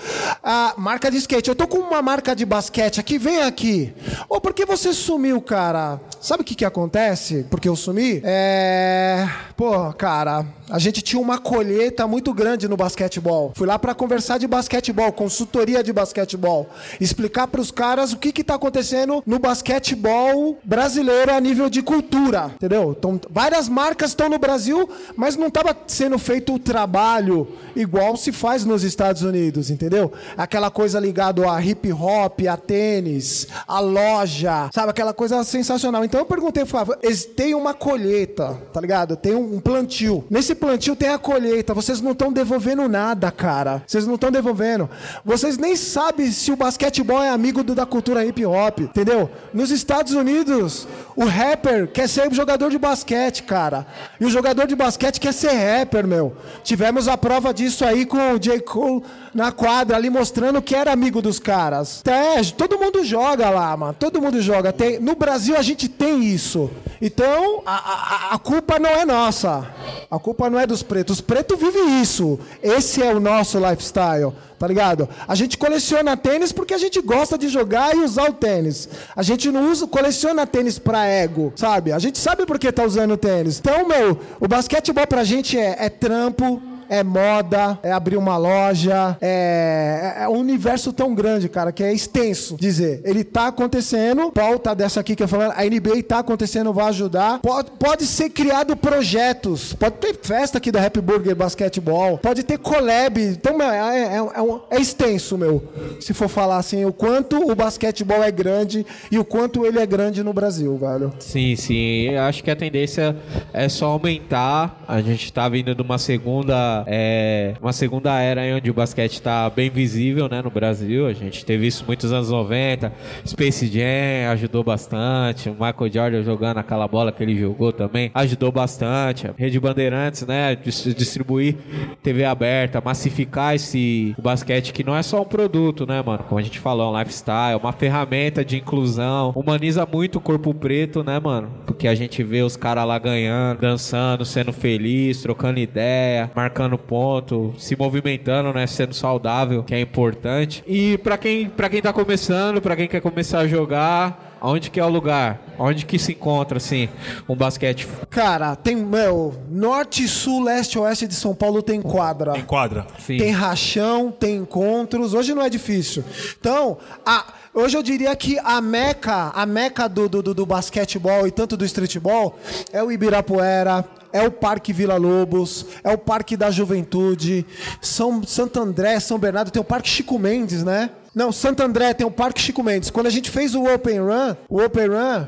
A 0.43 0.75
marca 0.77 1.11
de 1.11 1.17
skate. 1.17 1.49
Eu 1.49 1.57
tô 1.57 1.67
com 1.67 1.79
uma 1.79 2.03
marca 2.03 2.35
de 2.35 2.45
basquete 2.45 3.01
aqui, 3.01 3.19
vem 3.19 3.43
aqui. 3.43 3.93
Ô, 4.29 4.37
oh, 4.37 4.41
por 4.41 4.53
que 4.53 4.65
você 4.65 4.93
sumiu, 4.93 5.41
cara? 5.41 6.01
Sabe 6.21 6.43
o 6.43 6.45
que, 6.45 6.55
que 6.55 6.65
acontece? 6.65 7.47
Porque 7.49 7.69
eu 7.69 7.77
sumi? 7.77 8.21
É. 8.25 9.29
Pô, 9.57 9.93
cara, 9.93 10.45
a 10.71 10.79
gente 10.79 11.01
tinha 11.01 11.21
uma 11.21 11.39
colheita 11.39 12.07
muito 12.07 12.35
grande 12.35 12.69
no 12.69 12.77
basquetebol. 12.77 13.53
Fui 13.55 13.67
lá 13.67 13.79
para 13.79 13.95
conversar 13.95 14.39
de 14.39 14.47
basquetebol, 14.47 15.13
consultoria 15.13 15.83
de 15.83 15.93
basquetebol, 15.93 16.69
explicar 17.01 17.47
para 17.47 17.61
os 17.61 17.71
caras 17.71 18.13
o 18.13 18.19
que 18.19 18.33
que 18.33 18.45
tá 18.45 18.55
acontecendo 18.55 19.23
no 19.25 19.39
basquetebol 19.39 20.59
brasileiro 20.65 21.33
a 21.33 21.41
nível 21.41 21.71
de 21.71 21.83
cultura, 21.83 22.53
entendeu? 22.55 22.95
Então, 22.99 23.21
várias 23.31 23.69
marcas 23.69 24.11
estão 24.11 24.29
no 24.29 24.39
Brasil, 24.39 24.89
mas 25.17 25.37
não 25.37 25.47
estava 25.47 25.77
sendo 25.87 26.19
feito 26.19 26.55
o 26.55 26.59
trabalho 26.59 27.49
igual 27.75 28.17
se 28.17 28.33
faz 28.33 28.65
nos 28.65 28.83
Estados 28.83 29.23
Unidos, 29.23 29.71
entendeu? 29.71 30.13
Aquela 30.37 30.71
coisa 30.71 30.99
ligada 30.99 31.49
a 31.51 31.63
hip 31.65 31.93
hop, 31.93 32.41
a 32.49 32.57
tênis, 32.57 33.47
a 33.67 33.81
loja, 33.81 34.69
sabe 34.75 34.91
aquela 34.91 35.15
coisa 35.15 35.43
sensacional. 35.45 36.05
Então 36.09 36.21
eu 36.21 36.25
perguntei, 36.25 36.65
falava, 36.65 36.99
tem 37.37 37.55
uma 37.55 37.75
colheita, 37.75 38.59
tá 38.73 38.81
ligado? 38.81 39.15
Tem 39.15 39.35
um 39.35 39.61
plantio. 39.61 40.25
Nesse 40.31 40.55
plantio 40.55 40.97
tem 40.97 41.11
a 41.11 41.19
colheita. 41.19 41.75
Vocês 41.75 42.01
não 42.01 42.13
estão 42.13 42.33
devolvendo 42.33 42.89
nada, 42.89 43.31
cara. 43.31 43.83
Vocês 43.87 44.07
não 44.07 44.15
estão 44.15 44.31
devolvendo. 44.31 44.89
Vocês 45.23 45.59
nem 45.59 45.77
sabem 45.77 46.33
se 46.33 46.51
o 46.51 46.57
basquetebol 46.57 47.23
é 47.23 47.29
amigo 47.29 47.63
do, 47.63 47.75
da 47.75 47.85
cultura 47.85 48.25
hip 48.25 48.43
hop, 48.47 48.81
entendeu? 48.81 49.29
Nos 49.53 49.71
Estados 49.71 50.15
Unidos, 50.15 50.89
o 51.15 51.27
rapper 51.27 51.87
quer 51.89 52.09
ser 52.09 52.33
jogador 52.33 52.71
de 52.71 52.79
basquete, 52.79 53.43
cara. 53.43 53.87
E 54.19 54.25
o 54.25 54.31
jogador 54.31 54.67
de 54.67 54.75
basquete 54.75 55.21
quer 55.21 55.35
ser 55.35 55.51
rapper, 55.51 56.07
meu. 56.07 56.35
Tivemos 56.65 57.07
a 57.07 57.19
prova 57.19 57.53
disso 57.53 57.85
aí 57.85 58.07
com 58.07 58.33
o 58.33 58.39
J. 58.39 58.61
Cole 58.61 59.03
na 59.35 59.53
quadra 59.53 59.97
ali 59.97 60.09
mostrando 60.09 60.63
que 60.63 60.75
era 60.75 60.91
amigo 60.91 61.21
dos 61.21 61.39
caras. 61.39 62.03
É, 62.07 62.43
todo 62.57 62.79
mundo 62.79 63.05
joga 63.05 63.51
lá, 63.51 63.77
mano. 63.77 63.97
Todo 63.99 64.23
mundo 64.23 64.41
joga. 64.41 64.73
Tem, 64.73 64.99
no 64.99 65.15
Brasil 65.15 65.55
a 65.55 65.63
gente 65.63 65.87
tem 65.99 66.25
isso. 66.25 66.71
Então, 67.03 67.63
a, 67.67 67.77
a, 67.77 68.35
a 68.35 68.39
culpa 68.39 68.79
não 68.79 68.91
é 68.91 69.05
nossa. 69.05 69.67
A 70.11 70.19
culpa 70.19 70.49
não 70.49 70.59
é 70.59 70.67
dos 70.67 70.83
pretos. 70.83 71.17
Os 71.17 71.21
pretos 71.21 71.59
vivem 71.59 72.01
isso. 72.01 72.39
Esse 72.63 73.03
é 73.03 73.13
o 73.15 73.21
nosso 73.21 73.59
lifestyle. 73.59 74.33
Tá 74.59 74.67
ligado? 74.67 75.09
A 75.27 75.35
gente 75.37 75.57
coleciona 75.57 76.17
tênis 76.17 76.51
porque 76.51 76.75
a 76.75 76.79
gente 76.79 77.01
gosta 77.01 77.39
de 77.39 77.49
jogar 77.49 77.95
e 77.95 78.01
usar 78.01 78.29
o 78.29 78.33
tênis. 78.33 78.89
A 79.15 79.23
gente 79.23 79.53
não 79.53 79.71
usa, 79.71 79.87
coleciona 79.87 80.47
tênis 80.47 80.79
pra 80.81 81.07
ego, 81.07 81.53
sabe? 81.55 81.93
A 81.93 81.99
gente 81.99 82.19
sabe 82.19 82.45
por 82.45 82.59
que 82.59 82.73
tá 82.73 82.83
usando 82.85 83.17
tênis. 83.17 83.61
Então, 83.61 83.87
meu, 83.87 84.19
o 84.41 84.49
basquetebol 84.49 85.07
pra 85.07 85.23
gente 85.23 85.57
é, 85.57 85.77
é 85.79 85.89
trampo, 85.89 86.61
é 86.89 87.03
moda, 87.05 87.79
é 87.83 87.93
abrir 87.93 88.17
uma 88.17 88.37
loja, 88.37 89.17
é, 89.21 90.17
é, 90.21 90.29
um 90.29 90.39
universo 90.39 90.93
tão 90.93 91.15
grande, 91.15 91.49
cara, 91.49 91.71
que 91.71 91.85
é 91.85 91.93
extenso. 91.93 92.57
Dizer, 92.59 93.01
ele 93.05 93.23
tá 93.23 93.49
acontecendo, 93.49 94.33
pauta 94.33 94.75
dessa 94.75 95.01
aqui 95.01 95.15
que 95.15 95.23
eu 95.23 95.29
falando, 95.29 95.53
a 95.53 95.65
NBA 95.65 96.03
tá 96.07 96.21
acontecendo, 96.21 96.73
vai 96.73 96.87
ajudar. 96.89 97.41
Pode, 97.41 97.71
pode 97.73 98.07
ser 98.07 98.31
criado 98.31 98.77
projetos, 98.77 99.75
pode 99.75 99.97
ter 99.97 100.17
festa 100.23 100.59
aqui 100.59 100.73
da 100.73 100.85
Happy 100.85 101.01
Burger 101.01 101.37
Basquetebol, 101.37 102.19
pode 102.19 102.43
ter 102.43 102.59
collab. 102.59 103.21
Então, 103.21 103.57
meu, 103.57 103.69
é, 103.69 103.99
é, 103.99 104.17
é, 104.17 104.77
é 104.77 104.81
extenso, 104.81 105.37
meu. 105.37 105.63
Se 106.01 106.15
for 106.15 106.29
falar 106.29 106.57
assim, 106.57 106.85
o 106.85 106.93
quanto 106.93 107.51
o 107.51 107.55
basquetebol 107.55 108.23
é 108.23 108.31
grande 108.31 108.87
e 109.11 109.19
o 109.19 109.25
quanto 109.25 109.67
ele 109.67 109.79
é 109.79 109.87
grande 109.87 110.23
no 110.23 110.33
Brasil, 110.33 110.77
velho. 110.77 111.13
Sim, 111.19 111.55
sim. 111.57 112.11
Eu 112.11 112.23
acho 112.23 112.43
que 112.43 112.51
a 112.51 112.57
tendência 112.57 113.17
é 113.53 113.69
só 113.69 113.87
aumentar. 113.87 114.83
A 114.87 115.01
gente 115.01 115.33
tá 115.33 115.49
vindo 115.49 115.75
de 115.75 115.83
uma 115.83 115.99
segunda 115.99 116.78
é, 116.87 117.55
uma 117.61 117.73
segunda 117.73 118.21
era 118.21 118.43
onde 118.57 118.71
o 118.71 118.75
basquete 118.75 119.15
está 119.15 119.49
bem 119.51 119.71
visível 119.71 120.29
né, 120.29 120.43
no 120.43 120.51
Brasil. 120.51 121.07
A 121.07 121.13
gente 121.13 121.45
teve 121.45 121.67
isso 121.67 121.85
muitos 121.87 122.13
anos 122.13 122.31
90. 122.31 122.93
Space 123.27 123.67
Jam 123.67 124.31
ajudou 124.33 124.63
bastante. 124.63 125.49
O 125.49 125.53
Michael 125.53 125.93
Jordan 125.93 126.23
jogando 126.23 126.59
aquela 126.59 126.87
bola 126.87 127.13
que 127.13 127.23
ele 127.23 127.39
jogou 127.39 127.73
também 127.73 128.11
ajudou 128.15 128.53
bastante. 128.53 129.27
A 129.27 129.35
Rede 129.37 129.59
Bandeirantes, 129.61 130.27
né? 130.27 130.57
Distribuir 130.57 131.57
TV 132.03 132.25
aberta, 132.25 132.81
massificar 132.85 133.55
esse 133.55 134.15
basquete 134.19 134.73
que 134.73 134.85
não 134.85 134.97
é 134.97 135.03
só 135.03 135.23
um 135.23 135.25
produto, 135.25 135.87
né, 135.87 136.03
mano? 136.05 136.25
Como 136.29 136.39
a 136.39 136.43
gente 136.43 136.59
falou, 136.59 136.93
um 136.93 136.99
lifestyle, 136.99 137.59
uma 137.61 137.73
ferramenta 137.73 138.45
de 138.45 138.57
inclusão. 138.57 139.33
Humaniza 139.35 139.87
muito 139.87 140.17
o 140.17 140.21
corpo 140.21 140.53
preto, 140.55 141.03
né, 141.03 141.19
mano? 141.19 141.51
Porque 141.67 141.89
a 141.89 141.95
gente 141.95 142.23
vê 142.23 142.43
os 142.43 142.57
caras 142.57 142.87
lá 142.87 142.99
ganhando, 142.99 143.61
dançando, 143.61 144.25
sendo 144.25 144.53
feliz, 144.53 145.23
trocando 145.23 145.59
ideia, 145.59 146.31
marcando 146.35 146.68
marcando 146.69 146.79
ponto, 146.79 147.55
se 147.59 147.77
movimentando, 147.77 148.53
né, 148.53 148.67
sendo 148.67 148.95
saudável, 148.95 149.63
que 149.63 149.75
é 149.75 149.81
importante. 149.81 150.63
E 150.67 150.99
para 150.99 151.17
quem 151.17 151.49
para 151.49 151.69
quem 151.69 151.81
tá 151.81 151.93
começando, 151.93 152.61
para 152.61 152.77
quem 152.77 152.87
quer 152.87 153.01
começar 153.01 153.41
a 153.41 153.47
jogar, 153.47 154.27
Onde 154.41 154.71
que 154.71 154.79
é 154.79 154.85
o 154.85 154.89
lugar? 154.89 155.43
Onde 155.59 155.85
que 155.85 155.99
se 155.99 156.13
encontra, 156.13 156.59
assim, 156.59 156.89
um 157.29 157.35
basquete? 157.35 157.89
Cara, 158.09 158.55
tem, 158.55 158.77
meu, 158.77 159.35
norte, 159.51 160.07
sul, 160.07 160.45
leste, 160.45 160.79
oeste 160.79 161.09
de 161.09 161.15
São 161.15 161.35
Paulo 161.35 161.61
tem 161.61 161.83
quadra. 161.83 162.35
Tem 162.35 162.45
quadra. 162.45 162.87
Sim. 163.01 163.17
Tem 163.17 163.33
rachão, 163.33 164.13
tem 164.13 164.37
encontros. 164.37 165.13
Hoje 165.13 165.35
não 165.35 165.43
é 165.43 165.51
difícil. 165.51 166.05
Então, 166.39 166.79
a, 167.05 167.27
hoje 167.53 167.77
eu 167.77 167.83
diria 167.83 168.15
que 168.15 168.39
a 168.39 168.61
meca, 168.61 169.33
a 169.35 169.45
meca 169.45 169.89
do, 169.89 170.09
do, 170.09 170.23
do 170.33 170.47
basquetebol 170.47 171.27
e 171.27 171.33
tanto 171.33 171.57
do 171.57 171.65
streetball 171.65 172.39
é 172.73 172.81
o 172.81 172.93
Ibirapuera, 172.93 173.85
é 174.13 174.23
o 174.27 174.31
Parque 174.31 174.73
Vila 174.73 174.97
Lobos, 174.97 175.67
é 175.83 175.93
o 175.93 175.99
Parque 175.99 176.37
da 176.37 176.51
Juventude, 176.51 177.47
São 177.81 178.23
Santo 178.23 178.61
André, 178.61 178.99
São 179.01 179.19
Bernardo, 179.19 179.51
tem 179.51 179.61
o 179.61 179.65
Parque 179.65 179.89
Chico 179.89 180.19
Mendes, 180.19 180.63
né? 180.65 180.91
Não, 181.19 181.33
Santo 181.33 181.65
André 181.65 181.93
tem 181.95 182.07
o 182.07 182.13
Parque 182.13 182.41
Chico 182.41 182.63
Mendes. 182.63 182.91
Quando 182.91 183.09
a 183.09 183.11
gente 183.11 183.29
fez 183.29 183.53
o 183.53 183.65
Open 183.65 183.99
Run, 183.99 184.37
o 184.49 184.63
Open 184.63 184.87
Run, 184.87 185.27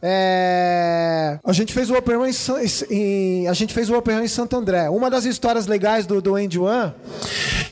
é... 0.00 1.40
a 1.44 1.52
gente 1.52 1.72
fez 1.72 1.90
o 1.90 1.96
Open 1.96 2.14
Run 2.14 2.26
em, 2.28 2.94
em, 2.94 3.48
a 3.48 3.52
gente 3.52 3.74
fez 3.74 3.90
o 3.90 3.96
Open 3.96 4.18
Run 4.18 4.22
em 4.22 4.28
Santo 4.28 4.56
André. 4.56 4.88
Uma 4.88 5.10
das 5.10 5.24
histórias 5.24 5.66
legais 5.66 6.06
do, 6.06 6.22
do 6.22 6.38
End 6.38 6.56
One, 6.56 6.92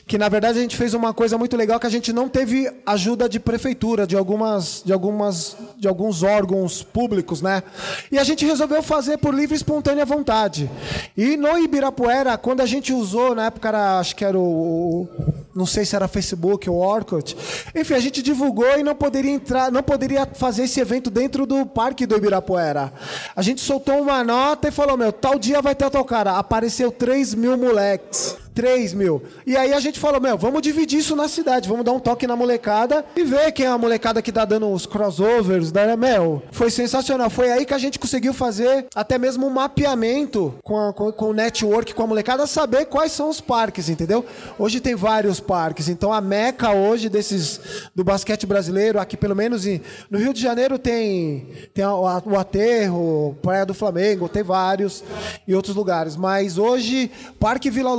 que 0.05 0.17
na 0.17 0.27
verdade 0.27 0.59
a 0.59 0.61
gente 0.61 0.75
fez 0.75 0.93
uma 0.93 1.13
coisa 1.13 1.37
muito 1.37 1.55
legal 1.55 1.79
que 1.79 1.87
a 1.87 1.89
gente 1.89 2.11
não 2.11 2.27
teve 2.27 2.69
ajuda 2.85 3.29
de 3.29 3.39
prefeitura, 3.39 4.05
de 4.05 4.17
algumas, 4.17 4.81
de 4.83 4.91
algumas, 4.91 5.55
de 5.77 5.87
alguns 5.87 6.23
órgãos 6.23 6.83
públicos, 6.83 7.41
né? 7.41 7.63
E 8.11 8.19
a 8.19 8.23
gente 8.25 8.45
resolveu 8.45 8.83
fazer 8.83 9.17
por 9.17 9.33
livre 9.33 9.55
e 9.55 9.55
espontânea 9.55 10.05
vontade. 10.05 10.69
E 11.15 11.37
no 11.37 11.57
Ibirapuera, 11.57 12.37
quando 12.37 12.59
a 12.59 12.65
gente 12.65 12.91
usou, 12.91 13.33
na 13.33 13.45
época 13.45 13.69
era, 13.69 13.97
acho 13.97 14.13
que 14.13 14.25
era 14.25 14.37
o 14.37 15.07
não 15.55 15.65
sei 15.65 15.85
se 15.85 15.95
era 15.95 16.07
Facebook 16.07 16.69
ou 16.69 16.77
Orkut. 16.77 17.35
Enfim, 17.75 17.93
a 17.93 17.99
gente 17.99 18.21
divulgou 18.21 18.77
e 18.77 18.83
não 18.83 18.95
poderia 18.95 19.31
entrar, 19.31 19.71
não 19.71 19.83
poderia 19.83 20.27
fazer 20.33 20.63
esse 20.63 20.79
evento 20.79 21.09
dentro 21.09 21.45
do 21.45 21.65
Parque 21.65 22.05
do 22.05 22.15
Ibirapuera. 22.15 22.91
A 23.35 23.41
gente 23.41 23.61
soltou 23.61 24.01
uma 24.01 24.23
nota 24.23 24.67
e 24.67 24.71
falou, 24.71 24.97
meu, 24.97 25.11
tal 25.11 25.37
dia 25.37 25.61
vai 25.61 25.75
ter 25.75 25.89
tal 25.89 26.05
cara. 26.05 26.37
Apareceu 26.37 26.91
3 26.91 27.33
mil 27.35 27.57
moleques. 27.57 28.35
3 28.53 28.93
mil. 28.93 29.21
E 29.45 29.55
aí 29.55 29.73
a 29.73 29.79
gente 29.79 29.99
falou, 29.99 30.19
meu, 30.19 30.37
vamos 30.37 30.61
dividir 30.61 30.99
isso 30.99 31.15
na 31.15 31.27
cidade, 31.27 31.69
vamos 31.69 31.85
dar 31.85 31.91
um 31.91 31.99
toque 31.99 32.27
na 32.27 32.35
molecada 32.35 33.05
e 33.15 33.23
ver 33.23 33.51
quem 33.51 33.65
é 33.65 33.69
a 33.69 33.77
molecada 33.77 34.21
que 34.21 34.31
tá 34.31 34.45
dando 34.45 34.71
os 34.71 34.85
crossovers, 34.85 35.71
né? 35.71 35.95
Meu, 35.95 36.41
foi 36.51 36.69
sensacional. 36.69 37.29
Foi 37.29 37.51
aí 37.51 37.65
que 37.65 37.73
a 37.73 37.77
gente 37.77 37.99
conseguiu 37.99 38.33
fazer 38.33 38.87
até 38.95 39.17
mesmo 39.17 39.47
um 39.47 39.49
mapeamento 39.49 40.53
com, 40.63 40.89
a, 40.89 40.93
com, 40.93 41.11
com 41.11 41.25
o 41.29 41.33
network, 41.33 41.93
com 41.93 42.03
a 42.03 42.07
molecada, 42.07 42.45
saber 42.47 42.85
quais 42.85 43.11
são 43.11 43.29
os 43.29 43.39
parques, 43.39 43.89
entendeu? 43.89 44.25
Hoje 44.57 44.79
tem 44.79 44.95
vários 44.95 45.39
parques, 45.39 45.87
então 45.87 46.11
a 46.11 46.21
meca 46.21 46.71
hoje 46.71 47.09
desses 47.09 47.59
do 47.95 48.03
basquete 48.03 48.45
brasileiro, 48.45 48.99
aqui 48.99 49.15
pelo 49.15 49.35
menos 49.35 49.65
em, 49.65 49.81
no 50.09 50.17
Rio 50.17 50.33
de 50.33 50.41
Janeiro 50.41 50.77
tem, 50.77 51.47
tem 51.73 51.83
a, 51.83 51.89
a, 51.89 52.21
o 52.25 52.37
Aterro, 52.37 53.35
Praia 53.41 53.65
do 53.65 53.73
Flamengo, 53.73 54.29
tem 54.29 54.43
vários 54.43 55.03
e 55.47 55.55
outros 55.55 55.75
lugares, 55.75 56.15
mas 56.15 56.57
hoje 56.57 57.11
Parque 57.39 57.69
Vila 57.69 57.91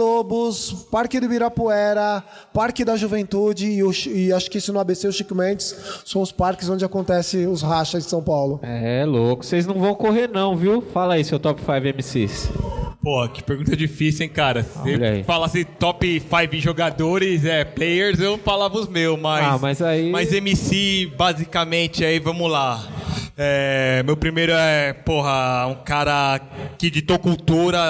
Lobo 0.52 0.84
Parque 0.90 1.18
do 1.18 1.26
Ibirapuera, 1.26 2.22
Parque 2.52 2.84
da 2.84 2.96
Juventude 2.96 3.66
e, 3.66 3.82
o, 3.82 3.90
e, 4.06 4.32
acho 4.32 4.50
que 4.50 4.58
isso 4.58 4.72
no 4.72 4.78
ABC 4.78 5.08
o 5.08 5.12
Chico 5.12 5.34
Mendes 5.34 5.74
são 6.04 6.20
os 6.20 6.30
parques 6.30 6.68
onde 6.68 6.84
acontece 6.84 7.46
os 7.46 7.62
rachas 7.62 8.04
de 8.04 8.10
São 8.10 8.22
Paulo. 8.22 8.60
É, 8.62 9.04
louco. 9.06 9.44
Vocês 9.44 9.66
não 9.66 9.74
vão 9.74 9.94
correr 9.94 10.28
não, 10.28 10.56
viu? 10.56 10.82
Fala 10.92 11.14
aí, 11.14 11.24
seu 11.24 11.38
top 11.38 11.60
5 11.60 11.72
MCs. 11.96 12.50
Pô, 13.02 13.28
que 13.28 13.42
pergunta 13.42 13.76
difícil, 13.76 14.24
hein, 14.24 14.28
cara? 14.28 14.62
Se 14.62 15.24
falasse 15.24 15.64
top 15.64 16.20
5 16.20 16.56
jogadores, 16.58 17.44
é, 17.44 17.64
players, 17.64 18.20
eu 18.20 18.38
falava 18.38 18.78
os 18.78 18.88
meus, 18.88 19.18
mas... 19.18 19.44
Ah, 19.44 19.58
mas 19.60 19.82
aí... 19.82 20.10
Mas 20.10 20.32
MC, 20.32 21.10
basicamente, 21.16 22.04
aí, 22.04 22.20
vamos 22.20 22.48
lá. 22.48 22.86
É, 23.44 24.04
meu 24.04 24.16
primeiro 24.16 24.52
é, 24.52 24.92
porra, 24.92 25.66
um 25.66 25.74
cara 25.74 26.40
que 26.78 26.88
ditou 26.88 27.18
cultura 27.18 27.80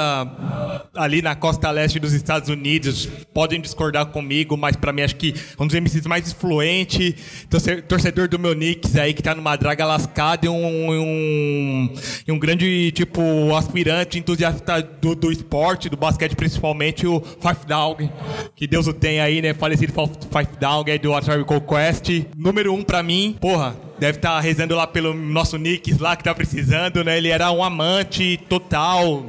ali 0.95 1.21
na 1.21 1.35
costa 1.35 1.71
leste 1.71 2.01
dos 2.01 2.15
Estados 2.15 2.49
Unidos. 2.49 3.07
Podem 3.35 3.61
discordar 3.61 4.07
comigo, 4.07 4.57
mas 4.57 4.77
para 4.77 4.95
mim 4.95 5.03
acho 5.03 5.17
que 5.17 5.35
um 5.61 5.67
dos 5.67 5.79
MCs 5.79 6.07
mais 6.07 6.27
influentes, 6.27 7.47
torcedor 7.87 8.29
do 8.29 8.39
meu 8.39 8.55
Knicks 8.55 8.97
aí, 8.97 9.13
que 9.13 9.23
tá 9.23 9.35
numa 9.35 9.55
draga 9.55 9.85
lascada 9.85 10.47
e 10.47 10.49
um, 10.49 10.91
um, 10.91 11.95
um 12.31 12.39
grande, 12.39 12.91
tipo, 12.93 13.55
aspirante, 13.55 14.19
entusiasta 14.19 14.81
do, 14.81 15.15
do 15.15 15.31
esporte, 15.31 15.91
do 15.91 15.99
basquete 15.99 16.35
principalmente, 16.35 17.07
o 17.07 17.21
Five 17.21 17.67
Dog, 17.67 18.11
que 18.57 18.67
Deus 18.67 18.87
o 18.87 18.95
tenha 18.95 19.25
aí, 19.25 19.43
né? 19.43 19.53
Falecido 19.53 19.93
Five 19.93 20.57
Dog 20.59 20.91
aí 20.91 20.99
do 20.99 21.15
Atari 21.15 21.45
Quest. 21.45 22.27
Número 22.35 22.73
um 22.73 22.83
pra 22.83 23.03
mim, 23.03 23.37
porra, 23.39 23.92
deve 24.03 24.19
estar 24.19 24.35
tá 24.35 24.41
rezando 24.41 24.75
lá 24.75 24.85
pelo 24.85 25.15
nosso 25.15 25.57
Knicks 25.57 25.99
lá 25.99 26.17
que 26.17 26.25
tá 26.25 26.35
precisando, 26.35 27.05
né? 27.05 27.19
Ele 27.19 27.29
era 27.29 27.53
um 27.53 27.63
amante 27.63 28.37
total 28.49 29.25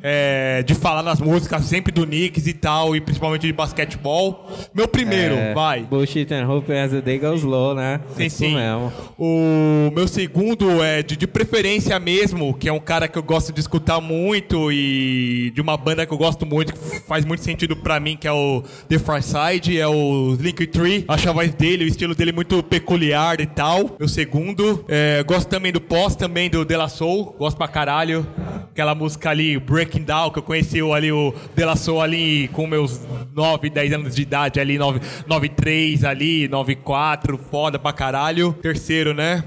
é, 0.00 0.62
de 0.62 0.72
falar 0.72 1.02
nas 1.02 1.18
músicas 1.18 1.64
sempre 1.64 1.92
do 1.92 2.06
Knicks 2.06 2.46
e 2.46 2.52
tal, 2.52 2.94
e 2.94 3.00
principalmente 3.00 3.42
de 3.42 3.52
basquetebol. 3.52 4.48
Meu 4.72 4.86
primeiro, 4.86 5.34
é, 5.34 5.52
vai. 5.52 5.82
Bullshit 5.82 6.32
and 6.32 6.48
Hope 6.48 6.72
as 6.72 6.92
the 6.92 7.00
day 7.00 7.18
goes 7.18 7.42
low, 7.42 7.74
né? 7.74 8.00
Sim, 8.16 8.26
Isso 8.26 8.36
sim. 8.36 8.54
Mesmo. 8.54 8.92
O 9.18 9.90
meu 9.92 10.06
segundo 10.06 10.80
é 10.80 11.02
de, 11.02 11.16
de 11.16 11.26
preferência 11.26 11.98
mesmo, 11.98 12.54
que 12.54 12.68
é 12.68 12.72
um 12.72 12.78
cara 12.78 13.08
que 13.08 13.18
eu 13.18 13.22
gosto 13.22 13.52
de 13.52 13.58
escutar 13.58 14.00
muito 14.00 14.70
e 14.70 15.50
de 15.56 15.60
uma 15.60 15.76
banda 15.76 16.06
que 16.06 16.12
eu 16.12 16.18
gosto 16.18 16.46
muito, 16.46 16.72
que 16.72 17.00
faz 17.00 17.24
muito 17.24 17.42
sentido 17.42 17.74
pra 17.74 17.98
mim, 17.98 18.16
que 18.16 18.28
é 18.28 18.32
o 18.32 18.62
The 18.88 19.00
Far 19.00 19.20
Side, 19.20 19.76
é 19.76 19.88
o 19.88 20.36
Link 20.38 20.68
Tree. 20.68 21.04
Acho 21.08 21.30
a 21.30 21.32
voz 21.32 21.52
dele, 21.52 21.84
o 21.84 21.88
estilo 21.88 22.14
dele 22.14 22.30
muito 22.30 22.62
peculiar 22.62 23.40
e 23.40 23.46
tal 23.46 23.96
meu 24.04 24.08
segundo. 24.08 24.84
É, 24.86 25.22
gosto 25.22 25.48
também 25.48 25.72
do 25.72 25.80
pós, 25.80 26.14
também 26.14 26.50
do 26.50 26.62
De 26.62 26.76
La 26.76 26.88
Soul, 26.88 27.34
gosto 27.38 27.56
pra 27.56 27.66
caralho. 27.66 28.26
Aquela 28.70 28.94
música 28.94 29.30
ali, 29.30 29.58
Breaking 29.58 30.04
Down, 30.04 30.30
que 30.30 30.40
eu 30.40 30.42
conheci 30.42 30.80
ali 30.92 31.10
o 31.10 31.34
De 31.56 31.64
La 31.64 31.74
Soul 31.74 32.02
ali 32.02 32.48
com 32.48 32.66
meus 32.66 33.00
9, 33.34 33.70
10 33.70 33.92
anos 33.94 34.14
de 34.14 34.20
idade 34.20 34.60
ali, 34.60 34.76
9, 34.76 35.00
9 35.26 35.48
3 35.48 36.04
ali, 36.04 36.48
9 36.48 36.76
4, 36.76 37.38
foda 37.50 37.78
pra 37.78 37.94
caralho. 37.94 38.52
Terceiro, 38.60 39.14
né? 39.14 39.42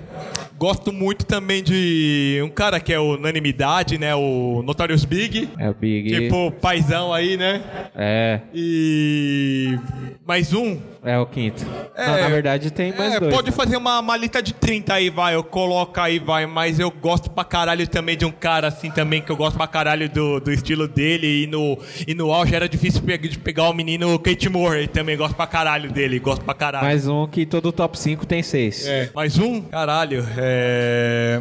Gosto 0.57 0.91
muito 0.91 1.23
também 1.23 1.61
de 1.61 2.41
um 2.43 2.49
cara 2.49 2.79
que 2.79 2.91
é 2.91 2.99
unanimidade, 2.99 3.97
né? 3.97 4.15
O 4.15 4.63
Notorious 4.63 5.05
Big. 5.05 5.49
É 5.59 5.69
o 5.69 5.73
Big. 5.73 6.09
Tipo, 6.09 6.51
paizão 6.51 7.13
aí, 7.13 7.37
né? 7.37 7.61
É. 7.95 8.41
E 8.53 9.77
mais 10.25 10.53
um. 10.53 10.79
É 11.03 11.17
o 11.17 11.25
quinto. 11.25 11.65
É, 11.95 12.05
Não, 12.05 12.21
na 12.21 12.27
verdade 12.27 12.69
tem 12.69 12.91
mais 12.91 13.13
é, 13.13 13.19
dois. 13.19 13.33
Pode 13.33 13.51
né? 13.51 13.55
fazer 13.55 13.77
uma, 13.77 14.17
lista 14.17 14.41
de 14.41 14.53
30 14.53 14.93
aí, 14.93 15.09
vai. 15.09 15.35
Eu 15.35 15.43
coloco 15.43 15.99
aí, 16.01 16.19
vai. 16.19 16.45
Mas 16.45 16.79
eu 16.79 16.91
gosto 16.91 17.29
pra 17.29 17.45
caralho 17.45 17.87
também 17.87 18.17
de 18.17 18.25
um 18.25 18.31
cara 18.31 18.67
assim 18.67 18.89
também, 18.89 19.21
que 19.21 19.31
eu 19.31 19.37
gosto 19.37 19.55
pra 19.55 19.67
caralho 19.67 20.09
do, 20.09 20.39
do 20.39 20.51
estilo 20.51 20.87
dele. 20.87 21.43
E 21.43 21.47
no, 21.47 21.77
e 22.05 22.13
no 22.13 22.33
auge 22.33 22.55
era 22.55 22.67
difícil 22.67 23.01
de 23.01 23.39
pegar 23.39 23.69
o 23.69 23.73
menino 23.73 24.17
Kate 24.19 24.49
Moore. 24.49 24.83
E 24.83 24.87
também 24.87 25.15
gosto 25.15 25.35
pra 25.35 25.47
caralho 25.47 25.91
dele. 25.91 26.19
Gosto 26.19 26.43
pra 26.43 26.53
caralho. 26.53 26.85
Mais 26.85 27.07
um 27.07 27.27
que 27.27 27.45
todo 27.45 27.71
top 27.71 27.97
5 27.97 28.25
tem 28.25 28.41
6. 28.41 28.85
É. 28.87 29.09
Mais 29.13 29.37
um? 29.37 29.61
Caralho. 29.61 30.25
É. 30.35 30.46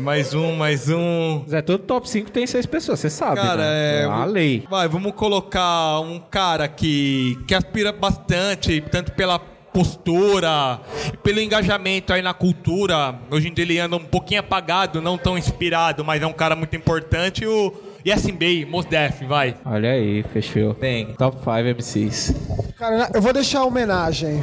Mais 0.01 0.35
um, 0.35 0.55
mais 0.55 0.89
um. 0.89 1.45
Zé, 1.49 1.63
todo 1.63 1.81
top 1.81 2.09
5 2.09 2.31
tem 2.31 2.47
6 2.47 2.67
pessoas, 2.67 3.01
você 3.01 3.11
sabe. 3.11 3.37
Cara, 3.37 3.57
né? 3.57 4.01
é. 4.01 4.03
é 4.03 4.05
a 4.05 4.25
lei. 4.25 4.65
Vai, 4.71 4.89
vamos 4.89 5.13
colocar 5.13 6.01
um 6.01 6.19
cara 6.19 6.69
que, 6.69 7.37
que 7.47 7.55
aspira 7.55 7.93
bastante, 7.93 8.81
tanto 8.81 9.13
pela 9.13 9.39
postura, 9.77 10.81
pelo 11.23 11.39
engajamento 11.39 12.13
aí 12.13 12.23
na 12.23 12.33
cultura. 12.33 13.15
Hoje 13.31 13.49
em 13.49 13.53
dia 13.53 13.65
ele 13.65 13.79
anda 13.79 13.97
um 13.97 14.05
pouquinho 14.05 14.41
apagado, 14.41 15.03
não 15.03 15.19
tão 15.19 15.37
inspirado, 15.37 16.03
mas 16.03 16.23
é 16.23 16.27
um 16.27 16.33
cara 16.33 16.57
muito 16.57 16.75
importante. 16.75 17.45
O 17.47 17.75
Yasin 18.07 18.33
Bey, 18.33 18.65
Mos 18.65 18.87
Def, 18.87 19.23
vai. 19.23 19.55
Olha 19.67 19.91
aí, 19.91 20.23
fechou. 20.33 20.73
Tem, 20.73 21.15
top 21.15 21.37
5 21.39 21.51
MCs. 21.77 22.35
Cara, 22.79 23.11
eu 23.15 23.21
vou 23.21 23.35
deixar 23.35 23.61
a 23.61 23.65
homenagem. 23.67 24.43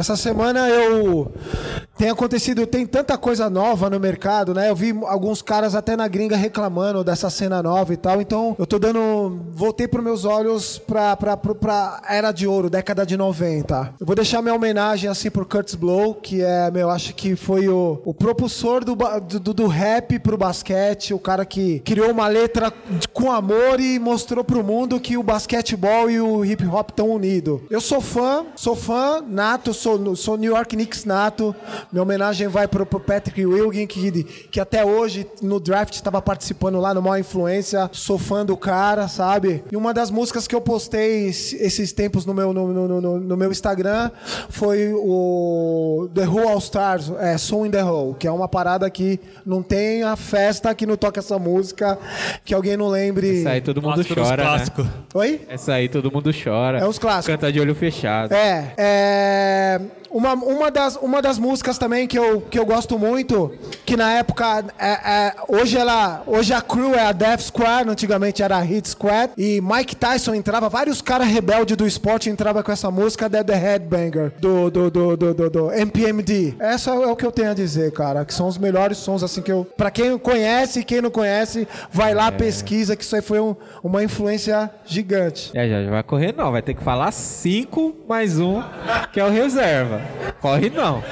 Essa 0.00 0.16
semana 0.16 0.66
eu 0.66 1.30
tem 2.00 2.08
acontecido, 2.08 2.66
tem 2.66 2.86
tanta 2.86 3.18
coisa 3.18 3.50
nova 3.50 3.90
no 3.90 4.00
mercado, 4.00 4.54
né? 4.54 4.70
Eu 4.70 4.74
vi 4.74 4.98
alguns 5.04 5.42
caras 5.42 5.74
até 5.74 5.94
na 5.94 6.08
gringa 6.08 6.34
reclamando 6.34 7.04
dessa 7.04 7.28
cena 7.28 7.62
nova 7.62 7.92
e 7.92 7.96
tal. 7.98 8.22
Então, 8.22 8.56
eu 8.58 8.66
tô 8.66 8.78
dando. 8.78 9.38
Voltei 9.52 9.86
pros 9.86 10.02
meus 10.02 10.24
olhos 10.24 10.78
pra, 10.78 11.14
pra 11.14 12.00
era 12.08 12.32
de 12.32 12.46
ouro, 12.46 12.70
década 12.70 13.04
de 13.04 13.18
90. 13.18 13.96
Eu 14.00 14.06
vou 14.06 14.16
deixar 14.16 14.40
minha 14.40 14.54
homenagem 14.54 15.10
assim 15.10 15.30
pro 15.30 15.44
Curtis 15.44 15.74
Blow, 15.74 16.14
que 16.14 16.40
é, 16.40 16.70
meu, 16.70 16.88
acho 16.88 17.14
que 17.14 17.36
foi 17.36 17.68
o, 17.68 18.00
o 18.02 18.14
propulsor 18.14 18.82
do, 18.82 18.96
do, 19.38 19.52
do 19.52 19.66
rap 19.66 20.18
pro 20.20 20.38
basquete, 20.38 21.12
o 21.12 21.18
cara 21.18 21.44
que 21.44 21.80
criou 21.80 22.10
uma 22.10 22.28
letra 22.28 22.72
com 23.12 23.30
amor 23.30 23.78
e 23.78 23.98
mostrou 23.98 24.42
pro 24.42 24.64
mundo 24.64 24.98
que 24.98 25.18
o 25.18 25.22
basquetebol 25.22 26.10
e 26.10 26.18
o 26.18 26.42
hip 26.46 26.64
hop 26.64 26.88
estão 26.88 27.10
unidos. 27.10 27.60
Eu 27.68 27.82
sou 27.82 28.00
fã, 28.00 28.46
sou 28.56 28.74
fã 28.74 29.20
nato, 29.20 29.74
sou, 29.74 29.89
sou 30.16 30.36
New 30.36 30.52
York 30.52 30.76
Knicks 30.76 31.04
nato. 31.04 31.54
Minha 31.92 32.02
homenagem 32.02 32.48
vai 32.48 32.66
pro, 32.68 32.84
pro 32.84 33.00
Patrick 33.00 33.44
Wilgin, 33.44 33.86
que, 33.86 34.24
que 34.50 34.60
até 34.60 34.84
hoje 34.84 35.26
no 35.42 35.58
draft 35.60 35.94
estava 35.94 36.20
participando 36.20 36.80
lá 36.80 36.92
no 36.94 37.02
Maior 37.02 37.18
Influência. 37.18 37.88
Sou 37.92 38.18
fã 38.18 38.44
do 38.44 38.56
cara, 38.56 39.08
sabe? 39.08 39.64
E 39.70 39.76
uma 39.76 39.94
das 39.94 40.10
músicas 40.10 40.46
que 40.46 40.54
eu 40.54 40.60
postei 40.60 41.28
esses 41.28 41.92
tempos 41.92 42.26
no 42.26 42.34
meu, 42.34 42.52
no, 42.52 42.72
no, 42.72 43.00
no, 43.00 43.20
no 43.20 43.36
meu 43.36 43.50
Instagram 43.50 44.10
foi 44.48 44.92
o 44.92 46.08
The 46.14 46.26
Who 46.26 46.48
All 46.48 46.58
Stars, 46.58 47.10
é, 47.18 47.36
Soul 47.38 47.66
in 47.66 47.70
the 47.70 47.82
Hole, 47.82 48.14
que 48.18 48.26
é 48.26 48.32
uma 48.32 48.48
parada 48.48 48.88
que 48.90 49.20
não 49.44 49.62
tem 49.62 50.02
a 50.02 50.16
festa 50.16 50.74
que 50.74 50.86
não 50.86 50.96
toca 50.96 51.20
essa 51.20 51.38
música, 51.38 51.98
que 52.44 52.54
alguém 52.54 52.76
não 52.76 52.88
lembre. 52.88 53.40
Essa 53.40 53.50
aí 53.50 53.60
todo 53.60 53.82
mundo 53.82 54.04
Clássico 54.04 54.14
chora. 54.14 54.56
Né? 54.56 54.90
Oi? 55.14 55.40
Essa 55.48 55.74
aí 55.74 55.88
todo 55.88 56.10
mundo 56.10 56.30
chora. 56.32 56.78
É 56.78 56.86
os 56.86 56.98
clássicos. 56.98 57.34
Canta 57.34 57.52
de 57.52 57.60
olho 57.60 57.74
fechado. 57.74 58.32
É. 58.34 58.74
É. 58.76 59.69
um, 59.76 59.90
Uma, 60.10 60.34
uma, 60.34 60.70
das, 60.70 60.96
uma 60.96 61.22
das 61.22 61.38
músicas 61.38 61.78
também 61.78 62.06
que 62.06 62.18
eu, 62.18 62.40
que 62.40 62.58
eu 62.58 62.66
gosto 62.66 62.98
muito, 62.98 63.52
que 63.86 63.96
na 63.96 64.12
época, 64.12 64.64
é, 64.78 64.88
é, 64.88 65.34
hoje 65.48 65.76
ela, 65.76 66.22
hoje 66.26 66.52
a 66.52 66.60
crew 66.60 66.94
é 66.94 67.06
a 67.06 67.12
Death 67.12 67.40
Squad, 67.42 67.88
antigamente 67.88 68.42
era 68.42 68.56
a 68.56 68.60
Hit 68.60 68.88
Squad, 68.88 69.32
e 69.38 69.60
Mike 69.60 69.94
Tyson 69.94 70.34
entrava, 70.34 70.68
vários 70.68 71.00
caras 71.00 71.28
rebeldes 71.28 71.76
do 71.76 71.86
esporte 71.86 72.28
entravam 72.28 72.62
com 72.62 72.72
essa 72.72 72.90
música, 72.90 73.30
The, 73.30 73.44
The 73.44 73.54
Headbanger, 73.54 74.32
do, 74.40 74.70
do, 74.70 74.90
do, 74.90 75.16
do, 75.16 75.34
do, 75.34 75.50
do 75.50 75.72
MPMD. 75.72 76.56
Essa 76.58 76.90
é 76.90 77.06
o 77.06 77.14
que 77.14 77.24
eu 77.24 77.30
tenho 77.30 77.50
a 77.52 77.54
dizer, 77.54 77.92
cara, 77.92 78.24
que 78.24 78.34
são 78.34 78.48
os 78.48 78.58
melhores 78.58 78.98
sons, 78.98 79.22
assim, 79.22 79.40
que 79.40 79.52
eu, 79.52 79.64
pra 79.76 79.90
quem 79.90 80.18
conhece 80.18 80.80
e 80.80 80.84
quem 80.84 81.00
não 81.00 81.10
conhece, 81.10 81.68
vai 81.92 82.14
lá, 82.14 82.26
é. 82.26 82.30
pesquisa, 82.32 82.96
que 82.96 83.04
isso 83.04 83.14
aí 83.14 83.22
foi 83.22 83.38
um, 83.38 83.54
uma 83.82 84.02
influência 84.02 84.70
gigante. 84.84 85.52
É, 85.54 85.68
já 85.68 85.90
vai 85.90 86.02
correr 86.02 86.34
não, 86.36 86.50
vai 86.50 86.62
ter 86.62 86.74
que 86.74 86.82
falar 86.82 87.12
cinco 87.12 87.94
mais 88.08 88.38
um, 88.38 88.62
que 89.12 89.20
é 89.20 89.24
o 89.24 89.30
reserva. 89.30 89.99
Corre 90.40 90.70
não. 90.70 91.02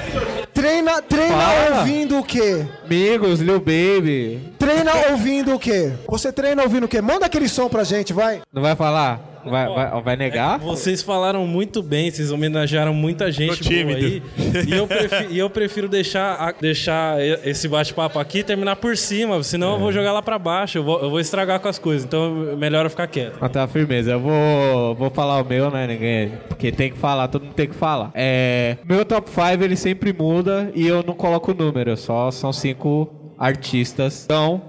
Treina, 0.53 1.01
treina 1.01 1.77
ouvindo 1.77 2.17
o 2.19 2.23
quê? 2.23 2.65
Amigos, 2.83 3.39
Lil 3.39 3.59
Baby. 3.59 4.53
Treina 4.57 4.91
ouvindo 5.11 5.53
o 5.55 5.59
quê? 5.59 5.93
Você 6.07 6.31
treina 6.31 6.63
ouvindo 6.63 6.85
o 6.85 6.87
quê? 6.87 7.01
Manda 7.01 7.25
aquele 7.25 7.47
som 7.47 7.69
pra 7.69 7.83
gente, 7.83 8.11
vai. 8.13 8.41
Não 8.51 8.61
vai 8.61 8.75
falar? 8.75 9.28
Vai, 9.45 9.67
vai, 9.67 10.01
vai 10.01 10.15
negar? 10.15 10.59
Vocês 10.59 11.01
falaram 11.01 11.45
muito 11.47 11.81
bem, 11.81 12.09
vocês 12.11 12.31
homenagearam 12.31 12.93
muita 12.93 13.31
gente 13.31 13.63
boa 13.83 13.95
aí. 13.95 14.21
E 14.67 14.73
eu 14.73 14.87
prefiro, 14.87 15.31
e 15.31 15.39
eu 15.39 15.49
prefiro 15.49 15.87
deixar, 15.89 16.35
a- 16.35 16.51
deixar 16.51 17.17
esse 17.45 17.67
bate-papo 17.67 18.19
aqui 18.19 18.39
e 18.39 18.43
terminar 18.43 18.75
por 18.77 18.95
cima, 18.97 19.41
senão 19.43 19.73
eu 19.73 19.79
vou 19.79 19.91
jogar 19.91 20.11
lá 20.11 20.21
pra 20.21 20.37
baixo, 20.39 20.77
eu 20.77 20.83
vou, 20.83 20.99
eu 21.01 21.09
vou 21.09 21.19
estragar 21.19 21.59
com 21.59 21.67
as 21.67 21.79
coisas. 21.79 22.05
Então, 22.05 22.31
melhor 22.57 22.85
eu 22.85 22.89
ficar 22.89 23.07
quieto. 23.07 23.37
Ah, 23.41 23.49
tá, 23.49 23.67
firmeza. 23.67 24.11
Eu 24.11 24.19
vou, 24.19 24.95
vou 24.95 25.09
falar 25.09 25.41
o 25.41 25.45
meu, 25.45 25.69
né? 25.71 25.87
Ninguém. 25.87 26.31
Porque 26.47 26.71
tem 26.71 26.91
que 26.91 26.97
falar, 26.97 27.27
todo 27.27 27.43
mundo 27.43 27.53
tem 27.53 27.67
que 27.67 27.75
falar. 27.75 28.11
É. 28.13 28.77
Meu 28.87 29.05
top 29.05 29.29
5 29.29 29.63
ele 29.63 29.75
sempre 29.75 30.11
muda 30.13 30.71
e 30.75 30.87
eu 30.87 31.03
não 31.05 31.13
coloco 31.13 31.53
número, 31.53 31.95
só 31.97 32.31
são 32.31 32.51
cinco 32.51 33.09
artistas. 33.37 34.23
Então, 34.25 34.61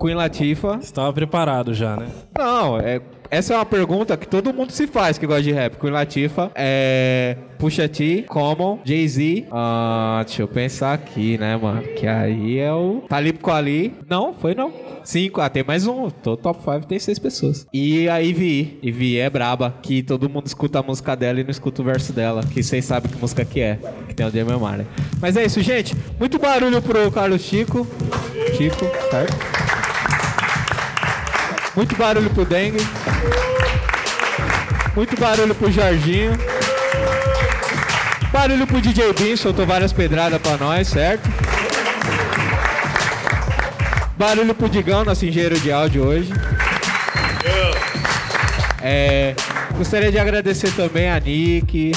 Queen 0.00 0.14
Latifah. 0.14 0.78
Você 0.80 0.92
tava 0.92 1.12
preparado 1.12 1.72
já, 1.72 1.96
né? 1.96 2.06
Não, 2.36 2.78
é. 2.78 3.00
Essa 3.30 3.54
é 3.54 3.56
uma 3.56 3.66
pergunta 3.66 4.16
que 4.16 4.26
todo 4.26 4.54
mundo 4.54 4.72
se 4.72 4.86
faz 4.86 5.18
que 5.18 5.26
gosta 5.26 5.42
de 5.42 5.52
rap. 5.52 5.76
Queen 5.76 5.92
Latifah, 5.92 6.50
é. 6.54 7.36
Pusha 7.58 7.88
T, 7.88 8.24
Common, 8.28 8.78
Jay-Z. 8.84 9.46
Ah, 9.50 10.22
deixa 10.24 10.42
eu 10.42 10.48
pensar 10.48 10.94
aqui, 10.94 11.36
né, 11.36 11.56
mano? 11.56 11.82
Que 11.82 12.06
aí 12.06 12.58
é 12.58 12.72
o. 12.72 13.02
Talib 13.08 13.38
Kweli. 13.38 13.94
Não, 14.08 14.32
foi 14.32 14.54
não. 14.54 14.72
Cinco, 15.02 15.40
ah, 15.40 15.48
tem 15.48 15.64
mais 15.64 15.86
um. 15.86 16.08
Todo 16.08 16.40
top 16.40 16.60
5 16.62 16.86
tem 16.86 16.98
seis 16.98 17.18
pessoas. 17.18 17.66
E 17.72 18.08
a 18.08 18.18
Ivy. 18.18 18.78
Ivy 18.82 19.18
é 19.18 19.28
braba, 19.28 19.74
que 19.82 20.02
todo 20.02 20.28
mundo 20.28 20.46
escuta 20.46 20.78
a 20.78 20.82
música 20.82 21.16
dela 21.16 21.40
e 21.40 21.44
não 21.44 21.50
escuta 21.50 21.82
o 21.82 21.84
verso 21.84 22.12
dela. 22.12 22.42
Que 22.42 22.62
vocês 22.62 22.84
sabem 22.84 23.10
que 23.10 23.18
música 23.18 23.44
que 23.44 23.60
é. 23.60 23.78
Que 24.06 24.14
tem 24.14 24.26
o 24.26 24.30
Demi. 24.30 24.52
Mas 25.20 25.36
é 25.36 25.44
isso, 25.44 25.60
gente. 25.60 25.94
Muito 26.18 26.38
barulho 26.38 26.80
pro 26.80 27.10
Carlos 27.10 27.42
Chico. 27.42 27.86
Chico, 28.56 28.84
certo? 29.10 29.77
Muito 31.78 31.94
barulho 31.94 32.28
pro 32.30 32.44
Dengue. 32.44 32.84
Muito 34.96 35.16
barulho 35.20 35.54
pro 35.54 35.70
Jorginho. 35.70 36.32
Barulho 38.32 38.66
pro 38.66 38.80
DJ 38.80 39.12
Bin, 39.12 39.36
soltou 39.36 39.64
várias 39.64 39.92
pedradas 39.92 40.42
pra 40.42 40.56
nós, 40.56 40.88
certo? 40.88 41.30
Barulho 44.16 44.56
pro 44.56 44.68
Digão, 44.68 45.04
nosso 45.04 45.24
engenheiro 45.24 45.60
de 45.60 45.70
áudio 45.70 46.04
hoje. 46.04 46.32
É, 48.82 49.36
gostaria 49.78 50.10
de 50.10 50.18
agradecer 50.18 50.72
também 50.72 51.08
a 51.08 51.20
Nick, 51.20 51.92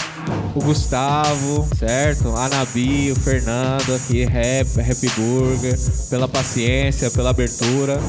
o 0.54 0.62
Gustavo, 0.62 1.68
certo? 1.78 2.30
A 2.38 2.48
Nabi, 2.48 3.12
o 3.12 3.16
Fernando 3.16 3.96
aqui, 3.96 4.24
Rap, 4.24 4.68
Rap 4.78 5.10
Burger, 5.18 5.76
pela 6.10 6.28
paciência, 6.28 7.10
pela 7.10 7.32
abertura. 7.32 8.00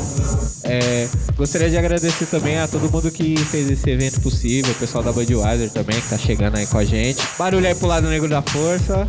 É, 0.62 1.08
gostaria 1.36 1.70
de 1.70 1.78
agradecer 1.78 2.26
também 2.26 2.58
a 2.58 2.68
todo 2.68 2.90
mundo 2.92 3.10
que 3.10 3.34
fez 3.36 3.70
esse 3.70 3.88
evento 3.88 4.20
possível, 4.20 4.72
o 4.72 4.74
pessoal 4.74 5.02
da 5.02 5.10
Budweiser 5.10 5.70
também, 5.70 5.98
que 6.00 6.08
tá 6.08 6.18
chegando 6.18 6.58
aí 6.58 6.66
com 6.66 6.76
a 6.76 6.84
gente. 6.84 7.22
Barulho 7.38 7.66
aí 7.66 7.74
pro 7.74 7.88
lado 7.88 8.06
negro 8.08 8.28
da 8.28 8.42
força. 8.42 9.08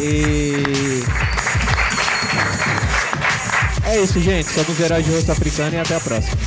E. 0.00 1.04
É 3.86 4.00
isso, 4.00 4.18
gente. 4.20 4.50
Somos 4.50 4.80
heróis 4.80 5.04
de 5.04 5.12
rosto 5.12 5.30
africano 5.30 5.76
e 5.76 5.78
até 5.78 5.96
a 5.96 6.00
próxima. 6.00 6.38